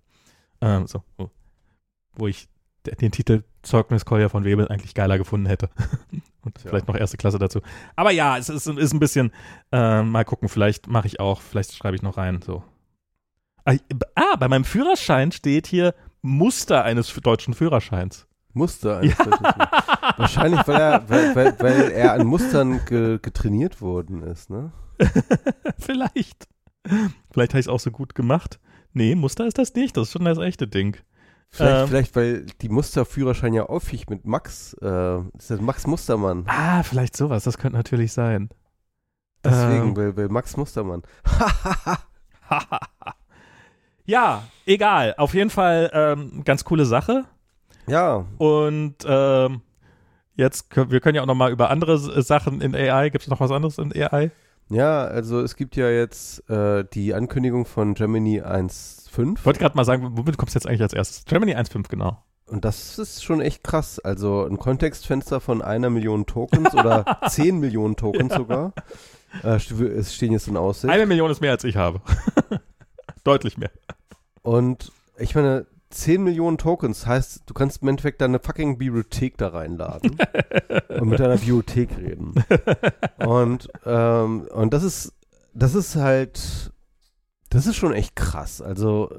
Ähm, 0.62 0.88
so, 0.88 1.04
wo 2.14 2.28
ich 2.28 2.50
den 2.86 3.12
Titel 3.12 3.44
Zeugnis 3.62 4.06
Kolja 4.06 4.30
von 4.30 4.44
Webel 4.44 4.68
eigentlich 4.68 4.94
geiler 4.94 5.18
gefunden 5.18 5.48
hätte. 5.48 5.70
und 6.42 6.56
Tja. 6.56 6.70
vielleicht 6.70 6.88
noch 6.88 6.96
erste 6.96 7.18
Klasse 7.18 7.40
dazu. 7.40 7.62
Aber 7.96 8.12
ja, 8.12 8.38
es 8.38 8.50
ist, 8.50 8.68
ist 8.68 8.94
ein 8.94 9.00
bisschen, 9.00 9.32
äh, 9.72 10.02
mal 10.02 10.26
gucken, 10.26 10.50
vielleicht 10.50 10.88
mache 10.88 11.08
ich 11.08 11.20
auch, 11.20 11.42
vielleicht 11.42 11.76
schreibe 11.76 11.96
ich 11.96 12.02
noch 12.02 12.18
rein, 12.18 12.42
so. 12.42 12.64
Ah, 13.66 13.76
ah, 14.16 14.36
bei 14.40 14.48
meinem 14.48 14.64
Führerschein 14.64 15.32
steht 15.32 15.68
hier 15.68 15.94
Muster 16.22 16.84
eines 16.84 17.14
deutschen 17.14 17.54
Führerscheins. 17.54 18.28
Muster. 18.54 18.98
eines 19.00 19.18
deutschen 19.18 19.46
Films. 19.46 19.70
Wahrscheinlich, 20.18 20.68
weil 20.68 20.82
er, 20.82 21.10
weil, 21.10 21.36
weil, 21.36 21.60
weil 21.60 21.92
er 21.92 22.14
an 22.14 22.26
Mustern 22.26 22.82
ge, 22.86 23.20
getrainiert 23.22 23.82
worden 23.82 24.24
ist, 24.24 24.50
ne? 24.50 24.72
Vielleicht. 25.78 26.48
Vielleicht 27.32 27.54
habe 27.54 27.60
ich 27.60 27.66
es 27.66 27.68
auch 27.68 27.80
so 27.80 27.92
gut 27.92 28.16
gemacht. 28.16 28.60
Nee, 28.94 29.16
Muster 29.16 29.46
ist 29.46 29.58
das 29.58 29.74
nicht. 29.76 29.96
Das 29.96 30.08
ist 30.08 30.14
schon 30.14 30.26
das 30.26 30.40
echte 30.40 30.68
Ding. 30.68 30.98
Vielleicht, 31.52 31.82
Ähm. 31.82 31.88
vielleicht 31.88 32.16
weil 32.16 32.46
die 32.62 32.70
Musterführerschein 32.70 33.54
ja 33.54 33.64
aufficht 33.66 34.10
mit 34.10 34.26
Max. 34.26 34.74
Äh, 34.82 35.20
ist 35.38 35.50
das 35.50 35.60
Max 35.62 35.88
Mustermann. 35.88 36.44
Ah, 36.48 36.84
vielleicht 36.84 37.18
sowas. 37.18 37.44
Das 37.44 37.58
könnte 37.58 37.78
natürlich 37.78 38.14
sein. 38.14 38.50
Deswegen, 39.44 39.90
Ähm. 39.90 39.98
weil, 39.98 40.16
weil 40.18 40.30
Max 40.30 40.58
Mustermann. 40.58 41.02
ja, 44.06 44.44
egal. 44.66 45.16
Auf 45.18 45.34
jeden 45.34 45.50
Fall 45.50 45.90
ähm, 45.94 46.44
ganz 46.44 46.64
coole 46.64 46.86
Sache. 46.86 47.26
Ja, 47.88 48.26
Und 48.38 48.96
ähm, 49.08 49.62
jetzt, 50.36 50.70
können, 50.70 50.92
wir 50.92 51.00
können 51.00 51.16
ja 51.16 51.22
auch 51.24 51.28
noch 51.28 51.36
mal 51.36 51.52
über 51.52 51.70
andere 51.72 51.96
S- 51.96 52.28
Sachen 52.28 52.62
in 52.62 52.76
AI. 52.76 53.10
Gibt 53.10 53.24
es 53.24 53.30
noch 53.30 53.40
was 53.40 53.52
anderes 53.52 53.78
in 53.78 53.92
AI? 53.94 54.32
ja, 54.70 55.04
also 55.06 55.42
es 55.42 55.56
gibt 55.56 55.76
ja 55.76 55.90
jetzt 55.90 56.48
äh, 56.50 56.86
die 56.94 57.16
Ankündigung 57.16 57.66
von 57.66 57.96
Gemini 57.96 58.40
1.5 59.12 59.38
Ich 59.40 59.46
wollte 59.46 59.60
gerade 59.60 59.76
mal 59.76 59.86
sagen, 59.86 60.10
womit 60.14 60.38
kommst 60.38 60.56
du 60.56 60.60
jetzt 60.60 60.68
eigentlich 60.68 60.82
als 60.82 60.94
erstes? 60.94 61.26
Germany 61.26 61.56
1.5, 61.56 61.90
genau. 61.90 62.24
und 62.48 62.66
das 62.66 62.98
ist 63.00 63.24
schon 63.24 63.42
echt 63.42 63.64
krass. 63.64 64.00
Also 64.00 64.46
ein 64.46 64.58
Kontextfenster 64.58 65.40
von 65.40 65.62
einer 65.62 65.90
Million 65.90 66.26
Tokens 66.26 66.74
oder 66.74 67.20
10 67.28 67.60
Millionen 67.60 67.96
Tokens 67.96 68.34
sogar. 68.34 68.74
Äh, 69.44 69.58
es 69.58 70.16
stehen 70.16 70.32
jetzt 70.32 70.48
in 70.48 70.58
Aussicht. 70.58 70.92
Eine 70.92 71.06
Million 71.06 71.30
ist 71.30 71.42
mehr, 71.42 71.52
als 71.52 71.64
ich 71.64 71.76
habe. 71.76 72.02
Deutlich 73.24 73.58
mehr. 73.58 73.72
Und 74.42 74.92
ich 75.18 75.36
meine, 75.36 75.68
10 75.92 76.24
Millionen 76.24 76.58
Tokens 76.58 77.06
heißt, 77.08 77.44
du 77.46 77.54
kannst 77.54 77.82
im 77.82 77.88
Endeffekt 77.88 78.22
deine 78.22 78.40
fucking 78.40 78.78
Bibliothek 78.78 79.38
da 79.38 79.50
reinladen 79.50 80.18
und 80.90 81.10
mit 81.10 81.20
deiner 81.20 81.38
Bibliothek 81.38 81.98
reden. 81.98 82.36
Und, 83.26 83.68
ähm, 83.86 84.48
und 84.54 84.74
das 84.74 84.84
ist, 84.84 85.14
das 85.54 85.76
ist 85.76 85.96
halt, 85.96 86.72
das 87.50 87.66
ist 87.66 87.76
schon 87.76 87.94
echt 87.94 88.16
krass. 88.16 88.62
Also 88.62 89.12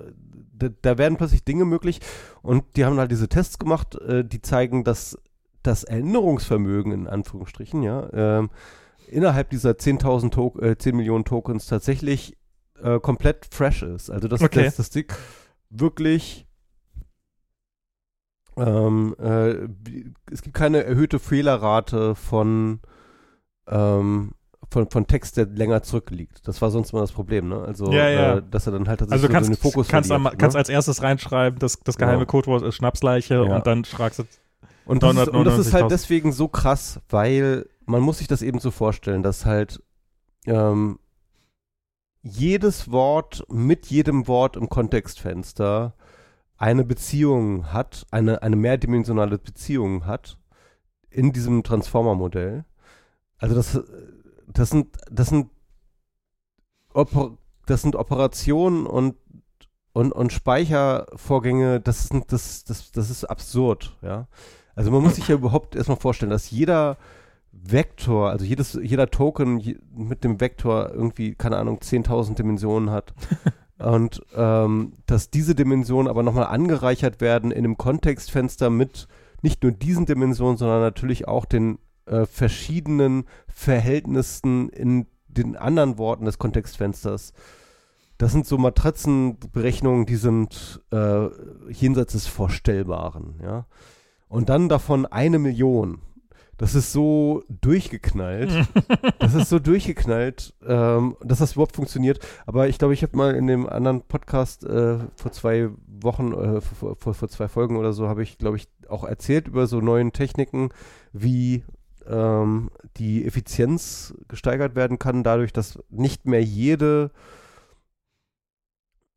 da, 0.52 0.68
da 0.82 0.98
werden 0.98 1.16
plötzlich 1.16 1.44
Dinge 1.44 1.64
möglich 1.64 2.00
und 2.42 2.64
die 2.76 2.84
haben 2.84 2.98
halt 2.98 3.10
diese 3.10 3.28
Tests 3.28 3.58
gemacht, 3.58 3.94
äh, 3.96 4.24
die 4.24 4.42
zeigen, 4.42 4.84
dass 4.84 5.18
das 5.62 5.84
Erinnerungsvermögen 5.84 6.92
in 6.92 7.06
Anführungsstrichen, 7.06 7.82
ja, 7.82 8.08
ähm, 8.12 8.50
innerhalb 9.08 9.50
dieser 9.50 9.72
10.000 9.72 10.30
to 10.30 10.58
äh, 10.60 10.76
10 10.78 10.96
Millionen 10.96 11.24
Tokens 11.24 11.66
tatsächlich 11.66 12.36
äh, 12.82 12.98
komplett 13.00 13.46
fresh 13.50 13.82
ist. 13.82 14.10
Also 14.10 14.28
dass, 14.28 14.40
Okay. 14.40 14.70
das 14.74 14.90
Ding 14.90 15.12
wirklich 15.68 16.46
ähm, 18.56 19.14
äh, 19.18 19.68
es 20.30 20.42
gibt 20.42 20.54
keine 20.54 20.84
erhöhte 20.84 21.18
Fehlerrate 21.18 22.14
von, 22.14 22.80
ähm, 23.66 24.32
von, 24.70 24.88
von 24.88 25.06
Text, 25.06 25.36
der 25.36 25.46
länger 25.46 25.82
zurückliegt. 25.82 26.46
Das 26.46 26.62
war 26.62 26.70
sonst 26.70 26.92
immer 26.92 27.02
das 27.02 27.12
Problem, 27.12 27.48
ne? 27.48 27.60
Also, 27.62 27.90
Ja, 27.92 28.08
ja. 28.08 28.36
Äh, 28.36 28.42
dass 28.48 28.66
er 28.66 28.72
dann 28.72 28.88
halt 28.88 29.02
Also 29.02 29.26
so 29.26 29.32
kannst, 29.32 29.50
den 29.50 29.56
Fokus 29.56 29.88
kannst, 29.88 30.10
am, 30.12 30.22
verliert, 30.22 30.38
kannst 30.40 30.54
ne? 30.54 30.58
als 30.58 30.68
erstes 30.68 31.02
reinschreiben, 31.02 31.58
das, 31.58 31.80
das 31.80 31.96
geheime 31.96 32.18
Genau. 32.20 32.30
Codewort 32.30 32.62
ist 32.62 32.76
Schnapsleiche 32.76 33.34
Ja. 33.46 33.56
und 33.56 33.66
dann 33.66 33.84
fragst 33.84 34.20
du, 34.20 34.24
Und 34.84 35.02
das, 35.02 35.16
ist, 35.16 35.28
und 35.28 35.44
das 35.44 35.58
ist 35.58 35.72
halt 35.72 35.84
999.000. 35.84 35.88
deswegen 35.88 36.32
so 36.32 36.48
krass, 36.48 37.00
weil 37.08 37.66
man 37.84 38.02
muss 38.02 38.18
sich 38.18 38.28
das 38.28 38.42
eben 38.42 38.60
so 38.60 38.70
vorstellen, 38.70 39.22
dass 39.24 39.44
halt 39.44 39.82
ähm, 40.46 40.98
jedes 42.22 42.90
Wort 42.92 43.44
mit 43.48 43.86
jedem 43.86 44.28
Wort 44.28 44.56
im 44.56 44.68
Kontextfenster 44.68 45.94
eine 46.56 46.84
Beziehung 46.84 47.72
hat, 47.72 48.06
eine, 48.10 48.42
eine 48.42 48.56
mehrdimensionale 48.56 49.38
Beziehung 49.38 50.06
hat 50.06 50.36
in 51.08 51.32
diesem 51.32 51.62
Transformer-Modell. 51.62 52.64
Also 53.38 53.54
das, 53.54 53.80
das 54.52 54.70
sind, 54.70 54.88
das 55.10 55.28
sind, 55.28 55.50
Oper, 56.92 57.36
das 57.66 57.82
sind 57.82 57.96
Operationen 57.96 58.86
und, 58.86 59.16
und, 59.92 60.12
und 60.12 60.32
Speichervorgänge, 60.32 61.80
das 61.80 62.04
ist, 62.04 62.12
das, 62.28 62.64
das, 62.64 62.92
das 62.92 63.10
ist 63.10 63.24
absurd, 63.24 63.96
ja. 64.02 64.28
Also 64.74 64.90
man 64.90 65.02
muss 65.02 65.16
sich 65.16 65.28
ja 65.28 65.34
überhaupt 65.34 65.76
erstmal 65.76 65.98
vorstellen, 65.98 66.30
dass 66.30 66.50
jeder 66.50 66.96
Vektor, 67.52 68.30
also 68.30 68.44
jedes, 68.44 68.78
jeder 68.80 69.10
Token 69.10 69.58
je, 69.58 69.76
mit 69.94 70.24
dem 70.24 70.40
Vektor 70.40 70.90
irgendwie, 70.90 71.34
keine 71.34 71.56
Ahnung, 71.56 71.78
10.000 71.78 72.34
Dimensionen 72.34 72.90
hat. 72.90 73.12
Und 73.78 74.22
ähm, 74.36 74.92
dass 75.06 75.30
diese 75.30 75.54
Dimensionen 75.54 76.08
aber 76.08 76.22
nochmal 76.22 76.46
angereichert 76.46 77.20
werden 77.20 77.50
in 77.50 77.58
einem 77.58 77.78
Kontextfenster 77.78 78.68
mit 78.68 79.08
nicht 79.42 79.62
nur 79.62 79.72
diesen 79.72 80.04
Dimensionen, 80.04 80.58
sondern 80.58 80.80
natürlich 80.80 81.26
auch 81.26 81.46
den 81.46 81.78
äh, 82.10 82.26
verschiedenen 82.26 83.24
Verhältnissen 83.48 84.68
in 84.68 85.06
den 85.28 85.56
anderen 85.56 85.96
Worten 85.96 86.24
des 86.24 86.38
Kontextfensters. 86.38 87.32
Das 88.18 88.32
sind 88.32 88.46
so 88.46 88.58
Matratzenberechnungen, 88.58 90.06
die 90.06 90.16
sind 90.16 90.82
äh, 90.92 91.28
jenseits 91.70 92.12
des 92.12 92.26
Vorstellbaren, 92.26 93.40
ja. 93.42 93.66
Und 94.28 94.48
dann 94.48 94.68
davon 94.68 95.06
eine 95.06 95.38
Million. 95.38 96.00
Das 96.56 96.74
ist 96.74 96.92
so 96.92 97.42
durchgeknallt. 97.48 98.68
das 99.18 99.34
ist 99.34 99.48
so 99.48 99.58
durchgeknallt, 99.58 100.52
ähm, 100.66 101.16
dass 101.22 101.38
das 101.38 101.52
überhaupt 101.52 101.76
funktioniert. 101.76 102.20
Aber 102.44 102.68
ich 102.68 102.78
glaube, 102.78 102.92
ich 102.92 103.02
habe 103.02 103.16
mal 103.16 103.34
in 103.34 103.46
dem 103.46 103.66
anderen 103.66 104.02
Podcast 104.02 104.64
äh, 104.64 104.98
vor 105.16 105.32
zwei 105.32 105.70
Wochen, 105.86 106.32
äh, 106.34 106.60
vor, 106.60 106.96
vor, 106.96 107.14
vor 107.14 107.28
zwei 107.28 107.48
Folgen 107.48 107.76
oder 107.76 107.94
so, 107.94 108.08
habe 108.08 108.22
ich, 108.22 108.36
glaube 108.36 108.58
ich, 108.58 108.68
auch 108.88 109.04
erzählt 109.04 109.48
über 109.48 109.66
so 109.66 109.80
neuen 109.80 110.12
Techniken, 110.12 110.68
wie 111.12 111.64
ähm, 112.10 112.70
die 112.96 113.24
Effizienz 113.24 114.14
gesteigert 114.28 114.74
werden 114.74 114.98
kann, 114.98 115.22
dadurch, 115.22 115.52
dass 115.52 115.78
nicht 115.88 116.26
mehr 116.26 116.42
jede 116.42 117.10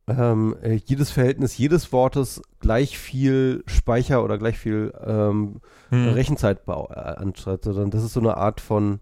ähm, 0.07 0.55
äh, 0.61 0.73
jedes 0.73 1.11
Verhältnis 1.11 1.57
jedes 1.57 1.93
Wortes 1.93 2.41
gleich 2.59 2.97
viel 2.97 3.63
Speicher 3.67 4.23
oder 4.23 4.37
gleich 4.37 4.59
viel 4.59 4.93
ähm, 5.01 5.61
hm. 5.89 6.09
Rechenzeit 6.09 6.67
äh, 6.67 6.71
anstatt, 6.71 7.63
sondern 7.63 7.89
dass 7.89 8.03
es 8.03 8.13
so 8.13 8.19
eine 8.19 8.35
Art 8.37 8.59
von 8.59 8.99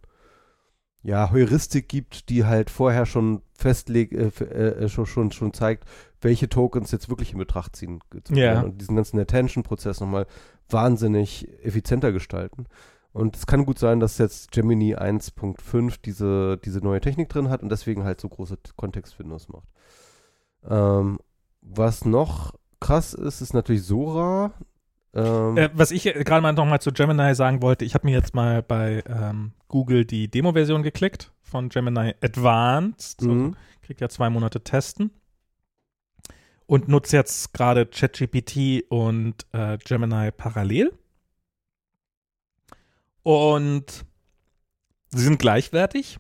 ja, 1.04 1.32
Heuristik 1.32 1.90
gibt, 1.90 2.30
die 2.30 2.46
halt 2.46 2.70
vorher 2.70 3.08
schon 3.08 3.42
festlegt, 3.56 4.14
äh, 4.14 4.28
f- 4.28 4.42
äh, 4.42 4.88
schon, 4.88 5.08
schon, 5.08 5.32
schon 5.32 5.52
zeigt, 5.54 5.86
welche 6.22 6.48
Tokens 6.48 6.92
jetzt 6.92 7.10
wirklich 7.10 7.32
in 7.34 7.40
Betracht 7.40 7.76
ziehen 7.76 8.02
Ja. 8.30 8.62
und 8.62 8.80
diesen 8.80 8.96
ganzen 8.96 9.20
Attention-Prozess 9.20 10.00
nochmal 10.00 10.28
wahnsinnig 10.70 11.48
effizienter 11.64 12.12
gestalten. 12.12 12.68
Und 13.14 13.36
es 13.36 13.46
kann 13.46 13.66
gut 13.66 13.78
sein, 13.78 14.00
dass 14.00 14.18
jetzt 14.18 14.52
Gemini 14.52 14.96
1.5 14.96 16.00
diese, 16.04 16.58
diese 16.64 16.80
neue 16.80 17.02
Technik 17.02 17.30
drin 17.30 17.50
hat 17.50 17.62
und 17.62 17.70
deswegen 17.70 18.04
halt 18.04 18.22
so 18.22 18.30
große 18.30 18.58
Kontextfindus 18.78 19.50
macht. 19.50 19.68
Ähm, 20.70 21.20
was 21.62 22.06
noch 22.06 22.54
krass 22.80 23.14
ist, 23.14 23.42
ist 23.42 23.54
natürlich 23.54 23.84
Sora. 23.84 24.54
Ähm, 25.14 25.58
Äh, 25.58 25.70
was 25.74 25.92
ich 25.92 26.06
äh, 26.06 26.24
gerade 26.24 26.42
mal 26.42 26.54
noch 26.54 26.66
mal 26.66 26.80
zu 26.80 26.94
Gemini 26.94 27.36
sagen 27.36 27.62
wollte, 27.62 27.84
ich 27.84 27.94
habe 27.96 28.08
mir 28.08 28.14
jetzt 28.14 28.34
mal 28.34 28.64
bei 28.64 29.04
ähm, 29.08 29.52
Google 29.68 30.06
die 30.06 30.30
Demo-Version 30.30 30.84
geklickt 30.84 31.32
von 31.42 31.68
Gemini 31.68 32.16
Advanced. 32.22 33.22
Mhm. 33.24 33.56
kriegt 33.82 34.00
ja 34.00 34.08
zwei 34.08 34.30
Monate 34.30 34.64
testen. 34.64 35.12
Und 36.66 36.88
nutze 36.88 37.18
jetzt 37.18 37.54
gerade 37.54 37.86
ChatGPT 37.86 38.86
und 38.90 39.46
äh, 39.52 39.78
Gemini 39.84 40.32
parallel. 40.32 40.94
Und 43.24 44.06
sie 45.12 45.24
sind 45.24 45.40
gleichwertig. 45.40 46.20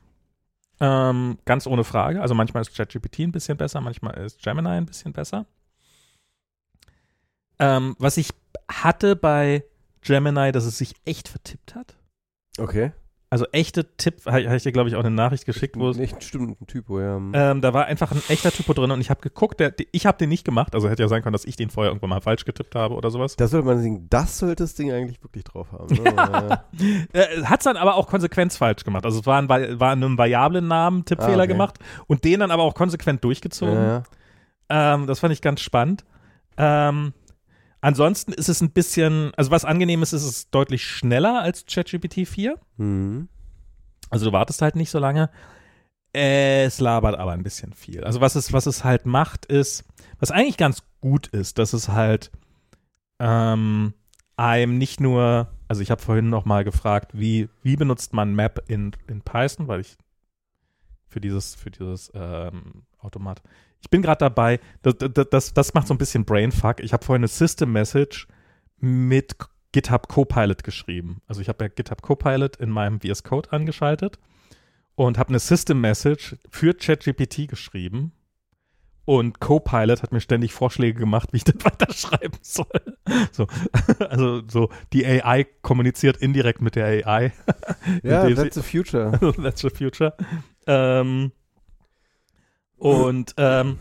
Ähm, 0.79 1.37
ganz 1.45 1.67
ohne 1.67 1.83
Frage. 1.83 2.21
Also 2.21 2.33
manchmal 2.33 2.61
ist 2.61 2.75
ChatGPT 2.75 3.19
ein 3.19 3.31
bisschen 3.31 3.57
besser, 3.57 3.81
manchmal 3.81 4.17
ist 4.17 4.41
Gemini 4.41 4.69
ein 4.69 4.85
bisschen 4.85 5.13
besser. 5.13 5.45
Ähm, 7.59 7.95
was 7.99 8.17
ich 8.17 8.29
hatte 8.67 9.15
bei 9.15 9.63
Gemini, 10.01 10.51
dass 10.51 10.65
es 10.65 10.79
sich 10.79 10.95
echt 11.05 11.27
vertippt 11.27 11.75
hat. 11.75 11.95
Okay. 12.57 12.91
Also 13.33 13.45
echte 13.53 13.85
Tipp, 13.95 14.25
habe 14.25 14.45
hab 14.49 14.55
ich 14.57 14.63
dir, 14.63 14.73
glaube 14.73 14.89
ich, 14.89 14.95
auch 14.97 14.99
eine 14.99 15.09
Nachricht 15.09 15.45
geschickt, 15.45 15.77
wo 15.79 15.87
es 15.89 15.95
Nicht 15.95 16.21
stimmt, 16.21 16.59
ein 16.61 16.67
Typo, 16.67 16.99
ja. 16.99 17.15
ähm, 17.15 17.61
da 17.61 17.73
war 17.73 17.85
einfach 17.85 18.11
ein 18.11 18.21
echter 18.27 18.51
Typo 18.51 18.73
drin 18.73 18.91
und 18.91 18.99
ich 18.99 19.09
habe 19.09 19.21
geguckt, 19.21 19.61
der, 19.61 19.73
ich 19.93 20.05
habe 20.05 20.17
den 20.17 20.27
nicht 20.27 20.43
gemacht, 20.43 20.75
also 20.75 20.89
hätte 20.89 21.01
ja 21.01 21.07
sein 21.07 21.21
können, 21.23 21.31
dass 21.31 21.45
ich 21.45 21.55
den 21.55 21.69
vorher 21.69 21.91
irgendwann 21.91 22.09
mal 22.09 22.19
falsch 22.19 22.43
getippt 22.43 22.75
habe 22.75 22.93
oder 22.93 23.09
sowas. 23.09 23.37
da 23.37 23.47
sollte 23.47 23.65
man 23.65 23.81
singen, 23.81 24.07
das 24.09 24.37
sollte 24.37 24.63
das 24.63 24.75
Ding 24.75 24.91
eigentlich 24.91 25.23
wirklich 25.23 25.45
drauf 25.45 25.71
haben. 25.71 25.95
Ne? 25.95 26.01
Ja. 26.13 26.65
Äh, 27.13 27.43
Hat 27.45 27.61
es 27.61 27.63
dann 27.63 27.77
aber 27.77 27.95
auch 27.95 28.07
konsequent 28.07 28.51
falsch 28.51 28.83
gemacht. 28.83 29.05
Also 29.05 29.21
es 29.21 29.25
war, 29.25 29.41
ein, 29.41 29.47
war 29.47 29.61
in 29.93 30.03
einem 30.03 30.17
variablen 30.17 30.67
Namen 30.67 31.05
Tippfehler 31.05 31.35
Ah, 31.35 31.43
okay. 31.43 31.47
gemacht 31.47 31.79
und 32.07 32.25
den 32.25 32.41
dann 32.41 32.51
aber 32.51 32.63
auch 32.63 32.73
konsequent 32.75 33.23
durchgezogen. 33.23 33.75
ja. 33.75 34.03
Ähm, 34.69 35.07
das 35.07 35.19
fand 35.19 35.31
ich 35.33 35.41
ganz 35.41 35.61
spannend. 35.61 36.03
Ähm, 36.57 37.13
ansonsten 37.81 38.33
ist 38.33 38.49
es 38.49 38.61
ein 38.61 38.71
bisschen, 38.71 39.31
also 39.35 39.51
was 39.51 39.65
angenehm 39.65 40.03
ist, 40.03 40.13
ist 40.13 40.23
es 40.23 40.49
deutlich 40.49 40.83
schneller 40.83 41.41
als 41.41 41.65
ChatGPT 41.65 42.27
4. 42.27 42.57
Mhm. 42.77 43.27
Also 44.09 44.25
du 44.25 44.31
wartest 44.31 44.61
halt 44.61 44.75
nicht 44.75 44.91
so 44.91 44.99
lange. 44.99 45.29
Es 46.13 46.79
labert 46.79 47.17
aber 47.17 47.31
ein 47.31 47.43
bisschen 47.43 47.73
viel. 47.73 48.03
Also 48.03 48.21
was 48.21 48.35
es, 48.35 48.51
was 48.51 48.65
es 48.65 48.83
halt 48.83 49.05
macht, 49.05 49.45
ist, 49.45 49.85
was 50.19 50.31
eigentlich 50.31 50.57
ganz 50.57 50.83
gut 50.99 51.27
ist, 51.27 51.57
dass 51.57 51.73
es 51.73 51.89
halt 51.89 52.31
ähm, 53.19 53.93
einem 54.35 54.77
nicht 54.77 54.99
nur, 54.99 55.47
also 55.67 55.81
ich 55.81 55.89
habe 55.89 56.01
vorhin 56.01 56.29
noch 56.29 56.45
mal 56.45 56.63
gefragt, 56.63 57.11
wie, 57.13 57.49
wie 57.63 57.77
benutzt 57.77 58.13
man 58.13 58.35
Map 58.35 58.63
in, 58.67 58.91
in 59.07 59.21
Python, 59.21 59.67
weil 59.67 59.81
ich 59.81 59.97
für 61.07 61.21
dieses, 61.21 61.55
für 61.55 61.71
dieses 61.71 62.11
ähm, 62.13 62.83
Automat. 62.99 63.41
Ich 63.81 63.89
bin 63.89 64.01
gerade 64.01 64.19
dabei, 64.19 64.59
das, 64.83 64.95
das, 65.29 65.53
das 65.53 65.73
macht 65.73 65.87
so 65.87 65.93
ein 65.93 65.97
bisschen 65.97 66.23
Brainfuck. 66.23 66.79
Ich 66.79 66.93
habe 66.93 67.03
vorhin 67.03 67.21
eine 67.21 67.27
System 67.27 67.71
Message 67.71 68.27
mit 68.77 69.35
GitHub 69.71 70.07
Copilot 70.07 70.63
geschrieben. 70.63 71.21
Also 71.27 71.41
ich 71.41 71.49
habe 71.49 71.63
ja 71.63 71.67
GitHub 71.69 72.01
Copilot 72.01 72.57
in 72.57 72.69
meinem 72.69 72.99
VS 72.99 73.23
Code 73.23 73.51
angeschaltet 73.51 74.19
und 74.95 75.17
habe 75.17 75.29
eine 75.29 75.39
System 75.39 75.81
Message 75.81 76.35
für 76.49 76.73
ChatGPT 76.73 77.47
geschrieben. 77.47 78.13
Und 79.03 79.39
Copilot 79.39 80.03
hat 80.03 80.11
mir 80.11 80.21
ständig 80.21 80.53
Vorschläge 80.53 80.99
gemacht, 80.99 81.33
wie 81.33 81.37
ich 81.37 81.43
das 81.43 81.55
weiterschreiben 81.65 82.37
soll. 82.41 82.97
So, 83.31 83.47
also 84.09 84.43
so 84.47 84.69
die 84.93 85.05
AI 85.05 85.45
kommuniziert 85.61 86.17
indirekt 86.17 86.61
mit 86.61 86.75
der 86.75 87.07
AI. 87.07 87.33
ja 88.03 88.23
Indem 88.23 88.35
that's 88.35 88.55
the 88.55 88.61
future. 88.61 89.11
That's 89.41 89.61
the 89.61 89.69
future. 89.69 90.15
Ähm, 90.67 91.31
und, 92.81 93.33
ähm, 93.37 93.77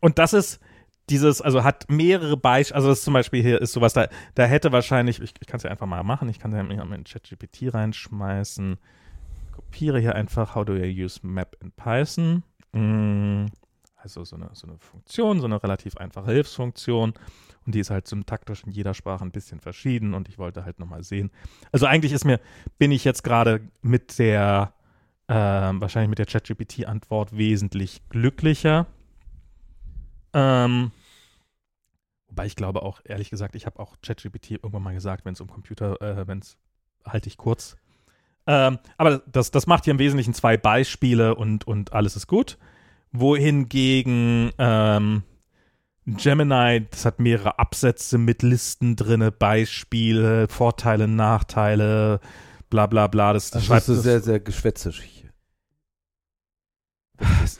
und 0.00 0.18
das 0.18 0.32
ist 0.32 0.60
dieses, 1.08 1.40
also 1.40 1.64
hat 1.64 1.88
mehrere 1.88 2.36
Beispiele, 2.36 2.76
also 2.76 2.88
das 2.88 3.02
zum 3.02 3.14
Beispiel 3.14 3.42
hier 3.42 3.60
ist 3.62 3.72
sowas, 3.72 3.92
da, 3.94 4.08
da 4.34 4.44
hätte 4.44 4.72
wahrscheinlich, 4.72 5.20
ich, 5.22 5.32
ich 5.40 5.46
kann 5.46 5.58
es 5.58 5.62
ja 5.62 5.70
einfach 5.70 5.86
mal 5.86 6.02
machen, 6.02 6.28
ich 6.28 6.38
kann 6.38 6.52
ja 6.52 6.62
mich 6.62 6.78
in 6.78 7.04
ChatGPT 7.04 7.72
reinschmeißen, 7.72 8.78
kopiere 9.52 10.00
hier 10.00 10.14
einfach, 10.14 10.54
how 10.54 10.64
do 10.64 10.74
I 10.74 11.04
use 11.04 11.20
map 11.22 11.56
in 11.62 11.72
Python? 11.72 12.42
Mm, 12.72 13.46
Also 13.96 14.24
so 14.24 14.36
eine, 14.36 14.50
so 14.52 14.66
eine 14.66 14.78
Funktion, 14.78 15.40
so 15.40 15.46
eine 15.46 15.62
relativ 15.62 15.96
einfache 15.96 16.30
Hilfsfunktion 16.30 17.14
und 17.66 17.74
die 17.74 17.80
ist 17.80 17.90
halt 17.90 18.06
syntaktisch 18.06 18.64
in 18.64 18.72
jeder 18.72 18.94
Sprache 18.94 19.24
ein 19.24 19.30
bisschen 19.32 19.60
verschieden 19.60 20.14
und 20.14 20.28
ich 20.28 20.38
wollte 20.38 20.64
halt 20.64 20.78
nochmal 20.78 21.02
sehen. 21.02 21.30
Also 21.72 21.86
eigentlich 21.86 22.12
ist 22.12 22.24
mir, 22.24 22.40
bin 22.78 22.92
ich 22.92 23.04
jetzt 23.04 23.24
gerade 23.24 23.60
mit 23.82 24.18
der, 24.18 24.72
ähm, 25.28 25.80
wahrscheinlich 25.80 26.08
mit 26.08 26.18
der 26.18 26.26
ChatGPT-Antwort 26.26 27.36
wesentlich 27.36 28.02
glücklicher. 28.08 28.86
Ähm, 30.32 30.90
wobei 32.28 32.46
ich 32.46 32.56
glaube 32.56 32.82
auch, 32.82 33.00
ehrlich 33.04 33.30
gesagt, 33.30 33.54
ich 33.54 33.66
habe 33.66 33.78
auch 33.78 33.96
ChatGPT 34.02 34.52
irgendwann 34.52 34.82
mal 34.82 34.94
gesagt, 34.94 35.24
wenn 35.24 35.34
es 35.34 35.40
um 35.40 35.48
Computer, 35.48 36.00
äh, 36.00 36.26
wenn 36.26 36.38
es, 36.38 36.56
halte 37.04 37.28
ich 37.28 37.36
kurz. 37.36 37.76
Ähm, 38.46 38.78
aber 38.96 39.18
das, 39.30 39.50
das 39.50 39.66
macht 39.66 39.84
hier 39.84 39.92
im 39.92 39.98
Wesentlichen 39.98 40.32
zwei 40.32 40.56
Beispiele 40.56 41.34
und, 41.34 41.66
und 41.66 41.92
alles 41.92 42.16
ist 42.16 42.26
gut. 42.26 42.56
Wohingegen 43.12 44.50
ähm, 44.58 45.22
Gemini, 46.06 46.86
das 46.90 47.04
hat 47.04 47.20
mehrere 47.20 47.58
Absätze 47.58 48.16
mit 48.16 48.42
Listen 48.42 48.96
drinne, 48.96 49.30
Beispiele, 49.30 50.48
Vorteile, 50.48 51.06
Nachteile, 51.06 52.20
bla 52.70 52.86
bla 52.86 53.06
bla. 53.06 53.34
Das, 53.34 53.50
das 53.50 53.60
Das 53.60 53.66
schreibt 53.66 53.88
ist 53.88 54.02
sehr, 54.02 54.20
sehr 54.20 54.40
geschwätzig. 54.40 55.17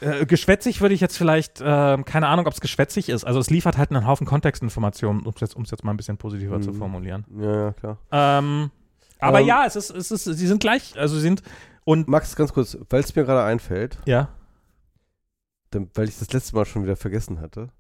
Äh, 0.01 0.27
geschwätzig 0.27 0.81
würde 0.81 0.95
ich 0.95 1.01
jetzt 1.01 1.17
vielleicht, 1.19 1.61
ähm, 1.65 2.05
keine 2.05 2.29
Ahnung, 2.29 2.47
ob 2.47 2.53
es 2.53 2.61
geschwätzig 2.61 3.09
ist. 3.09 3.25
Also 3.25 3.41
es 3.41 3.51
liefert 3.51 3.77
halt 3.79 3.91
einen 3.91 4.07
Haufen 4.07 4.27
Kontextinformationen, 4.27 5.23
um 5.25 5.33
es 5.35 5.41
jetzt, 5.41 5.57
um's 5.57 5.71
jetzt 5.71 5.85
mal 5.85 5.93
ein 5.93 5.97
bisschen 5.97 6.17
positiver 6.17 6.61
zu 6.61 6.71
Mhm. 6.71 6.79
formulieren. 6.79 7.25
Ja, 7.41 7.55
ja, 7.67 7.73
klar. 7.73 7.99
Ähm, 8.13 8.71
aber 9.19 9.41
Ähm, 9.41 9.47
ja, 9.47 9.65
es 9.67 9.77
ist, 9.77 9.91
es 9.91 10.11
ist, 10.11 10.25
sie 10.25 10.47
sind 10.47 10.61
gleich, 10.61 10.99
also 10.99 11.17
sie 11.17 11.23
sind 11.23 11.43
und 11.85 12.07
Max, 12.07 12.37
ganz 12.37 12.53
kurz, 12.53 12.77
weil 12.91 13.01
es 13.01 13.15
mir 13.17 13.25
gerade 13.25 13.43
einfällt, 13.45 13.99
ja. 14.05 14.29
dann, 15.71 15.89
weil 15.95 16.09
ich 16.09 16.19
das 16.19 16.33
letzte 16.33 16.55
Mal 16.55 16.67
schon 16.67 16.83
wieder 16.85 16.97
vergessen 16.97 17.41
hatte. 17.41 17.71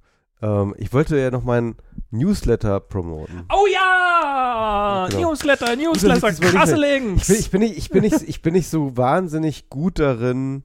Ähm, 0.40 0.74
ich 0.78 0.92
wollte 0.92 1.18
ja 1.18 1.30
noch 1.30 1.42
meinen 1.44 1.76
Newsletter 2.10 2.80
promoten. 2.80 3.44
Oh 3.52 3.66
ja! 3.72 5.06
Genau. 5.10 5.30
Newsletter, 5.30 5.74
Newsletter, 5.76 6.32
krasse. 6.32 6.76
Links. 6.76 7.28
Ich 7.28 7.50
bin, 7.50 7.62
ich, 7.62 7.90
bin 7.90 8.02
nicht, 8.02 8.12
ich, 8.12 8.12
bin 8.12 8.18
nicht, 8.22 8.22
ich 8.28 8.42
bin 8.42 8.55
nicht 8.55 8.68
so 8.68 8.96
wahnsinnig 8.96 9.68
gut 9.68 9.98
darin, 9.98 10.62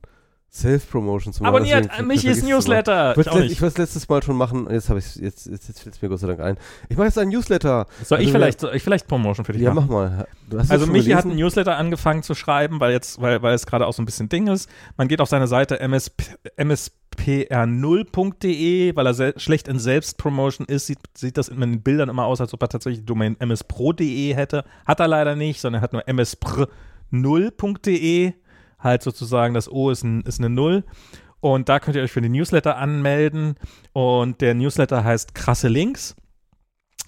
Self-Promotion 0.54 1.34
zu 1.34 1.42
machen. 1.42 1.56
Abonniert 1.56 1.86
deswegen 1.86 2.08
Michis. 2.08 2.44
Newsletter. 2.44 3.18
Ich 3.18 3.26
ich 3.26 3.60
wollte 3.62 3.74
es 3.74 3.78
letztes 3.80 4.08
Mal 4.08 4.22
schon 4.22 4.38
machen, 4.38 4.68
jetzt, 4.70 4.88
habe 4.90 5.00
ich 5.00 5.16
jetzt, 5.16 5.48
jetzt, 5.48 5.68
jetzt 5.68 5.80
fällt 5.80 5.96
es 5.96 6.02
mir 6.02 6.10
Gott 6.10 6.20
sei 6.20 6.28
Dank 6.28 6.42
ein. 6.42 6.58
Ich 6.90 6.98
mache 6.98 7.08
jetzt 7.08 7.18
einen 7.18 7.32
Newsletter. 7.32 7.88
Soll 8.04 8.20
ich 8.20 8.28
also 8.28 8.38
vielleicht, 8.38 8.60
soll 8.60 8.76
ich 8.76 8.84
vielleicht 8.84 9.08
Promotion 9.08 9.46
für 9.46 9.54
dich 9.54 9.64
Ja, 9.64 9.74
machen? 9.74 9.88
mach 9.90 10.12
mal. 10.12 10.28
Also 10.70 10.86
Michi 10.86 11.10
hat 11.10 11.24
gelesen? 11.24 11.32
einen 11.32 11.40
Newsletter 11.40 11.76
angefangen 11.78 12.22
zu 12.22 12.36
schreiben, 12.36 12.80
weil 12.80 12.92
jetzt, 12.92 13.20
weil, 13.20 13.42
weil 13.42 13.56
es 13.56 13.66
gerade 13.66 13.88
auch 13.88 13.94
so 13.94 14.04
ein 14.04 14.06
bisschen 14.06 14.30
Ding 14.30 14.46
ist. 14.48 14.70
Man 14.96 15.08
geht 15.08 15.22
auf 15.22 15.30
seine 15.30 15.48
Seite 15.48 15.80
MSP, 15.80 16.24
mspr0.de, 16.58 18.96
weil 18.96 19.08
er 19.08 19.40
schlecht 19.40 19.68
in 19.68 19.80
Selbstpromotion 19.80 20.68
ist, 20.68 20.86
sieht, 20.88 21.00
sieht 21.16 21.38
das 21.38 21.48
in 21.48 21.60
den 21.62 21.82
Bildern 21.82 22.10
immer 22.10 22.26
aus, 22.26 22.42
als 22.42 22.54
ob 22.54 22.62
er 22.62 22.70
tatsächlich 22.70 23.00
die 23.00 23.06
Domain 23.06 23.36
mspro.de 23.44 24.36
hätte. 24.36 24.66
Hat 24.86 25.00
er 25.00 25.08
leider 25.08 25.36
nicht, 25.36 25.62
sondern 25.62 25.82
er 25.82 25.84
hat 25.84 25.94
nur 25.94 26.04
mspr0.de. 27.12 28.34
Halt 28.84 29.02
sozusagen, 29.02 29.54
das 29.54 29.72
O 29.72 29.90
ist, 29.90 30.04
ein, 30.04 30.22
ist 30.22 30.40
eine 30.40 30.50
Null. 30.50 30.84
Und 31.40 31.70
da 31.70 31.80
könnt 31.80 31.96
ihr 31.96 32.04
euch 32.04 32.12
für 32.12 32.22
den 32.22 32.32
Newsletter 32.34 32.78
anmelden. 32.78 33.56
Und 33.94 34.42
der 34.42 34.54
Newsletter 34.54 35.04
heißt 35.04 35.34
Krasse 35.36 35.68
Links. 35.68 36.16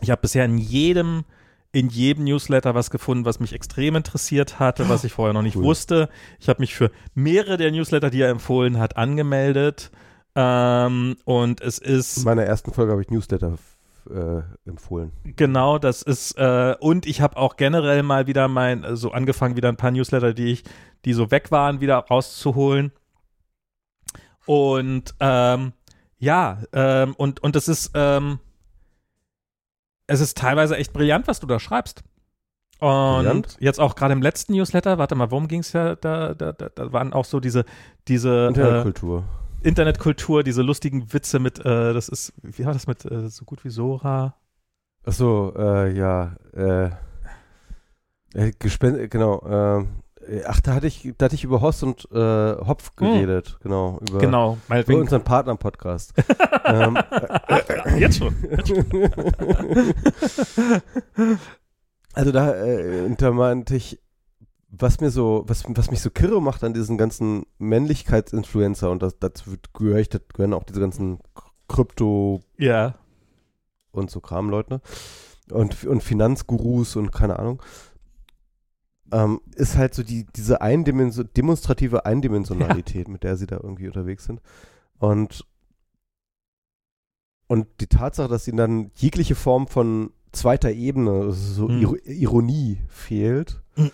Ich 0.01 0.09
habe 0.09 0.21
bisher 0.21 0.45
in 0.45 0.57
jedem 0.57 1.23
in 1.71 1.89
jedem 1.89 2.23
Newsletter 2.23 2.73
was 2.73 2.89
gefunden, 2.89 3.25
was 3.25 3.41
mich 3.41 3.51
extrem 3.51 3.97
interessiert 3.97 4.59
hatte, 4.59 4.87
was 4.87 5.03
ich 5.03 5.11
vorher 5.11 5.33
noch 5.33 5.41
nicht 5.41 5.57
Cool. 5.57 5.65
wusste. 5.65 6.07
Ich 6.39 6.47
habe 6.47 6.61
mich 6.61 6.73
für 6.73 6.89
mehrere 7.15 7.57
der 7.57 7.69
Newsletter, 7.69 8.09
die 8.09 8.21
er 8.21 8.29
empfohlen 8.29 8.79
hat, 8.79 8.95
angemeldet. 8.95 9.91
Ähm, 10.35 11.17
und 11.25 11.59
es 11.59 11.79
In 11.79 11.95
ist 11.95 12.23
meiner 12.23 12.43
ersten 12.43 12.71
Folge 12.71 12.93
habe 12.93 13.01
ich 13.01 13.09
Newsletter 13.09 13.57
äh, 14.09 14.41
empfohlen. 14.67 15.11
genau, 15.23 15.77
das 15.77 16.01
ist 16.01 16.37
äh, 16.37 16.75
und 16.79 17.05
ich 17.05 17.21
habe 17.21 17.37
auch 17.37 17.55
generell 17.55 18.03
mal 18.03 18.27
wieder 18.27 18.47
mein 18.47 18.95
so 18.95 19.11
angefangen, 19.11 19.55
wieder 19.55 19.69
ein 19.69 19.77
paar 19.77 19.91
Newsletter, 19.91 20.33
die 20.33 20.51
ich, 20.51 20.63
die 21.05 21.13
so 21.13 21.31
weg 21.31 21.51
waren, 21.51 21.81
wieder 21.81 21.97
rauszuholen. 21.97 22.91
Und 24.45 25.15
ähm, 25.19 25.73
ja, 26.17 26.59
ähm, 26.73 27.15
und 27.17 27.41
und 27.43 27.55
es 27.55 27.67
ist 27.67 27.91
ähm, 27.93 28.39
es 30.07 30.21
ist 30.21 30.37
teilweise 30.37 30.77
echt 30.77 30.93
brillant, 30.93 31.27
was 31.27 31.39
du 31.39 31.47
da 31.47 31.59
schreibst. 31.59 32.03
Und 32.79 32.89
Brillant? 32.89 33.57
jetzt 33.59 33.79
auch 33.79 33.95
gerade 33.95 34.13
im 34.13 34.21
letzten 34.21 34.53
Newsletter, 34.53 34.97
warte 34.97 35.15
mal, 35.15 35.31
worum 35.31 35.47
ging 35.47 35.61
es 35.61 35.73
ja? 35.73 35.95
Da, 35.95 36.33
da, 36.33 36.51
da, 36.51 36.69
da 36.69 36.91
waren 36.91 37.13
auch 37.13 37.25
so 37.25 37.39
diese, 37.39 37.65
diese 38.07 38.47
Internetkultur. 38.47 39.19
äh, 39.19 39.44
Internetkultur, 39.65 40.43
diese 40.43 40.61
lustigen 40.61 41.11
Witze 41.11 41.39
mit, 41.39 41.59
äh, 41.59 41.93
das 41.93 42.07
ist, 42.07 42.33
wie 42.43 42.65
war 42.65 42.73
das 42.73 42.87
mit 42.87 43.03
äh, 43.05 43.27
so 43.29 43.45
gut 43.45 43.65
wie 43.65 43.69
Sora? 43.69 44.35
Achso, 45.03 45.53
äh, 45.57 45.91
ja, 45.91 46.35
äh, 46.55 46.89
äh 48.35 48.51
Gespen 48.59 49.09
genau, 49.09 49.85
Äh, 50.27 50.41
Ach, 50.47 50.59
da 50.61 50.73
hatte 50.73 50.87
ich, 50.87 51.13
da 51.17 51.25
hatte 51.25 51.35
ich 51.35 51.43
über 51.43 51.61
Hoss 51.61 51.83
und 51.83 52.07
äh, 52.11 52.55
Hopf 52.65 52.91
Hm. 52.97 53.13
geredet, 53.13 53.59
genau. 53.61 53.99
Über, 54.09 54.17
Genau, 54.19 54.57
Über 54.69 54.95
unseren 54.95 55.23
Partner-Podcast. 55.23 56.13
ähm, 56.65 56.97
Jetzt 57.97 58.17
schon. 58.17 58.33
also 62.13 62.31
da, 62.31 62.55
äh, 62.55 63.15
da 63.15 63.31
meinte 63.31 63.75
ich, 63.75 63.99
was 64.77 64.99
mir 64.99 65.09
so, 65.11 65.43
was, 65.47 65.63
was 65.67 65.91
mich 65.91 66.01
so 66.01 66.09
kirre 66.09 66.41
macht 66.41 66.63
an 66.63 66.73
diesen 66.73 66.97
ganzen 66.97 67.45
Männlichkeitsinfluencer 67.57 68.89
und 68.91 69.01
das, 69.01 69.17
dazu 69.19 69.55
gehöre 69.73 69.99
ich, 69.99 70.09
das 70.09 70.21
gehören 70.33 70.53
auch 70.53 70.63
diese 70.63 70.79
ganzen 70.79 71.19
Krypto- 71.67 72.41
Ja. 72.57 72.95
und 73.91 74.09
so 74.11 74.19
Kramleute 74.21 74.81
und, 75.51 75.83
und 75.85 76.01
Finanzgurus 76.03 76.95
und 76.95 77.11
keine 77.11 77.39
Ahnung, 77.39 77.61
ähm, 79.11 79.39
ist 79.55 79.77
halt 79.77 79.93
so 79.93 80.03
die, 80.03 80.25
diese 80.35 80.61
Eindimenso 80.61 81.23
demonstrative 81.23 82.05
Eindimensionalität, 82.05 83.07
mit 83.07 83.23
der 83.23 83.37
sie 83.37 83.45
da 83.47 83.57
irgendwie 83.57 83.87
unterwegs 83.87 84.25
sind. 84.25 84.41
Und, 84.97 85.45
und 87.47 87.67
die 87.79 87.87
Tatsache, 87.87 88.27
dass 88.27 88.47
ihnen 88.47 88.57
dann 88.57 88.91
jegliche 88.95 89.35
Form 89.35 89.67
von 89.67 90.11
zweiter 90.31 90.71
Ebene, 90.71 91.11
also 91.11 91.31
so. 91.67 91.69
Iro 91.69 91.95
Ironie 92.05 92.79
fehlt, 92.89 93.61
Mhm. 93.77 93.91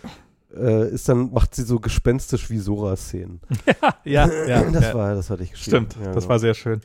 Äh, 0.56 0.88
ist 0.90 1.08
dann, 1.08 1.32
macht 1.32 1.54
sie 1.54 1.62
so 1.62 1.80
gespenstisch 1.80 2.50
wie 2.50 2.58
Sora-Szenen. 2.58 3.40
ja, 4.04 4.28
ja. 4.46 4.62
das 4.72 4.84
ja. 4.84 4.94
war, 4.94 5.14
das 5.14 5.30
hatte 5.30 5.42
ich 5.42 5.52
geschrieben. 5.52 5.88
Stimmt, 5.90 5.96
Ja, 6.04 6.12
das 6.12 6.24
genau. 6.24 6.28
war 6.28 6.38
sehr 6.38 6.54
schön. 6.54 6.80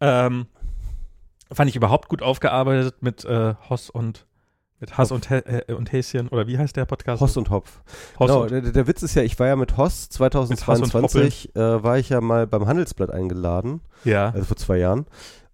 Ähm, 0.00 0.46
fand 1.52 1.68
ich 1.68 1.76
überhaupt 1.76 2.08
gut 2.08 2.22
aufgearbeitet 2.22 3.02
mit 3.02 3.24
äh, 3.24 3.54
Hoss 3.68 3.90
und 3.90 4.26
mit 4.80 4.96
Hass 4.96 5.12
und, 5.12 5.30
äh, 5.30 5.62
und 5.76 5.92
Häschen 5.92 6.28
oder 6.28 6.46
wie 6.46 6.56
heißt 6.56 6.74
der 6.74 6.86
Podcast? 6.86 7.20
Hoss 7.20 7.36
und 7.36 7.50
Hopf. 7.50 7.82
Hoss 8.18 8.28
genau, 8.28 8.42
und, 8.42 8.50
der, 8.50 8.62
der 8.62 8.86
Witz 8.86 9.02
ist 9.02 9.14
ja, 9.14 9.22
ich 9.22 9.38
war 9.38 9.46
ja 9.46 9.56
mit 9.56 9.76
Hoss 9.76 10.08
Mit 10.18 10.34
Hass 10.34 10.50
und 10.50 10.56
2022, 10.56 11.54
äh, 11.54 11.82
war 11.82 11.98
ich 11.98 12.08
ja 12.08 12.20
mal 12.22 12.46
beim 12.46 12.66
Handelsblatt 12.66 13.10
eingeladen, 13.10 13.82
ja. 14.04 14.30
also 14.30 14.46
vor 14.46 14.56
zwei 14.56 14.78
Jahren. 14.78 15.06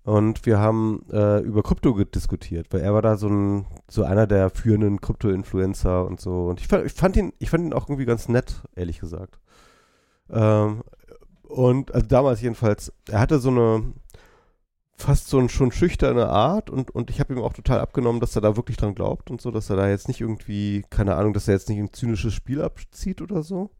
Und 0.06 0.46
wir 0.46 0.60
haben 0.60 1.04
äh, 1.10 1.40
über 1.40 1.64
Krypto 1.64 1.92
diskutiert, 2.04 2.68
weil 2.70 2.80
er 2.80 2.94
war 2.94 3.02
da 3.02 3.16
so 3.16 3.26
ein, 3.28 3.66
so 3.88 4.04
einer 4.04 4.28
der 4.28 4.50
führenden 4.50 5.00
Krypto-Influencer 5.00 6.06
und 6.06 6.20
so. 6.20 6.46
Und 6.46 6.60
ich 6.60 6.68
fand, 6.68 6.86
ich 6.86 6.92
fand 6.92 7.16
ihn, 7.16 7.32
ich 7.40 7.50
fand 7.50 7.64
ihn 7.64 7.72
auch 7.72 7.88
irgendwie 7.88 8.04
ganz 8.04 8.28
nett, 8.28 8.62
ehrlich 8.76 9.00
gesagt. 9.00 9.40
Ähm, 10.30 10.84
und 11.42 11.92
also 11.92 12.06
damals 12.06 12.40
jedenfalls, 12.40 12.92
er 13.08 13.18
hatte 13.18 13.40
so 13.40 13.50
eine 13.50 13.94
fast 14.96 15.26
so 15.26 15.38
eine 15.40 15.48
schon 15.48 15.72
schüchterne 15.72 16.28
Art 16.28 16.70
und, 16.70 16.92
und 16.92 17.10
ich 17.10 17.18
habe 17.18 17.34
ihm 17.34 17.42
auch 17.42 17.52
total 17.52 17.80
abgenommen, 17.80 18.20
dass 18.20 18.36
er 18.36 18.42
da 18.42 18.56
wirklich 18.56 18.76
dran 18.76 18.94
glaubt 18.94 19.32
und 19.32 19.40
so, 19.40 19.50
dass 19.50 19.70
er 19.70 19.76
da 19.76 19.88
jetzt 19.88 20.06
nicht 20.06 20.20
irgendwie, 20.20 20.84
keine 20.88 21.16
Ahnung, 21.16 21.32
dass 21.32 21.48
er 21.48 21.54
jetzt 21.54 21.68
nicht 21.68 21.80
ein 21.80 21.92
zynisches 21.92 22.32
Spiel 22.32 22.62
abzieht 22.62 23.22
oder 23.22 23.42
so. 23.42 23.70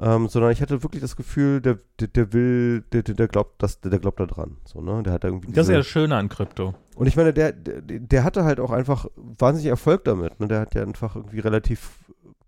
Ähm, 0.00 0.28
sondern 0.28 0.52
ich 0.52 0.62
hatte 0.62 0.84
wirklich 0.84 1.02
das 1.02 1.16
Gefühl, 1.16 1.60
der, 1.60 1.78
der, 1.98 2.06
der 2.08 2.32
will, 2.32 2.82
der, 2.92 3.02
der, 3.02 3.26
glaubt, 3.26 3.60
dass, 3.60 3.80
der, 3.80 3.98
glaubt 3.98 4.20
da 4.20 4.26
dran. 4.26 4.58
So, 4.64 4.80
ne? 4.80 5.02
Der 5.02 5.12
hat 5.12 5.24
da 5.24 5.28
irgendwie 5.28 5.50
Das 5.50 5.66
ist 5.66 5.72
ja 5.72 5.78
das 5.78 5.88
Schöne 5.88 6.14
an 6.16 6.28
Krypto. 6.28 6.74
und 6.94 7.06
ich 7.08 7.16
meine, 7.16 7.32
der, 7.32 7.50
der, 7.52 7.80
der 7.82 8.22
hatte 8.22 8.44
halt 8.44 8.60
auch 8.60 8.70
einfach 8.70 9.06
wahnsinnig 9.16 9.68
Erfolg 9.70 10.04
damit. 10.04 10.38
Ne? 10.38 10.46
Der 10.46 10.60
hat 10.60 10.74
ja 10.76 10.82
einfach 10.82 11.16
irgendwie 11.16 11.40
relativ 11.40 11.98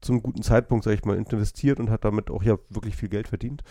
zum 0.00 0.22
guten 0.22 0.42
Zeitpunkt, 0.42 0.84
sag 0.84 0.94
ich 0.94 1.04
mal, 1.04 1.16
investiert 1.16 1.80
und 1.80 1.90
hat 1.90 2.04
damit 2.04 2.30
auch 2.30 2.42
ja 2.44 2.56
wirklich 2.68 2.94
viel 2.96 3.08
Geld 3.08 3.26
verdient. 3.28 3.64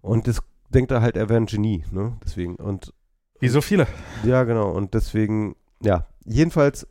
Und 0.00 0.28
das 0.28 0.40
denkt 0.68 0.92
er 0.92 1.02
halt, 1.02 1.16
er 1.16 1.28
wäre 1.28 1.40
ein 1.40 1.46
Genie, 1.46 1.84
ne? 1.90 2.16
Deswegen. 2.24 2.56
Und 2.56 2.94
Wie 3.40 3.48
so 3.48 3.60
viele. 3.60 3.86
ja, 4.24 4.44
genau. 4.44 4.70
Und 4.70 4.94
deswegen, 4.94 5.56
ja, 5.82 6.06
jedenfalls, 6.24 6.86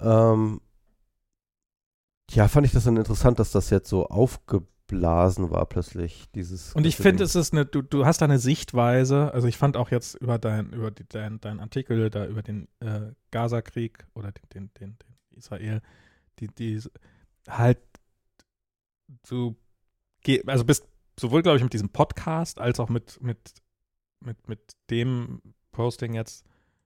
ähm, 0.00 0.60
ja, 2.34 2.48
fand 2.48 2.66
ich 2.66 2.72
das 2.72 2.84
dann 2.84 2.96
interessant, 2.96 3.38
dass 3.38 3.52
das 3.52 3.70
jetzt 3.70 3.88
so 3.88 4.06
aufgeblasen 4.06 5.50
war 5.50 5.66
plötzlich, 5.66 6.26
dieses. 6.34 6.74
Und 6.74 6.86
ich 6.86 6.96
finde, 6.96 7.24
es 7.24 7.34
ist 7.34 7.52
eine, 7.52 7.66
du, 7.66 7.82
du 7.82 8.06
hast 8.06 8.20
da 8.20 8.26
eine 8.26 8.38
Sichtweise, 8.38 9.32
also 9.32 9.48
ich 9.48 9.56
fand 9.56 9.76
auch 9.76 9.90
jetzt 9.90 10.14
über 10.16 10.38
dein, 10.38 10.72
über 10.72 10.90
die, 10.90 11.08
dein, 11.08 11.40
dein 11.40 11.60
Artikel 11.60 12.10
da 12.10 12.26
über 12.26 12.42
den 12.42 12.68
äh, 12.80 13.12
Gaza-Krieg 13.30 14.06
oder 14.14 14.32
den, 14.32 14.48
den, 14.54 14.70
den, 14.80 14.98
den 14.98 15.38
Israel, 15.38 15.80
die, 16.38 16.48
die 16.48 16.80
halt 17.48 17.78
du 19.28 19.56
also 20.46 20.64
bist 20.64 20.86
sowohl, 21.18 21.42
glaube 21.42 21.58
ich, 21.58 21.62
mit 21.62 21.72
diesem 21.72 21.90
Podcast 21.90 22.60
als 22.60 22.80
auch 22.80 22.88
mit, 22.88 23.20
mit, 23.22 23.38
mit, 24.20 24.48
mit 24.48 24.60
dem 24.90 25.42
Posting 25.72 26.14
jetzt 26.14 26.44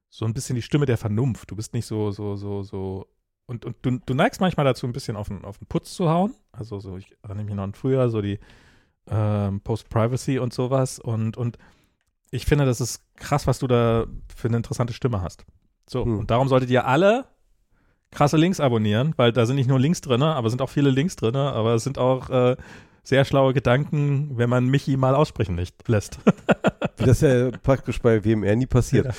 so 0.08 0.24
ein 0.24 0.34
bisschen 0.34 0.56
die 0.56 0.62
Stimme 0.62 0.86
der 0.86 0.96
Vernunft. 0.96 1.50
Du 1.50 1.56
bist 1.56 1.74
nicht 1.74 1.86
so, 1.86 2.10
so, 2.10 2.36
so, 2.36 2.62
so. 2.62 3.06
Und, 3.46 3.64
und 3.64 3.76
du, 3.82 3.98
du 4.04 4.14
neigst 4.14 4.40
manchmal 4.40 4.66
dazu, 4.66 4.86
ein 4.86 4.92
bisschen 4.92 5.16
auf 5.16 5.28
den, 5.28 5.44
auf 5.44 5.58
den 5.58 5.66
Putz 5.66 5.94
zu 5.94 6.08
hauen. 6.08 6.34
Also 6.52 6.80
so, 6.80 6.96
ich 6.96 7.16
erinnere 7.22 7.44
mich 7.44 7.54
noch 7.54 7.62
an 7.62 7.74
früher, 7.74 8.08
so 8.10 8.20
die 8.20 8.38
ähm, 9.08 9.60
Post-Privacy 9.60 10.38
und 10.38 10.52
sowas. 10.52 10.98
Und, 10.98 11.36
und 11.36 11.58
ich 12.30 12.44
finde, 12.44 12.64
das 12.66 12.80
ist 12.80 13.02
krass, 13.16 13.46
was 13.46 13.58
du 13.60 13.66
da 13.68 14.06
für 14.34 14.48
eine 14.48 14.56
interessante 14.56 14.92
Stimme 14.92 15.22
hast. 15.22 15.44
So, 15.88 16.04
Hm. 16.04 16.18
und 16.18 16.30
darum 16.30 16.48
solltet 16.48 16.70
ihr 16.70 16.86
alle 16.86 17.26
krasse 18.10 18.36
Links 18.36 18.60
abonnieren, 18.60 19.14
weil 19.16 19.32
da 19.32 19.46
sind 19.46 19.56
nicht 19.56 19.68
nur 19.68 19.78
Links 19.78 20.00
drin, 20.00 20.22
aber 20.22 20.46
es 20.46 20.52
sind 20.52 20.62
auch 20.62 20.70
viele 20.70 20.90
Links 20.90 21.16
drin, 21.16 21.36
aber 21.36 21.74
es 21.74 21.84
sind 21.84 21.98
auch 21.98 22.30
äh, 22.30 22.56
sehr 23.02 23.24
schlaue 23.24 23.52
Gedanken, 23.52 24.36
wenn 24.36 24.48
man 24.50 24.66
Michi 24.66 24.96
mal 24.96 25.14
aussprechen 25.14 25.54
nicht 25.54 25.86
lässt. 25.88 26.18
Wie 26.98 27.04
das 27.04 27.20
ja 27.20 27.50
praktisch 27.62 28.00
bei 28.00 28.24
WMR 28.24 28.56
nie 28.56 28.66
passiert. 28.66 29.14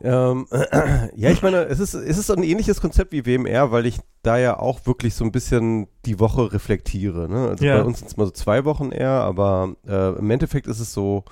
Ähm, 0.00 0.46
ja, 1.16 1.30
ich 1.30 1.42
meine, 1.42 1.64
es 1.66 1.80
ist, 1.80 1.94
es 1.94 2.18
ist 2.18 2.26
so 2.26 2.34
ein 2.34 2.42
ähnliches 2.42 2.80
Konzept 2.80 3.12
wie 3.12 3.24
WMR, 3.26 3.70
weil 3.70 3.86
ich 3.86 3.98
da 4.22 4.36
ja 4.38 4.58
auch 4.58 4.86
wirklich 4.86 5.14
so 5.14 5.24
ein 5.24 5.32
bisschen 5.32 5.88
die 6.04 6.18
Woche 6.20 6.52
reflektiere. 6.52 7.28
Ne? 7.28 7.48
Also 7.48 7.64
Ja. 7.64 7.78
bei 7.78 7.84
uns 7.84 7.98
sind 8.00 8.08
es 8.08 8.16
mal 8.16 8.24
so 8.26 8.32
zwei 8.32 8.64
Wochen 8.64 8.90
eher, 8.92 9.10
aber 9.10 9.76
äh, 9.86 10.18
im 10.18 10.30
Endeffekt 10.30 10.66
ist 10.66 10.80
es 10.80 10.92
so, 10.92 11.24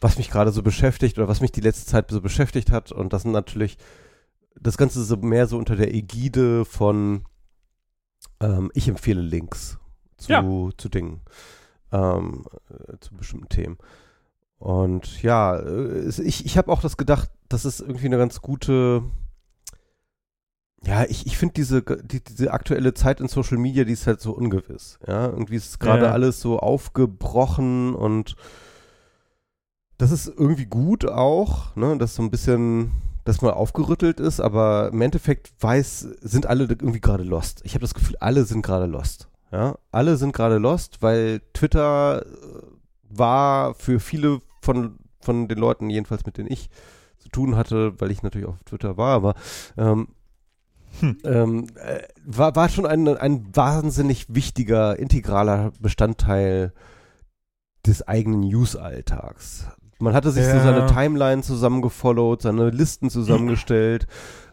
was 0.00 0.18
mich 0.18 0.30
gerade 0.30 0.50
so 0.52 0.62
beschäftigt 0.62 1.16
oder 1.18 1.28
was 1.28 1.40
mich 1.40 1.52
die 1.52 1.60
letzte 1.60 1.86
Zeit 1.86 2.10
so 2.10 2.20
beschäftigt 2.20 2.70
hat. 2.72 2.92
Und 2.92 3.12
das 3.12 3.22
sind 3.22 3.32
natürlich, 3.32 3.78
das 4.60 4.76
Ganze 4.76 5.02
so 5.04 5.16
mehr 5.16 5.46
so 5.46 5.56
unter 5.58 5.76
der 5.76 5.94
Ägide 5.94 6.64
von 6.64 7.24
ähm, 8.40 8.70
ich 8.74 8.88
empfehle 8.88 9.20
Links 9.20 9.78
zu, 10.16 10.32
Ja. 10.32 10.42
zu 10.76 10.88
Dingen, 10.88 11.20
ähm, 11.92 12.44
äh, 12.70 12.98
zu 13.00 13.14
bestimmten 13.14 13.48
Themen. 13.48 13.78
Und 14.62 15.22
ja, 15.24 15.56
äh, 15.56 16.08
ich, 16.22 16.46
ich 16.46 16.56
habe 16.56 16.70
auch 16.70 16.80
das 16.80 16.96
gedacht, 16.96 17.30
das 17.48 17.64
ist 17.64 17.80
irgendwie 17.80 18.06
eine 18.06 18.16
ganz 18.18 18.40
gute. 18.40 19.02
Ja, 20.84 21.04
ich, 21.04 21.26
ich 21.26 21.36
finde 21.36 21.54
diese, 21.54 21.82
die, 21.82 22.22
diese 22.22 22.52
aktuelle 22.52 22.94
Zeit 22.94 23.20
in 23.20 23.26
Social 23.26 23.58
Media, 23.58 23.82
die 23.82 23.92
ist 23.92 24.06
halt 24.06 24.20
so 24.20 24.30
ungewiss. 24.32 25.00
Ja, 25.06 25.26
irgendwie 25.26 25.56
ist 25.56 25.80
gerade 25.80 26.04
Ja. 26.06 26.12
alles 26.12 26.40
so 26.40 26.60
aufgebrochen 26.60 27.94
und 27.96 28.36
das 29.98 30.12
ist 30.12 30.28
irgendwie 30.28 30.66
gut 30.66 31.06
auch, 31.08 31.74
ne, 31.74 31.98
dass 31.98 32.14
so 32.14 32.22
ein 32.22 32.30
bisschen, 32.30 32.92
dass 33.24 33.42
mal 33.42 33.52
aufgerüttelt 33.52 34.20
ist, 34.20 34.38
aber 34.40 34.90
im 34.92 35.00
Endeffekt 35.00 35.52
weiß, 35.60 36.00
sind 36.20 36.46
alle 36.46 36.64
irgendwie 36.64 37.00
gerade 37.00 37.24
lost. 37.24 37.62
Ich 37.64 37.74
habe 37.74 37.82
das 37.82 37.94
Gefühl, 37.94 38.16
alle 38.20 38.44
sind 38.44 38.62
gerade 38.62 38.86
lost. 38.86 39.28
Ja, 39.50 39.74
alle 39.90 40.16
sind 40.16 40.32
gerade 40.32 40.58
lost, 40.58 41.02
weil 41.02 41.40
Twitter 41.52 42.24
äh, 42.26 42.26
war 43.10 43.74
für 43.74 43.98
viele 44.00 44.40
von, 44.62 44.98
von 45.20 45.48
den 45.48 45.58
Leuten, 45.58 45.90
jedenfalls 45.90 46.24
mit 46.24 46.38
denen 46.38 46.50
ich 46.50 46.70
zu 47.18 47.28
tun 47.28 47.56
hatte, 47.56 48.00
weil 48.00 48.10
ich 48.10 48.22
natürlich 48.22 48.48
auf 48.48 48.62
Twitter 48.64 48.96
war, 48.96 49.14
aber 49.14 49.34
ähm, 49.76 50.08
Hm. 51.00 51.16
ähm, 51.24 51.66
äh, 51.76 52.02
war, 52.26 52.54
war 52.54 52.68
schon 52.68 52.84
ein, 52.84 53.08
ein 53.08 53.46
wahnsinnig 53.56 54.26
wichtiger, 54.28 54.98
integraler 54.98 55.72
Bestandteil 55.80 56.74
des 57.86 58.06
eigenen 58.06 58.40
News-Alltags. 58.40 59.68
Man 59.98 60.12
hatte 60.12 60.30
sich 60.32 60.44
so 60.44 60.50
Ja. 60.56 60.62
seine 60.64 60.84
Timeline 60.86 61.42
zusammengefollowt, 61.42 62.42
seine 62.42 62.68
Listen 62.68 63.08
zusammengestellt. 63.08 64.06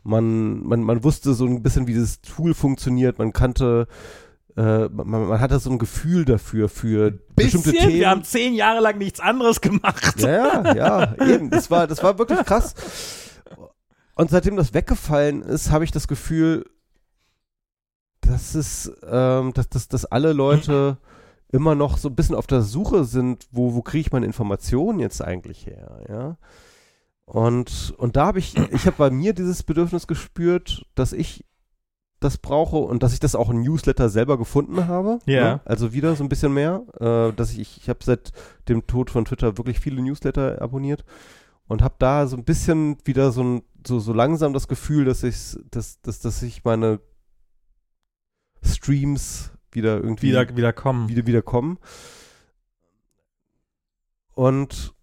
Man, 0.04 0.64
man, 0.66 0.82
man 0.82 1.04
wusste 1.04 1.34
so 1.34 1.46
ein 1.46 1.62
bisschen, 1.62 1.88
wie 1.88 1.96
das 1.96 2.22
Tool 2.22 2.54
funktioniert. 2.54 3.20
Man 3.20 3.34
kannte, 3.34 3.88
äh, 4.58 4.90
man, 4.90 5.28
man 5.28 5.40
hatte 5.40 5.60
so 5.60 5.70
ein 5.70 5.80
Gefühl 5.80 6.26
dafür, 6.26 6.70
für 6.70 7.12
bestimmte 7.36 7.72
Bisschen, 7.72 7.88
Themen. 7.88 8.00
wir 8.00 8.10
haben 8.10 8.24
zehn 8.24 8.54
Jahre 8.54 8.82
lang 8.82 8.98
nichts 8.98 9.20
anderes 9.20 9.62
gemacht. 9.62 10.20
Ja, 10.20 10.64
ja, 10.64 10.76
ja, 10.76 11.16
eben. 11.26 11.50
Das 11.50 11.70
war, 11.72 11.88
das 11.88 12.04
war 12.04 12.18
wirklich 12.18 12.40
krass. 12.46 12.74
Und 14.16 14.30
seitdem 14.30 14.56
das 14.56 14.74
weggefallen 14.74 15.42
ist, 15.44 15.72
habe 15.72 15.86
ich 15.86 15.92
das 15.92 16.08
Gefühl, 16.08 16.66
dass 18.22 18.54
es, 18.56 18.92
ähm, 19.10 19.54
dass, 19.54 19.70
dass, 19.70 19.88
dass 19.88 20.06
alle 20.06 20.34
Leute 20.34 20.98
immer 21.52 21.74
noch 21.74 21.98
so 21.98 22.10
ein 22.10 22.16
bisschen 22.16 22.36
auf 22.36 22.48
der 22.48 22.62
Suche 22.62 23.06
sind, 23.06 23.48
wo, 23.52 23.74
wo 23.74 23.82
kriege 23.82 24.02
ich 24.02 24.12
meine 24.12 24.26
Informationen 24.26 25.00
jetzt 25.00 25.22
eigentlich 25.22 25.66
her, 25.66 26.04
ja. 26.10 26.38
Und, 27.26 27.94
und 27.98 28.16
da 28.16 28.26
habe 28.26 28.40
ich, 28.40 28.58
ich 28.72 28.88
habe 28.88 28.98
bei 28.98 29.12
mir 29.12 29.34
dieses 29.34 29.62
Bedürfnis 29.62 30.08
gespürt, 30.08 30.86
dass 30.96 31.14
ich 31.14 31.46
das 32.20 32.38
brauche 32.38 32.78
und 32.78 33.02
dass 33.02 33.14
ich 33.14 33.20
das 33.20 33.36
auch 33.36 33.50
in 33.50 33.62
Newsletter 33.62 34.10
selber 34.10 34.38
gefunden 34.38 34.88
habe. 34.88 35.20
Ja. 35.26 35.44
Ne? 35.44 35.62
Also 35.66 35.94
wieder 35.94 36.16
so 36.16 36.24
ein 36.24 36.30
bisschen 36.30 36.54
mehr. 36.54 36.84
Äh, 37.00 37.34
dass 37.34 37.52
ich, 37.54 37.78
ich 37.78 37.90
habe 37.90 38.00
seit 38.04 38.32
dem 38.68 38.86
Tod 38.88 39.10
von 39.10 39.26
Twitter 39.26 39.58
wirklich 39.58 39.80
viele 39.80 40.02
Newsletter 40.02 40.62
abonniert 40.62 41.06
und 41.68 41.82
habe 41.82 41.96
da 42.00 42.28
so 42.28 42.36
ein 42.36 42.44
bisschen 42.44 42.98
wieder 43.06 43.32
so, 43.32 43.44
ein, 43.44 43.62
so, 43.86 44.00
so 44.00 44.12
langsam 44.12 44.54
das 44.54 44.68
Gefühl, 44.68 45.06
dass 45.06 45.24
ich, 45.24 45.58
dass, 45.72 46.02
dass, 46.02 46.20
dass 46.20 46.42
ich 46.42 46.64
meine 46.64 47.00
Streams 48.64 49.52
wieder 49.72 49.98
irgendwie 49.98 50.30
Wieder, 50.30 50.58
wieder 50.58 50.74
kommen. 50.74 51.08
wieder, 51.08 51.26
wieder 51.26 51.42
kommen. 51.42 51.78
Und, 54.34 54.94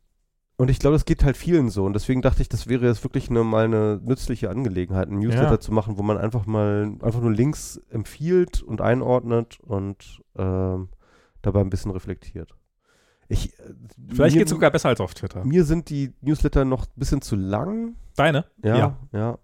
und 0.56 0.70
ich 0.70 0.78
glaube, 0.78 0.94
das 0.94 1.04
geht 1.04 1.22
halt 1.24 1.36
vielen 1.36 1.68
so. 1.70 1.84
Und 1.84 1.92
deswegen 1.92 2.22
dachte 2.22 2.40
ich, 2.42 2.48
das 2.48 2.66
wäre 2.66 2.86
jetzt 2.86 3.04
wirklich 3.04 3.28
eine, 3.30 3.44
mal 3.44 3.64
eine 3.66 4.00
nützliche 4.02 4.48
Angelegenheit, 4.50 5.08
einen 5.08 5.18
Newsletter 5.18 5.52
Ja. 5.52 5.60
zu 5.60 5.72
machen, 5.72 5.98
wo 5.98 6.02
man 6.02 6.16
einfach 6.18 6.46
mal 6.46 6.94
einfach 7.02 7.20
nur 7.20 7.32
Links 7.32 7.80
empfiehlt 7.90 8.62
und 8.62 8.80
einordnet 8.80 9.58
und 9.60 10.22
ähm, 10.36 10.88
dabei 11.42 11.60
ein 11.60 11.70
bisschen 11.70 11.90
reflektiert. 11.90 12.56
Ich, 13.28 13.58
äh, 13.58 13.74
Vielleicht 14.08 14.36
geht 14.36 14.46
es 14.46 14.50
sogar 14.50 14.70
besser 14.70 14.88
als 14.88 15.00
auf 15.00 15.12
Twitter. 15.14 15.44
Mir 15.44 15.64
sind 15.64 15.90
die 15.90 16.14
Newsletter 16.20 16.64
noch 16.64 16.86
ein 16.86 16.92
bisschen 16.96 17.22
zu 17.22 17.36
lang. 17.36 17.96
Deine? 18.14 18.44
Ja, 18.62 18.96
ja. 19.12 19.38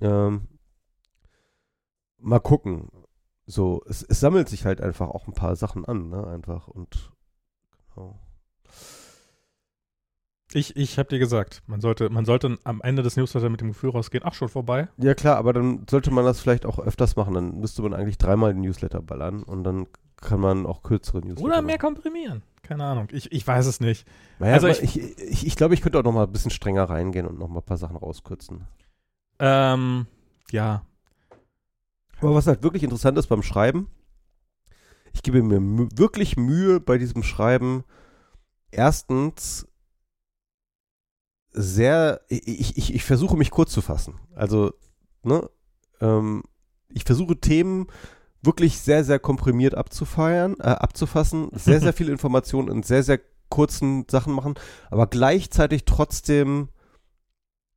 Ähm, 0.00 0.48
mal 2.18 2.40
gucken. 2.40 2.88
So, 3.46 3.82
es, 3.88 4.02
es 4.02 4.20
sammelt 4.20 4.48
sich 4.48 4.64
halt 4.64 4.80
einfach 4.80 5.08
auch 5.08 5.26
ein 5.26 5.34
paar 5.34 5.54
Sachen 5.56 5.84
an, 5.84 6.08
ne? 6.08 6.26
Einfach 6.26 6.68
und 6.68 7.12
genau. 7.94 8.18
Ich, 10.52 10.74
ich 10.76 10.98
habe 10.98 11.08
dir 11.08 11.20
gesagt, 11.20 11.62
man 11.66 11.80
sollte, 11.80 12.10
man 12.10 12.24
sollte 12.24 12.58
am 12.64 12.80
Ende 12.82 13.02
des 13.02 13.16
Newsletters 13.16 13.50
mit 13.50 13.60
dem 13.60 13.68
Gefühl 13.68 13.90
rausgehen, 13.90 14.24
ach, 14.26 14.34
schon 14.34 14.48
vorbei. 14.48 14.88
Ja 14.96 15.14
klar, 15.14 15.36
aber 15.36 15.52
dann 15.52 15.86
sollte 15.88 16.10
man 16.10 16.24
das 16.24 16.40
vielleicht 16.40 16.66
auch 16.66 16.80
öfters 16.80 17.14
machen. 17.14 17.34
Dann 17.34 17.60
müsste 17.60 17.82
man 17.82 17.94
eigentlich 17.94 18.18
dreimal 18.18 18.52
den 18.52 18.62
Newsletter 18.62 19.00
ballern 19.00 19.44
und 19.44 19.62
dann 19.62 19.86
kann 20.16 20.40
man 20.40 20.66
auch 20.66 20.82
kürzere 20.82 21.20
Newsletter 21.20 21.42
Oder 21.42 21.62
mehr 21.62 21.76
machen. 21.76 21.94
komprimieren. 21.94 22.42
Keine 22.62 22.84
Ahnung. 22.84 23.08
Ich, 23.12 23.30
ich 23.32 23.46
weiß 23.46 23.66
es 23.66 23.80
nicht. 23.80 24.06
Naja, 24.38 24.54
Also 24.54 24.66
ich, 24.68 24.82
ich, 24.82 25.18
ich, 25.18 25.46
ich 25.46 25.56
glaube, 25.56 25.74
ich 25.74 25.82
könnte 25.82 25.98
auch 25.98 26.04
noch 26.04 26.12
mal 26.12 26.24
ein 26.24 26.32
bisschen 26.32 26.50
strenger 26.50 26.84
reingehen 26.84 27.26
und 27.26 27.38
noch 27.38 27.48
mal 27.48 27.60
ein 27.60 27.64
paar 27.64 27.78
Sachen 27.78 27.96
rauskürzen. 27.96 28.66
Ähm, 29.38 30.06
ja. 30.50 30.84
Aber 32.20 32.34
was 32.34 32.46
halt 32.46 32.62
wirklich 32.62 32.82
interessant 32.82 33.16
ist 33.18 33.28
beim 33.28 33.42
Schreiben, 33.42 33.88
ich 35.12 35.22
gebe 35.22 35.42
mir 35.42 35.60
wirklich 35.96 36.36
Mühe 36.36 36.80
bei 36.80 36.98
diesem 36.98 37.22
Schreiben, 37.22 37.84
erstens 38.70 39.66
sehr, 41.52 42.20
ich, 42.28 42.76
ich, 42.76 42.94
ich 42.94 43.04
versuche 43.04 43.36
mich 43.36 43.50
kurz 43.50 43.72
zu 43.72 43.82
fassen. 43.82 44.14
Also, 44.34 44.72
ne, 45.22 45.48
ähm, 46.00 46.44
ich 46.88 47.04
versuche 47.04 47.36
Themen 47.36 47.86
wirklich 48.42 48.78
sehr, 48.78 49.04
sehr 49.04 49.18
komprimiert 49.18 49.74
abzufeiern, 49.74 50.56
äh, 50.60 50.68
abzufassen, 50.68 51.48
sehr, 51.52 51.80
sehr 51.80 51.92
viele 51.94 52.12
Informationen 52.12 52.68
in 52.68 52.82
sehr, 52.82 53.02
sehr 53.02 53.20
kurzen 53.48 54.06
Sachen 54.08 54.32
machen, 54.32 54.54
aber 54.90 55.06
gleichzeitig 55.06 55.84
trotzdem 55.84 56.68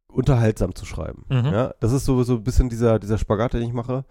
unterhaltsam 0.07 0.75
zu 0.75 0.85
schreiben. 0.85 1.25
Mhm. 1.29 1.45
Ja, 1.45 1.73
das 1.79 1.91
ist 1.91 2.05
so, 2.05 2.21
so 2.23 2.35
ein 2.35 2.43
bisschen 2.43 2.69
dieser, 2.69 2.99
dieser 2.99 3.17
Spagat, 3.17 3.53
den 3.53 3.63
ich 3.63 3.73
mache. 3.73 4.05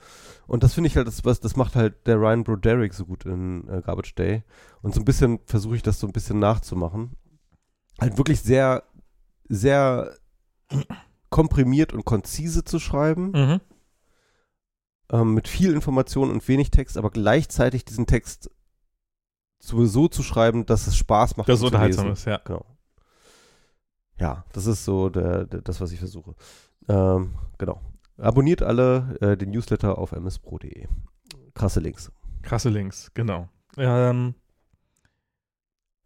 Und 0.47 0.65
das 0.65 0.75
finde 0.75 0.89
ich 0.89 0.97
halt, 0.97 1.07
das, 1.07 1.25
was, 1.25 1.41
das 1.41 1.57
macht 1.57 1.77
halt 1.77 2.07
der 2.07 2.17
Ryan 2.17 2.43
Broderick 2.43 2.93
so 2.93 3.05
gut 3.05 3.25
in 3.25 3.69
äh, 3.69 3.81
Garbage 3.83 4.15
Day. 4.17 4.43
Und 4.83 4.95
so 4.95 5.01
ein 5.01 5.05
bisschen 5.05 5.39
versuche 5.47 5.77
ich 5.77 5.83
das 5.83 6.01
so 6.01 6.07
ein 6.09 6.13
bisschen 6.13 6.41
nachzumachen. 6.41 7.13
Halt 8.01 8.19
wirklich 8.19 8.41
sehr, 8.41 8.83
sehr 9.55 10.17
komprimiert 11.31 11.93
und 11.93 12.05
konzise 12.05 12.65
zu 12.65 12.79
schreiben, 12.79 13.31
Mhm. 13.33 13.61
ähm, 15.11 15.35
mit 15.35 15.47
viel 15.49 15.73
Information 15.73 16.31
und 16.31 16.47
wenig 16.49 16.71
Text, 16.71 16.97
aber 16.97 17.11
gleichzeitig 17.11 17.85
diesen 17.85 18.07
Text 18.07 18.51
sowieso 19.59 20.09
zu 20.09 20.23
schreiben, 20.23 20.67
dass 20.67 20.87
es 20.87 20.97
Spaß 20.97 21.37
macht. 21.37 21.49
Das 21.49 21.57
ist 21.57 21.61
ihn 21.61 21.63
zu 21.63 21.67
unterhaltsam 21.67 22.11
ist, 22.13 22.25
ja. 22.25 22.39
Genau. 22.45 22.65
Ja, 24.19 24.45
das 24.53 24.67
ist 24.67 24.85
so 24.85 25.09
der, 25.09 25.47
der, 25.47 25.61
das, 25.63 25.81
was 25.81 25.93
ich 25.93 25.99
versuche. 25.99 26.35
Ähm, 26.89 27.35
genau. 27.59 27.81
Abonniert 28.19 28.63
alle 28.63 29.17
äh, 29.21 29.37
den 29.37 29.51
Newsletter 29.51 29.99
auf 29.99 30.13
mspro.de. 30.13 30.87
Krasse 31.55 31.81
Links. 31.81 32.11
Krasse 32.43 32.69
Links, 32.71 33.11
genau. 33.15 33.49
Ähm, 33.77 34.35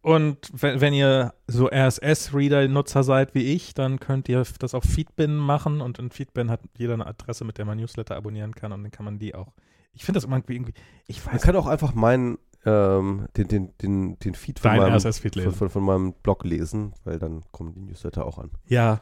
und 0.07 0.39
wenn, 0.53 0.81
wenn 0.81 0.95
ihr 0.95 1.35
so 1.49 1.69
RSS-Reader-Nutzer 1.69 3.03
seid 3.03 3.35
wie 3.35 3.53
ich, 3.53 3.75
dann 3.75 3.99
könnt 3.99 4.29
ihr 4.29 4.45
das 4.61 4.73
auf 4.73 4.85
Feedbin 4.85 5.35
machen 5.35 5.81
und 5.81 5.99
in 5.99 6.11
Feedbin 6.11 6.49
hat 6.49 6.61
jeder 6.79 6.95
eine 6.95 7.09
Adresse, 7.09 7.45
mit 7.45 7.59
der 7.59 7.65
man 7.65 7.79
Newsletter 7.79 8.15
abonnieren 8.15 8.55
kann 8.55 8.71
und 8.71 8.85
dann 8.85 8.93
kann 8.93 9.05
man 9.05 9.19
die 9.19 9.35
auch. 9.35 9.53
Ich 9.95 10.05
finde 10.05 10.19
das 10.19 10.25
immer 10.25 10.41
irgendwie, 10.47 10.75
ich 11.09 11.25
Man 11.25 11.35
weiß 11.35 11.43
kann 11.43 11.57
auch 11.57 11.67
einfach 11.67 11.93
meinen, 11.93 12.39
ähm, 12.65 13.27
den, 13.37 13.49
den, 13.49 13.77
den, 13.83 14.17
den 14.21 14.37
Feed 14.37 14.61
von 14.61 14.77
meinem, 14.77 14.95
RSS-Feed 14.95 15.43
von, 15.43 15.53
von, 15.53 15.71
von 15.71 15.83
meinem 15.83 16.13
Blog 16.13 16.45
lesen, 16.45 16.93
weil 17.03 17.19
dann 17.19 17.43
kommen 17.51 17.73
die 17.73 17.81
Newsletter 17.81 18.27
auch 18.27 18.39
an. 18.39 18.53
Ja. 18.69 19.01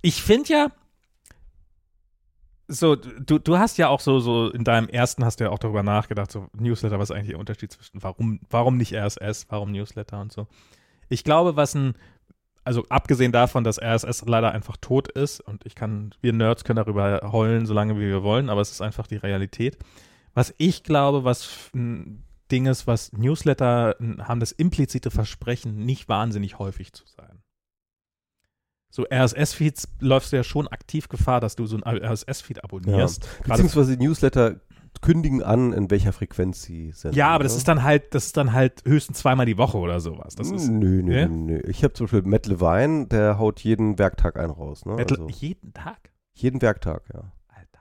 Ich 0.00 0.22
finde 0.22 0.48
ja, 0.48 0.68
so, 2.68 2.96
du, 2.96 3.38
du 3.38 3.58
hast 3.58 3.78
ja 3.78 3.88
auch 3.88 4.00
so, 4.00 4.20
so 4.20 4.50
in 4.50 4.62
deinem 4.62 4.88
ersten 4.88 5.24
hast 5.24 5.40
du 5.40 5.44
ja 5.44 5.50
auch 5.50 5.58
darüber 5.58 5.82
nachgedacht, 5.82 6.30
so 6.30 6.48
Newsletter, 6.56 6.98
was 6.98 7.10
ist 7.10 7.16
eigentlich 7.16 7.30
der 7.30 7.38
Unterschied 7.38 7.72
zwischen 7.72 8.02
warum, 8.02 8.40
warum 8.50 8.76
nicht 8.76 8.94
RSS, 8.94 9.46
warum 9.48 9.72
Newsletter 9.72 10.20
und 10.20 10.30
so. 10.30 10.46
Ich 11.08 11.24
glaube, 11.24 11.56
was 11.56 11.74
ein, 11.74 11.94
also 12.64 12.84
abgesehen 12.90 13.32
davon, 13.32 13.64
dass 13.64 13.80
RSS 13.80 14.26
leider 14.26 14.52
einfach 14.52 14.76
tot 14.76 15.08
ist 15.08 15.40
und 15.40 15.64
ich 15.64 15.74
kann, 15.74 16.14
wir 16.20 16.34
Nerds 16.34 16.64
können 16.64 16.76
darüber 16.76 17.32
heulen, 17.32 17.64
solange 17.64 17.96
wie 17.96 18.08
wir 18.08 18.22
wollen, 18.22 18.50
aber 18.50 18.60
es 18.60 18.70
ist 18.70 18.82
einfach 18.82 19.06
die 19.06 19.16
Realität. 19.16 19.78
Was 20.34 20.54
ich 20.58 20.84
glaube, 20.84 21.24
was 21.24 21.70
ein 21.74 22.22
Ding 22.50 22.66
ist, 22.66 22.86
was 22.86 23.12
Newsletter 23.12 23.96
haben 24.20 24.40
das 24.40 24.52
implizite 24.52 25.10
Versprechen, 25.10 25.86
nicht 25.86 26.08
wahnsinnig 26.08 26.58
häufig 26.58 26.92
zu 26.92 27.04
sein. 27.06 27.37
So 28.90 29.04
RSS-Feeds 29.12 29.88
läufst 30.00 30.32
du 30.32 30.36
ja 30.36 30.42
schon 30.44 30.66
aktiv 30.68 31.08
Gefahr, 31.08 31.40
dass 31.40 31.56
du 31.56 31.66
so 31.66 31.76
ein 31.76 31.82
RSS-Feed 31.84 32.64
abonnierst. 32.64 33.22
Gerade- 33.42 33.48
Beziehungsweise 33.62 33.96
die 33.96 34.06
Newsletter 34.06 34.60
kündigen 35.02 35.42
an, 35.42 35.72
in 35.74 35.90
welcher 35.90 36.12
Frequenz 36.12 36.62
sie 36.62 36.90
sind. 36.92 37.14
ja, 37.14 37.28
aber 37.28 37.44
das 37.44 37.54
ist 37.54 37.68
dann 37.68 37.82
halt, 37.84 38.14
das 38.14 38.26
ist 38.26 38.36
dann 38.36 38.52
halt 38.52 38.82
höchstens 38.86 39.18
zweimal 39.18 39.46
die 39.46 39.58
Woche 39.58 39.76
oder 39.78 40.00
sowas. 40.00 40.34
Das 40.34 40.50
ist 40.50 40.68
nö, 40.68 41.02
nö, 41.02 41.14
Ja? 41.20 41.28
nö, 41.28 41.36
nö. 41.58 41.60
Ich 41.68 41.84
habe 41.84 41.92
zum 41.94 42.06
Beispiel 42.06 42.22
Matt 42.22 42.46
Levine, 42.46 43.06
der 43.06 43.38
haut 43.38 43.60
jeden 43.60 43.98
Werktag 43.98 44.36
einen 44.38 44.50
raus. 44.50 44.86
Ne? 44.86 44.96
Also, 44.96 45.28
jeden 45.28 45.72
Tag. 45.74 46.10
jeden 46.32 46.62
Werktag, 46.62 47.02
ja. 47.12 47.30
Alter. 47.48 47.80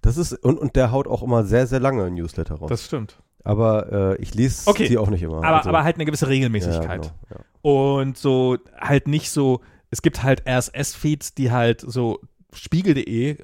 Das 0.00 0.16
ist, 0.16 0.32
und, 0.32 0.58
und 0.58 0.74
der 0.76 0.90
haut 0.90 1.06
auch 1.06 1.22
immer 1.22 1.44
sehr, 1.44 1.66
sehr 1.66 1.80
lange 1.80 2.10
Newsletter 2.10 2.56
raus. 2.56 2.68
Das 2.70 2.84
stimmt. 2.86 3.22
Aber 3.44 3.92
äh, 4.18 4.22
ich 4.22 4.34
lese 4.34 4.68
Okay. 4.68 4.88
die 4.88 4.98
auch 4.98 5.10
nicht 5.10 5.22
immer. 5.22 5.38
Aber, 5.38 5.58
Also, 5.58 5.68
aber 5.68 5.84
halt 5.84 5.96
eine 5.96 6.04
gewisse 6.06 6.24
ja, 6.24 6.30
Regelmäßigkeit. 6.30 7.02
genau, 7.02 7.14
ja. 7.30 7.36
Und 7.62 8.18
so 8.18 8.58
halt 8.80 9.06
nicht 9.06 9.30
so, 9.30 9.60
es 9.90 10.02
gibt 10.02 10.22
halt 10.22 10.42
RSS-Feeds, 10.48 11.34
die 11.34 11.52
halt 11.52 11.80
so 11.80 12.20
Spiegel.de, 12.52 13.30
äh, 13.32 13.36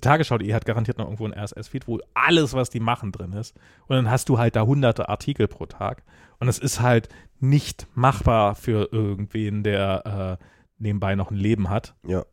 Tagesschau.de 0.00 0.52
hat 0.54 0.64
garantiert 0.64 0.96
noch 0.98 1.06
irgendwo 1.06 1.26
ein 1.26 1.34
RSS-Feed, 1.34 1.86
wo 1.88 1.98
alles, 2.14 2.54
was 2.54 2.70
die 2.70 2.80
machen, 2.80 3.12
drin 3.12 3.32
ist. 3.32 3.54
Und 3.88 3.96
dann 3.96 4.10
hast 4.10 4.28
du 4.28 4.38
halt 4.38 4.56
da 4.56 4.62
hunderte 4.64 5.08
Artikel 5.08 5.48
pro 5.48 5.66
Tag. 5.66 6.02
Und 6.38 6.48
es 6.48 6.58
ist 6.58 6.80
halt 6.80 7.08
nicht 7.40 7.86
machbar 7.94 8.54
für 8.54 8.88
irgendwen, 8.92 9.62
der 9.62 10.38
äh, 10.40 10.44
nebenbei 10.78 11.14
noch 11.14 11.30
ein 11.30 11.36
Leben 11.36 11.68
hat. 11.68 11.94
Ja. 12.06 12.24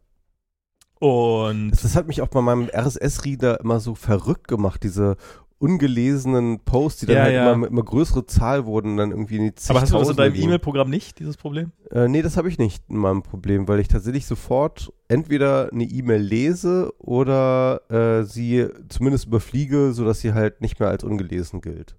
Und 1.00 1.72
Das, 1.72 1.82
das 1.82 1.96
hat 1.98 2.08
mich 2.08 2.22
auch 2.22 2.30
bei 2.30 2.42
meinem 2.42 2.70
RSS-Reader 2.74 3.60
immer 3.60 3.80
so 3.82 3.94
verrückt 3.96 4.48
gemacht, 4.48 4.84
diese 4.84 5.18
ungelesenen 5.64 6.60
Posts, 6.60 7.00
die 7.00 7.06
dann 7.06 7.16
Ja, 7.16 7.24
halt 7.24 7.34
ja. 7.34 7.54
immer, 7.54 7.68
immer 7.68 7.84
größere 7.84 8.26
Zahl 8.26 8.66
wurden, 8.66 8.98
dann 8.98 9.12
irgendwie 9.12 9.38
in 9.38 9.44
die 9.44 9.54
aber 9.70 9.82
hast 9.82 9.94
du 9.94 9.98
das 9.98 10.10
in 10.10 10.18
deinem. 10.18 10.36
E-Mail-Programm 10.36 10.90
nicht, 10.90 11.20
dieses 11.20 11.38
Problem? 11.38 11.72
Äh, 11.90 12.10
nee, 12.10 12.22
das 12.22 12.36
habe 12.36 12.50
ich 12.50 12.58
nicht 12.58 12.84
in 12.90 12.98
meinem 12.98 13.24
Problem, 13.24 13.68
weil 13.68 13.80
ich 13.80 13.88
tatsächlich 13.88 14.26
sofort 14.26 14.92
entweder 15.08 15.70
eine 15.72 15.86
E-Mail 15.86 16.22
lese 16.22 16.94
oder 17.00 17.82
äh, 17.90 18.24
sie 18.26 18.68
zumindest 18.90 19.28
überfliege, 19.28 19.94
sodass 19.94 20.20
sie 20.20 20.34
halt 20.34 20.60
nicht 20.60 20.80
mehr 20.80 20.90
als 20.90 21.04
ungelesen 21.04 21.62
gilt. 21.62 21.96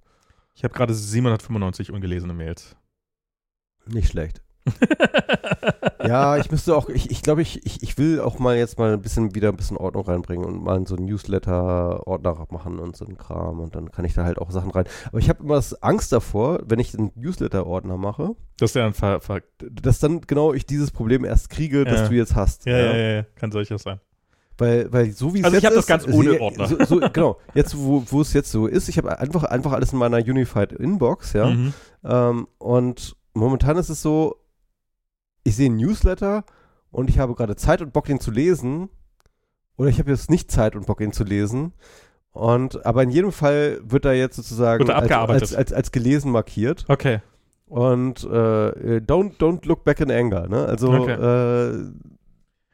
Ich 0.55 0.63
habe 0.63 0.75
gerade 0.75 0.93
795 0.93 1.91
ungelesene 1.91 2.35
Mails. 2.35 2.77
Nicht 3.87 4.09
schlecht. 4.09 4.43
Ja, 6.07 6.37
ich 6.37 6.51
müsste 6.51 6.77
auch, 6.77 6.89
ich, 6.89 7.11
ich 7.11 7.23
glaube, 7.23 7.43
ich, 7.43 7.65
ich, 7.67 7.83
ich 7.83 7.99
will 7.99 8.21
auch 8.21 8.39
mal 8.39 8.57
jetzt 8.57 8.79
mal 8.79 8.93
ein 8.93 9.01
bisschen 9.01 9.35
wieder 9.35 9.49
ein 9.49 9.57
bisschen 9.57 9.77
Ordnung 9.77 10.05
reinbringen 10.05 10.45
und 10.45 10.63
mal 10.63 10.87
so 10.87 10.97
einen 10.97 11.07
Newsletter-Ordner 11.07 12.47
machen 12.51 12.79
und 12.79 12.97
so 12.97 13.05
einen 13.05 13.17
Kram 13.17 13.61
und 13.61 13.75
dann 13.75 13.91
kann 13.91 14.05
ich 14.05 14.15
da 14.15 14.25
halt 14.25 14.39
auch 14.39 14.51
Sachen 14.51 14.71
rein. 14.71 14.85
Aber 15.09 15.19
ich 15.19 15.29
habe 15.29 15.43
immer 15.43 15.57
das 15.57 15.83
Angst 15.83 16.13
davor, 16.13 16.61
wenn 16.67 16.79
ich 16.79 16.97
einen 16.97 17.13
Newsletter-Ordner 17.15 17.97
mache, 17.97 18.35
Das 18.59 18.71
ist 18.71 18.75
ja 18.77 18.87
ein 18.87 18.95
Ver, 18.95 19.21
Ver 19.21 19.43
dass 19.59 19.99
dann 19.99 20.21
genau 20.23 20.53
ich 20.53 20.67
dieses 20.67 20.91
Problem 20.91 21.25
erst 21.25 21.51
kriege, 21.51 21.85
das 21.85 22.01
Ja. 22.03 22.09
du 22.09 22.15
jetzt 22.15 22.35
hast. 22.35 22.67
ja, 22.67 22.77
ja, 22.79 22.97
ja, 22.97 23.15
ja, 23.17 23.23
kann 23.37 23.51
solches 23.53 23.83
sein. 23.83 24.01
Weil, 24.57 24.93
weil 24.93 25.11
so 25.11 25.35
wie 25.35 25.41
es 25.41 25.45
Also 25.45 25.57
ich 25.57 25.65
jetzt 25.65 25.71
hab 25.71 25.75
das 25.75 25.85
ist, 25.85 26.07
ganz 26.07 26.07
ohne 26.17 26.41
Ordner. 26.41 26.69
So, 26.69 26.85
so, 26.85 27.01
genau, 27.13 27.39
jetzt 27.55 27.77
wo, 27.77 28.05
wo 28.07 28.21
es 28.21 28.33
jetzt 28.33 28.53
so 28.53 28.67
ist, 28.69 28.89
ich 28.89 28.99
habe 28.99 29.19
einfach, 29.19 29.43
einfach 29.45 29.73
alles 29.73 29.93
in 29.93 29.99
meiner 29.99 30.19
Unified 30.19 30.73
Inbox, 30.73 31.33
ja. 31.33 31.47
Mhm. 31.51 31.73
Ähm, 32.05 32.47
und 32.59 33.17
momentan 33.35 33.77
ist 33.79 33.89
es 33.89 34.01
so, 34.01 34.37
ich 35.45 35.57
sehe 35.57 35.67
einen 35.67 35.77
Newsletter 35.77 36.45
und 36.91 37.11
ich 37.11 37.19
habe 37.19 37.35
gerade 37.35 37.57
Zeit 37.57 37.83
und 37.83 37.93
Bock, 37.93 38.07
den 38.07 38.21
zu 38.21 38.31
lesen. 38.31 38.89
Oder 39.77 39.89
ich 39.89 39.99
habe 39.99 40.11
jetzt 40.11 40.31
nicht 40.31 40.51
Zeit 40.51 40.77
und 40.77 40.87
Bock, 40.87 41.01
ihn 41.01 41.13
zu 41.13 41.25
lesen. 41.25 41.73
Und, 42.33 42.85
aber 42.85 43.03
in 43.03 43.11
jedem 43.11 43.33
Fall 43.33 43.81
wird 43.85 44.05
er 44.05 44.15
jetzt 44.15 44.37
sozusagen 44.37 44.89
als, 44.91 45.11
als, 45.11 45.55
als, 45.55 45.73
als 45.73 45.93
gelesen 45.93 46.33
markiert. 46.33 46.85
Okay. 46.89 47.21
Und 47.67 48.25
äh, 48.25 49.01
don't, 49.01 49.37
don't 49.39 49.67
look 49.67 49.85
back 49.85 50.01
in 50.01 50.11
anger, 50.11 50.49
ne? 50.49 50.65
Also 50.67 50.93
Okay. 50.93 51.13
äh, 51.13 51.93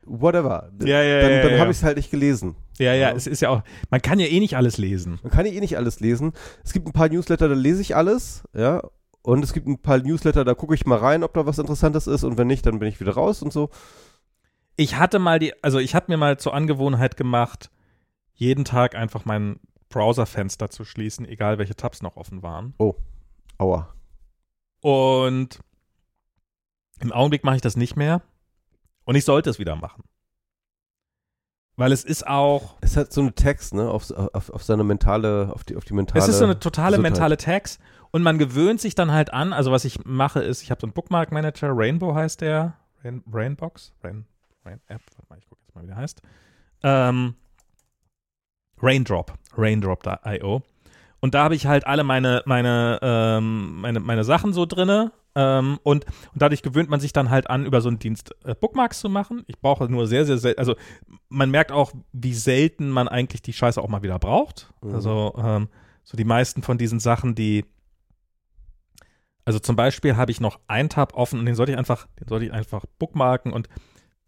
whatever. 0.05 0.70
Ja, 0.82 1.02
ja, 1.02 1.20
dann 1.20 1.30
ja, 1.30 1.42
dann 1.42 1.52
ja, 1.52 1.59
habe 1.59 1.66
ja. 1.66 1.70
ich 1.70 1.76
es 1.76 1.82
halt 1.82 1.97
nicht 1.97 2.10
gelesen. 2.10 2.56
Ja, 2.78 2.94
ja, 2.94 3.10
es 3.12 3.26
ist 3.26 3.40
ja 3.40 3.51
auch, 3.51 3.62
man 3.90 4.01
kann 4.01 4.18
ja 4.18 4.26
eh 4.26 4.40
nicht 4.40 4.56
alles 4.56 4.78
lesen. 4.78 5.18
Man 5.22 5.30
kann 5.30 5.47
ja 5.47 5.52
eh 5.52 5.60
nicht 5.60 5.76
alles 5.76 6.01
lesen. 6.01 6.32
Es 6.64 6.72
gibt 6.72 6.86
ein 6.86 6.92
paar 6.92 7.09
Newsletter, 7.09 7.48
da 7.48 7.55
lese 7.55 7.82
ich 7.82 7.94
alles, 7.94 8.42
ja. 8.55 8.82
Und 9.22 9.44
es 9.44 9.52
gibt 9.52 9.66
ein 9.66 9.78
paar 9.78 9.98
Newsletter, 9.98 10.44
da 10.44 10.55
gucke 10.55 10.74
ich 10.74 10.86
mal 10.86 10.98
rein, 10.98 11.22
ob 11.22 11.34
da 11.34 11.44
was 11.47 11.59
Interessantes 11.59 12.06
ist. 12.06 12.24
Und 12.24 12.38
wenn 12.38 12.47
nicht, 12.47 12.64
dann 12.64 12.78
bin 12.78 12.88
ich 12.88 13.01
wieder 13.01 13.12
raus 13.12 13.42
und 13.42 13.52
so. 13.52 13.70
Ich 14.76 14.97
hatte 14.97 15.18
mal 15.18 15.38
die, 15.38 15.52
also 15.62 15.78
ich 15.78 15.94
habe 15.94 16.06
mir 16.09 16.16
mal 16.16 16.38
zur 16.38 16.55
Angewohnheit 16.55 17.16
gemacht, 17.16 17.70
jeden 18.32 18.64
Tag 18.64 18.94
einfach 18.94 19.26
mein 19.26 19.60
Browserfenster 19.90 20.70
zu 20.70 20.84
schließen, 20.84 21.26
egal 21.26 21.59
welche 21.59 21.74
Tabs 21.76 22.01
noch 22.01 22.16
offen 22.16 22.42
waren. 22.42 22.74
Aua. 23.59 23.94
Und 24.80 25.60
im 27.01 27.12
Augenblick 27.12 27.44
mache 27.44 27.56
ich 27.56 27.62
das 27.62 27.76
nicht 27.76 27.97
mehr. 27.97 28.22
Und 29.05 29.16
ich 29.16 29.24
sollte 29.24 29.51
es 29.51 29.59
wieder 29.59 29.76
machen. 29.76 30.05
Weil 31.76 31.92
es 31.92 32.05
ist 32.05 32.26
auch, 32.26 32.76
Es 32.80 32.97
hat 32.97 33.12
so 33.12 33.22
eine 33.22 33.34
Text, 33.34 33.74
ne, 33.74 33.88
auf, 33.88 34.10
auf, 34.10 34.51
auf 34.51 34.62
seine 34.62 34.84
mentale, 34.84 35.51
auf 35.52 35.64
die, 35.64 35.76
auf 35.76 35.84
die 35.84 35.94
mentale. 35.94 36.22
es 36.22 36.28
ist 36.28 36.38
so 36.38 36.44
eine 36.44 36.59
totale 36.59 36.97
Gesundheit. 36.97 37.12
mentale 37.12 37.36
Tags. 37.36 37.78
Und 38.12 38.23
man 38.23 38.39
gewöhnt 38.39 38.81
sich 38.81 38.95
dann 38.95 39.12
halt 39.12 39.32
an. 39.32 39.53
Also 39.53 39.70
was 39.70 39.85
ich 39.85 40.05
mache 40.05 40.41
ist, 40.41 40.62
ich 40.62 40.70
habe 40.70 40.81
so 40.81 40.87
einen 40.87 40.93
Bookmark 40.93 41.32
Manager, 41.32 41.70
Rainbow 41.73 42.15
heißt 42.15 42.41
der. 42.41 42.74
Rain, 43.05 43.23
Rainbox? 43.32 43.93
Rain, 44.03 44.27
Rain 44.65 44.81
App, 44.89 45.03
warte 45.16 45.27
mal, 45.31 45.39
ich 45.39 45.49
gucke 45.49 45.61
jetzt 45.62 45.74
mal, 45.74 45.82
wie 45.82 45.87
der 45.87 45.97
heißt. 45.97 46.20
Ähm, 46.82 47.35
Raindrop, 48.82 49.32
Raindrop.io. 49.57 50.62
Und 51.20 51.35
da 51.35 51.45
habe 51.45 51.55
ich 51.55 51.66
halt 51.66 51.87
alle 51.87 52.03
meine, 52.03 52.43
meine, 52.47 52.99
ähm, 53.03 53.81
meine, 53.81 54.01
meine 54.01 54.24
Sachen 54.24 54.53
so 54.53 54.66
drinne. 54.66 55.12
Ähm, 55.35 55.78
und, 55.85 56.07
und 56.07 56.43
dadurch 56.43 56.62
gewöhnt 56.62 56.91
man 56.91 56.99
sich 56.99 57.12
dann 57.12 57.31
halt 57.31 57.49
an, 57.49 57.65
über 57.65 57.81
so 57.81 57.89
einen 57.89 58.01
Dienst 58.01 58.35
äh, 58.45 58.55
Bookmarks 58.55 59.01
zu 59.01 59.09
machen. 59.09 59.45
Ich 59.47 59.61
brauche 59.61 59.85
nur 59.89 60.07
sehr, 60.09 60.24
sehr 60.24 60.39
selten, 60.39 60.59
also 60.59 60.74
man 61.28 61.51
merkt 61.51 61.70
auch, 61.70 61.93
wie 62.12 62.35
selten 62.35 62.91
man 62.91 63.07
eigentlich 63.07 63.41
die 63.41 63.53
Scheiße 63.53 63.81
auch 63.81 63.89
mal 63.89 64.03
wieder 64.03 64.19
braucht. 64.19 64.73
Mhm. 64.82 64.95
Also 64.95 65.35
ähm, 65.39 65.69
so 66.03 66.16
die 66.16 66.24
meisten 66.24 66.62
von 66.62 66.78
diesen 66.78 66.99
Sachen, 66.99 67.37
die 67.37 67.65
also 69.44 69.58
zum 69.58 69.76
Beispiel 69.76 70.16
habe 70.16 70.30
ich 70.30 70.40
noch 70.40 70.60
einen 70.66 70.88
Tab 70.88 71.14
offen 71.14 71.38
und 71.38 71.46
den 71.46 71.54
sollte 71.54 71.72
ich 71.72 71.78
einfach, 71.78 72.06
den 72.18 72.28
sollte 72.28 72.46
ich 72.46 72.52
einfach 72.52 72.84
bookmarken 72.98 73.52
und 73.52 73.68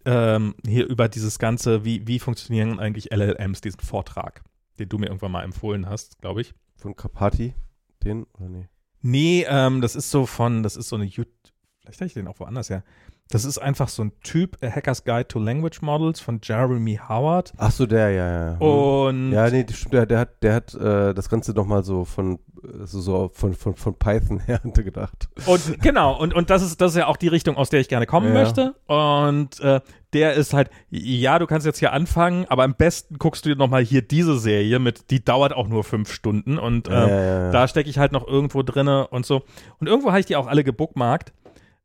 ähm, 0.04 0.54
hier 0.66 0.86
über 0.88 1.08
dieses 1.08 1.38
ganze, 1.38 1.84
wie, 1.84 2.06
wie 2.06 2.18
funktionieren 2.18 2.80
eigentlich 2.80 3.12
LLMs, 3.12 3.60
diesen 3.60 3.80
Vortrag, 3.80 4.42
den 4.78 4.88
du 4.88 4.98
mir 4.98 5.06
irgendwann 5.06 5.32
mal 5.32 5.44
empfohlen 5.44 5.88
hast, 5.88 6.20
glaube 6.20 6.40
ich. 6.40 6.54
Von 6.76 6.96
Kapati, 6.96 7.54
den, 8.02 8.24
oder 8.34 8.48
nee? 8.48 8.68
Nee, 9.00 9.46
ähm, 9.48 9.80
das 9.80 9.96
ist 9.96 10.10
so 10.10 10.26
von, 10.26 10.62
das 10.62 10.76
ist 10.76 10.88
so 10.88 10.96
eine 10.96 11.04
YouTube, 11.04 11.32
vielleicht 11.80 12.00
habe 12.00 12.06
ich 12.06 12.14
den 12.14 12.28
auch 12.28 12.40
woanders 12.40 12.70
her. 12.70 12.84
Das 13.28 13.46
ist 13.46 13.56
einfach 13.56 13.88
so 13.88 14.02
ein 14.04 14.12
Typ, 14.22 14.58
A 14.62 14.66
Hacker's 14.68 15.04
Guide 15.04 15.26
to 15.28 15.38
Language 15.38 15.80
Models 15.80 16.20
von 16.20 16.40
Jeremy 16.42 17.00
Howard. 17.08 17.52
Ach 17.56 17.70
so, 17.70 17.86
der, 17.86 18.10
ja, 18.10 18.50
ja. 18.52 18.58
Und 18.58 19.32
Ja, 19.32 19.48
nee, 19.48 19.64
der, 19.90 20.04
der 20.04 20.18
hat, 20.18 20.42
der 20.42 20.54
hat 20.54 20.74
äh, 20.74 21.14
das 21.14 21.30
Ganze 21.30 21.52
nochmal 21.52 21.82
so 21.82 22.04
von, 22.04 22.34
äh, 22.62 22.84
so, 22.84 23.00
so 23.00 23.30
von, 23.32 23.54
von, 23.54 23.74
von 23.74 23.94
Python 23.94 24.38
her 24.46 24.60
gedacht. 24.62 25.30
Und 25.46 25.80
genau, 25.80 26.18
und, 26.20 26.34
und 26.34 26.50
das 26.50 26.60
ist, 26.62 26.80
das 26.82 26.92
ist 26.92 26.98
ja 26.98 27.06
auch 27.06 27.16
die 27.16 27.28
Richtung, 27.28 27.56
aus 27.56 27.70
der 27.70 27.80
ich 27.80 27.88
gerne 27.88 28.04
kommen 28.04 28.28
Ja. 28.34 28.34
möchte. 28.34 28.74
Und 28.86 29.60
äh, 29.60 29.80
der 30.12 30.34
ist 30.34 30.52
halt, 30.52 30.68
ja, 30.90 31.38
du 31.38 31.46
kannst 31.46 31.64
jetzt 31.64 31.78
hier 31.78 31.94
anfangen, 31.94 32.44
aber 32.50 32.64
am 32.64 32.74
besten 32.74 33.16
guckst 33.16 33.46
du 33.46 33.48
dir 33.48 33.56
nochmal 33.56 33.82
hier 33.82 34.02
diese 34.02 34.38
Serie 34.38 34.78
mit, 34.78 35.10
die 35.10 35.24
dauert 35.24 35.54
auch 35.54 35.68
nur 35.68 35.84
fünf 35.84 36.12
Stunden 36.12 36.58
und 36.58 36.88
ja, 36.88 37.08
ja, 37.08 37.22
ja. 37.44 37.50
da 37.50 37.66
stecke 37.66 37.88
ich 37.88 37.96
halt 37.96 38.12
noch 38.12 38.28
irgendwo 38.28 38.62
drinne 38.62 39.06
und 39.08 39.24
so. 39.24 39.42
Und 39.78 39.86
irgendwo 39.86 40.10
habe 40.10 40.20
ich 40.20 40.26
die 40.26 40.36
auch 40.36 40.48
alle 40.48 40.64
gebookmarkt. 40.64 41.32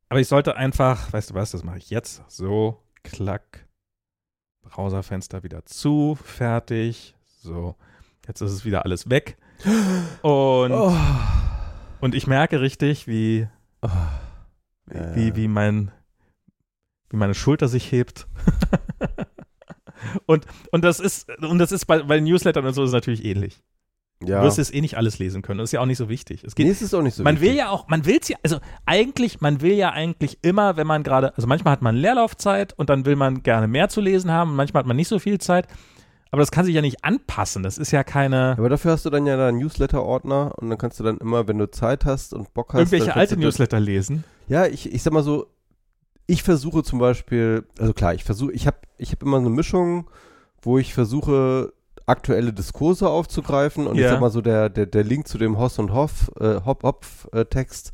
Aber 0.09 0.19
ich 0.19 0.27
sollte 0.27 0.55
einfach, 0.55 1.11
weißt 1.11 1.31
du 1.31 1.34
was, 1.34 1.51
das 1.51 1.63
mache 1.63 1.77
ich 1.77 1.89
jetzt. 1.89 2.23
So, 2.27 2.81
klack. 3.03 3.67
Browserfenster 4.61 5.43
wieder 5.43 5.65
zu, 5.65 6.15
fertig. 6.15 7.15
So, 7.41 7.75
jetzt 8.27 8.41
ist 8.41 8.51
es 8.51 8.65
wieder 8.65 8.85
alles 8.85 9.09
weg. 9.09 9.38
Und, 10.21 10.71
oh. 10.71 10.95
und 12.01 12.15
ich 12.15 12.27
merke 12.27 12.61
richtig, 12.61 13.07
wie, 13.07 13.47
Oh. 13.81 13.89
Ja, 14.93 15.15
wie, 15.15 15.35
wie 15.35 15.47
mein, 15.47 15.91
wie 17.09 17.17
meine 17.17 17.35
Schulter 17.35 17.67
sich 17.67 17.91
hebt. 17.91 18.27
und, 20.25 20.45
und 20.71 20.84
das 20.84 20.99
ist, 20.99 21.29
und 21.41 21.59
das 21.59 21.71
ist 21.71 21.85
bei, 21.85 22.03
bei 22.03 22.19
Newslettern 22.19 22.65
und 22.65 22.73
so 22.73 22.84
ist 22.84 22.89
es 22.89 22.93
natürlich 22.93 23.25
ähnlich. 23.25 23.61
Ja. 24.26 24.39
Du 24.39 24.48
wirst 24.48 24.57
jetzt 24.57 24.73
eh 24.73 24.81
nicht 24.81 24.98
alles 24.98 25.19
lesen 25.19 25.41
können. 25.44 25.60
Das 25.60 25.69
ist 25.69 25.73
ja 25.73 25.80
auch 25.80 25.85
nicht 25.85 25.99
so 25.99 26.10
wichtig. 26.10 26.44
Es 26.44 26.56
geht 26.56 26.65
nee, 26.65 26.72
es 26.72 26.81
ist 26.81 26.94
auch 26.94 27.03
nicht 27.03 27.15
so 27.15 27.23
man 27.23 27.35
will 27.35 27.49
wichtig. 27.49 27.60
ja 27.60 27.69
auch, 27.69 27.88
man 27.88 28.06
will 28.06 28.18
es 28.19 28.27
ja, 28.27 28.38
also 28.44 28.57
eigentlich, 28.85 29.41
man 29.41 29.61
will 29.61 29.73
ja 29.73 29.91
eigentlich 29.91 30.39
immer, 30.41 30.76
wenn 30.76 30.88
man 30.88 31.03
gerade, 31.03 31.35
also 31.35 31.48
manchmal 31.48 31.73
hat 31.73 31.81
man 31.81 31.95
Leerlaufzeit 31.95 32.73
und 32.73 32.89
dann 32.89 33.06
will 33.06 33.15
man 33.15 33.44
gerne 33.44 33.68
mehr 33.68 33.89
zu 33.89 34.02
lesen 34.02 34.31
haben, 34.31 34.52
und 34.52 34.56
manchmal 34.56 34.81
hat 34.81 34.88
man 34.88 34.95
nicht 34.98 35.07
so 35.07 35.19
viel 35.19 35.38
Zeit, 35.39 35.68
aber 36.31 36.41
das 36.41 36.52
kann 36.52 36.65
sich 36.65 36.76
ja 36.76 36.81
nicht 36.81 37.03
anpassen. 37.03 37.64
Das 37.64 37.77
ist 37.77 37.91
ja 37.91 38.03
keine 38.03 38.56
Aber 38.57 38.69
dafür 38.69 38.91
hast 38.91 39.06
du 39.06 39.10
dann 39.10 39.26
ja 39.26 39.48
einen 39.48 39.60
Newsletter-Ordner 39.60 40.53
und 40.57 40.69
dann 40.69 40.77
kannst 40.77 40.99
du 40.99 41.03
dann 41.03 41.18
immer, 41.19 41.48
wenn 41.48 41.57
du 41.57 41.69
Zeit 41.69 42.06
hast 42.06 42.34
und 42.34 42.53
Bock 42.53 42.73
hast. 42.73 42.80
irgendwelche 42.80 43.15
alte 43.15 43.38
Newsletter 43.38 43.80
lesen. 43.80 44.23
Ja, 44.48 44.65
ich, 44.65 44.91
ich 44.91 45.03
sag 45.03 45.14
mal 45.14 45.23
so, 45.23 45.48
ich 46.26 46.44
versuche 46.44 46.84
zum 46.84 46.99
Beispiel, 46.99 47.65
also 47.80 47.94
klar, 47.94 48.14
ich 48.14 48.23
versuche, 48.23 48.52
ich 48.52 48.68
habe 48.68 48.77
ich 48.98 49.11
hab 49.11 49.23
immer 49.23 49.38
eine 49.38 49.49
Mischung, 49.49 50.10
wo 50.61 50.77
ich 50.77 50.94
versuche, 50.94 51.72
aktuelle 52.07 52.53
Diskurse 52.53 53.09
aufzugreifen 53.09 53.85
und 53.85 53.95
ich 53.95 54.01
Ja. 54.01 54.11
sag 54.11 54.21
mal 54.21 54.31
so, 54.31 54.41
der, 54.41 54.69
der, 54.69 54.85
der 54.88 55.03
Link 55.03 55.27
zu 55.27 55.38
dem 55.38 55.59
Hoss 55.59 55.77
und 55.77 55.93
Hoff, 55.93 56.31
äh, 56.39 56.61
Hop 56.65 57.05
äh, 57.34 57.45
Text, 57.45 57.91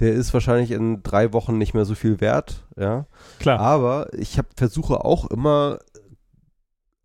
der 0.00 0.12
ist 0.12 0.34
wahrscheinlich 0.34 0.72
in 0.72 1.02
drei 1.02 1.32
Wochen 1.32 1.58
nicht 1.58 1.72
mehr 1.72 1.84
so 1.84 1.94
viel 1.94 2.20
wert, 2.20 2.66
ja. 2.76 3.06
Klar. 3.38 3.60
Aber 3.60 4.12
ich 4.14 4.36
hab, 4.36 4.46
versuche 4.56 5.04
auch 5.04 5.30
immer 5.30 5.78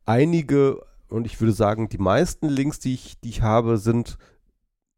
einige, 0.05 0.81
und 1.09 1.25
ich 1.25 1.39
würde 1.39 1.53
sagen, 1.53 1.89
die 1.89 1.97
meisten 1.97 2.47
Links, 2.49 2.79
die 2.79 2.93
ich, 2.93 3.19
die 3.21 3.29
ich 3.29 3.41
habe, 3.41 3.77
sind 3.77 4.17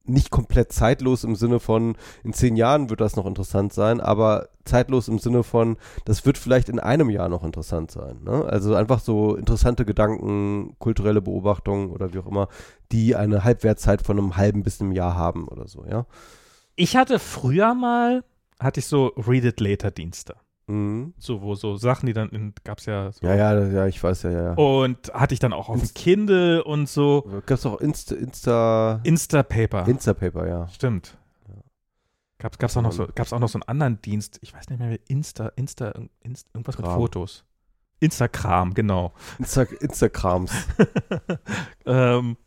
nicht 0.05 0.31
komplett 0.31 0.71
zeitlos 0.71 1.23
im 1.23 1.35
Sinne 1.35 1.59
von, 1.59 1.95
in 2.23 2.33
zehn 2.33 2.55
Jahren 2.55 2.89
wird 2.89 3.01
das 3.01 3.15
noch 3.15 3.25
interessant 3.27 3.73
sein, 3.73 4.01
aber 4.01 4.49
zeitlos 4.69 5.07
im 5.07 5.19
Sinne 5.19 5.43
von, 5.43 5.77
das 6.05 6.25
wird 6.25 6.37
vielleicht 6.37 6.69
in 6.69 6.79
einem 6.79 7.09
Jahr 7.09 7.27
noch 7.27 7.43
interessant 7.43 7.91
sein. 7.91 8.21
Ne? 8.23 8.45
Also 8.45 8.75
einfach 8.75 8.99
so 8.99 9.35
interessante 9.35 9.83
Gedanken, 9.85 10.75
kulturelle 10.79 11.21
Beobachtungen 11.21 11.89
oder 11.89 12.13
wie 12.13 12.19
auch 12.19 12.27
immer, 12.27 12.47
die 12.91 13.15
eine 13.15 13.43
Halbwertzeit 13.43 14.01
von 14.01 14.17
einem 14.17 14.37
halben 14.37 14.63
bis 14.63 14.79
einem 14.79 14.91
Jahr 14.91 15.15
haben 15.15 15.47
oder 15.47 15.67
so, 15.67 15.85
ja. 15.85 16.05
Ich 16.75 16.95
hatte 16.95 17.19
früher 17.19 17.73
mal, 17.73 18.23
hatte 18.59 18.79
ich 18.79 18.85
so 18.87 19.07
Read 19.17 19.43
It 19.43 19.59
Later 19.59 19.91
Dienste. 19.91 20.35
Mhm. 20.67 21.13
So, 21.17 21.41
wo 21.41 21.55
so 21.55 21.75
Sachen, 21.75 22.05
die 22.05 22.13
dann, 22.13 22.29
in, 22.29 22.53
gab's 22.63 22.85
ja 22.85 23.11
so. 23.11 23.25
Ja, 23.25 23.35
ja, 23.35 23.67
ja, 23.67 23.87
ich 23.87 24.01
weiß 24.01 24.23
ja, 24.23 24.31
ja. 24.31 24.43
ja. 24.43 24.53
Und 24.53 25.11
hatte 25.13 25.33
ich 25.33 25.39
dann 25.39 25.51
auch 25.51 25.67
auf 25.67 25.81
Inst- 25.81 25.95
Kindle 25.95 26.63
und 26.63 26.87
so. 26.87 27.27
Gab's 27.47 27.65
auch 27.65 27.81
Insta, 27.81 28.15
Insta, 28.15 28.99
Instapaper. 29.03 29.87
Instapaper, 29.87 30.47
ja. 30.47 30.67
Stimmt. 30.69 31.17
Gab's, 32.39 32.57
gab's, 32.57 32.77
auch 32.77 32.81
noch 32.81 32.93
so, 32.93 33.05
gab's 33.13 33.33
auch 33.33 33.39
noch 33.39 33.49
so 33.49 33.57
einen 33.57 33.67
anderen 33.67 34.01
Dienst, 34.01 34.39
ich 34.41 34.53
weiß 34.53 34.69
nicht 34.69 34.79
mehr, 34.79 34.89
wie 34.91 35.01
Insta, 35.07 35.49
Insta, 35.57 35.93
Insta 36.21 36.49
irgendwas 36.53 36.77
mit 36.77 36.85
Kram. 36.85 36.95
Fotos. 36.95 37.43
Instagram, 37.99 38.73
genau. 38.73 39.13
Insta, 39.37 39.63
Instagrams. 39.63 40.51
ähm, 41.85 42.37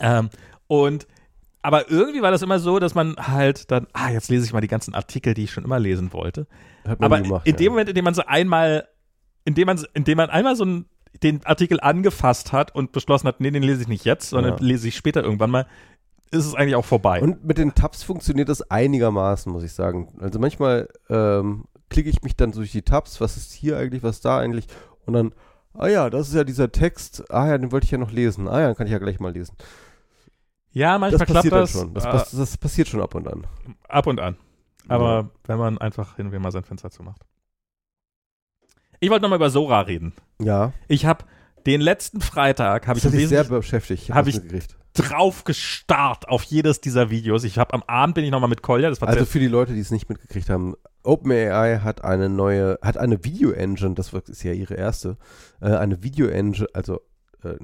ähm, 0.00 0.30
und 0.66 1.06
aber 1.62 1.90
irgendwie 1.92 2.22
war 2.22 2.32
das 2.32 2.42
immer 2.42 2.58
so, 2.58 2.80
dass 2.80 2.96
man 2.96 3.14
halt 3.16 3.70
dann, 3.70 3.86
ah, 3.92 4.10
jetzt 4.10 4.28
lese 4.28 4.44
ich 4.44 4.52
mal 4.52 4.60
die 4.60 4.68
ganzen 4.68 4.94
Artikel, 4.94 5.32
die 5.32 5.44
ich 5.44 5.52
schon 5.52 5.64
immer 5.64 5.78
lesen 5.78 6.12
wollte. 6.12 6.48
Aber 6.84 7.20
gemacht, 7.20 7.46
in 7.46 7.54
dem 7.54 7.64
ja. 7.66 7.70
Moment, 7.70 7.88
in 7.88 7.94
dem 7.94 8.04
man 8.04 8.14
so 8.14 8.24
einmal, 8.26 8.88
in 9.44 9.54
dem 9.54 9.66
man, 9.66 9.80
in 9.94 10.02
dem 10.02 10.16
man 10.16 10.28
einmal 10.28 10.56
so 10.56 10.64
einen, 10.64 10.86
den 11.22 11.46
Artikel 11.46 11.78
angefasst 11.78 12.52
hat 12.52 12.74
und 12.74 12.90
beschlossen 12.90 13.28
hat, 13.28 13.40
nee, 13.40 13.52
den 13.52 13.62
lese 13.62 13.82
ich 13.82 13.88
nicht 13.88 14.04
jetzt, 14.04 14.30
sondern 14.30 14.54
Ja. 14.54 14.64
lese 14.64 14.88
ich 14.88 14.96
später 14.96 15.22
irgendwann 15.22 15.50
mal, 15.50 15.66
ist 16.32 16.46
es 16.46 16.54
eigentlich 16.54 16.74
auch 16.76 16.84
vorbei. 16.84 17.20
Und 17.22 17.44
mit 17.44 17.58
den 17.58 17.74
Tabs 17.74 18.02
funktioniert 18.02 18.48
das 18.48 18.62
einigermaßen, 18.70 19.52
muss 19.52 19.62
ich 19.62 19.72
sagen. 19.72 20.08
Also 20.20 20.38
manchmal 20.38 20.88
ähm, 21.08 21.64
klicke 21.90 22.08
ich 22.10 22.22
mich 22.22 22.34
dann 22.36 22.52
durch 22.52 22.72
die 22.72 22.82
Tabs, 22.82 23.20
was 23.20 23.36
ist 23.36 23.52
hier 23.52 23.76
eigentlich, 23.76 24.02
was 24.02 24.20
da 24.20 24.38
eigentlich 24.38 24.66
und 25.06 25.12
dann, 25.14 25.34
ah 25.74 25.88
ja, 25.88 26.08
das 26.10 26.28
ist 26.28 26.34
ja 26.34 26.44
dieser 26.44 26.72
Text, 26.72 27.30
ah 27.30 27.48
ja, 27.48 27.58
den 27.58 27.70
wollte 27.72 27.84
ich 27.84 27.90
ja 27.90 27.98
noch 27.98 28.10
lesen, 28.12 28.48
ah 28.48 28.60
ja, 28.60 28.66
dann 28.68 28.76
kann 28.76 28.86
ich 28.86 28.92
ja 28.92 28.98
gleich 28.98 29.20
mal 29.20 29.32
lesen. 29.32 29.56
ja, 30.72 30.98
manchmal 30.98 31.18
das 31.18 31.26
klappt 31.28 31.34
passiert 31.50 31.52
dann 31.52 31.60
das, 31.60 31.72
schon, 31.72 31.94
das, 31.94 32.04
äh, 32.04 32.10
pass- 32.10 32.30
das 32.32 32.56
passiert 32.56 32.88
schon 32.88 33.02
ab 33.02 33.14
und 33.14 33.28
an. 33.28 33.46
ab 33.88 34.06
und 34.06 34.18
an. 34.20 34.36
Aber 34.88 35.10
Ja. 35.14 35.30
wenn 35.44 35.58
man 35.58 35.78
einfach 35.78 36.16
hin 36.16 36.26
und 36.26 36.32
wieder 36.32 36.40
mal 36.42 36.50
sein 36.50 36.64
Fenster 36.64 36.90
zumacht. 36.90 37.20
Ich 39.00 39.10
wollte 39.10 39.22
nochmal 39.22 39.36
über 39.38 39.50
Sora 39.50 39.80
reden. 39.82 40.12
Ja, 40.40 40.72
Ich 40.88 41.04
habe 41.06 41.24
den 41.66 41.80
letzten 41.80 42.20
Freitag, 42.20 42.86
habe 42.86 42.98
ich, 42.98 43.04
dich 43.04 43.28
sehr 43.28 43.44
beschäftigt. 43.44 44.08
hab 44.10 44.16
hab 44.16 44.26
ich-. 44.28 44.40
Drauf 44.94 45.44
gestarrt 45.44 46.28
auf 46.28 46.42
jedes 46.42 46.80
dieser 46.80 47.10
Videos. 47.10 47.44
Ich 47.44 47.58
habe 47.58 47.72
am 47.74 47.82
Abend 47.86 48.14
bin 48.14 48.24
ich 48.24 48.30
nochmal 48.30 48.50
mit 48.50 48.62
Kolja, 48.62 48.90
das 48.90 49.00
war 49.00 49.08
Also 49.08 49.24
für 49.24 49.40
die 49.40 49.48
Leute, 49.48 49.72
die 49.72 49.80
es 49.80 49.90
nicht 49.90 50.08
mitgekriegt 50.08 50.50
haben, 50.50 50.74
OpenAI 51.02 51.78
hat 51.78 52.04
eine 52.04 52.28
neue, 52.28 52.78
hat 52.82 52.96
eine 52.98 53.24
Video-Engine, 53.24 53.94
das 53.94 54.12
ist 54.12 54.42
ja 54.42 54.52
ihre 54.52 54.74
erste, 54.74 55.16
äh, 55.60 55.74
eine 55.74 56.02
Video-Engine, 56.02 56.68
also 56.74 57.00
äh, 57.42 57.54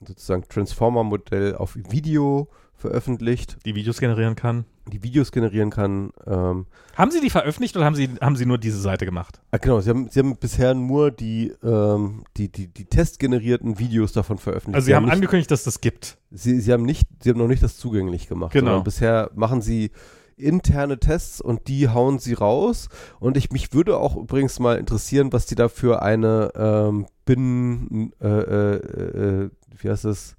sozusagen 0.00 0.48
Transformer-Modell 0.48 1.54
auf 1.54 1.76
Video 1.76 2.48
veröffentlicht, 2.78 3.58
Die 3.66 3.74
Videos 3.74 3.98
generieren 4.00 4.36
kann. 4.36 4.64
die 4.90 5.02
Videos 5.02 5.32
generieren 5.32 5.68
kann. 5.70 6.12
Ähm, 6.26 6.64
Haben 6.96 7.10
Sie 7.10 7.20
die 7.20 7.28
veröffentlicht 7.28 7.76
oder 7.76 7.84
haben 7.84 7.94
Sie, 7.94 8.08
haben 8.22 8.36
Sie 8.36 8.46
nur 8.46 8.56
diese 8.56 8.80
Seite 8.80 9.04
gemacht? 9.04 9.42
ah, 9.50 9.58
genau, 9.58 9.80
sie 9.80 9.90
haben, 9.90 10.08
sie 10.08 10.20
haben 10.20 10.36
bisher 10.36 10.72
nur 10.74 11.10
die, 11.10 11.52
ähm, 11.62 12.24
die, 12.38 12.50
die, 12.50 12.68
die 12.68 12.86
testgenerierten 12.86 13.78
Videos 13.78 14.12
davon 14.12 14.38
veröffentlicht. 14.38 14.76
Also 14.76 14.86
Sie 14.86 14.94
haben 14.94 15.04
nicht, 15.04 15.12
angekündigt, 15.12 15.50
dass 15.50 15.64
das 15.64 15.80
gibt. 15.82 16.16
sie, 16.30 16.60
sie 16.60 16.72
haben 16.72 16.84
nicht, 16.84 17.06
sie 17.22 17.30
haben 17.30 17.38
noch 17.38 17.48
nicht 17.48 17.62
das 17.62 17.76
zugänglich 17.76 18.28
gemacht. 18.28 18.52
Genau. 18.52 18.80
Bisher 18.82 19.30
machen 19.34 19.60
sie 19.60 19.90
interne 20.36 20.98
Tests 21.00 21.40
und 21.40 21.66
die 21.66 21.88
hauen 21.88 22.20
sie 22.20 22.32
raus. 22.34 22.88
Und 23.18 23.36
ich 23.36 23.50
mich 23.50 23.72
würde 23.74 23.96
auch 23.98 24.16
übrigens 24.16 24.58
mal 24.60 24.78
interessieren, 24.78 25.32
was 25.32 25.46
die 25.46 25.56
da 25.56 25.68
für 25.68 26.00
eine 26.00 26.52
ähm, 26.54 27.06
Binnen, 27.24 28.12
äh, 28.22 28.26
äh, 28.26 28.74
äh, 28.76 29.50
wie 29.80 29.90
heißt 29.90 30.04
das? 30.04 30.36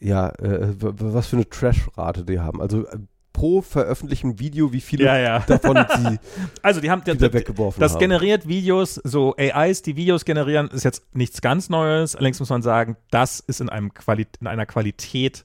Ja, 0.00 0.30
äh, 0.38 0.74
was 0.78 1.28
für 1.28 1.36
eine 1.36 1.48
Trash-Rate 1.48 2.24
die 2.24 2.40
haben. 2.40 2.60
Also 2.60 2.86
äh, 2.86 2.98
pro 3.32 3.62
veröffentlichten 3.62 4.38
Video, 4.38 4.72
wie 4.72 4.80
viele 4.80 5.04
ja. 5.04 5.40
davon 5.40 5.76
sie 5.98 6.18
Also 6.62 6.80
die 6.80 6.90
haben 6.90 7.04
wieder 7.06 7.32
weggeworfen 7.32 7.80
das 7.80 7.92
haben. 7.92 8.00
generiert 8.00 8.48
Videos, 8.48 8.94
so 8.96 9.34
AIs, 9.36 9.82
die 9.82 9.96
Videos 9.96 10.24
generieren, 10.24 10.68
ist 10.68 10.84
jetzt 10.84 11.04
nichts 11.14 11.40
ganz 11.40 11.68
Neues. 11.68 12.16
Allerdings 12.16 12.40
muss 12.40 12.50
man 12.50 12.62
sagen, 12.62 12.96
das 13.10 13.40
ist 13.40 13.60
in, 13.60 13.68
einem 13.68 13.94
Quali 13.94 14.26
in 14.40 14.46
einer 14.46 14.66
Qualität, 14.66 15.44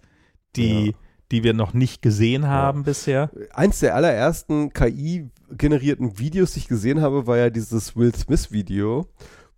die, 0.56 0.88
Ja. 0.88 0.94
die 1.32 1.44
wir 1.44 1.54
noch 1.54 1.74
nicht 1.74 2.02
gesehen 2.02 2.48
haben 2.48 2.84
bisher. 2.84 3.30
Eins 3.54 3.80
der 3.80 3.96
allerersten 3.96 4.74
KI-generierten 4.74 6.18
Videos, 6.18 6.54
die 6.54 6.60
ich 6.60 6.68
gesehen 6.68 7.02
habe, 7.02 7.28
war 7.28 7.38
ja 7.38 7.50
dieses 7.50 7.96
Will 7.96 8.14
Smith-Video, 8.16 9.08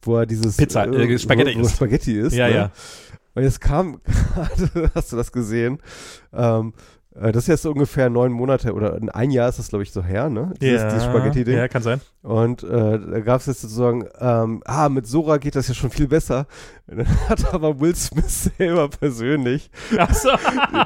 wo 0.02 0.18
er 0.18 0.26
dieses 0.26 0.58
Pizza, 0.58 0.86
äh, 0.86 1.18
Spaghetti 1.18 1.56
wo, 1.56 1.60
wo 1.60 1.66
isst. 1.66 1.76
Spaghetti 1.76 2.14
ist. 2.20 2.34
Ja, 2.34 2.48
ne? 2.48 2.56
ja. 2.56 2.72
Und 3.38 3.44
jetzt 3.44 3.62
kam 3.62 4.02
gerade, 4.34 4.90
hast 4.96 5.12
du 5.12 5.16
das 5.16 5.32
gesehen? 5.32 5.78
Ähm, 6.34 6.74
äh, 7.14 7.32
das 7.32 7.44
ist 7.44 7.48
jetzt 7.50 7.62
so 7.62 7.72
ungefähr 7.72 8.10
neun 8.10 8.32
Monate 8.32 8.74
oder 8.74 8.98
in 8.98 9.12
ein 9.12 9.30
Jahr 9.30 9.48
ist 9.48 9.60
das, 9.60 9.70
glaube 9.70 9.84
ich, 9.84 9.92
so 9.92 10.04
her, 10.04 10.28
ne? 10.28 10.56
Dieses, 10.60 10.82
dieses 10.86 11.04
Spaghetti-Ding. 11.04 11.56
ja, 11.56 11.68
kann 11.68 11.84
sein. 11.84 12.02
Und 12.24 12.64
äh, 12.64 12.98
da 13.00 13.20
gab 13.20 13.42
es 13.42 13.46
jetzt 13.46 13.62
sozusagen, 13.62 14.06
ähm, 14.20 14.64
ah, 14.66 14.90
mit 14.90 15.06
Sora 15.06 15.38
geht 15.38 15.56
das 15.56 15.68
ja 15.68 15.76
schon 15.76 15.92
viel 15.92 16.08
besser. 16.08 16.48
Und 16.88 16.98
dann 16.98 17.30
hat 17.30 17.54
aber 17.54 17.80
Will 17.80 17.96
Smith 17.96 18.50
selber 18.58 18.90
persönlich 18.90 19.70
Achso. 20.00 20.30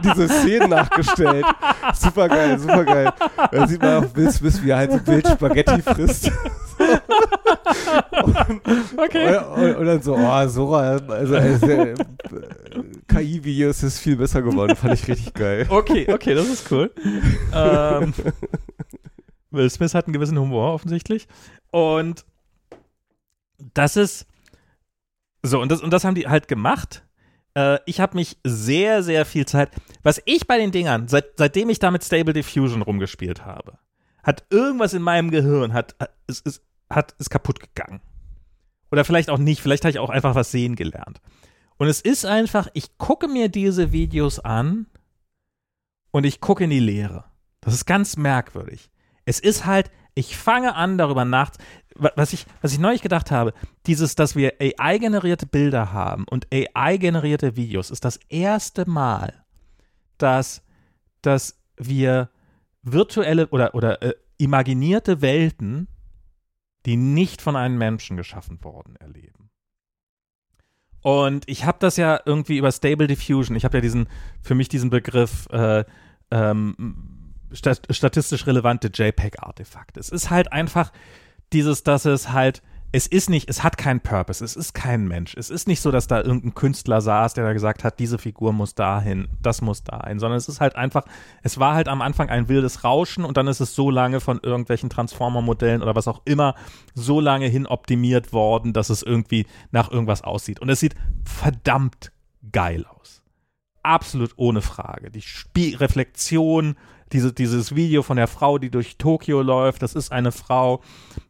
diese 0.03 0.28
Szenen 0.28 0.72
nachgestellt. 0.72 1.45
Super 1.94 2.28
geil, 2.28 2.60
super 2.60 2.84
geil. 2.84 3.14
Da 3.49 3.65
sieht 3.65 3.82
man 3.82 4.03
auch 4.03 4.14
Will 4.14 4.30
Smith, 4.30 4.61
wie 4.61 4.72
er 4.72 4.78
halt 4.78 4.91
so 4.91 5.07
wild 5.07 5.26
Spaghetti 5.26 5.82
frisst. 5.82 6.30
Okay. 8.97 9.38
Und, 9.38 9.63
und, 9.63 9.76
und 9.77 9.85
dann 9.85 10.01
so, 10.01 10.15
oh, 10.15 10.47
Sora, 10.47 10.97
also, 10.97 11.35
also 11.35 11.68
äh, 11.68 11.95
KI-Videos 13.07 13.84
ist 13.84 13.99
viel 13.99 14.15
besser 14.15 14.41
geworden. 14.41 14.76
Fand 14.76 14.93
ich 14.93 15.07
richtig 15.07 15.34
geil. 15.34 15.65
Okay, 15.69 16.11
okay, 16.11 16.34
das 16.34 16.47
ist 16.47 16.72
cool. 16.72 16.91
ähm, 17.53 18.13
Will 19.51 19.69
Smith 19.69 19.93
hat 19.93 20.05
einen 20.05 20.13
gewissen 20.13 20.39
Humor 20.39 20.73
offensichtlich. 20.73 21.27
Und 21.72 22.26
das 23.73 23.97
ist 23.97 24.26
so, 25.43 25.59
und 25.59 25.72
das, 25.72 25.81
und 25.81 25.91
das 25.91 26.03
haben 26.03 26.15
die 26.15 26.27
halt 26.27 26.47
gemacht. 26.47 27.03
Äh, 27.55 27.80
ich 27.85 27.99
habe 27.99 28.15
mich 28.15 28.38
sehr, 28.43 29.03
sehr 29.03 29.26
viel 29.26 29.45
Zeit. 29.45 29.72
Was 30.03 30.22
ich 30.26 30.47
bei 30.47 30.57
den 30.57 30.72
Dingern, 30.72 31.07
seit, 31.07 31.38
seitdem 31.38 31.69
ich 31.69 31.80
da 31.80 31.91
mit 31.91 32.03
Stable 32.03 32.34
Diffusion 32.34 32.81
rumgespielt 32.81 33.45
habe, 33.45 33.77
hat 34.23 34.45
irgendwas 34.49 34.93
in 34.93 35.01
meinem 35.01 35.31
Gehirn, 35.31 35.73
hat, 35.73 35.95
hat, 35.99 36.11
ist, 36.27 36.45
ist, 36.45 36.63
hat, 36.95 37.15
ist 37.19 37.30
kaputt 37.30 37.59
gegangen. 37.59 38.01
Oder 38.91 39.05
vielleicht 39.05 39.30
auch 39.30 39.38
nicht, 39.38 39.61
vielleicht 39.61 39.84
habe 39.84 39.91
ich 39.91 39.99
auch 39.99 40.09
einfach 40.09 40.35
was 40.35 40.51
sehen 40.51 40.76
gelernt. 40.76 41.22
Und 41.77 41.88
es 41.88 42.01
ist 42.01 42.26
einfach, 42.26 42.68
ich 42.73 42.97
gucke 42.97 43.27
mir 43.27 43.49
diese 43.49 43.91
Videos 43.91 44.39
an 44.39 44.85
und 46.11 46.26
ich 46.26 46.41
gucke 46.41 46.65
in 46.65 46.69
die 46.69 46.80
Leere. 46.80 47.23
Das 47.61 47.73
ist 47.73 47.85
ganz 47.85 48.18
merkwürdig. 48.18 48.91
Es 49.26 49.39
ist 49.39 49.65
halt, 49.65 49.89
ich 50.13 50.38
fange 50.38 50.76
an, 50.76 50.97
darüber 50.97 51.26
nach. 51.26 51.51
Was 51.95 52.34
ich, 52.34 52.45
was 52.61 52.73
ich 52.73 52.80
neulich 52.80 53.01
gedacht 53.01 53.31
habe, 53.31 53.53
dieses, 53.85 54.15
dass 54.15 54.35
wir 54.35 54.53
AI-generierte 54.59 55.45
Bilder 55.45 55.91
haben 55.91 56.26
und 56.30 56.47
AI-generierte 56.53 57.55
Videos, 57.55 57.91
ist 57.91 58.05
das 58.05 58.18
erste 58.30 58.89
Mal, 58.89 59.43
dass, 60.18 60.63
dass 61.22 61.59
wir 61.77 62.30
virtuelle 62.81 63.47
oder, 63.47 63.76
oder 63.76 64.01
äh, 64.01 64.13
imaginierte 64.38 65.22
Welten, 65.22 65.88
die 66.86 66.98
nicht 66.98 67.41
von 67.41 67.56
einem 67.56 67.78
Menschen 67.78 68.18
geschaffen 68.18 68.60
wurden, 68.64 68.95
erleben. 68.95 69.49
Und 71.02 71.48
ich 71.48 71.66
habe 71.66 71.78
das 71.80 71.98
ja 71.98 72.20
irgendwie 72.26 72.58
über 72.58 72.72
Stable 72.72 73.08
Diffusion, 73.08 73.56
ich 73.56 73.66
habe 73.66 73.78
ja 73.78 73.82
diesen, 73.82 74.08
für 74.41 74.56
mich 74.56 74.70
diesen 74.70 74.90
Begriff 74.90 75.48
äh, 75.52 75.84
ähm, 76.30 77.34
stat 77.52 77.82
statistisch 77.90 78.45
relevante 78.45 78.90
JPEG-Artefakte. 78.94 79.99
Es 79.99 80.10
ist 80.10 80.30
halt 80.30 80.52
einfach 80.53 80.91
dieses, 81.53 81.84
dass 81.84 82.06
es 82.06 82.32
halt, 82.32 82.62
es 82.93 83.07
ist 83.07 83.30
nicht, 83.30 83.49
es 83.49 83.63
hat 83.63 83.77
keinen 83.77 84.01
Purpose, 84.01 84.43
es 84.43 84.55
ist 84.55 84.73
kein 84.73 85.07
Mensch. 85.07 85.34
Es 85.38 85.49
ist 85.49 85.68
nicht 85.68 85.81
so, 85.81 85.91
dass 85.91 86.07
da 86.07 86.22
irgendein 86.22 86.53
Künstler 86.53 86.99
saß, 86.99 87.34
der 87.34 87.45
da 87.45 87.53
gesagt 87.53 87.85
hat, 87.85 87.99
diese 87.99 88.18
Figur 88.18 88.51
muss 88.51 88.76
dahin, 88.76 89.30
das 89.41 89.61
muss 89.61 89.84
dahin, 89.84 90.19
sondern 90.19 90.38
es 90.38 90.49
ist 90.49 90.59
halt 90.59 90.76
einfach, 90.76 91.05
es 91.41 91.57
war 91.57 91.73
halt 91.73 91.88
am 91.88 92.01
Anfang 92.01 92.30
ein 92.30 92.49
wildes 92.49 92.84
Rauschen 92.84 93.23
und 93.23 93.38
dann 93.38 93.47
ist 93.47 93.61
es 93.61 93.76
so 93.76 93.89
lange 93.89 94.19
von 94.19 94.39
irgendwelchen 94.43 94.89
Transformer-Modellen 94.89 95.81
oder 95.81 95.95
was 95.95 96.09
auch 96.09 96.22
immer 96.26 96.55
so 96.93 97.22
lange 97.22 97.47
hin 97.47 97.65
optimiert 97.65 98.34
worden, 98.34 98.73
dass 98.73 98.89
es 98.89 99.03
irgendwie 99.03 99.45
nach 99.72 99.89
irgendwas 99.89 100.23
aussieht. 100.23 100.59
Und 100.59 100.69
es 100.69 100.81
sieht 100.81 100.95
verdammt 101.23 102.11
geil 102.51 102.85
aus. 102.85 103.23
Absolut 103.84 104.34
ohne 104.35 104.61
Frage. 104.61 105.11
Die 105.11 105.22
Spie 105.22 105.76
Reflexion, 105.76 106.76
diese, 107.13 107.34
dieses 107.34 107.76
Video 107.76 108.03
von 108.03 108.18
der 108.18 108.27
Frau, 108.27 108.57
die 108.57 108.69
durch 108.69 108.97
Tokio 108.97 109.41
läuft, 109.41 109.81
das 109.81 109.95
ist 109.95 110.11
eine 110.11 110.31
Frau. 110.31 110.81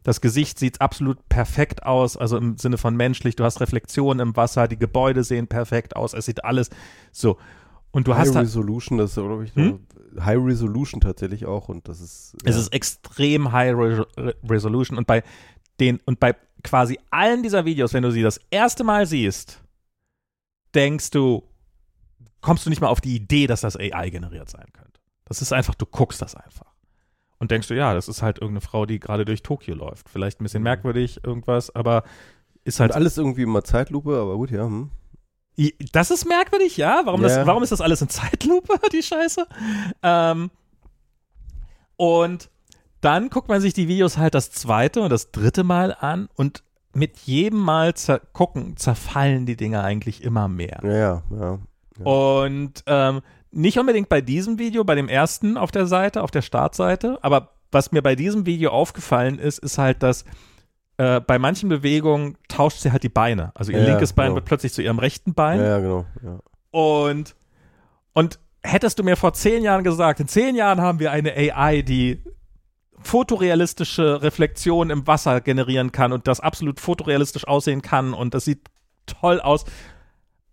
Das 0.02 0.20
Gesicht 0.20 0.58
sieht 0.58 0.80
absolut 0.80 1.28
perfekt 1.28 1.84
aus, 1.84 2.16
also 2.16 2.36
im 2.36 2.58
Sinne 2.58 2.78
von 2.78 2.96
menschlich. 2.96 3.36
Du 3.36 3.44
hast 3.44 3.60
Reflexionen 3.60 4.20
im 4.20 4.36
Wasser, 4.36 4.66
die 4.68 4.78
Gebäude 4.78 5.22
sehen 5.22 5.46
perfekt 5.46 5.94
aus, 5.96 6.12
es 6.12 6.26
sieht 6.26 6.44
alles 6.44 6.70
so. 7.12 7.38
Und 7.92 8.08
du 8.08 8.14
High 8.14 8.26
hast 8.26 8.34
halt, 8.34 8.46
Resolution, 8.46 8.98
das 8.98 9.10
ist, 9.10 9.16
glaube 9.16 9.44
ich, 9.44 9.54
Hm? 9.54 9.80
High 10.18 10.38
Resolution 10.42 11.00
tatsächlich 11.00 11.46
auch 11.46 11.68
und 11.68 11.88
das 11.88 12.00
ist. 12.00 12.34
es 12.44 12.54
ja. 12.54 12.60
ist 12.60 12.72
extrem 12.72 13.52
High 13.52 13.74
Re 13.74 14.06
Re 14.16 14.34
Resolution 14.48 14.98
und 14.98 15.06
bei 15.06 15.22
den 15.80 16.00
und 16.04 16.20
bei 16.20 16.34
quasi 16.62 16.98
allen 17.10 17.42
dieser 17.42 17.64
Videos, 17.64 17.92
wenn 17.92 18.02
du 18.02 18.10
sie 18.10 18.22
das 18.22 18.40
erste 18.50 18.84
Mal 18.84 19.06
siehst, 19.06 19.62
denkst 20.74 21.10
du, 21.10 21.42
kommst 22.40 22.66
du 22.66 22.70
nicht 22.70 22.80
mal 22.80 22.88
auf 22.88 23.00
die 23.00 23.14
Idee, 23.14 23.46
dass 23.46 23.62
das 23.62 23.76
AI 23.76 24.10
generiert 24.10 24.50
sein 24.50 24.66
könnte. 24.72 25.00
Das 25.24 25.40
ist 25.42 25.52
einfach, 25.52 25.74
du 25.74 25.86
guckst 25.86 26.20
das 26.20 26.34
einfach. 26.34 26.71
Und 27.42 27.50
denkst 27.50 27.66
du, 27.66 27.74
ja, 27.74 27.92
das 27.92 28.06
ist 28.06 28.22
halt 28.22 28.38
irgendeine 28.38 28.60
Frau, 28.60 28.86
die 28.86 29.00
gerade 29.00 29.24
durch 29.24 29.42
Tokio 29.42 29.74
läuft. 29.74 30.08
Vielleicht 30.08 30.40
ein 30.40 30.44
bisschen 30.44 30.62
merkwürdig, 30.62 31.24
irgendwas, 31.24 31.74
aber 31.74 32.04
ist 32.62 32.78
halt. 32.78 32.92
Und 32.92 32.98
alles 32.98 33.18
irgendwie 33.18 33.42
immer 33.42 33.64
Zeitlupe, 33.64 34.16
aber 34.16 34.36
gut, 34.36 34.52
ja. 34.52 34.64
Hm. 34.64 34.92
Das 35.90 36.12
ist 36.12 36.24
merkwürdig, 36.24 36.76
ja. 36.76 37.00
Warum, 37.02 37.20
das, 37.20 37.34
Ja. 37.34 37.44
warum 37.44 37.64
ist 37.64 37.72
das 37.72 37.80
alles 37.80 38.00
in 38.00 38.08
Zeitlupe, 38.08 38.74
die 38.92 39.02
Scheiße? 39.02 39.48
Ähm, 40.04 40.52
und 41.96 42.48
dann 43.00 43.28
guckt 43.28 43.48
man 43.48 43.60
sich 43.60 43.74
die 43.74 43.88
Videos 43.88 44.18
halt 44.18 44.36
das 44.36 44.52
zweite 44.52 45.02
und 45.02 45.10
das 45.10 45.32
dritte 45.32 45.64
Mal 45.64 45.96
an 45.98 46.28
und 46.36 46.62
mit 46.94 47.18
jedem 47.18 47.58
Mal 47.58 47.94
zer 47.94 48.20
gucken, 48.20 48.76
zerfallen 48.76 49.46
die 49.46 49.56
Dinge 49.56 49.82
eigentlich 49.82 50.22
immer 50.22 50.46
mehr. 50.46 50.78
Ja, 50.84 50.92
ja, 50.92 51.22
ja. 51.40 52.04
Und 52.04 52.84
ähm, 52.86 53.20
nicht 53.52 53.78
unbedingt 53.78 54.08
bei 54.08 54.20
diesem 54.20 54.58
Video, 54.58 54.82
bei 54.84 54.94
dem 54.94 55.08
ersten 55.08 55.56
auf 55.56 55.70
der 55.70 55.86
Seite, 55.86 56.22
auf 56.22 56.30
der 56.30 56.42
Startseite, 56.42 57.18
aber 57.22 57.50
was 57.70 57.92
mir 57.92 58.02
bei 58.02 58.14
diesem 58.16 58.44
Video 58.46 58.70
aufgefallen 58.70 59.38
ist, 59.38 59.58
ist 59.58 59.78
halt, 59.78 60.02
dass 60.02 60.24
äh, 60.98 61.20
bei 61.20 61.38
manchen 61.38 61.68
Bewegungen 61.68 62.36
tauscht 62.48 62.80
sie 62.80 62.92
halt 62.92 63.02
die 63.02 63.08
Beine. 63.08 63.52
Also 63.54 63.72
ihr 63.72 63.80
Ja, 63.80 63.90
linkes 63.90 64.12
Bein 64.12 64.26
genau. 64.26 64.36
wird 64.36 64.44
plötzlich 64.44 64.72
zu 64.72 64.82
ihrem 64.82 64.98
rechten 64.98 65.34
Bein. 65.34 65.60
Ja, 65.60 65.78
genau. 65.78 66.04
Ja. 66.22 66.38
Und, 66.70 67.34
und 68.12 68.38
hättest 68.62 68.98
du 68.98 69.02
mir 69.02 69.16
vor 69.16 69.32
zehn 69.32 69.62
Jahren 69.62 69.84
gesagt, 69.84 70.20
in 70.20 70.28
zehn 70.28 70.54
Jahren 70.54 70.80
haben 70.80 70.98
wir 70.98 71.12
eine 71.12 71.32
AI, 71.34 71.82
die 71.82 72.22
fotorealistische 73.00 74.22
Reflexionen 74.22 74.90
im 74.90 75.06
Wasser 75.06 75.40
generieren 75.40 75.92
kann 75.92 76.12
und 76.12 76.28
das 76.28 76.40
absolut 76.40 76.78
fotorealistisch 76.78 77.46
aussehen 77.46 77.82
kann 77.82 78.14
und 78.14 78.34
das 78.34 78.44
sieht 78.44 78.68
toll 79.06 79.40
aus. 79.40 79.64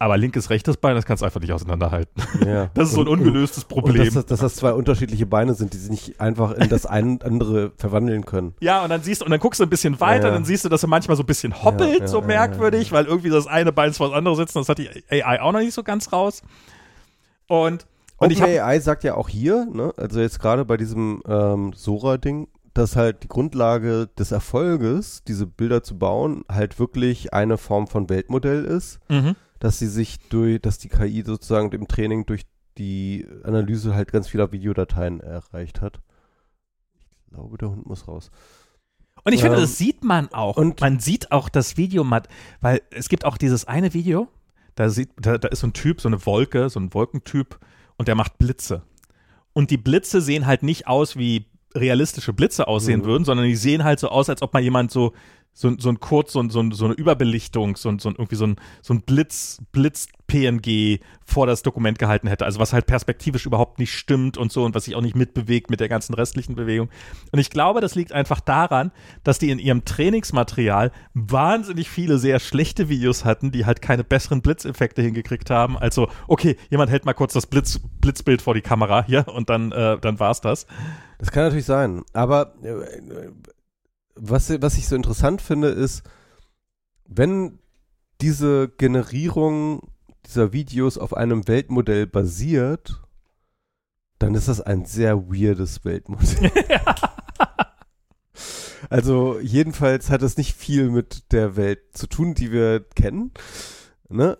Aber 0.02 0.16
linkes, 0.18 0.50
rechtes 0.50 0.78
Bein, 0.78 0.96
das 0.96 1.06
kannst 1.06 1.22
du 1.22 1.26
einfach 1.26 1.42
nicht 1.42 1.52
auseinanderhalten. 1.52 2.24
ja. 2.48 2.70
Das 2.74 2.88
ist 2.88 2.96
so 2.96 3.02
ein 3.02 3.08
Und- 3.10 3.20
ungelöstes 3.20 3.64
Und 3.66 3.70
Problem. 3.70 4.06
dass, 4.06 4.14
das- 4.14 4.26
dass 4.28 4.40
das 4.40 4.56
zwei 4.56 4.72
unterschiedliche 4.72 5.26
Beine 5.26 5.54
sind, 5.56 5.74
die 5.74 5.78
sich 5.78 5.90
nicht 5.92 6.22
einfach 6.22 6.54
in 6.54 6.70
das 6.70 6.86
ein 6.86 7.22
andere 7.22 7.74
verwandeln 7.76 8.24
können. 8.26 8.56
ja, 8.62 8.82
und 8.82 8.90
dann 8.92 9.02
siehst 9.04 9.20
du, 9.22 9.26
und 9.26 9.32
dann 9.32 9.42
guckst 9.42 9.60
du 9.60 9.66
ein 9.66 9.70
bisschen 9.70 10.00
weiter, 10.00 10.24
Ja, 10.24 10.28
ja. 10.30 10.34
dann 10.36 10.46
siehst 10.46 10.64
du, 10.64 10.70
dass 10.70 10.84
er 10.84 10.88
manchmal 10.90 11.18
so 11.18 11.24
ein 11.24 11.26
bisschen 11.26 11.64
hoppelt, 11.64 12.08
so 12.08 12.22
merkwürdig, 12.22 12.94
weil 12.94 13.06
irgendwie 13.06 13.30
das 13.30 13.46
eine 13.46 13.74
Bein 13.74 13.92
vor 13.94 14.08
das 14.08 14.18
andere 14.18 14.36
sitzt, 14.38 14.56
und 14.56 14.62
das 14.62 14.70
hat 14.70 14.78
die 14.78 14.90
AI 15.10 15.42
auch 15.42 15.52
noch 15.52 15.60
nicht 15.60 15.74
so 15.74 15.84
ganz 15.84 16.14
raus. 16.14 16.44
Und, 17.48 17.86
und 18.18 18.32
OpenAI 18.32 18.80
sagt 18.80 19.04
ja 19.04 19.16
auch 19.16 19.30
hier, 19.30 19.66
ne, 19.72 19.94
also 19.98 20.20
jetzt 20.20 20.40
gerade 20.40 20.66
bei 20.66 20.78
diesem 20.78 21.22
ähm, 21.28 21.74
Sora-Ding, 21.74 22.48
dass 22.74 22.96
halt 22.96 23.24
die 23.24 23.28
Grundlage 23.28 24.08
des 24.18 24.32
Erfolges, 24.32 25.24
diese 25.28 25.46
Bilder 25.48 25.84
zu 25.84 25.98
bauen, 25.98 26.44
halt 26.50 26.80
wirklich 26.80 27.34
eine 27.34 27.58
Form 27.58 27.88
von 27.88 28.10
Weltmodell 28.10 28.64
ist, 28.64 29.00
Mhm. 29.10 29.36
Dass 29.60 29.80
sie 29.80 29.88
sich 29.88 30.20
durch, 30.30 30.62
dass 30.62 30.78
die 30.78 30.90
KI 30.90 31.24
sozusagen 31.26 31.72
im 31.72 31.88
Training 31.88 32.26
durch 32.26 32.44
die 32.78 33.28
Analyse 33.44 33.94
halt 33.94 34.12
ganz 34.12 34.28
vieler 34.30 34.52
Videodateien 34.52 35.20
erreicht 35.20 35.82
hat. 35.82 36.00
Ich 37.28 37.34
glaube, 37.34 37.58
der 37.58 37.70
Hund 37.70 37.86
muss 37.86 38.08
raus. 38.08 38.32
Und 39.26 39.34
ich 39.34 39.42
finde, 39.42 39.58
Ähm, 39.58 39.62
das 39.64 39.78
sieht 39.78 40.04
man 40.04 40.30
auch. 40.32 40.56
und- 40.56 40.80
man 40.80 41.00
sieht 41.00 41.32
auch 41.32 41.50
das 41.50 41.76
Video, 41.78 42.06
weil 42.62 42.82
es 42.92 43.10
gibt 43.10 43.26
auch 43.26 43.38
dieses 43.38 43.66
eine 43.66 43.94
Video, 43.94 44.30
da, 44.76 44.90
sieht, 44.90 45.10
da, 45.20 45.38
da 45.38 45.50
ist 45.50 45.60
so 45.60 45.68
ein 45.68 45.74
Typ, 45.74 46.00
so 46.00 46.08
eine 46.08 46.26
Wolke, 46.26 46.70
so 46.70 46.80
ein 46.80 46.94
Wolkentyp 46.94 47.60
und 47.98 48.08
der 48.08 48.16
macht 48.16 48.38
Blitze. 48.38 48.84
Und 49.52 49.72
die 49.72 49.78
Blitze 49.78 50.22
sehen 50.22 50.46
halt 50.46 50.64
nicht 50.64 50.88
aus, 50.88 51.18
wie 51.18 51.48
realistische 51.76 52.32
Blitze 52.34 52.68
aussehen 52.68 53.02
Mhm. 53.02 53.06
würden, 53.06 53.26
sondern 53.26 53.46
die 53.46 53.56
sehen 53.58 53.84
halt 53.84 54.00
so 54.00 54.08
aus, 54.10 54.30
als 54.30 54.42
ob 54.42 54.54
mal 54.54 54.64
jemand 54.64 54.90
so 54.90 55.14
so, 55.60 55.76
so 55.78 55.90
ein 55.90 56.00
kurz, 56.00 56.32
so, 56.32 56.48
so, 56.48 56.72
so 56.72 56.86
eine 56.86 56.94
Überbelichtung, 56.94 57.76
so, 57.76 57.92
so 57.98 58.12
irgendwie 58.12 58.38
so 58.38 58.48
ein, 58.48 58.56
so 58.82 58.94
ein 58.94 59.02
Blitz, 59.02 59.58
Blitz-PNG 59.74 61.02
vor 61.26 61.48
das 61.48 61.64
Dokument 61.64 62.00
gehalten 62.00 62.30
hätte. 62.30 62.46
Also 62.46 62.62
was 62.62 62.72
halt 62.72 62.86
perspektivisch 62.86 63.46
überhaupt 63.46 63.78
nicht 63.78 63.94
stimmt 63.94 64.38
und 64.38 64.54
so 64.54 64.64
und 64.64 64.74
was 64.74 64.86
sich 64.86 64.96
auch 64.96 65.02
nicht 65.02 65.18
mitbewegt 65.18 65.70
mit 65.70 65.82
der 65.82 65.90
ganzen 65.90 66.14
restlichen 66.14 66.56
Bewegung. 66.56 66.88
Und 67.34 67.40
ich 67.40 67.50
glaube, 67.50 67.82
das 67.82 67.94
liegt 67.96 68.14
einfach 68.14 68.40
daran, 68.40 68.94
dass 69.26 69.38
die 69.38 69.50
in 69.50 69.60
ihrem 69.60 69.84
Trainingsmaterial 69.84 70.94
wahnsinnig 71.14 71.90
viele 71.90 72.20
sehr 72.20 72.40
schlechte 72.40 72.88
Videos 72.88 73.26
hatten, 73.26 73.52
die 73.52 73.66
halt 73.66 73.82
keine 73.82 74.06
besseren 74.06 74.42
Blitzeffekte 74.42 75.02
hingekriegt 75.02 75.50
haben. 75.50 75.78
Also, 75.78 76.08
okay, 76.30 76.56
jemand 76.70 76.90
hält 76.90 77.04
mal 77.04 77.12
kurz 77.12 77.34
das 77.34 77.48
Blitz, 77.48 77.82
Blitzbild 78.00 78.42
vor 78.42 78.54
die 78.54 78.62
Kamera 78.62 79.04
hier 79.04 79.28
und 79.28 79.50
dann, 79.50 79.74
äh, 79.74 79.98
dann 80.00 80.22
war's 80.22 80.40
das. 80.40 80.68
Das 81.18 81.32
kann 81.32 81.44
natürlich 81.44 81.66
sein. 81.66 82.04
Aber 82.14 82.54
äh, 82.64 83.28
was, 84.20 84.50
was 84.62 84.78
ich 84.78 84.88
so 84.88 84.96
interessant 84.96 85.42
finde, 85.42 85.70
ist, 85.70 86.04
wenn 87.06 87.60
diese 88.22 88.70
Generierung 88.70 89.90
dieser 90.26 90.54
Videos 90.54 90.98
auf 90.98 91.16
einem 91.16 91.48
Weltmodell 91.48 92.06
basiert, 92.06 93.02
dann 94.20 94.36
ist 94.36 94.48
das 94.48 94.62
ein 94.62 94.86
sehr 94.86 95.30
weirdes 95.30 95.86
Weltmodell. 95.86 96.52
also 98.90 99.40
jedenfalls 99.40 100.10
hat 100.10 100.22
es 100.22 100.38
nicht 100.38 100.56
viel 100.56 100.90
mit 100.90 101.32
der 101.32 101.56
Welt 101.56 101.80
zu 101.94 102.08
tun, 102.08 102.34
die 102.34 102.52
wir 102.52 102.82
kennen, 102.96 103.32
ne? 104.10 104.38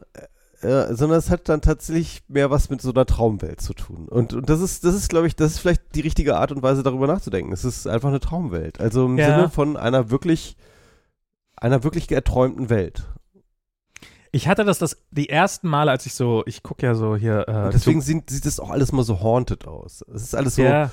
Äh, 0.62 0.94
sondern 0.94 1.20
es 1.20 1.30
hat 1.30 1.48
dann 1.48 1.62
tatsächlich 1.62 2.22
mehr 2.28 2.50
was 2.52 2.70
mit 2.70 2.82
so 2.82 2.92
einer 2.92 3.06
Traumwelt 3.06 3.62
zu 3.62 3.74
tun. 3.74 4.10
Und, 4.10 4.34
und 4.34 4.50
das 4.50 4.60
ist, 4.60 4.84
das 4.84 4.94
ist, 4.94 5.08
glaube 5.10 5.26
ich, 5.28 5.36
das 5.36 5.54
ist 5.54 5.60
vielleicht 5.60 5.96
die 5.96 6.02
richtige 6.02 6.36
Art 6.38 6.52
und 6.52 6.62
Weise, 6.62 6.84
darüber 6.84 7.08
nachzudenken. 7.08 7.54
Es 7.54 7.64
ist 7.64 7.88
einfach 7.88 8.10
eine 8.10 8.20
Traumwelt. 8.20 8.80
Also 8.82 9.06
im 9.06 9.18
Ja. 9.18 9.28
Sinne 9.28 9.50
von 9.50 9.78
einer 9.78 10.10
wirklich, 10.12 10.58
einer 11.56 11.84
wirklich 11.86 12.12
erträumten 12.12 12.70
Welt. 12.70 13.04
Ich 14.32 14.48
hatte 14.48 14.64
das, 14.66 14.78
das 14.80 14.98
die 15.12 15.30
ersten 15.30 15.68
Male, 15.70 15.92
als 15.92 16.06
ich 16.06 16.14
so, 16.14 16.44
ich 16.46 16.62
gucke 16.62 16.86
ja 16.86 16.94
so 16.94 17.16
hier. 17.16 17.48
Äh, 17.48 17.70
deswegen 17.72 18.02
sieht, 18.02 18.30
sieht 18.30 18.46
das 18.46 18.60
auch 18.60 18.70
alles 18.70 18.92
mal 18.92 19.04
so 19.04 19.22
haunted 19.22 19.66
aus. 19.68 20.04
Es 20.14 20.24
ist 20.24 20.36
alles 20.36 20.56
so, 20.56 20.62
ja, 20.64 20.92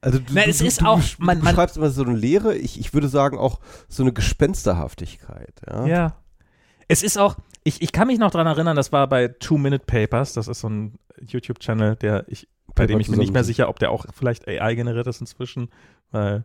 also 0.00 0.18
du, 0.18 0.24
Na, 0.32 0.44
du, 0.44 0.50
es 0.50 0.60
ist 0.62 0.80
du, 0.80 0.86
auch- 0.86 1.00
man- 1.18 1.38
man- 1.38 1.40
beschreibst 1.40 1.76
immer 1.76 1.90
so 1.90 2.02
eine 2.04 2.14
Leere, 2.16 2.54
ich, 2.54 2.78
ich 2.80 2.94
würde 2.94 3.08
sagen 3.08 3.36
auch 3.38 3.58
so 3.88 4.02
eine 4.02 4.12
Gespensterhaftigkeit. 4.12 5.52
Ja. 5.68 5.86
Ja. 5.86 6.16
Es 6.88 7.02
ist 7.02 7.18
auch, 7.18 7.36
ich, 7.64 7.82
ich 7.82 7.92
kann 7.92 8.06
mich 8.06 8.18
noch 8.18 8.30
dran 8.30 8.46
erinnern, 8.46 8.76
das 8.76 8.92
war 8.92 9.06
bei 9.08 9.28
Two 9.28 9.58
Minute 9.58 9.84
Papers, 9.84 10.32
das 10.32 10.48
ist 10.48 10.60
so 10.60 10.68
ein 10.68 10.98
YouTube-Channel, 11.20 11.96
der 11.96 12.24
ich, 12.28 12.48
bei 12.74 12.86
dem 12.86 13.00
ich 13.00 13.08
mir 13.08 13.16
nicht 13.16 13.32
mehr 13.32 13.44
sicher, 13.44 13.68
ob 13.68 13.78
der 13.78 13.90
auch 13.90 14.06
vielleicht 14.14 14.48
AI 14.48 14.74
generiert 14.74 15.06
ist 15.06 15.20
inzwischen, 15.20 15.70
weil 16.10 16.44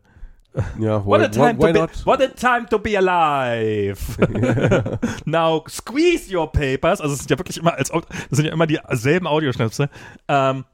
Ja, 0.80 1.06
What 1.06 1.22
a 1.22 1.26
why, 1.26 1.30
time, 1.30 1.58
why, 1.58 1.68
why 1.68 1.74
to, 1.74 1.80
not? 1.80 1.92
be, 1.92 2.06
what 2.06 2.22
a 2.22 2.28
time 2.28 2.66
to 2.70 2.80
be 2.80 2.98
alive. 2.98 4.00
Now 5.26 5.64
squeeze 5.68 6.34
your 6.34 6.52
papers. 6.52 7.02
Also 7.02 7.14
es 7.14 7.20
sind 7.20 7.32
ja 7.32 7.38
wirklich 7.38 7.58
immer, 7.58 7.74
als, 7.74 7.90
das 7.90 8.04
sind 8.32 8.46
ja 8.46 8.54
immer 8.54 8.68
dieselben 8.68 9.28
Audioschnipsel. 9.28 9.90
Ähm, 10.28 10.66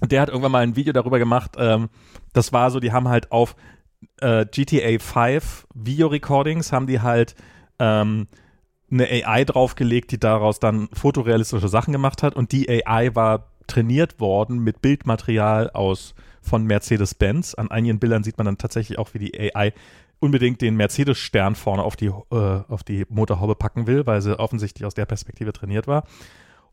der 0.00 0.20
hat 0.22 0.28
irgendwann 0.28 0.52
mal 0.52 0.62
ein 0.62 0.76
Video 0.76 0.92
darüber 0.92 1.18
gemacht. 1.18 1.56
Ähm, 1.58 1.88
das 2.32 2.52
war 2.52 2.70
so, 2.70 2.78
die 2.78 2.92
haben 2.92 3.08
halt 3.08 3.32
auf 3.32 3.56
äh, 4.20 4.46
GTA 4.46 4.98
5 4.98 5.66
Video-Recordings 5.74 6.72
haben 6.72 6.86
die 6.86 7.00
halt 7.00 7.34
ähm, 7.80 8.28
eine 8.90 9.08
AI 9.08 9.44
draufgelegt, 9.44 10.10
die 10.12 10.18
daraus 10.18 10.60
dann 10.60 10.88
fotorealistische 10.92 11.68
Sachen 11.68 11.92
gemacht 11.92 12.22
hat. 12.22 12.36
Und 12.36 12.52
die 12.52 12.68
AI 12.68 13.14
war 13.14 13.48
trainiert 13.66 14.18
worden 14.18 14.60
mit 14.60 14.80
Bildmaterial 14.80 15.70
aus 15.70 16.14
von 16.40 16.64
Mercedes-Benz. 16.64 17.54
An 17.54 17.70
einigen 17.70 17.98
Bildern 17.98 18.24
sieht 18.24 18.38
man 18.38 18.46
dann 18.46 18.58
tatsächlich 18.58 18.98
auch, 18.98 19.14
wie 19.14 19.18
die 19.18 19.54
AI 19.54 19.72
unbedingt 20.20 20.60
den 20.60 20.76
Mercedes-Stern 20.76 21.54
vorne 21.54 21.82
auf 21.82 21.96
die, 21.96 22.06
äh, 22.06 22.14
auf 22.68 22.82
die 22.82 23.06
Motorhaube 23.08 23.54
packen 23.54 23.86
will, 23.86 24.06
weil 24.06 24.20
sie 24.20 24.38
offensichtlich 24.38 24.84
aus 24.84 24.94
der 24.94 25.06
Perspektive 25.06 25.52
trainiert 25.52 25.86
war. 25.86 26.04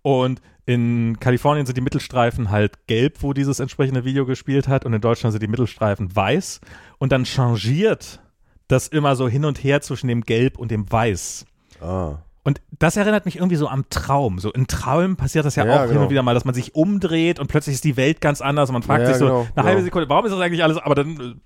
Und 0.02 0.42
in 0.66 1.20
Kalifornien 1.20 1.66
sind 1.66 1.78
die 1.78 1.82
Mittelstreifen 1.82 2.50
halt 2.50 2.88
gelb, 2.88 3.22
wo 3.22 3.34
dieses 3.34 3.60
entsprechende 3.60 4.06
Video 4.06 4.26
gespielt 4.26 4.68
hat, 4.68 4.86
und 4.86 4.94
in 4.94 5.02
Deutschland 5.02 5.32
sind 5.32 5.44
die 5.44 5.48
Mittelstreifen 5.48 6.16
weiß. 6.16 6.62
Und 6.98 7.12
dann 7.12 7.26
changiert 7.26 8.22
das 8.68 8.88
immer 8.88 9.16
so 9.16 9.28
hin 9.28 9.46
und 9.46 9.64
her 9.64 9.82
zwischen 9.82 10.08
dem 10.08 10.22
Gelb 10.22 10.58
und 10.58 10.72
dem 10.72 10.92
Weiß. 10.92 11.46
Ah. 11.82 12.18
Und 12.44 12.62
das 12.78 12.96
erinnert 12.96 13.26
mich 13.26 13.38
irgendwie 13.38 13.56
so 13.56 13.68
am 13.68 13.90
Traum. 13.90 14.38
So 14.38 14.52
in 14.52 14.68
Träumen 14.68 15.16
passiert 15.16 15.46
das 15.46 15.56
ja, 15.56 15.66
Ja, 15.66 15.78
auch 15.78 15.80
hin 15.82 15.90
genau. 15.90 16.04
und 16.04 16.10
wieder 16.12 16.22
mal, 16.22 16.36
dass 16.36 16.46
man 16.46 16.54
sich 16.54 16.76
umdreht 16.76 17.40
und 17.40 17.48
plötzlich 17.48 17.74
ist 17.74 17.84
die 17.84 17.98
Welt 17.98 18.22
ganz 18.22 18.40
anders 18.42 18.70
und 18.70 18.74
man 18.74 18.84
fragt 18.84 19.02
Ja, 19.02 19.08
sich 19.08 19.18
so 19.18 19.26
genau, 19.26 19.40
eine 19.40 19.50
genau. 19.56 19.66
halbe 19.68 19.82
Sekunde, 19.82 20.10
warum 20.10 20.26
ist 20.26 20.32
das 20.32 20.40
eigentlich 20.40 20.64
alles, 20.64 20.78
aber 20.78 20.94
dann 20.94 21.42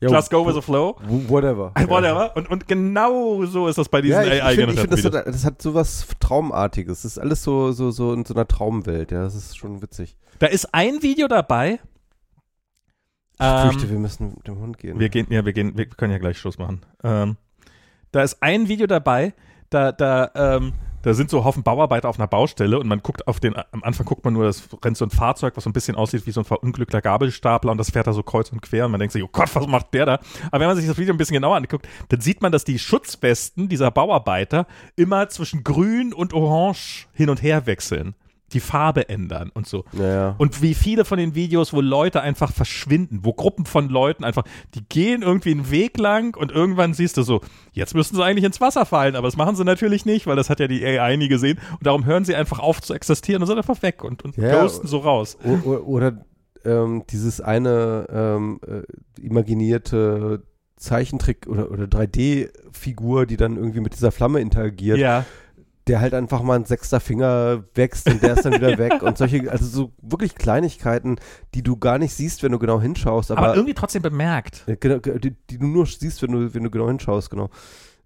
Ja, 0.00 0.08
äh, 0.08 0.12
just 0.12 0.30
go 0.30 0.46
with 0.46 0.54
the 0.54 0.62
flow. 0.62 0.96
Whatever. 1.28 1.72
Whatever. 1.88 2.34
Und, 2.36 2.48
und 2.50 2.66
genau 2.68 3.44
so 3.44 3.68
ist 3.68 3.76
das 3.76 3.90
bei 3.90 4.00
diesen 4.00 4.24
Ja, 4.24 4.46
find, 4.48 4.90
das, 4.92 5.04
hat, 5.04 5.26
das 5.26 5.44
hat 5.44 5.60
sowas 5.60 6.06
Traumartiges. 6.20 7.02
Das 7.02 7.12
ist 7.12 7.18
alles 7.18 7.42
so, 7.42 7.72
so, 7.72 7.90
so 7.90 8.14
in 8.14 8.24
so 8.24 8.32
einer 8.32 8.48
Traumwelt. 8.48 9.10
Ja, 9.10 9.24
das 9.24 9.34
ist 9.34 9.58
schon 9.58 9.82
witzig. 9.82 10.16
Da 10.38 10.46
ist 10.46 10.72
ein 10.72 11.02
Video 11.02 11.28
dabei. 11.28 11.80
Ich 13.34 13.40
Ähm, 13.46 13.70
fürchte, 13.70 13.90
wir 13.90 13.98
müssen 13.98 14.34
mit 14.36 14.46
dem 14.48 14.58
Hund 14.58 14.78
gehen. 14.78 14.98
Wir 14.98 15.10
gehen, 15.10 15.26
ja, 15.30 15.44
wir 15.44 15.52
gehen, 15.52 15.76
wir 15.76 15.86
können 15.86 16.12
ja 16.12 16.18
gleich 16.18 16.38
Schluss 16.38 16.58
machen. 16.58 16.80
Ähm, 17.04 17.36
da 18.12 18.22
ist 18.22 18.42
ein 18.42 18.68
Video 18.68 18.86
dabei, 18.86 19.34
da, 19.70 19.92
da, 19.92 20.30
ähm, 20.34 20.72
da 21.02 21.14
sind 21.14 21.30
so 21.30 21.44
Haufen 21.44 21.62
Bauarbeiter 21.62 22.08
auf 22.08 22.18
einer 22.18 22.26
Baustelle 22.26 22.78
und 22.78 22.88
man 22.88 23.00
guckt 23.00 23.26
auf 23.28 23.38
den, 23.40 23.54
am 23.56 23.82
Anfang 23.82 24.04
guckt 24.04 24.24
man 24.24 24.34
nur, 24.34 24.44
das 24.44 24.68
rennt 24.84 24.96
so 24.96 25.04
ein 25.04 25.10
Fahrzeug, 25.10 25.56
was 25.56 25.64
so 25.64 25.70
ein 25.70 25.72
bisschen 25.72 25.96
aussieht 25.96 26.26
wie 26.26 26.32
so 26.32 26.40
ein 26.40 26.44
verunglückter 26.44 27.00
Gabelstapler 27.00 27.70
und 27.70 27.78
das 27.78 27.90
fährt 27.90 28.06
da 28.06 28.12
so 28.12 28.22
kreuz 28.22 28.50
und 28.50 28.62
quer 28.62 28.86
und 28.86 28.90
man 28.90 29.00
denkt 29.00 29.12
sich, 29.12 29.22
oh 29.22 29.28
Gott, 29.30 29.54
was 29.54 29.66
macht 29.66 29.94
der 29.94 30.06
da? 30.06 30.20
Aber 30.50 30.60
wenn 30.60 30.68
man 30.68 30.76
sich 30.76 30.86
das 30.86 30.98
Video 30.98 31.14
ein 31.14 31.18
bisschen 31.18 31.34
genauer 31.34 31.56
anguckt, 31.56 31.88
dann 32.08 32.20
sieht 32.20 32.42
man, 32.42 32.52
dass 32.52 32.64
die 32.64 32.78
Schutzwesten 32.78 33.68
dieser 33.68 33.90
Bauarbeiter 33.90 34.66
immer 34.96 35.28
zwischen 35.28 35.62
grün 35.62 36.12
und 36.12 36.32
orange 36.32 37.06
hin 37.12 37.30
und 37.30 37.42
her 37.42 37.66
wechseln. 37.66 38.14
Die 38.52 38.60
Farbe 38.60 39.08
ändern 39.10 39.50
und 39.52 39.66
so. 39.66 39.84
Naja. 39.92 40.34
Und 40.38 40.62
wie 40.62 40.72
viele 40.74 41.04
von 41.04 41.18
den 41.18 41.34
Videos, 41.34 41.72
wo 41.72 41.80
Leute 41.82 42.22
einfach 42.22 42.50
verschwinden, 42.52 43.20
wo 43.22 43.32
Gruppen 43.34 43.66
von 43.66 43.88
Leuten 43.90 44.24
einfach, 44.24 44.44
die 44.74 44.84
gehen 44.88 45.22
irgendwie 45.22 45.50
einen 45.50 45.70
Weg 45.70 45.98
lang 45.98 46.36
und 46.36 46.50
irgendwann 46.50 46.94
siehst 46.94 47.16
du 47.18 47.22
so, 47.22 47.40
jetzt 47.72 47.94
müssten 47.94 48.16
sie 48.16 48.24
eigentlich 48.24 48.44
ins 48.44 48.60
Wasser 48.60 48.86
fallen, 48.86 49.16
aber 49.16 49.28
das 49.28 49.36
machen 49.36 49.54
sie 49.56 49.64
natürlich 49.64 50.06
nicht, 50.06 50.26
weil 50.26 50.36
das 50.36 50.48
hat 50.48 50.60
ja 50.60 50.66
die 50.68 50.84
AI 50.84 51.16
nie 51.16 51.28
gesehen 51.28 51.58
und 51.72 51.86
darum 51.86 52.06
hören 52.06 52.24
sie 52.24 52.34
einfach 52.34 52.58
auf 52.58 52.80
zu 52.80 52.94
existieren 52.94 53.42
und 53.42 53.48
sind 53.48 53.58
einfach 53.58 53.82
weg 53.82 54.02
und, 54.02 54.24
und 54.24 54.36
Ja, 54.36 54.60
ghosten 54.62 54.86
so 54.86 54.98
raus. 54.98 55.36
O- 55.44 55.68
o- 55.68 55.76
Oder 55.84 56.24
ähm, 56.64 57.04
dieses 57.10 57.40
eine 57.40 58.06
ähm, 58.10 58.60
äh, 58.66 58.82
imaginierte 59.20 60.42
Zeichentrick 60.76 61.46
oder, 61.48 61.70
oder 61.70 61.84
3D-Figur, 61.84 63.26
die 63.26 63.36
dann 63.36 63.56
irgendwie 63.56 63.80
mit 63.80 63.94
dieser 63.94 64.12
Flamme 64.12 64.40
interagiert, 64.40 64.98
Ja, 64.98 65.24
der 65.88 66.00
halt 66.00 66.14
einfach 66.14 66.42
mal 66.42 66.56
ein 66.56 66.64
sechster 66.64 67.00
Finger 67.00 67.64
wächst 67.74 68.08
und 68.08 68.22
der 68.22 68.34
ist 68.34 68.44
dann 68.44 68.52
wieder 68.60 68.78
weg 68.78 69.02
und 69.02 69.18
solche, 69.18 69.50
also 69.50 69.64
so 69.64 69.92
wirklich 70.00 70.34
Kleinigkeiten, 70.34 71.16
die 71.54 71.62
du 71.62 71.76
gar 71.76 71.98
nicht 71.98 72.14
siehst, 72.14 72.42
wenn 72.42 72.52
du 72.52 72.58
genau 72.58 72.80
hinschaust, 72.80 73.30
aber, 73.30 73.40
aber, 73.40 73.54
irgendwie 73.54 73.74
trotzdem 73.74 74.02
bemerkt. 74.02 74.64
genau, 74.80 74.98
die, 74.98 75.34
die 75.50 75.58
du 75.58 75.66
nur 75.66 75.86
siehst, 75.86 76.22
wenn 76.22 76.32
du, 76.32 76.54
wenn 76.54 76.62
du 76.62 76.70
genau 76.70 76.88
hinschaust, 76.88 77.30
genau. 77.30 77.50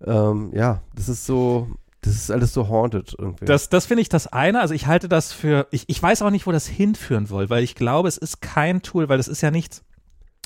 Ähm, 0.04 0.50
ja, 0.54 0.82
das 0.94 1.08
ist 1.08 1.26
so, 1.26 1.68
das 2.00 2.14
ist 2.14 2.30
alles 2.30 2.52
so 2.52 2.68
haunted 2.68 3.14
irgendwie. 3.18 3.44
Das, 3.44 3.68
das 3.68 3.86
finde 3.86 4.02
ich 4.02 4.08
das 4.08 4.26
eine. 4.26 4.60
Also 4.60 4.74
ich 4.74 4.86
halte 4.86 5.08
das 5.08 5.32
für, 5.32 5.68
ich, 5.70 5.84
ich 5.88 6.02
weiß 6.02 6.22
auch 6.22 6.30
nicht, 6.30 6.46
wo 6.46 6.52
das 6.52 6.66
hinführen 6.66 7.26
soll, 7.26 7.50
weil 7.50 7.62
ich 7.62 7.74
glaube, 7.74 8.08
es 8.08 8.18
ist 8.18 8.40
kein 8.40 8.82
Tool, 8.82 9.08
weil 9.08 9.20
es 9.20 9.28
ist 9.28 9.40
ja 9.40 9.50
nichts. 9.50 9.82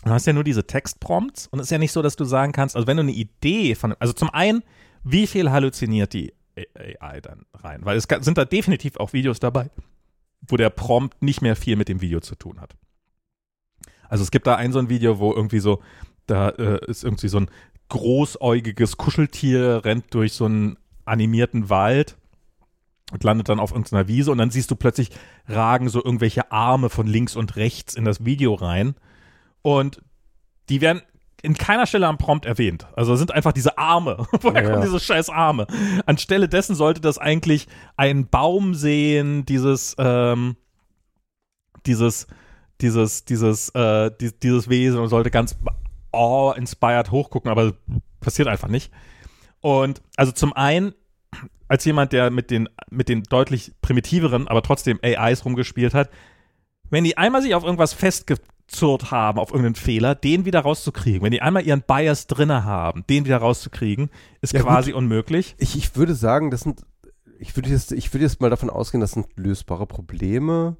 Du 0.04 0.10
hast 0.10 0.26
ja 0.26 0.34
nur 0.34 0.44
diese 0.44 0.66
Textprompts 0.66 1.48
und 1.48 1.58
es 1.58 1.66
ist 1.66 1.70
ja 1.70 1.78
nicht 1.78 1.92
so, 1.92 2.02
dass 2.02 2.16
du 2.16 2.24
sagen 2.24 2.52
kannst, 2.52 2.76
also 2.76 2.86
wenn 2.86 2.98
du 2.98 3.02
eine 3.02 3.12
Idee 3.12 3.74
von, 3.74 3.94
also 3.98 4.12
zum 4.12 4.30
einen, 4.30 4.62
wie 5.02 5.26
viel 5.26 5.50
halluziniert 5.50 6.12
die 6.12 6.32
AI 6.56 7.20
dann 7.20 7.46
rein? 7.54 7.84
Weil 7.84 7.96
es 7.96 8.06
sind 8.20 8.38
da 8.38 8.44
definitiv 8.44 8.96
auch 8.96 9.12
Videos 9.12 9.40
dabei, 9.40 9.70
wo 10.48 10.56
der 10.56 10.70
Prompt 10.70 11.22
nicht 11.22 11.42
mehr 11.42 11.56
viel 11.56 11.76
mit 11.76 11.88
dem 11.88 12.00
Video 12.00 12.20
zu 12.20 12.34
tun 12.34 12.60
hat. 12.60 12.76
Also 14.08 14.22
es 14.22 14.30
gibt 14.30 14.46
da 14.46 14.56
ein 14.56 14.72
so 14.72 14.78
ein 14.78 14.88
Video, 14.88 15.18
wo 15.18 15.32
irgendwie 15.32 15.58
so, 15.58 15.82
da 16.26 16.50
äh, 16.50 16.84
ist 16.86 17.04
irgendwie 17.04 17.28
so 17.28 17.40
ein 17.40 17.50
großäugiges 17.88 18.96
Kuscheltier, 18.96 19.84
rennt 19.84 20.12
durch 20.14 20.32
so 20.32 20.46
einen 20.46 20.76
animierten 21.04 21.70
Wald 21.70 22.16
und 23.12 23.22
landet 23.22 23.48
dann 23.48 23.60
auf 23.60 23.70
irgendeiner 23.70 24.08
Wiese 24.08 24.32
und 24.32 24.38
dann 24.38 24.50
siehst 24.50 24.70
du 24.70 24.76
plötzlich 24.76 25.10
ragen 25.46 25.88
so 25.88 26.04
irgendwelche 26.04 26.50
Arme 26.50 26.90
von 26.90 27.06
links 27.06 27.36
und 27.36 27.56
rechts 27.56 27.94
in 27.94 28.04
das 28.04 28.24
Video 28.24 28.54
rein 28.54 28.96
und 29.62 30.02
die 30.68 30.80
werden 30.80 31.02
in 31.46 31.54
keiner 31.54 31.86
Stelle 31.86 32.06
am 32.08 32.18
Prompt 32.18 32.44
erwähnt. 32.44 32.86
Also 32.96 33.16
sind 33.16 33.32
einfach 33.32 33.52
diese 33.52 33.78
Arme. 33.78 34.26
Woher 34.42 34.62
Ja. 34.62 34.70
kommen 34.70 34.82
diese 34.82 35.00
scheiß 35.00 35.30
Arme? 35.30 35.66
Anstelle 36.04 36.48
dessen 36.48 36.74
sollte 36.74 37.00
das 37.00 37.16
eigentlich 37.18 37.68
ein 37.96 38.26
Baum 38.28 38.74
sehen, 38.74 39.46
dieses, 39.46 39.94
ähm, 39.98 40.56
dieses, 41.86 42.26
dieses, 42.80 43.24
dieses, 43.24 43.68
äh, 43.70 44.10
die, 44.20 44.38
dieses 44.38 44.68
Wesen 44.68 45.00
und 45.00 45.08
sollte 45.08 45.30
ganz 45.30 45.56
awe-inspired 46.12 47.10
hochgucken, 47.10 47.50
aber 47.50 47.72
passiert 48.20 48.48
einfach 48.48 48.68
nicht. 48.68 48.92
Und 49.60 50.02
also 50.16 50.32
zum 50.32 50.52
einen, 50.52 50.92
als 51.68 51.84
jemand, 51.84 52.12
der 52.12 52.30
mit 52.30 52.50
den, 52.50 52.68
mit 52.90 53.08
den 53.08 53.22
deutlich 53.22 53.72
primitiveren, 53.82 54.48
aber 54.48 54.62
trotzdem 54.62 54.98
AIs 55.02 55.44
rumgespielt 55.44 55.94
hat, 55.94 56.10
wenn 56.90 57.04
die 57.04 57.16
einmal 57.16 57.42
sich 57.42 57.54
auf 57.54 57.64
irgendwas 57.64 57.92
festgezurrt 58.66 59.10
haben, 59.10 59.38
auf 59.38 59.50
irgendeinen 59.50 59.74
Fehler, 59.74 60.14
den 60.14 60.44
wieder 60.44 60.60
rauszukriegen, 60.60 61.22
wenn 61.22 61.30
die 61.30 61.42
einmal 61.42 61.66
ihren 61.66 61.82
Bias 61.82 62.26
drinne 62.26 62.64
haben, 62.64 63.04
den 63.08 63.24
wieder 63.24 63.38
rauszukriegen, 63.38 64.10
ist 64.40 64.52
Ja, 64.52 64.62
quasi 64.62 64.92
unmöglich. 64.92 65.54
Ich, 65.58 65.76
ich 65.76 65.96
würde 65.96 66.14
sagen, 66.14 66.50
das 66.50 66.62
sind, 66.62 66.84
ich 67.38 67.56
würde 67.56 67.70
jetzt, 67.70 67.92
ich 67.92 68.12
würde 68.12 68.24
jetzt 68.24 68.40
mal 68.40 68.50
davon 68.50 68.70
ausgehen, 68.70 69.00
das 69.00 69.12
sind 69.12 69.26
lösbare 69.36 69.86
Probleme. 69.86 70.76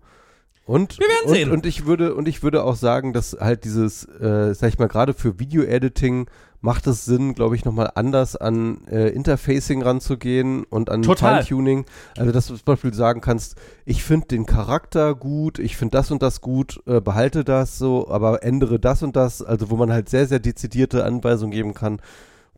Und, 0.67 0.99
Wir 0.99 1.07
werden 1.07 1.29
und, 1.29 1.35
sehen. 1.35 1.51
Und 1.53 1.65
ich 1.65 1.87
würde, 1.87 2.15
und 2.15 2.27
ich 2.27 2.43
würde 2.43 2.65
auch 2.65 2.75
sagen, 2.75 3.13
dass 3.13 3.37
halt 3.39 3.65
dieses, 3.65 4.05
äh, 4.05 4.53
sag 4.53 4.69
ich 4.69 4.79
mal, 4.79 4.89
gerade 4.89 5.15
für 5.15 5.39
Video-Editing 5.39 6.27
macht 6.61 6.89
es 6.89 7.05
Sinn, 7.05 7.35
glaube 7.35 7.55
ich, 7.55 7.65
nochmal 7.65 7.93
anders 7.95 8.35
an 8.35 8.85
äh, 8.89 9.11
Interfacing 9.11 9.83
ranzugehen 9.83 10.65
und 10.65 10.91
an 10.91 11.03
Total. 11.03 11.37
Feintuning. 11.37 11.85
Also, 12.19 12.33
dass 12.33 12.49
du 12.49 12.57
zum 12.57 12.65
Beispiel 12.65 12.93
sagen 12.93 13.21
kannst, 13.21 13.55
ich 13.85 14.03
finde 14.03 14.27
den 14.27 14.45
Charakter 14.45 15.15
gut, 15.15 15.61
ich 15.61 15.77
finde 15.77 15.97
das 15.97 16.11
und 16.11 16.21
das 16.21 16.41
gut, 16.41 16.83
äh, 16.87 17.01
behalte 17.01 17.45
das 17.45 17.79
so, 17.79 18.09
aber 18.09 18.43
ändere 18.43 18.81
das 18.81 19.05
und 19.05 19.15
das. 19.15 19.43
Also, 19.43 19.71
wo 19.71 19.77
man 19.77 19.93
halt 19.93 20.09
sehr, 20.09 20.27
sehr 20.27 20.41
dezidierte 20.41 21.05
Anweisungen 21.05 21.53
geben 21.53 21.75
kann, 21.75 22.01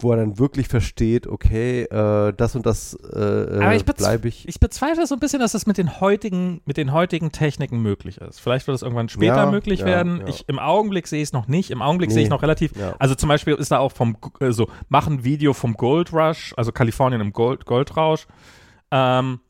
wo 0.02 0.12
er 0.12 0.18
dann 0.18 0.38
wirklich 0.38 0.68
versteht, 0.68 1.26
okay, 1.26 1.82
äh, 1.82 2.32
das 2.36 2.54
und 2.54 2.66
das 2.66 2.94
äh, 2.94 3.78
äh, 3.78 3.82
bleibe 3.82 4.28
ich. 4.28 4.46
Ich 4.48 4.60
bezweifle 4.60 5.06
so 5.06 5.14
ein 5.14 5.20
bisschen, 5.20 5.40
dass 5.40 5.52
das 5.52 5.66
mit 5.66 5.78
den 5.78 6.00
heutigen, 6.00 6.60
mit 6.64 6.76
den 6.76 6.92
heutigen 6.92 7.32
Techniken 7.32 7.80
möglich 7.80 8.18
ist. 8.18 8.40
Vielleicht 8.40 8.66
wird 8.66 8.74
es 8.76 8.82
irgendwann 8.82 9.08
später 9.08 9.36
Ja, 9.36 9.50
möglich 9.50 9.80
ja, 9.80 9.86
werden. 9.86 10.20
ja. 10.20 10.28
Ich, 10.28 10.48
Im 10.48 10.58
Augenblick 10.58 11.06
sehe 11.06 11.22
ich 11.22 11.28
es 11.28 11.32
noch 11.32 11.48
nicht. 11.48 11.70
Im 11.70 11.82
Augenblick 11.82 12.10
Nee. 12.10 12.14
sehe 12.14 12.22
ich 12.24 12.30
noch 12.30 12.42
relativ. 12.42 12.72
Also 12.98 13.14
zum 13.14 13.28
Beispiel 13.28 13.54
ist 13.54 13.70
da 13.70 13.78
auch 13.78 13.92
vom, 13.92 14.16
äh, 14.40 14.52
so, 14.52 14.68
machen 14.88 15.24
Video 15.24 15.52
vom 15.52 15.74
Gold 15.74 16.12
Rush, 16.12 16.54
also 16.56 16.72
Kalifornien 16.72 17.20
im 17.20 17.32
Gold, 17.32 17.64
Goldrausch. 17.64 18.26
Ähm, 18.90 19.40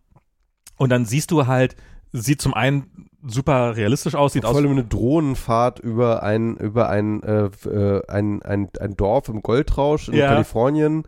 und 0.76 0.90
dann 0.90 1.04
siehst 1.04 1.30
du 1.30 1.46
halt, 1.46 1.76
sieht 2.12 2.40
zum 2.40 2.54
einen 2.54 3.07
super 3.26 3.76
realistisch 3.76 4.14
aus, 4.14 4.32
sieht 4.32 4.44
Vor 4.44 4.54
allem 4.54 4.70
eine 4.70 4.84
Drohnenfahrt 4.84 5.78
über 5.80 6.22
ein, 6.22 6.56
über 6.56 6.88
ein, 6.88 7.22
äh, 7.22 7.46
äh, 7.68 8.02
ein, 8.08 8.42
ein, 8.42 8.68
ein 8.80 8.96
Dorf 8.96 9.28
im 9.28 9.42
Goldrausch 9.42 10.08
in 10.08 10.14
Ja. 10.14 10.28
Kalifornien. 10.28 11.04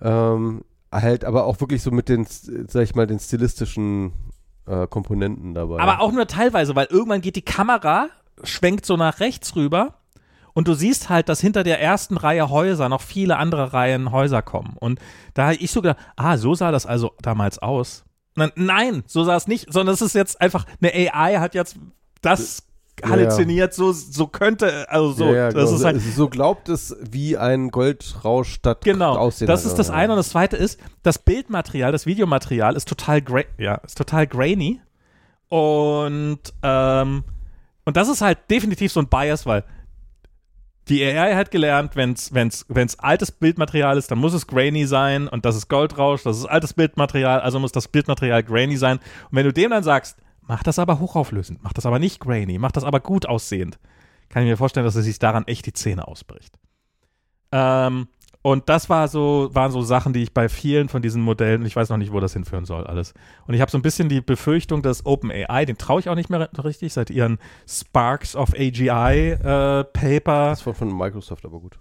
Ähm, 0.00 0.64
halt 0.90 1.24
aber 1.24 1.46
auch 1.46 1.60
wirklich 1.60 1.82
so 1.82 1.90
mit 1.90 2.08
den, 2.08 2.26
sag 2.26 2.82
ich 2.82 2.94
mal, 2.94 3.06
den 3.06 3.18
stilistischen 3.18 4.12
äh, 4.66 4.86
Komponenten 4.86 5.54
dabei. 5.54 5.80
Aber 5.80 6.00
auch 6.00 6.12
nur 6.12 6.26
teilweise, 6.26 6.76
weil 6.76 6.86
irgendwann 6.90 7.20
geht 7.20 7.36
die 7.36 7.42
Kamera, 7.42 8.08
schwenkt 8.44 8.84
so 8.84 8.96
nach 8.96 9.20
rechts 9.20 9.56
rüber 9.56 9.94
und 10.54 10.68
du 10.68 10.74
siehst 10.74 11.08
halt, 11.08 11.28
dass 11.28 11.40
hinter 11.40 11.62
der 11.62 11.80
ersten 11.80 12.16
Reihe 12.16 12.50
Häuser 12.50 12.88
noch 12.88 13.00
viele 13.00 13.38
andere 13.38 13.72
Reihen 13.72 14.12
Häuser 14.12 14.42
kommen. 14.42 14.76
Und 14.78 15.00
da 15.34 15.44
habe 15.44 15.54
ich 15.56 15.70
so 15.70 15.80
gedacht, 15.80 15.98
ah, 16.16 16.36
so 16.36 16.54
sah 16.54 16.70
das 16.70 16.84
also 16.84 17.12
damals 17.22 17.58
aus. 17.58 18.04
Dann, 18.34 18.50
nein, 18.54 19.02
so 19.06 19.24
sah 19.24 19.36
es 19.36 19.46
nicht, 19.46 19.72
sondern 19.72 19.94
es 19.94 20.00
ist 20.00 20.14
jetzt 20.14 20.40
einfach, 20.40 20.64
eine 20.80 20.92
AI 21.12 21.38
hat 21.38 21.54
jetzt 21.54 21.76
das 22.22 22.62
Ja, 23.02 23.10
halluziniert, 23.10 23.74
so, 23.74 23.92
so 23.92 24.26
könnte, 24.26 24.86
also 24.90 25.12
so, 25.12 25.24
ja, 25.26 25.34
ja, 25.34 25.46
das 25.50 25.64
genau. 25.64 25.76
ist 25.76 25.84
halt, 25.84 26.00
so, 26.00 26.28
glaubt 26.28 26.68
es, 26.68 26.96
wie 27.10 27.36
ein 27.36 27.70
Goldrausch 27.70 28.52
statt 28.54 28.82
Genau, 28.84 29.16
aussehen 29.16 29.46
das 29.48 29.60
hat. 29.64 29.66
ist 29.72 29.78
das 29.78 29.90
eine 29.90 30.12
und 30.12 30.16
das 30.18 30.30
zweite 30.30 30.56
ist, 30.56 30.78
das 31.02 31.18
Bildmaterial, 31.18 31.92
das 31.92 32.06
Videomaterial 32.06 32.76
ist 32.76 32.88
total 32.88 33.20
gra 33.20 33.42
ja, 33.58 33.74
ist 33.76 33.98
total 33.98 34.26
grainy 34.26 34.80
und 35.48 36.38
ähm, 36.62 37.24
und 37.84 37.96
das 37.96 38.08
ist 38.08 38.20
halt 38.22 38.38
definitiv 38.50 38.92
so 38.92 39.00
ein 39.00 39.08
Bias, 39.08 39.44
weil 39.44 39.64
die 40.88 41.04
AI 41.04 41.34
hat 41.34 41.50
gelernt, 41.50 41.94
wenn's 41.96 42.32
wenn's 42.32 42.98
altes 42.98 43.30
Bildmaterial 43.30 43.96
ist, 43.96 44.10
dann 44.10 44.18
muss 44.18 44.34
es 44.34 44.46
grainy 44.46 44.86
sein 44.86 45.28
und 45.28 45.44
das 45.44 45.56
ist 45.56 45.68
Goldrausch, 45.68 46.22
das 46.22 46.38
ist 46.38 46.46
altes 46.46 46.74
Bildmaterial, 46.74 47.40
also 47.40 47.60
muss 47.60 47.72
das 47.72 47.88
Bildmaterial 47.88 48.42
grainy 48.42 48.76
sein 48.76 48.98
und 48.98 49.36
wenn 49.36 49.44
du 49.46 49.52
dem 49.52 49.70
dann 49.70 49.84
sagst, 49.84 50.18
mach 50.42 50.62
das 50.62 50.78
aber 50.78 50.98
hochauflösend, 50.98 51.60
mach 51.62 51.72
das 51.72 51.86
aber 51.86 51.98
nicht 51.98 52.20
grainy, 52.20 52.58
mach 52.58 52.72
das 52.72 52.84
aber 52.84 53.00
gut 53.00 53.26
aussehend, 53.26 53.78
kann 54.28 54.42
ich 54.42 54.48
mir 54.48 54.56
vorstellen, 54.56 54.84
dass 54.84 54.96
er 54.96 55.02
sich 55.02 55.18
daran 55.18 55.46
echt 55.46 55.66
die 55.66 55.72
Zähne 55.72 56.08
ausbricht. 56.08 56.58
Ähm, 57.52 58.08
und 58.42 58.68
das 58.68 58.90
war 58.90 59.06
so, 59.06 59.50
waren 59.52 59.70
so 59.70 59.82
Sachen, 59.82 60.12
die 60.12 60.22
ich 60.22 60.34
bei 60.34 60.48
vielen 60.48 60.88
von 60.88 61.00
diesen 61.00 61.22
Modellen, 61.22 61.64
ich 61.64 61.76
weiß 61.76 61.88
noch 61.90 61.96
nicht, 61.96 62.12
wo 62.12 62.18
das 62.18 62.32
hinführen 62.32 62.64
soll, 62.64 62.84
alles. 62.84 63.14
Und 63.46 63.54
ich 63.54 63.60
habe 63.60 63.70
so 63.70 63.78
ein 63.78 63.82
bisschen 63.82 64.08
die 64.08 64.20
Befürchtung, 64.20 64.82
dass 64.82 65.06
OpenAI, 65.06 65.64
den 65.64 65.78
traue 65.78 66.00
ich 66.00 66.08
auch 66.08 66.16
nicht 66.16 66.28
mehr 66.28 66.50
richtig, 66.64 66.92
seit 66.92 67.10
ihren 67.10 67.38
Sparks 67.68 68.34
of 68.34 68.52
AGI 68.54 69.30
äh, 69.30 69.84
Paper. 69.84 70.50
Das 70.50 70.66
war 70.66 70.74
von 70.74 70.96
Microsoft 70.96 71.44
aber 71.44 71.60
gut. 71.60 71.78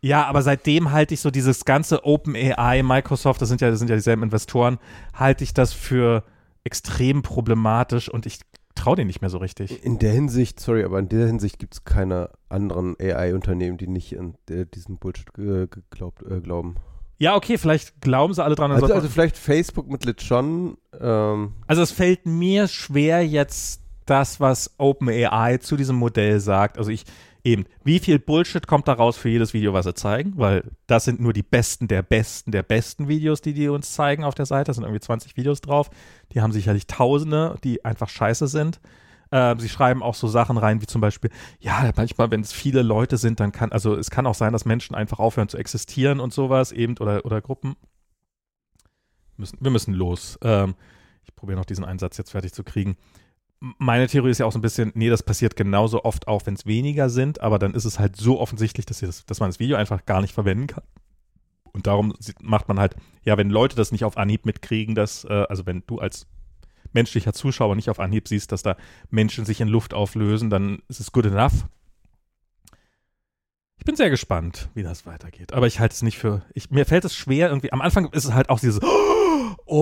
Ja, 0.00 0.26
aber 0.26 0.42
seitdem 0.42 0.92
halte 0.92 1.14
ich 1.14 1.20
so 1.20 1.32
dieses 1.32 1.64
ganze 1.64 2.04
OpenAI, 2.04 2.84
Microsoft, 2.84 3.42
das 3.42 3.48
sind 3.48 3.60
ja, 3.60 3.68
das 3.68 3.80
sind 3.80 3.90
ja 3.90 3.96
dieselben 3.96 4.22
Investoren, 4.22 4.78
halte 5.12 5.42
ich 5.42 5.52
das 5.52 5.72
für 5.72 6.22
extrem 6.62 7.22
problematisch 7.22 8.08
und 8.08 8.24
ich 8.24 8.38
traue 8.78 8.96
denen 8.96 9.08
nicht 9.08 9.20
mehr 9.20 9.30
so 9.30 9.38
richtig. 9.38 9.84
In 9.84 9.98
der 9.98 10.12
Hinsicht, 10.12 10.60
sorry, 10.60 10.84
aber 10.84 10.98
in 10.98 11.08
der 11.08 11.26
Hinsicht 11.26 11.58
gibt 11.58 11.74
es 11.74 11.84
keine 11.84 12.30
anderen 12.48 12.96
AI-Unternehmen, 13.00 13.76
die 13.76 13.88
nicht 13.88 14.18
an 14.18 14.34
äh, 14.48 14.64
diesen 14.66 14.98
Bullshit 14.98 15.28
äh, 15.38 15.66
geglaubt, 15.66 16.22
äh, 16.22 16.40
glauben. 16.40 16.76
Ja, 17.18 17.34
okay, 17.34 17.58
vielleicht 17.58 18.00
glauben 18.00 18.32
sie 18.32 18.44
alle 18.44 18.54
dran. 18.54 18.70
Also, 18.70 18.92
also 18.92 19.08
vielleicht 19.08 19.36
Facebook 19.36 19.90
mit 19.90 20.04
Lichon, 20.04 20.78
ähm, 21.00 21.54
Also 21.66 21.82
es 21.82 21.90
fällt 21.90 22.26
mir 22.26 22.68
schwer 22.68 23.26
jetzt 23.26 23.82
das, 24.06 24.40
was 24.40 24.74
OpenAI 24.78 25.58
zu 25.58 25.76
diesem 25.76 25.96
Modell 25.96 26.40
sagt. 26.40 26.78
Also 26.78 26.90
ich 26.90 27.04
eben, 27.44 27.64
wie 27.84 27.98
viel 27.98 28.18
Bullshit 28.18 28.66
kommt 28.66 28.88
da 28.88 28.94
raus 28.94 29.16
für 29.16 29.28
jedes 29.28 29.54
Video, 29.54 29.72
was 29.72 29.84
sie 29.84 29.94
zeigen? 29.94 30.34
Weil 30.36 30.64
das 30.86 31.04
sind 31.04 31.20
nur 31.20 31.32
die 31.32 31.42
besten 31.42 31.88
der 31.88 32.02
besten 32.02 32.50
der 32.50 32.62
besten 32.62 33.08
Videos, 33.08 33.40
die 33.40 33.52
die 33.52 33.68
uns 33.68 33.92
zeigen 33.92 34.24
auf 34.24 34.34
der 34.34 34.46
Seite. 34.46 34.68
Da 34.68 34.74
sind 34.74 34.84
irgendwie 34.84 35.00
20 35.00 35.36
Videos 35.36 35.60
drauf. 35.60 35.90
Die 36.32 36.40
haben 36.40 36.52
sicherlich 36.52 36.86
Tausende, 36.86 37.56
die 37.64 37.84
einfach 37.84 38.08
scheiße 38.08 38.48
sind. 38.48 38.80
Ähm, 39.30 39.58
sie 39.58 39.68
schreiben 39.68 40.02
auch 40.02 40.14
so 40.14 40.26
Sachen 40.26 40.56
rein, 40.56 40.80
wie 40.80 40.86
zum 40.86 41.00
Beispiel, 41.00 41.30
ja, 41.60 41.90
manchmal, 41.96 42.30
wenn 42.30 42.40
es 42.40 42.52
viele 42.52 42.82
Leute 42.82 43.18
sind, 43.18 43.40
dann 43.40 43.52
kann, 43.52 43.72
also 43.72 43.94
es 43.94 44.10
kann 44.10 44.26
auch 44.26 44.34
sein, 44.34 44.52
dass 44.52 44.64
Menschen 44.64 44.94
einfach 44.94 45.18
aufhören 45.18 45.48
zu 45.48 45.58
existieren 45.58 46.20
und 46.20 46.32
sowas, 46.32 46.72
eben, 46.72 46.96
oder, 46.98 47.24
oder 47.24 47.42
Gruppen. 47.42 47.76
Müssen, 49.36 49.58
wir 49.60 49.70
müssen 49.70 49.94
los. 49.94 50.38
Ähm, 50.42 50.74
ich 51.24 51.34
probiere 51.36 51.58
noch 51.58 51.66
diesen 51.66 51.84
Einsatz 51.84 52.16
jetzt 52.16 52.30
fertig 52.30 52.52
zu 52.52 52.64
kriegen. 52.64 52.96
Meine 53.60 54.06
Theorie 54.06 54.30
ist 54.30 54.38
ja 54.38 54.46
auch 54.46 54.52
so 54.52 54.58
ein 54.58 54.62
bisschen, 54.62 54.92
nee, 54.94 55.08
das 55.08 55.22
passiert 55.22 55.56
genauso 55.56 56.04
oft 56.04 56.28
auch, 56.28 56.46
wenn 56.46 56.54
es 56.54 56.66
weniger 56.66 57.10
sind, 57.10 57.40
aber 57.40 57.58
dann 57.58 57.74
ist 57.74 57.84
es 57.84 57.98
halt 57.98 58.16
so 58.16 58.38
offensichtlich, 58.38 58.86
dass, 58.86 59.00
das, 59.00 59.26
dass 59.26 59.40
man 59.40 59.48
das 59.48 59.58
Video 59.58 59.76
einfach 59.76 60.06
gar 60.06 60.20
nicht 60.20 60.32
verwenden 60.32 60.68
kann. 60.68 60.84
Und 61.72 61.86
darum 61.86 62.14
macht 62.40 62.68
man 62.68 62.78
halt, 62.78 62.94
ja, 63.24 63.36
wenn 63.36 63.50
Leute 63.50 63.76
das 63.76 63.92
nicht 63.92 64.04
auf 64.04 64.16
Anhieb 64.16 64.46
mitkriegen, 64.46 64.94
dass, 64.94 65.24
äh, 65.24 65.44
also 65.48 65.66
wenn 65.66 65.82
du 65.86 65.98
als 65.98 66.26
menschlicher 66.92 67.32
Zuschauer 67.32 67.74
nicht 67.76 67.90
auf 67.90 68.00
Anhieb 68.00 68.28
siehst, 68.28 68.52
dass 68.52 68.62
da 68.62 68.76
Menschen 69.10 69.44
sich 69.44 69.60
in 69.60 69.68
Luft 69.68 69.94
auflösen, 69.94 70.50
dann 70.50 70.82
ist 70.88 71.00
es 71.00 71.12
good 71.12 71.26
enough. 71.26 71.66
Ich 73.78 73.84
bin 73.84 73.96
sehr 73.96 74.10
gespannt, 74.10 74.70
wie 74.74 74.82
das 74.82 75.06
weitergeht. 75.06 75.52
Aber 75.52 75.66
ich 75.66 75.78
halte 75.78 75.94
es 75.94 76.02
nicht 76.02 76.18
für. 76.18 76.42
Ich, 76.52 76.70
mir 76.70 76.84
fällt 76.84 77.04
es 77.04 77.14
schwer, 77.14 77.48
irgendwie. 77.48 77.72
Am 77.72 77.80
Anfang 77.80 78.08
ist 78.12 78.24
es 78.24 78.34
halt 78.34 78.50
auch 78.50 78.58
dieses, 78.60 78.82
oh 78.82 79.27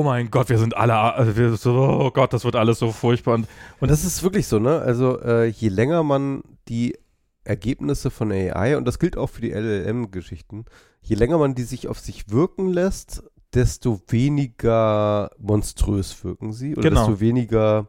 mein 0.03 0.31
Gott, 0.31 0.49
wir 0.49 0.59
sind 0.59 0.77
alle, 0.77 1.17
äh, 1.17 1.37
wir 1.37 1.57
so, 1.57 1.75
oh 1.75 2.11
Gott, 2.11 2.33
das 2.33 2.45
wird 2.45 2.57
alles 2.57 2.79
so 2.79 2.93
furchtbar. 2.93 3.35
Und, 3.35 3.49
Und 3.81 3.91
das 3.91 4.05
ist 4.05 4.23
wirklich 4.23 4.47
so, 4.47 4.59
ne? 4.59 4.79
Also 4.81 5.21
äh, 5.21 5.47
je 5.47 5.69
länger 5.69 6.03
man 6.03 6.43
die 6.69 6.97
Ergebnisse 7.45 8.11
von 8.11 8.33
AI, 8.33 8.77
und 8.77 8.87
das 8.87 8.99
gilt 8.99 9.17
auch 9.17 9.29
für 9.29 9.41
die 9.41 9.53
LLM-Geschichten, 9.53 10.65
je 11.01 11.15
länger 11.17 11.39
man 11.39 11.55
die 11.55 11.63
sich 11.63 11.89
auf 11.89 11.99
sich 12.01 12.31
wirken 12.31 12.69
lässt, 12.69 13.23
desto 13.55 14.01
weniger 14.09 15.31
monströs 15.39 16.25
wirken 16.25 16.53
sie 16.53 16.73
oder 16.77 16.89
Genau. 16.89 17.07
desto 17.07 17.21
weniger 17.21 17.87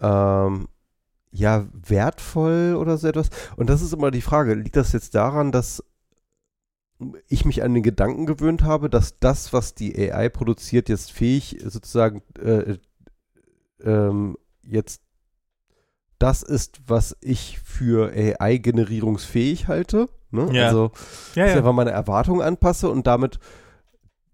ähm, 0.00 0.68
ja, 1.30 1.66
wertvoll 1.72 2.76
oder 2.78 2.96
so 2.98 3.08
etwas. 3.08 3.30
Und 3.56 3.68
das 3.70 3.82
ist 3.82 3.92
immer 3.92 4.10
die 4.10 4.20
Frage, 4.22 4.54
liegt 4.54 4.76
das 4.76 4.92
jetzt 4.92 5.14
daran, 5.14 5.52
dass 5.52 5.82
ich 7.28 7.44
mich 7.44 7.62
an 7.62 7.74
den 7.74 7.82
Gedanken 7.82 8.26
gewöhnt 8.26 8.62
habe, 8.62 8.88
dass 8.88 9.18
das, 9.18 9.52
was 9.52 9.74
die 9.74 9.94
AI 9.98 10.28
produziert, 10.28 10.88
jetzt 10.88 11.12
fähig 11.12 11.58
sozusagen 11.64 12.22
äh, 12.42 12.78
ähm, 13.84 14.36
jetzt 14.62 15.02
das 16.18 16.42
ist, 16.42 16.80
was 16.86 17.16
ich 17.20 17.58
für 17.60 18.10
AI-generierungsfähig 18.10 19.68
halte. 19.68 20.08
Ne? 20.30 20.48
Ja. 20.52 20.66
Also, 20.68 20.84
ja, 21.34 21.42
dass 21.42 21.50
ich 21.50 21.52
ja. 21.52 21.56
einfach 21.58 21.74
meine 21.74 21.90
Erwartungen 21.90 22.40
anpasse 22.40 22.88
und 22.88 23.06
damit 23.06 23.38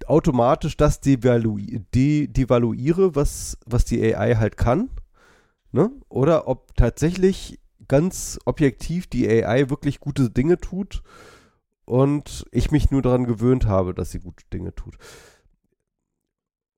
automatisch 0.06 0.76
das 0.76 1.01
devalu 1.01 1.59
de 1.94 2.26
devaluiere, 2.28 3.14
was, 3.14 3.59
was 3.66 3.84
die 3.84 4.14
AI 4.14 4.36
halt 4.36 4.56
kann. 4.56 4.90
Ne? 5.72 5.90
Oder 6.09 6.48
ob 6.48 6.76
tatsächlich 6.76 7.59
ganz 7.89 8.39
objektiv 8.44 9.09
die 9.09 9.28
AI 9.28 9.70
wirklich 9.70 10.01
gute 10.01 10.30
Dinge 10.30 10.59
tut 10.59 11.02
und 11.93 12.47
ich 12.52 12.70
mich 12.70 12.90
nur 12.90 13.02
daran 13.02 13.27
gewöhnt 13.27 13.66
habe, 13.66 13.93
dass 13.93 14.10
sie 14.10 14.20
gute 14.20 14.47
Dinge 14.51 14.74
tut. 14.74 14.97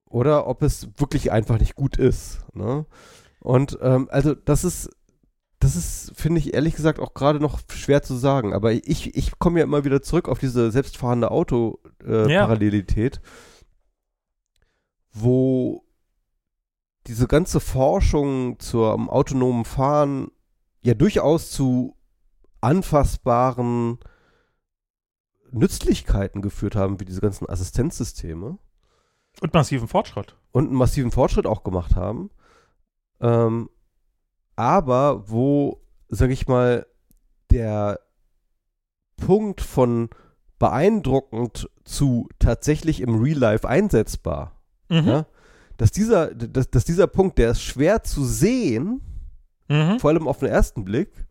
Oder 0.07 0.49
ob 0.49 0.61
es 0.63 0.89
wirklich 0.99 1.31
einfach 1.31 1.61
nicht 1.61 1.77
gut 1.77 1.97
ist. 1.97 2.41
Ne? 2.53 2.85
Und 3.39 3.79
ähm, 3.81 4.09
also 4.11 4.35
das 4.35 4.65
ist, 4.65 4.91
das 5.61 5.77
ist, 5.77 6.11
finde 6.17 6.41
ich 6.41 6.53
ehrlich 6.53 6.75
gesagt 6.75 6.99
auch 6.99 7.15
gerade 7.15 7.39
noch 7.39 7.61
schwer 7.71 8.03
zu 8.03 8.17
sagen. 8.17 8.53
Aber 8.55 8.73
ich, 8.73 9.15
ich 9.15 9.39
komme 9.39 9.61
ja 9.61 9.65
immer 9.65 9.85
wieder 9.85 10.03
zurück 10.03 10.29
auf 10.29 10.41
diese 10.41 10.73
selbstfahrende 10.73 11.31
Auto-Parallelität, 11.31 13.21
Ja. 13.23 13.31
wo 15.13 15.85
diese 17.07 17.29
ganze 17.29 17.61
Forschung 17.61 18.59
zum 18.59 19.09
autonomen 19.09 19.65
Fahren 19.65 20.33
ja 20.83 20.95
durchaus 20.95 21.53
zu 21.53 21.97
anfassbaren 22.61 24.01
Nützlichkeiten 25.55 26.43
geführt 26.43 26.77
haben, 26.77 27.01
wie 27.01 27.05
diese 27.05 27.21
ganzen 27.21 27.49
Assistenzsysteme 27.49 28.59
Und 29.41 29.55
massiven 29.55 29.89
Fortschritt. 29.89 30.37
und 30.53 30.67
einen 30.69 30.77
massiven 30.77 31.11
Fortschritt 31.11 31.47
auch 31.47 31.63
gemacht 31.65 31.97
haben. 31.97 32.31
Ähm, 33.21 33.71
aber 34.57 35.29
wo, 35.31 35.81
sag 36.09 36.31
ich 36.31 36.47
mal, 36.49 36.87
der 37.51 38.01
Punkt 39.17 39.61
von 39.61 40.11
beeindruckend 40.59 41.69
zu 41.85 42.29
tatsächlich 42.39 43.01
im 43.01 43.21
Real 43.23 43.39
Life 43.39 43.69
einsetzbar, 43.69 44.53
Mhm. 44.89 45.07
ja, 45.09 45.27
dass 45.77 45.91
dieser, 45.91 46.35
dass, 46.35 46.71
dass 46.71 46.85
dieser 46.85 47.07
Punkt, 47.07 47.39
der 47.39 47.51
ist 47.51 47.63
schwer 47.63 48.03
zu 48.03 48.25
sehen, 48.25 49.01
Mhm. 49.69 49.99
vor 49.99 50.11
allem 50.11 50.29
auf 50.29 50.39
den 50.39 50.49
ersten 50.49 50.85
Blick 50.85 51.27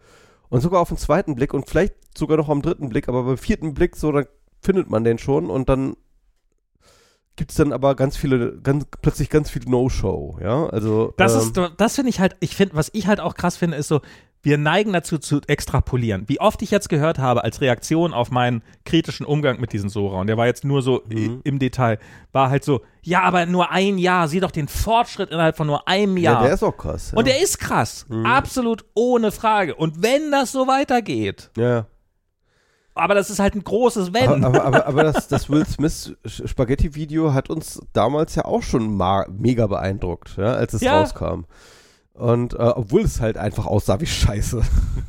und 0.53 0.61
sogar 0.61 0.81
auf 0.81 0.89
den 0.89 0.97
zweiten 0.97 1.33
Blick 1.33 1.51
und 1.51 1.67
vielleicht 1.67 1.95
sogar 2.15 2.37
noch 2.37 2.47
am 2.47 2.61
dritten 2.61 2.87
Blick, 2.87 3.09
aber 3.09 3.23
beim 3.23 3.39
vierten 3.39 3.73
Blick 3.73 3.95
so, 3.95 4.11
dann 4.11 4.27
findet 4.61 4.87
man 4.87 5.03
den 5.03 5.17
schon 5.17 5.49
und 5.49 5.67
dann 5.67 5.95
gibt 7.35 7.49
es 7.49 7.57
dann 7.57 7.73
aber 7.73 7.95
ganz 7.95 8.17
viele, 8.17 8.59
ganz, 8.61 8.85
plötzlich 9.01 9.31
ganz 9.31 9.49
viel 9.49 9.63
No-Show, 9.65 10.37
ja, 10.43 10.67
also 10.67 11.11
Das 11.17 11.33
ähm, 11.33 11.39
ist, 11.39 11.71
das 11.77 11.95
finde 11.95 12.11
ich 12.11 12.19
halt, 12.19 12.35
ich 12.39 12.55
finde, 12.55 12.75
was 12.75 12.91
ich 12.93 13.07
halt 13.07 13.19
auch 13.19 13.33
krass 13.33 13.57
finde, 13.57 13.77
ist 13.77 13.87
so, 13.87 14.01
wir 14.45 14.57
neigen 14.57 14.93
dazu 14.93 15.17
zu 15.17 15.39
extrapolieren. 15.47 16.25
Wie 16.27 16.39
oft 16.41 16.61
ich 16.61 16.69
jetzt 16.69 16.89
gehört 16.89 17.17
habe 17.17 17.43
als 17.45 17.61
Reaktion 17.61 18.13
auf 18.13 18.29
meinen 18.29 18.61
kritischen 18.85 19.25
Umgang 19.25 19.59
mit 19.59 19.71
diesem 19.73 19.89
Sora, 19.89 20.19
und 20.19 20.27
der 20.27 20.37
war 20.37 20.45
jetzt 20.47 20.65
nur 20.65 20.81
so 20.81 21.01
i- 21.09 21.29
Mhm. 21.29 21.41
im 21.45 21.59
Detail, 21.59 21.97
war 22.33 22.49
halt 22.49 22.63
so, 22.65 22.81
ja, 23.01 23.21
aber 23.23 23.45
nur 23.45 23.71
ein 23.71 23.97
Jahr, 23.97 24.27
sieh 24.27 24.41
doch 24.41 24.51
den 24.51 24.67
Fortschritt 24.67 25.31
innerhalb 25.31 25.55
von 25.57 25.65
nur 25.67 25.87
einem 25.87 26.17
ja, 26.17 26.33
Jahr. 26.33 26.43
der 26.43 26.53
ist 26.53 26.63
auch 26.63 26.75
krass. 26.77 27.11
Ja. 27.11 27.17
und 27.17 27.25
der 27.27 27.41
ist 27.41 27.57
krass, 27.57 28.05
Mhm. 28.09 28.25
absolut 28.25 28.85
ohne 28.93 29.31
Frage. 29.31 29.75
Und 29.75 30.03
wenn 30.03 30.29
das 30.31 30.51
so 30.51 30.67
weitergeht, 30.67 31.49
ja, 31.57 31.69
ja. 31.69 31.85
aber 32.95 33.15
das 33.15 33.29
ist 33.29 33.39
halt 33.39 33.55
ein 33.55 33.63
großes 33.63 34.13
Wenn. 34.13 34.43
Aber, 34.43 34.45
aber, 34.45 34.65
aber, 34.65 34.85
aber 34.87 35.03
das, 35.03 35.27
das 35.29 35.49
Will 35.49 35.65
Smith 35.65 36.15
Spaghetti-Video 36.25 37.33
hat 37.33 37.49
uns 37.49 37.79
damals 37.93 38.35
ja 38.35 38.43
auch 38.45 38.61
schon 38.61 38.97
mega 39.29 39.67
beeindruckt, 39.67 40.35
ja, 40.37 40.53
als 40.53 40.73
es 40.73 40.81
Ja. 40.81 40.99
rauskam. 40.99 41.45
Und 42.13 42.53
äh, 42.53 42.57
obwohl 42.57 43.01
es 43.01 43.19
halt 43.21 43.37
einfach 43.37 43.65
aussah 43.65 43.99
wie 43.99 44.05
Scheiße. 44.05 44.61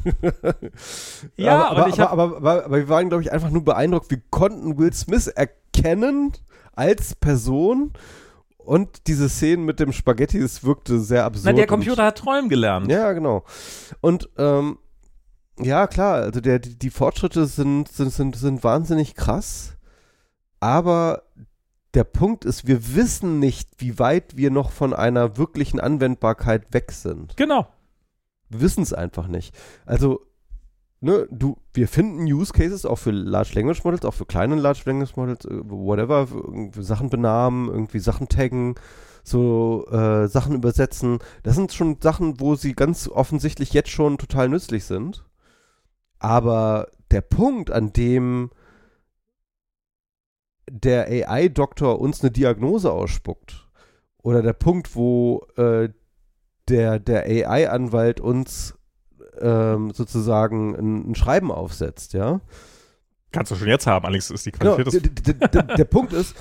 Ja, 1.37 1.69
aber, 1.69 1.85
und 1.85 1.95
ich 1.95 2.01
aber, 2.01 2.11
hab- 2.11 2.13
aber, 2.13 2.37
aber, 2.37 2.65
aber 2.67 2.77
wir 2.79 2.89
waren, 2.89 3.09
glaube 3.09 3.23
ich, 3.23 3.33
einfach 3.33 3.51
nur 3.51 3.65
beeindruckt. 3.65 4.11
Wir 4.11 4.21
konnten 4.31 4.79
Will 4.79 4.93
Smith 4.93 5.27
erkennen 5.27 6.33
als 6.75 7.15
Person 7.15 7.93
und 8.57 9.07
diese 9.07 9.29
Szenen 9.29 9.65
mit 9.65 9.81
dem 9.81 9.93
Spaghetti, 9.93 10.39
es 10.39 10.65
wirkte 10.65 10.99
sehr 11.01 11.25
absurd. 11.25 11.47
Na, 11.47 11.53
der 11.53 11.67
Computer 11.67 12.05
hat 12.05 12.19
träumen 12.19 12.49
gelernt. 12.49 12.91
ja, 12.91 13.13
genau. 13.13 13.45
Und 14.01 14.29
ähm, 14.39 14.79
ja, 15.59 15.87
klar, 15.87 16.15
also 16.23 16.41
der, 16.41 16.59
die, 16.59 16.77
die 16.79 16.91
Fortschritte 16.91 17.47
sind, 17.47 17.89
sind, 17.89 18.13
sind, 18.13 18.37
sind 18.37 18.65
wahnsinnig 18.65 19.15
krass, 19.15 19.77
aber 20.61 21.24
der 21.95 22.05
Punkt 22.05 22.45
ist, 22.45 22.66
wir 22.66 22.95
wissen 22.95 23.39
nicht, 23.39 23.71
wie 23.79 23.99
weit 23.99 24.37
wir 24.37 24.51
noch 24.51 24.71
von 24.71 24.93
einer 24.93 25.37
wirklichen 25.37 25.81
Anwendbarkeit 25.81 26.73
weg 26.75 26.93
sind. 26.93 27.37
Genau. 27.37 27.66
Wir 28.49 28.61
wissen 28.61 28.83
es 28.83 28.93
einfach 28.93 29.29
nicht. 29.29 29.55
Also, 29.87 30.21
ne, 31.01 31.29
du, 31.31 31.57
wir 31.73 31.89
finden 31.89 32.25
Use 32.25 32.53
Cases 32.53 32.85
auch 32.85 32.99
für 32.99 33.12
Large 33.12 33.53
Language 33.55 33.85
Models, 33.85 34.05
auch 34.05 34.15
für 34.15 34.27
kleine 34.27 34.57
Large 34.57 34.83
Language 34.87 35.16
Models, 35.16 35.45
äh, 35.45 35.61
whatever, 35.65 36.27
Sachen 36.79 37.11
benamen, 37.11 37.69
irgendwie 37.69 38.01
Sachen 38.01 38.29
taggen, 38.29 38.75
so 39.23 39.87
äh, 39.91 40.29
Sachen 40.29 40.55
übersetzen. 40.55 41.19
Das 41.43 41.55
sind 41.55 41.73
schon 41.73 41.99
Sachen, 42.01 42.41
wo 42.41 42.57
sie 42.57 42.75
ganz 42.75 43.09
offensichtlich 43.09 43.73
jetzt 43.73 43.91
schon 43.91 44.19
total 44.19 44.49
nützlich 44.49 44.85
sind. 44.85 45.25
Aber 46.19 46.89
der 47.11 47.21
Punkt, 47.21 47.71
an 47.71 47.93
dem 47.93 48.51
der 50.70 51.07
AI-Doktor 51.09 52.01
uns 52.01 52.20
eine 52.20 52.31
Diagnose 52.31 52.93
ausspuckt, 52.93 53.69
oder 54.23 54.43
der 54.43 54.55
Punkt, 54.55 54.97
wo 54.97 55.47
äh, 55.57 55.91
der, 56.69 56.99
der 56.99 57.24
AI-Anwalt 57.24 58.20
uns 58.20 58.74
ähm, 59.39 59.91
sozusagen 59.93 60.74
ein, 60.74 61.11
ein 61.11 61.15
Schreiben 61.15 61.51
aufsetzt, 61.51 62.15
ja. 62.15 62.41
Kannst 63.32 63.51
du 63.51 63.57
schon 63.57 63.69
jetzt 63.69 63.86
haben, 63.86 64.05
allerdings 64.07 64.31
ist 64.31 64.47
die 64.47 64.53
Genau, 64.53 64.77
Qualität 64.77 65.27
der, 65.27 65.35
der, 65.35 65.49
der, 65.49 65.77
der 65.77 65.85
Punkt 65.85 66.12
ist, 66.12 66.35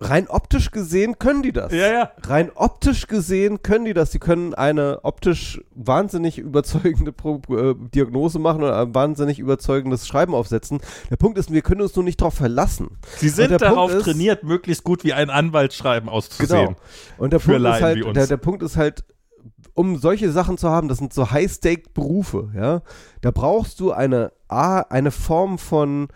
rein 0.00 0.28
optisch 0.28 0.70
gesehen 0.70 1.18
können 1.18 1.42
die 1.42 1.52
das. 1.52 1.72
Ja, 1.72 1.92
ja. 1.92 2.10
Rein 2.26 2.50
optisch 2.54 3.06
gesehen 3.06 3.62
können 3.62 3.84
die 3.84 3.92
das. 3.94 4.10
Die 4.10 4.18
können 4.18 4.54
eine 4.54 5.00
optisch 5.04 5.60
wahnsinnig 5.74 6.38
überzeugende 6.38 7.12
Pro 7.12 7.40
äh, 7.50 7.74
Diagnose 7.94 8.38
machen 8.38 8.62
oder 8.62 8.80
ein 8.80 8.94
wahnsinnig 8.94 9.38
überzeugendes 9.38 10.08
Schreiben 10.08 10.34
aufsetzen. 10.34 10.80
Der 11.10 11.16
Punkt 11.16 11.38
ist, 11.38 11.52
wir 11.52 11.62
können 11.62 11.82
uns 11.82 11.94
nur 11.94 12.04
nicht 12.04 12.20
darauf 12.20 12.34
verlassen. 12.34 12.98
Sie 13.18 13.28
sind 13.28 13.60
darauf 13.60 13.92
ist- 13.92 14.04
trainiert, 14.04 14.42
möglichst 14.42 14.84
gut 14.84 15.04
wie 15.04 15.12
ein 15.12 15.28
Anwaltsschreiben 15.30 16.08
auszusehen. 16.08 16.68
Genau. 16.68 16.76
Und 17.18 17.32
der 17.32 17.38
Punkt 17.38 17.56
ist 17.56 17.62
Laien 17.62 17.82
halt, 17.82 18.16
der, 18.16 18.26
der 18.26 18.36
Punkt 18.38 18.62
ist 18.62 18.76
halt, 18.76 19.04
um 19.74 19.98
solche 19.98 20.30
Sachen 20.32 20.58
zu 20.58 20.68
haben, 20.68 20.88
das 20.88 20.98
sind 20.98 21.12
so 21.12 21.30
High-Stake-Berufe, 21.30 22.50
ja. 22.56 22.82
Da 23.20 23.30
brauchst 23.30 23.80
du 23.80 23.92
eine, 23.92 24.32
A, 24.48 24.80
eine 24.80 25.10
Form 25.10 25.58
von 25.58 26.08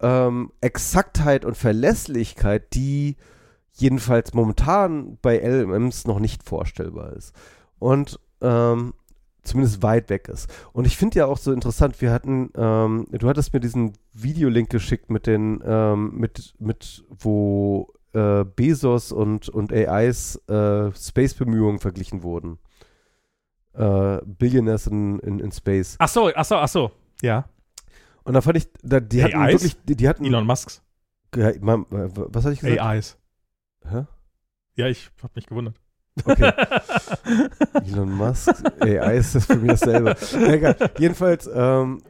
ähm, 0.00 0.52
Exaktheit 0.60 1.44
und 1.44 1.56
Verlässlichkeit, 1.56 2.74
die 2.74 3.16
jedenfalls 3.72 4.34
momentan 4.34 5.18
bei 5.22 5.38
LMMs 5.38 6.06
noch 6.06 6.18
nicht 6.18 6.42
vorstellbar 6.42 7.12
ist. 7.12 7.34
Und 7.78 8.18
ähm, 8.40 8.94
zumindest 9.42 9.82
weit 9.82 10.10
weg 10.10 10.28
ist. 10.28 10.50
Und 10.72 10.86
ich 10.86 10.96
finde 10.96 11.18
ja 11.18 11.26
auch 11.26 11.38
so 11.38 11.52
interessant, 11.52 12.00
wir 12.00 12.12
hatten, 12.12 12.50
ähm, 12.56 13.06
du 13.10 13.28
hattest 13.28 13.52
mir 13.52 13.60
diesen 13.60 13.92
Videolink 14.12 14.70
geschickt 14.70 15.10
mit 15.10 15.26
den, 15.26 15.62
ähm, 15.64 16.12
mit, 16.14 16.54
mit, 16.58 17.04
wo 17.08 17.92
äh, 18.12 18.44
Bezos 18.44 19.12
und, 19.12 19.48
und 19.48 19.72
AIs 19.72 20.36
äh, 20.48 20.92
Space-Bemühungen 20.92 21.78
verglichen 21.78 22.22
wurden. 22.22 22.58
Äh, 23.72 24.18
Billionaires 24.24 24.86
in, 24.86 25.20
in, 25.20 25.38
in 25.38 25.52
Space. 25.52 25.96
Ach 25.98 26.08
so, 26.08 26.30
ach 26.34 26.44
so, 26.44 26.56
ach 26.56 26.68
so. 26.68 26.90
Ja. 27.22 27.48
Und 28.30 28.34
da 28.34 28.42
fand 28.42 28.58
ich, 28.58 28.68
da, 28.84 29.00
die 29.00 29.24
hatten 29.24 29.34
AIs? 29.34 29.52
wirklich, 29.54 29.76
die, 29.82 29.96
die 29.96 30.08
hatten, 30.08 30.24
Elon 30.24 30.46
Musks. 30.46 30.82
Ja, 31.34 31.50
man, 31.60 31.80
äh, 31.90 32.08
was 32.14 32.44
hatte 32.44 32.54
ich 32.54 32.60
gesagt? 32.60 32.80
AIs. 32.80 33.18
Hä? 33.90 34.04
Ja, 34.76 34.86
ich 34.86 35.10
habe 35.20 35.32
mich 35.34 35.46
gewundert. 35.46 35.74
Okay. 36.24 36.52
Elon 37.92 38.12
Musk, 38.12 38.50
AI 38.80 39.16
ist 39.16 39.34
das 39.34 39.46
für 39.46 39.56
mich 39.56 39.72
dasselbe. 39.72 40.16
Egal. 40.46 40.76
Jedenfalls, 40.96 41.50
ähm, 41.52 42.02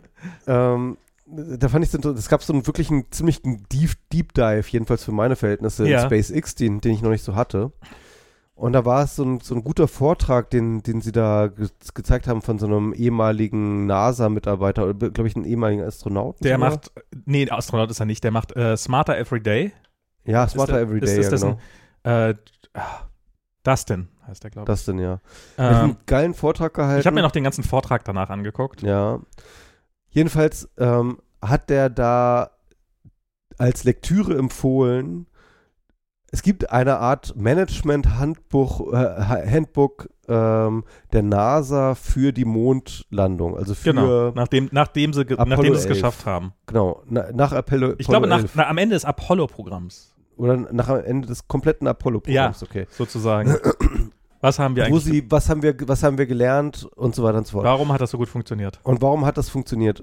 ähm, 0.47 0.98
da 1.24 1.68
fand 1.70 1.86
ich, 1.86 1.94
es 1.94 2.28
gab 2.28 2.42
so 2.42 2.52
einen 2.52 2.66
wirklich 2.66 2.90
einen 2.90 3.10
ziemlichen 3.10 3.66
Deep, 3.72 3.92
Deep 4.12 4.34
Dive, 4.34 4.68
jedenfalls 4.68 5.02
für 5.02 5.12
meine 5.12 5.36
Verhältnisse, 5.36 5.88
Ja. 5.88 6.02
in 6.02 6.06
SpaceX, 6.06 6.55
den, 6.55 6.82
den 6.82 6.92
ich 6.92 7.01
noch 7.01 7.09
nicht 7.10 7.24
so 7.24 7.34
hatte. 7.34 7.72
Und 8.61 8.74
da 8.74 8.85
war 8.85 9.05
es 9.05 9.16
so 9.16 9.24
ein, 9.24 9.41
so 9.41 9.55
ein 9.55 9.65
guter 9.65 9.89
Vortrag, 9.89 10.51
den, 10.51 10.82
den 10.82 11.01
sie 11.01 11.12
da 11.12 11.47
ge 11.49 11.69
gezeigt 11.95 12.27
haben 12.28 12.43
von 12.43 12.59
so 12.59 12.66
einem 12.66 12.93
ehemaligen 12.93 13.87
NASA-Mitarbeiter, 13.87 14.85
oder 14.91 15.11
glaube 15.11 15.28
ich, 15.28 15.35
einen 15.35 15.47
ehemaligen 15.47 15.82
Astronauten. 15.82 16.43
Der 16.43 16.57
sogar. 16.57 16.70
macht, 16.70 16.93
nee, 17.24 17.49
Astronaut 17.51 17.91
ist 17.91 18.01
er 18.01 18.07
nicht, 18.07 18.23
der 18.23 18.32
macht 18.32 18.55
äh, 18.57 18.77
Smarter 18.77 19.16
Every 19.16 19.41
Day. 19.43 19.73
Ja, 20.24 20.47
Smarter 20.47 20.74
der- 20.74 20.82
Everyday, 20.82 21.09
ist, 21.09 21.19
ist 21.19 21.24
ja, 21.24 21.31
das 21.31 21.41
genau. 21.41 21.59
ein, 22.03 22.31
äh, 22.31 22.35
Dustin 23.62 24.09
heißt 24.27 24.45
der, 24.45 24.51
glaube 24.51 24.70
ich. 24.70 24.85
Denn, 24.85 24.99
ja. 24.99 25.12
Hat 25.12 25.20
Ähm, 25.57 25.74
einen 25.77 25.97
geilen 26.05 26.35
Vortrag 26.35 26.74
gehalten. 26.74 27.01
ich 27.01 27.07
habe 27.07 27.15
mir 27.15 27.23
noch 27.23 27.32
den 27.32 27.45
ganzen 27.45 27.65
Vortrag 27.65 28.05
danach 28.05 28.28
angeguckt. 28.28 28.82
Ja. 28.82 29.20
Jedenfalls 30.11 30.69
ähm, 30.77 31.19
hat 31.41 31.70
der 31.70 31.89
da 31.89 32.51
als 33.59 33.85
Lektüre 33.85 34.37
empfohlen, 34.37 35.27
es 36.32 36.43
gibt 36.43 36.70
eine 36.70 36.98
Art 36.98 37.35
Management-Handbuch, 37.36 38.93
äh, 38.93 39.51
Handbook 39.51 40.09
ähm, 40.28 40.85
der 41.12 41.23
NASA 41.23 41.94
für 41.94 42.32
die 42.32 42.44
Mondlandung. 42.44 43.57
Also 43.57 43.74
für, 43.74 43.93
Genau, 43.93 44.31
nachdem, 44.31 44.69
nachdem 44.70 45.12
sie, 45.12 45.23
Apollo 45.23 45.44
nachdem 45.47 45.74
sie 45.74 45.81
es 45.81 45.86
11. 45.86 45.97
geschafft 45.97 46.27
haben. 46.27 46.52
genau, 46.66 47.02
na, 47.07 47.31
nach 47.32 47.52
Apollo, 47.52 47.94
Ich 47.98 48.07
Apollo 48.07 48.20
glaube, 48.20 48.27
nach, 48.28 48.40
11. 48.43 48.52
na, 48.55 48.69
am 48.69 48.78
Ende 48.78 48.94
des 48.94 49.05
Apollo-Programms, 49.05 50.15
Oder 50.36 50.57
nach 50.57 50.89
am 50.89 51.02
Ende 51.05 51.27
des 51.27 51.48
kompletten 51.48 51.86
Apollo-Programms, 51.89 52.62
okay. 52.62 52.86
sozusagen. 52.90 53.57
Was 54.43 54.59
haben 54.59 54.74
wir 54.74 54.86
eigentlich? 54.86 55.05
sie, 55.05 55.31
was 55.31 55.51
haben 55.51 55.62
wir, 55.62 55.74
was 55.86 56.02
haben 56.02 56.16
wir 56.16 56.24
gelernt 56.24 56.89
und 56.97 57.15
so 57.15 57.23
weiter 57.23 57.36
und 57.36 57.47
so 57.47 57.52
fort. 57.59 57.65
warum 57.65 57.93
hat 57.93 58.01
das 58.01 58.11
so 58.11 58.16
gut 58.16 58.31
funktioniert? 58.31 58.81
Und 58.85 59.02
warum 59.02 59.27
hat 59.27 59.36
das 59.36 59.51
funktioniert? 59.51 60.02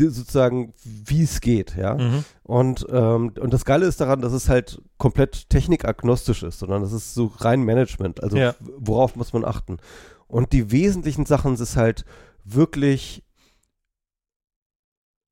Sozusagen, 0.00 0.72
wie 0.84 1.22
es 1.22 1.40
geht, 1.40 1.76
ja. 1.76 1.94
Mhm. 1.94 2.24
Und, 2.42 2.86
ähm, 2.90 3.32
und 3.40 3.52
das 3.52 3.64
Geile 3.64 3.86
ist 3.86 4.00
daran, 4.00 4.20
dass 4.20 4.32
es 4.32 4.48
halt 4.48 4.80
komplett 4.96 5.50
technikagnostisch 5.50 6.42
ist, 6.42 6.58
sondern 6.60 6.82
es 6.82 6.92
ist 6.92 7.14
so 7.14 7.32
rein 7.38 7.62
Management. 7.62 8.22
Also 8.22 8.36
Ja. 8.36 8.54
worauf 8.78 9.16
muss 9.16 9.32
man 9.32 9.44
achten? 9.44 9.78
Und 10.26 10.52
die 10.52 10.70
wesentlichen 10.70 11.26
Sachen 11.26 11.54
ist 11.54 11.76
halt 11.76 12.04
wirklich 12.44 13.22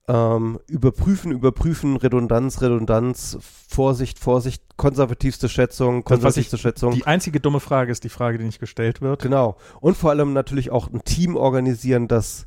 ähm, 0.09 0.61
überprüfen, 0.69 1.33
überprüfen, 1.33 1.97
Redundanz, 1.97 2.63
Redundanz, 2.63 3.39
Vorsicht, 3.41 4.21
Vorsicht, 4.21 4.63
konservativste 4.77 5.49
Schätzung, 5.49 6.05
Das, 6.05 6.11
was 6.11 6.19
ich- 6.19 6.23
konservativste 6.23 6.59
Schätzung. 6.59 6.93
Die 6.95 7.07
einzige 7.07 7.41
dumme 7.41 7.59
Frage 7.59 7.91
ist 7.91 8.05
die 8.05 8.09
Frage, 8.09 8.39
die 8.39 8.45
nicht 8.45 8.61
gestellt 8.61 9.01
wird. 9.01 9.23
Genau. 9.23 9.57
Und 9.81 9.97
vor 9.97 10.11
allem 10.11 10.33
natürlich 10.33 10.71
auch 10.71 10.89
ein 10.93 11.03
Team 11.03 11.35
organisieren, 11.37 12.07
das, 12.07 12.47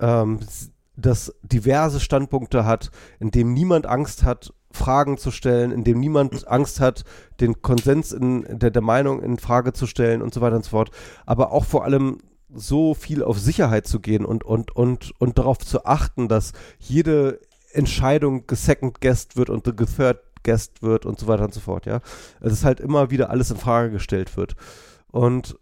ähm, 0.00 0.40
das 0.98 1.32
diverse 1.42 2.00
Standpunkte 2.00 2.64
hat, 2.64 2.90
in 3.20 3.30
dem 3.30 3.52
niemand 3.54 3.86
Angst 3.86 4.24
hat, 4.24 4.52
Fragen 4.70 5.16
zu 5.16 5.30
stellen, 5.30 5.70
in 5.70 5.84
dem 5.84 6.00
niemand 6.00 6.46
Angst 6.48 6.80
hat, 6.80 7.04
den 7.40 7.62
Konsens 7.62 8.12
in 8.12 8.44
der, 8.58 8.70
der 8.70 8.82
Meinung 8.82 9.22
in 9.22 9.38
Frage 9.38 9.72
zu 9.72 9.86
stellen 9.86 10.20
und 10.20 10.34
so 10.34 10.40
weiter 10.40 10.56
und 10.56 10.64
so 10.64 10.70
fort. 10.70 10.90
Aber 11.24 11.52
auch 11.52 11.64
vor 11.64 11.84
allem 11.84 12.18
so 12.52 12.94
viel 12.94 13.22
auf 13.22 13.38
Sicherheit 13.38 13.86
zu 13.86 14.00
gehen 14.00 14.24
und, 14.24 14.44
und, 14.44 14.74
und, 14.74 15.12
und 15.18 15.38
darauf 15.38 15.58
zu 15.58 15.84
achten, 15.84 16.28
dass 16.28 16.52
jede 16.78 17.40
Entscheidung 17.72 18.46
gesecond 18.46 19.00
guessed 19.00 19.36
wird 19.36 19.50
und 19.50 19.64
gethird 19.76 20.20
guessed 20.42 20.82
wird 20.82 21.06
und 21.06 21.18
so 21.18 21.26
weiter 21.26 21.44
und 21.44 21.54
so 21.54 21.60
fort, 21.60 21.86
ja. 21.86 22.00
Es 22.40 22.52
ist 22.52 22.64
halt 22.64 22.80
immer 22.80 23.10
wieder 23.10 23.30
alles 23.30 23.50
in 23.50 23.56
Frage 23.56 23.90
gestellt 23.90 24.36
wird. 24.36 24.56
Und, 25.10 25.58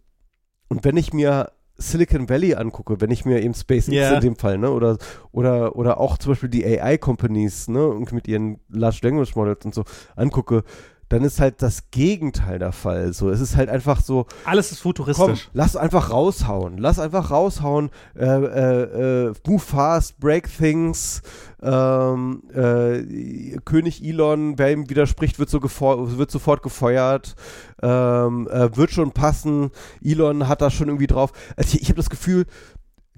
und 0.68 0.84
wenn 0.84 0.96
ich 0.96 1.12
mir 1.12 1.52
Silicon 1.78 2.28
Valley 2.28 2.54
angucke, 2.54 3.00
wenn 3.00 3.10
ich 3.10 3.24
mir 3.24 3.42
eben 3.42 3.54
SpaceX 3.54 3.88
Ja. 3.88 4.14
in 4.14 4.20
dem 4.20 4.36
Fall, 4.36 4.58
ne, 4.58 4.70
oder, 4.70 4.96
oder, 5.32 5.76
oder 5.76 6.00
auch 6.00 6.16
zum 6.18 6.32
Beispiel 6.32 6.48
die 6.48 6.64
AI-Companies, 6.64 7.68
ne, 7.68 7.86
und 7.86 8.12
mit 8.12 8.28
ihren 8.28 8.60
Large 8.68 9.00
Language 9.02 9.34
Models 9.36 9.64
und 9.64 9.74
so 9.74 9.84
angucke, 10.16 10.62
dann 11.08 11.22
ist 11.22 11.38
halt 11.40 11.62
das 11.62 11.90
Gegenteil 11.90 12.58
der 12.58 12.72
Fall. 12.72 13.12
So, 13.12 13.30
es 13.30 13.40
ist 13.40 13.56
halt 13.56 13.68
einfach 13.68 14.00
so, 14.00 14.26
Alles 14.44 14.72
ist 14.72 14.82
komm, 14.82 14.90
futuristisch. 14.94 15.50
lass 15.52 15.76
einfach 15.76 16.10
raushauen, 16.10 16.78
lass 16.78 16.98
einfach 16.98 17.30
raushauen, 17.30 17.90
äh, 18.16 18.24
äh, 18.24 19.26
äh, 19.28 19.34
move 19.46 19.60
fast, 19.60 20.18
break 20.18 20.48
things, 20.56 21.22
ähm, 21.62 22.42
äh, 22.52 23.56
König 23.64 24.04
Elon, 24.04 24.58
wer 24.58 24.72
ihm 24.72 24.90
widerspricht, 24.90 25.38
wird, 25.38 25.48
so 25.48 25.60
wird 25.62 26.30
sofort 26.30 26.62
gefeuert, 26.62 27.36
ähm, 27.82 28.48
äh, 28.48 28.76
wird 28.76 28.90
schon 28.90 29.12
passen, 29.12 29.70
Elon 30.02 30.48
hat 30.48 30.60
da 30.60 30.70
schon 30.70 30.88
irgendwie 30.88 31.06
drauf. 31.06 31.32
Also 31.56 31.76
ich, 31.76 31.82
ich 31.82 31.88
habe 31.88 31.96
das 31.96 32.10
Gefühl, 32.10 32.46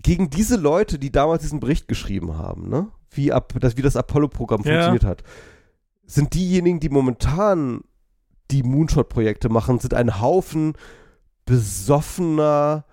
gegen 0.02 0.30
diese 0.30 0.56
Leute, 0.56 0.98
die 0.98 1.10
damals 1.10 1.42
diesen 1.42 1.58
Bericht 1.60 1.88
geschrieben 1.88 2.36
haben, 2.38 2.68
ne, 2.68 2.86
wie, 3.10 3.32
ab, 3.32 3.52
das, 3.60 3.76
wie 3.76 3.82
das 3.82 3.96
Apollo-Programm 3.96 4.60
Ja. 4.64 4.72
funktioniert 4.72 5.04
hat, 5.04 5.22
sind 6.08 6.34
diejenigen, 6.34 6.80
die 6.80 6.88
momentan 6.88 7.82
die 8.50 8.62
Moonshot-Projekte 8.62 9.48
machen, 9.50 9.78
sind 9.78 9.94
ein 9.94 10.20
Haufen 10.20 10.72
besoffener 11.44 12.84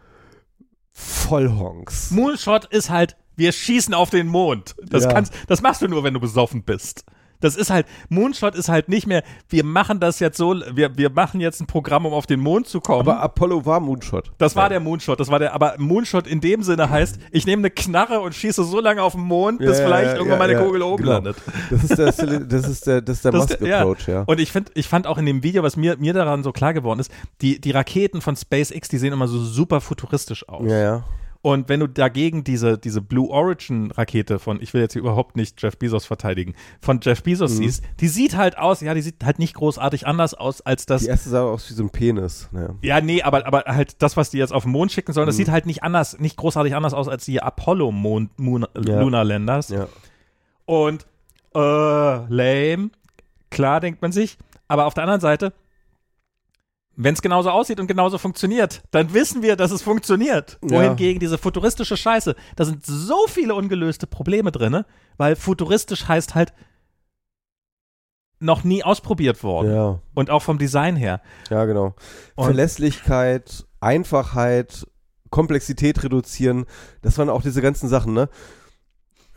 Vollhonks. 0.91 2.11
Moonshot 2.11 2.65
ist 2.65 2.89
halt, 2.89 3.17
wir 3.35 3.51
schießen 3.51 3.93
auf 3.93 4.09
den 4.09 4.27
Mond. 4.27 4.75
Das, 4.81 5.03
Ja. 5.05 5.13
kannst, 5.13 5.33
das 5.47 5.61
machst 5.61 5.81
du 5.81 5.87
nur, 5.87 6.03
wenn 6.03 6.13
du 6.13 6.19
besoffen 6.19 6.63
bist. 6.63 7.05
Das 7.39 7.55
ist 7.55 7.69
halt, 7.69 7.85
Moonshot 8.09 8.55
ist 8.55 8.69
halt 8.69 8.89
nicht 8.89 9.07
mehr, 9.07 9.23
wir 9.49 9.63
machen 9.63 9.99
das 9.99 10.19
jetzt 10.19 10.37
so, 10.37 10.55
wir, 10.73 10.97
wir 10.97 11.09
machen 11.09 11.41
jetzt 11.41 11.61
ein 11.61 11.67
Programm, 11.67 12.05
um 12.05 12.13
auf 12.13 12.25
den 12.25 12.39
Mond 12.39 12.67
zu 12.67 12.81
kommen. 12.81 13.01
Aber 13.01 13.19
Apollo 13.19 13.65
war 13.65 13.79
Moonshot. 13.79 14.31
das 14.37 14.55
war 14.55 14.69
der 14.69 14.79
Moonshot, 14.79 15.19
das 15.19 15.29
war 15.29 15.39
der, 15.39 15.53
aber 15.53 15.75
Moonshot 15.77 16.27
in 16.27 16.41
dem 16.41 16.63
Sinne 16.63 16.89
heißt, 16.89 17.19
ich 17.31 17.45
nehme 17.45 17.61
eine 17.61 17.69
Knarre 17.71 18.19
und 18.19 18.33
schieße 18.33 18.63
so 18.63 18.79
lange 18.79 19.01
auf 19.01 19.13
den 19.13 19.21
Mond, 19.21 19.59
bis 19.59 19.77
Ja, 19.77 19.83
ja, 19.83 19.85
vielleicht 19.85 20.11
ja, 20.11 20.15
irgendwann 20.15 20.39
ja, 20.39 20.47
meine 20.47 20.53
ja, 20.53 20.63
Kugel 20.63 20.81
oben 20.81 21.03
genau. 21.03 21.13
landet. 21.13 21.37
Das 21.69 21.83
ist 21.83 21.97
der, 21.97 22.39
das 22.39 22.67
ist 22.67 22.87
der, 22.87 23.01
das 23.01 23.17
ist 23.17 23.25
der 23.25 23.31
ja. 23.33 23.37
Musk-Approach, 23.39 24.07
ja. 24.07 24.23
Und 24.25 24.39
ich 24.39 24.51
finde, 24.51 24.71
ich 24.75 24.87
fand 24.87 25.07
auch 25.07 25.17
in 25.17 25.25
dem 25.25 25.43
Video, 25.43 25.63
was 25.63 25.75
mir, 25.75 25.97
mir 25.97 26.13
daran 26.13 26.43
so 26.43 26.51
klar 26.51 26.73
geworden 26.73 26.99
ist, 26.99 27.11
die, 27.41 27.59
die 27.59 27.71
Raketen 27.71 28.21
von 28.21 28.35
SpaceX, 28.35 28.87
die 28.89 28.97
sehen 28.97 29.13
immer 29.13 29.27
so 29.27 29.39
super 29.43 29.81
futuristisch 29.81 30.47
aus. 30.47 30.69
Ja, 30.69 30.79
ja. 30.79 31.03
Und 31.45 31.69
wenn 31.69 31.79
du 31.79 31.85
dagegen 31.87 32.43
diese, 32.43 32.75
diese 32.79 33.01
Blue 33.03 33.29
Origin 33.29 33.91
Rakete 33.91 34.39
von, 34.39 34.59
ich 34.63 34.73
will 34.73 34.81
jetzt 34.81 34.93
hier 34.93 35.01
überhaupt 35.03 35.35
nicht 35.35 35.61
Jeff 35.61 35.77
Bezos 35.77 36.03
verteidigen, 36.03 36.55
von 36.81 36.99
Jeff 37.03 37.21
Bezos 37.21 37.51
Mhm. 37.51 37.57
siehst, 37.57 37.83
die 37.99 38.07
sieht 38.07 38.35
halt 38.35 38.57
aus, 38.57 38.81
ja, 38.81 38.95
die 38.95 39.03
sieht 39.03 39.23
halt 39.23 39.37
nicht 39.37 39.53
großartig 39.53 40.07
anders 40.07 40.33
aus 40.33 40.61
als 40.61 40.87
das. 40.87 41.03
Die 41.03 41.07
erste 41.07 41.29
sah 41.29 41.43
aus 41.43 41.69
wie 41.69 41.75
so 41.75 41.83
ein 41.83 41.91
Penis. 41.91 42.49
Ja. 42.51 42.69
Ja, 42.81 42.99
nee, 43.01 43.21
aber, 43.21 43.45
aber 43.45 43.65
halt 43.67 44.01
das, 44.01 44.17
was 44.17 44.31
die 44.31 44.39
jetzt 44.39 44.53
auf 44.53 44.63
den 44.63 44.71
Mond 44.71 44.91
schicken 44.91 45.13
sollen, 45.13 45.27
das 45.27 45.35
Mhm. 45.35 45.41
sieht 45.43 45.49
halt 45.51 45.67
nicht 45.67 45.83
anders, 45.83 46.17
nicht 46.17 46.35
großartig 46.35 46.73
anders 46.73 46.95
aus 46.95 47.07
als 47.07 47.25
die 47.25 47.39
Apollo 47.43 47.91
Mond, 47.91 48.39
Moon, 48.39 48.65
Ja. 48.83 48.99
Lunar 49.01 49.23
Landers. 49.23 49.69
ja. 49.69 49.87
Und 50.65 51.05
äh, 51.53 51.59
lame, 51.59 52.89
klar 53.51 53.81
denkt 53.81 54.01
man 54.01 54.11
sich. 54.11 54.39
Aber 54.67 54.87
auf 54.87 54.95
der 54.95 55.03
anderen 55.03 55.21
Seite, 55.21 55.53
wenn 56.97 57.13
es 57.13 57.21
genauso 57.21 57.49
aussieht 57.49 57.79
und 57.79 57.87
genauso 57.87 58.17
funktioniert, 58.17 58.81
dann 58.91 59.13
wissen 59.13 59.41
wir, 59.41 59.55
dass 59.55 59.71
es 59.71 59.81
funktioniert. 59.81 60.57
Ja. 60.63 60.77
Wohingegen 60.77 61.19
diese 61.19 61.37
futuristische 61.37 61.97
Scheiße, 61.97 62.35
da 62.55 62.65
sind 62.65 62.85
so 62.85 63.27
viele 63.27 63.53
ungelöste 63.55 64.07
Probleme 64.07 64.51
drin, 64.51 64.83
weil 65.17 65.35
futuristisch 65.35 66.07
heißt 66.07 66.35
halt 66.35 66.53
noch 68.39 68.63
nie 68.63 68.83
ausprobiert 68.83 69.43
worden. 69.43 69.73
Ja, 69.73 69.99
Und 70.13 70.29
auch 70.29 70.41
vom 70.41 70.57
Design 70.57 70.95
her. 70.95 71.21
ja, 71.49 71.65
genau. 71.65 71.95
Und- 72.35 72.45
Verlässlichkeit, 72.45 73.65
Einfachheit, 73.79 74.85
Komplexität 75.29 76.03
reduzieren, 76.03 76.65
das 77.01 77.17
waren 77.17 77.29
auch 77.29 77.41
diese 77.41 77.61
ganzen 77.61 77.89
Sachen, 77.89 78.13
ne? 78.13 78.29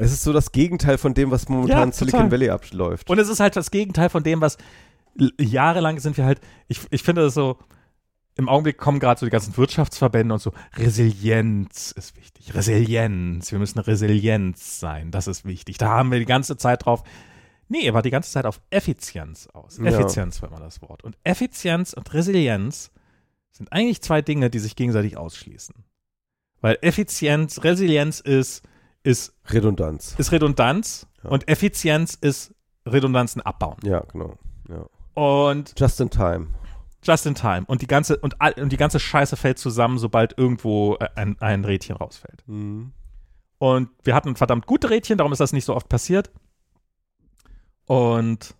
Es 0.00 0.12
ist 0.12 0.22
so 0.22 0.32
das 0.32 0.52
Gegenteil 0.52 0.96
von 0.96 1.12
dem, 1.12 1.32
was 1.32 1.48
momentan 1.48 1.78
Ja, 1.78 1.84
in 1.84 1.92
Silicon. 1.92 2.30
Valley 2.30 2.50
abläuft. 2.50 3.10
Und 3.10 3.18
es 3.18 3.28
ist 3.28 3.40
halt 3.40 3.56
das 3.56 3.72
Gegenteil 3.72 4.08
von 4.10 4.22
dem, 4.22 4.40
was 4.40 4.56
jahrelang 5.40 5.98
sind 6.00 6.16
wir 6.16 6.24
halt, 6.24 6.40
ich, 6.68 6.80
ich 6.90 7.02
finde 7.02 7.22
das 7.22 7.34
so, 7.34 7.58
im 8.36 8.48
Augenblick 8.48 8.78
kommen 8.78 9.00
gerade 9.00 9.18
so 9.18 9.26
die 9.26 9.30
ganzen 9.30 9.56
Wirtschaftsverbände 9.56 10.32
und 10.34 10.40
so, 10.40 10.52
Resilienz 10.76 11.92
ist 11.92 12.16
wichtig. 12.16 12.54
Resilienz, 12.54 13.50
wir 13.50 13.58
müssen 13.58 13.78
Resilienz 13.80 14.78
sein, 14.80 15.10
das 15.10 15.26
ist 15.26 15.44
wichtig. 15.44 15.78
Da 15.78 15.88
haben 15.88 16.12
wir 16.12 16.18
die 16.18 16.24
ganze 16.24 16.56
Zeit 16.56 16.84
drauf. 16.86 17.02
Nee, 17.68 17.82
er 17.84 17.94
war 17.94 18.02
die 18.02 18.10
ganze 18.10 18.30
Zeit 18.30 18.46
auf 18.46 18.60
Effizienz 18.70 19.48
aus. 19.48 19.78
Ja. 19.78 19.86
Effizienz 19.86 20.40
war 20.40 20.48
immer 20.50 20.60
das 20.60 20.80
Wort. 20.82 21.04
Und 21.04 21.18
Effizienz 21.24 21.92
und 21.92 22.14
Resilienz 22.14 22.90
sind 23.50 23.72
eigentlich 23.72 24.00
zwei 24.02 24.22
Dinge, 24.22 24.50
die 24.50 24.58
sich 24.60 24.76
gegenseitig 24.76 25.16
ausschließen. 25.16 25.74
Weil 26.60 26.78
Effizienz, 26.80 27.62
Resilienz 27.64 28.20
ist, 28.20 28.62
ist, 29.02 29.34
Redundanz. 29.50 30.14
ist 30.16 30.32
Redundanz 30.32 31.06
Ja. 31.22 31.30
und 31.30 31.48
Effizienz 31.48 32.14
ist 32.14 32.54
Redundanzen 32.86 33.42
abbauen. 33.42 33.76
Ja, 33.82 34.00
genau. 34.12 34.38
Ja. 34.68 34.86
Und 35.18 35.74
Just 35.76 36.00
in 36.00 36.10
time. 36.10 36.46
just 37.02 37.26
in 37.26 37.34
time. 37.34 37.64
Und 37.66 37.82
die 37.82 37.88
ganze, 37.88 38.18
und, 38.18 38.36
und 38.56 38.70
die 38.70 38.76
ganze 38.76 39.00
Scheiße 39.00 39.36
fällt 39.36 39.58
zusammen, 39.58 39.98
sobald 39.98 40.38
irgendwo 40.38 40.94
äh, 41.00 41.08
ein, 41.16 41.36
ein 41.40 41.64
Rädchen 41.64 41.96
rausfällt. 41.96 42.44
Mhm. 42.46 42.92
Und 43.58 43.90
wir 44.04 44.14
hatten 44.14 44.36
verdammt 44.36 44.66
gute 44.66 44.90
Rädchen, 44.90 45.18
darum 45.18 45.32
ist 45.32 45.40
das 45.40 45.52
nicht 45.52 45.64
so 45.64 45.74
oft 45.74 45.88
passiert. 45.88 46.30
Und 47.86 48.54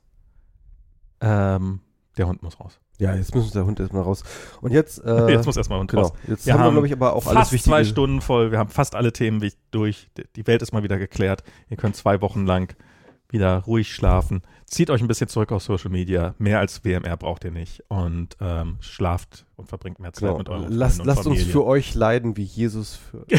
ähm, 1.21 1.81
der 2.17 2.27
Hund 2.27 2.43
muss 2.43 2.59
raus. 2.59 2.81
Ja, 2.99 3.15
jetzt 3.15 3.33
muss 3.37 3.53
der 3.53 3.65
Hund 3.65 3.79
erstmal 3.79 4.03
raus. 4.03 4.25
Und 4.61 4.73
jetzt, 4.73 4.99
äh, 5.05 5.29
Jetzt 5.31 5.47
muss 5.47 5.57
erstmal 5.57 5.79
Hund 5.79 5.93
genau. 5.93 6.09
raus. 6.09 6.13
Jetzt 6.27 6.45
Wir 6.45 6.55
haben 6.55 6.61
wir, 6.61 6.65
haben 6.65 6.73
glaube 6.73 6.87
ich, 6.89 6.93
aber 6.93 7.13
auch 7.13 7.23
fast 7.23 7.37
alles 7.37 7.53
Wichtige. 7.53 7.71
zwei 7.71 7.85
Stunden 7.85 8.21
voll. 8.21 8.51
Wir 8.51 8.59
haben 8.59 8.71
fast 8.71 8.97
alle 8.97 9.13
Themen 9.13 9.49
durch. 9.71 10.11
Die 10.35 10.47
Welt 10.49 10.63
ist 10.63 10.73
mal 10.73 10.83
wieder 10.83 10.99
geklärt. 10.99 11.45
Ihr 11.71 11.77
könnt 11.77 11.95
zwei 11.95 12.21
Wochen 12.21 12.47
lang 12.47 12.75
wieder 13.31 13.59
ruhig 13.67 13.93
schlafen. 13.93 14.43
Zieht 14.67 14.91
euch 14.91 15.01
ein 15.01 15.09
bisschen 15.09 15.29
zurück 15.29 15.53
auf 15.53 15.63
Social 15.63 15.91
Media. 15.91 16.35
Mehr 16.39 16.59
als 16.59 16.85
WMR 16.85 17.17
braucht 17.17 17.45
ihr 17.45 17.51
nicht. 17.51 17.83
Und 17.89 18.37
ähm, 18.41 18.77
schlaft 18.81 19.47
und 19.57 19.69
verbringt 19.69 19.99
mehr 19.99 20.13
Zeit 20.13 20.29
Genau. 20.29 20.39
mit 20.39 20.49
euren 20.49 20.73
Lasst, 20.73 21.05
lasst 21.05 21.27
uns 21.27 21.43
für 21.43 21.65
euch 21.65 21.95
leiden, 21.95 22.37
wie 22.37 22.45
Jesus 22.45 22.97
für. 22.97 23.25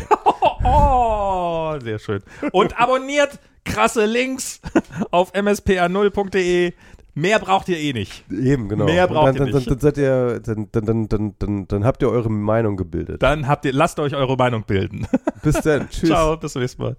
Oh, 0.61 1.75
sehr 1.81 1.99
schön. 1.99 2.21
Und 2.51 2.77
abonniert 2.79 3.39
krasse 3.63 4.05
Links 4.05 4.59
auf 5.11 5.33
mspa0.de. 5.33 6.73
Mehr 7.15 7.39
braucht 7.39 7.69
ihr 7.69 7.77
eh 7.77 7.93
nicht. 7.93 8.25
Eben, 8.29 8.69
genau. 8.69 8.85
Mehr 8.85 9.07
braucht 9.07 9.39
dann, 9.39 9.47
ihr 9.47 9.53
nicht. 9.55 9.69
Dann, 9.69 9.79
dann 9.79 9.93
ihr, 9.95 10.39
dann, 10.41 10.67
dann, 10.71 10.85
dann, 10.85 11.07
dann, 11.07 11.35
dann, 11.39 11.67
dann 11.67 11.85
habt 11.85 12.01
ihr 12.01 12.09
eure 12.09 12.29
Meinung 12.29 12.77
gebildet. 12.77 13.23
Dann 13.23 13.47
habt 13.47 13.65
ihr, 13.65 13.73
lasst 13.73 13.99
euch 13.99 14.15
eure 14.15 14.35
Meinung 14.35 14.63
bilden. 14.63 15.07
Bis 15.41 15.55
dann. 15.61 15.89
Tschüss. 15.89 16.09
Ciao, 16.09 16.37
bis 16.37 16.53
zum 16.53 16.61
nächsten 16.61 16.81
Mal. 16.81 16.97